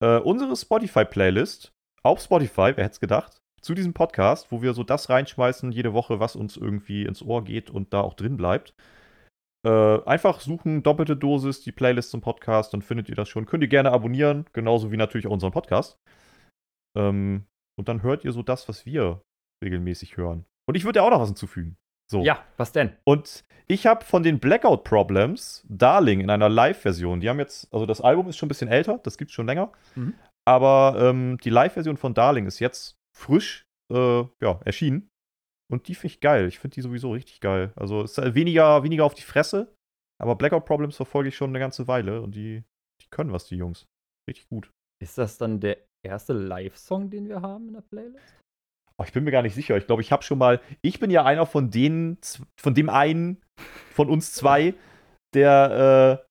Äh, 0.00 0.18
unsere 0.18 0.56
Spotify-Playlist 0.56 1.72
auf 2.02 2.20
Spotify, 2.20 2.72
wer 2.74 2.84
hätte 2.84 2.94
es 2.94 3.00
gedacht, 3.00 3.40
zu 3.60 3.74
diesem 3.74 3.92
Podcast, 3.92 4.50
wo 4.50 4.62
wir 4.62 4.72
so 4.72 4.82
das 4.82 5.08
reinschmeißen 5.08 5.70
jede 5.70 5.92
Woche, 5.92 6.18
was 6.18 6.34
uns 6.34 6.56
irgendwie 6.56 7.04
ins 7.04 7.22
Ohr 7.22 7.44
geht 7.44 7.70
und 7.70 7.92
da 7.92 8.00
auch 8.00 8.14
drin 8.14 8.36
bleibt. 8.36 8.74
Äh, 9.66 10.02
einfach 10.04 10.40
suchen, 10.40 10.82
doppelte 10.82 11.16
Dosis, 11.16 11.60
die 11.60 11.72
Playlist 11.72 12.10
zum 12.10 12.22
Podcast, 12.22 12.72
dann 12.72 12.82
findet 12.82 13.08
ihr 13.08 13.14
das 13.14 13.28
schon. 13.28 13.46
Könnt 13.46 13.62
ihr 13.62 13.68
gerne 13.68 13.92
abonnieren, 13.92 14.46
genauso 14.52 14.90
wie 14.90 14.96
natürlich 14.96 15.26
auch 15.26 15.32
unseren 15.32 15.52
Podcast. 15.52 15.98
Ähm, 16.96 17.44
und 17.78 17.88
dann 17.88 18.02
hört 18.02 18.24
ihr 18.24 18.32
so 18.32 18.42
das, 18.42 18.68
was 18.68 18.86
wir 18.86 19.22
regelmäßig 19.62 20.16
hören. 20.16 20.46
Und 20.66 20.76
ich 20.76 20.84
würde 20.84 21.00
ja 21.00 21.02
auch 21.04 21.10
noch 21.10 21.20
was 21.20 21.28
hinzufügen. 21.28 21.76
So. 22.10 22.22
Ja, 22.22 22.44
was 22.56 22.72
denn? 22.72 22.96
Und 23.04 23.44
ich 23.68 23.86
habe 23.86 24.04
von 24.04 24.22
den 24.22 24.40
Blackout 24.40 24.82
Problems 24.84 25.64
Darling 25.68 26.20
in 26.20 26.30
einer 26.30 26.48
Live-Version. 26.48 27.20
Die 27.20 27.28
haben 27.28 27.38
jetzt, 27.38 27.72
also 27.72 27.86
das 27.86 28.00
Album 28.00 28.28
ist 28.28 28.36
schon 28.36 28.46
ein 28.46 28.48
bisschen 28.48 28.68
älter, 28.68 28.98
das 28.98 29.16
gibt 29.16 29.30
es 29.30 29.34
schon 29.34 29.46
länger. 29.46 29.70
Mhm. 29.94 30.14
Aber 30.44 30.96
ähm, 30.98 31.38
die 31.44 31.50
Live-Version 31.50 31.96
von 31.96 32.14
Darling 32.14 32.46
ist 32.46 32.58
jetzt 32.58 32.96
frisch 33.16 33.66
äh, 33.92 34.24
ja, 34.40 34.60
erschienen. 34.64 35.08
Und 35.70 35.88
die 35.88 35.94
finde 35.94 36.14
ich 36.14 36.20
geil. 36.20 36.48
Ich 36.48 36.58
finde 36.58 36.74
die 36.74 36.80
sowieso 36.80 37.12
richtig 37.12 37.40
geil. 37.40 37.72
Also 37.76 38.02
es 38.02 38.12
ist 38.12 38.18
halt 38.18 38.34
weniger, 38.34 38.82
weniger 38.82 39.04
auf 39.04 39.14
die 39.14 39.22
Fresse. 39.22 39.72
Aber 40.20 40.36
Blackout 40.36 40.66
Problems 40.66 40.96
verfolge 40.96 41.28
ich 41.28 41.36
schon 41.36 41.50
eine 41.50 41.60
ganze 41.60 41.86
Weile. 41.88 42.20
Und 42.22 42.34
die, 42.34 42.64
die 43.00 43.06
können 43.10 43.32
was, 43.32 43.46
die 43.46 43.56
Jungs. 43.56 43.86
Richtig 44.28 44.48
gut. 44.48 44.70
Ist 45.02 45.16
das 45.16 45.38
dann 45.38 45.60
der 45.60 45.78
erste 46.04 46.32
Live-Song, 46.32 47.10
den 47.10 47.28
wir 47.28 47.40
haben 47.40 47.68
in 47.68 47.74
der 47.74 47.80
Playlist? 47.82 48.36
Oh, 48.98 49.04
ich 49.04 49.12
bin 49.12 49.24
mir 49.24 49.30
gar 49.30 49.42
nicht 49.42 49.54
sicher. 49.54 49.76
Ich 49.78 49.86
glaube, 49.86 50.02
ich 50.02 50.12
habe 50.12 50.22
schon 50.22 50.38
mal. 50.38 50.60
Ich 50.82 51.00
bin 51.00 51.10
ja 51.10 51.24
einer 51.24 51.46
von 51.46 51.70
denen, 51.70 52.18
von 52.60 52.74
dem 52.74 52.90
einen, 52.90 53.40
von 53.92 54.10
uns 54.10 54.34
zwei, 54.34 54.74
der 55.32 56.20
äh, 56.20 56.30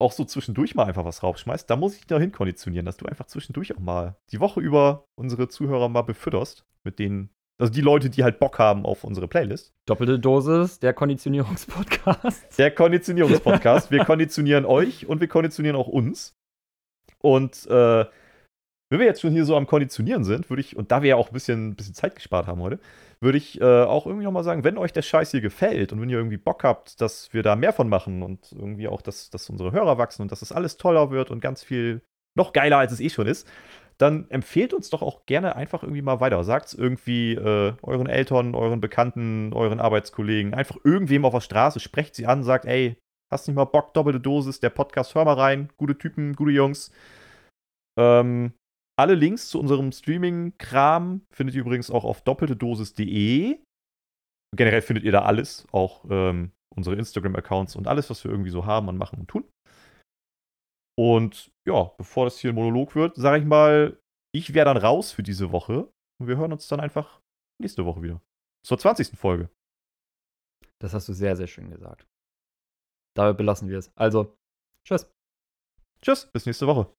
auch 0.00 0.12
so 0.12 0.24
zwischendurch 0.24 0.74
mal 0.74 0.86
einfach 0.86 1.04
was 1.04 1.22
raufschmeißt. 1.22 1.68
Da 1.68 1.76
muss 1.76 1.94
ich 1.94 2.00
dich 2.00 2.10
noch 2.10 2.20
hinkonditionieren, 2.20 2.86
dass 2.86 2.96
du 2.96 3.06
einfach 3.06 3.26
zwischendurch 3.26 3.76
auch 3.76 3.80
mal 3.80 4.16
die 4.30 4.40
Woche 4.40 4.60
über 4.60 5.04
unsere 5.18 5.48
Zuhörer 5.48 5.88
mal 5.88 6.02
befütterst 6.02 6.64
mit 6.84 6.98
denen. 6.98 7.30
Also 7.60 7.72
die 7.72 7.80
Leute, 7.80 8.08
die 8.08 8.22
halt 8.22 8.38
Bock 8.38 8.58
haben 8.58 8.86
auf 8.86 9.02
unsere 9.02 9.26
Playlist. 9.26 9.74
Doppelte 9.86 10.18
Dosis, 10.18 10.78
der 10.78 10.94
Konditionierungspodcast. 10.94 12.46
Der 12.58 12.70
Konditionierungspodcast. 12.70 13.90
wir 13.90 14.04
konditionieren 14.04 14.64
euch 14.64 15.06
und 15.08 15.20
wir 15.20 15.28
konditionieren 15.28 15.76
auch 15.76 15.88
uns. 15.88 16.36
Und 17.20 17.66
äh, 17.66 18.04
wenn 18.90 19.00
wir 19.00 19.06
jetzt 19.06 19.20
schon 19.20 19.32
hier 19.32 19.44
so 19.44 19.56
am 19.56 19.66
Konditionieren 19.66 20.24
sind, 20.24 20.48
würde 20.48 20.60
ich, 20.60 20.76
und 20.76 20.92
da 20.92 21.02
wir 21.02 21.10
ja 21.10 21.16
auch 21.16 21.28
ein 21.28 21.32
bisschen, 21.32 21.74
bisschen 21.74 21.94
Zeit 21.94 22.14
gespart 22.14 22.46
haben 22.46 22.62
heute, 22.62 22.78
würde 23.20 23.36
ich 23.36 23.60
äh, 23.60 23.64
auch 23.64 24.06
irgendwie 24.06 24.24
nochmal 24.24 24.44
sagen, 24.44 24.62
wenn 24.62 24.78
euch 24.78 24.92
der 24.92 25.02
Scheiß 25.02 25.32
hier 25.32 25.40
gefällt 25.40 25.92
und 25.92 26.00
wenn 26.00 26.08
ihr 26.08 26.16
irgendwie 26.16 26.36
Bock 26.36 26.62
habt, 26.62 27.00
dass 27.00 27.32
wir 27.34 27.42
da 27.42 27.56
mehr 27.56 27.72
von 27.72 27.88
machen 27.88 28.22
und 28.22 28.52
irgendwie 28.52 28.88
auch, 28.88 29.02
dass, 29.02 29.30
dass 29.30 29.50
unsere 29.50 29.72
Hörer 29.72 29.98
wachsen 29.98 30.22
und 30.22 30.32
dass 30.32 30.40
das 30.40 30.52
alles 30.52 30.76
toller 30.76 31.10
wird 31.10 31.30
und 31.30 31.40
ganz 31.40 31.64
viel 31.64 32.02
noch 32.36 32.52
geiler, 32.52 32.78
als 32.78 32.92
es 32.92 33.00
eh 33.00 33.10
schon 33.10 33.26
ist, 33.26 33.48
dann 33.98 34.30
empfehlt 34.30 34.72
uns 34.72 34.90
doch 34.90 35.02
auch 35.02 35.26
gerne 35.26 35.56
einfach 35.56 35.82
irgendwie 35.82 36.02
mal 36.02 36.20
weiter. 36.20 36.42
Sagt 36.44 36.68
es 36.68 36.74
irgendwie 36.74 37.34
äh, 37.34 37.74
euren 37.82 38.06
Eltern, 38.06 38.54
euren 38.54 38.80
Bekannten, 38.80 39.52
euren 39.52 39.80
Arbeitskollegen, 39.80 40.54
einfach 40.54 40.76
irgendwem 40.84 41.24
auf 41.24 41.34
der 41.34 41.40
Straße, 41.40 41.80
sprecht 41.80 42.14
sie 42.14 42.26
an, 42.26 42.44
sagt, 42.44 42.64
ey, 42.64 42.96
hast 43.30 43.48
nicht 43.48 43.56
mal 43.56 43.64
Bock, 43.64 43.92
doppelte 43.94 44.20
Dosis, 44.20 44.60
der 44.60 44.70
Podcast, 44.70 45.14
hör 45.14 45.24
mal 45.24 45.34
rein, 45.34 45.70
gute 45.76 45.98
Typen, 45.98 46.34
gute 46.34 46.52
Jungs. 46.52 46.92
Ähm, 47.98 48.52
alle 48.96 49.14
Links 49.14 49.48
zu 49.48 49.58
unserem 49.58 49.92
Streaming-Kram 49.92 51.22
findet 51.30 51.56
ihr 51.56 51.60
übrigens 51.62 51.90
auch 51.90 52.04
auf 52.04 52.22
doppeltedosis.de. 52.22 53.58
Generell 54.56 54.82
findet 54.82 55.04
ihr 55.04 55.12
da 55.12 55.22
alles, 55.22 55.66
auch 55.72 56.04
ähm, 56.08 56.52
unsere 56.74 56.96
Instagram-Accounts 56.96 57.76
und 57.76 57.88
alles, 57.88 58.10
was 58.10 58.24
wir 58.24 58.30
irgendwie 58.30 58.50
so 58.50 58.64
haben 58.64 58.88
und 58.88 58.96
machen 58.96 59.18
und 59.20 59.28
tun. 59.28 59.44
Und 60.98 61.52
ja, 61.64 61.84
bevor 61.96 62.24
das 62.24 62.40
hier 62.40 62.50
ein 62.50 62.56
Monolog 62.56 62.96
wird, 62.96 63.14
sage 63.14 63.38
ich 63.38 63.44
mal, 63.44 64.02
ich 64.34 64.52
wäre 64.52 64.64
dann 64.64 64.76
raus 64.76 65.12
für 65.12 65.22
diese 65.22 65.52
Woche 65.52 65.92
und 66.20 66.26
wir 66.26 66.36
hören 66.36 66.52
uns 66.52 66.66
dann 66.66 66.80
einfach 66.80 67.22
nächste 67.60 67.84
Woche 67.84 68.02
wieder. 68.02 68.20
Zur 68.66 68.80
20. 68.80 69.16
Folge. 69.16 69.48
Das 70.80 70.94
hast 70.94 71.08
du 71.08 71.12
sehr, 71.12 71.36
sehr 71.36 71.46
schön 71.46 71.70
gesagt. 71.70 72.08
Dabei 73.16 73.32
belassen 73.32 73.68
wir 73.68 73.78
es. 73.78 73.96
Also, 73.96 74.36
tschüss. 74.84 75.08
Tschüss, 76.02 76.28
bis 76.32 76.46
nächste 76.46 76.66
Woche. 76.66 76.92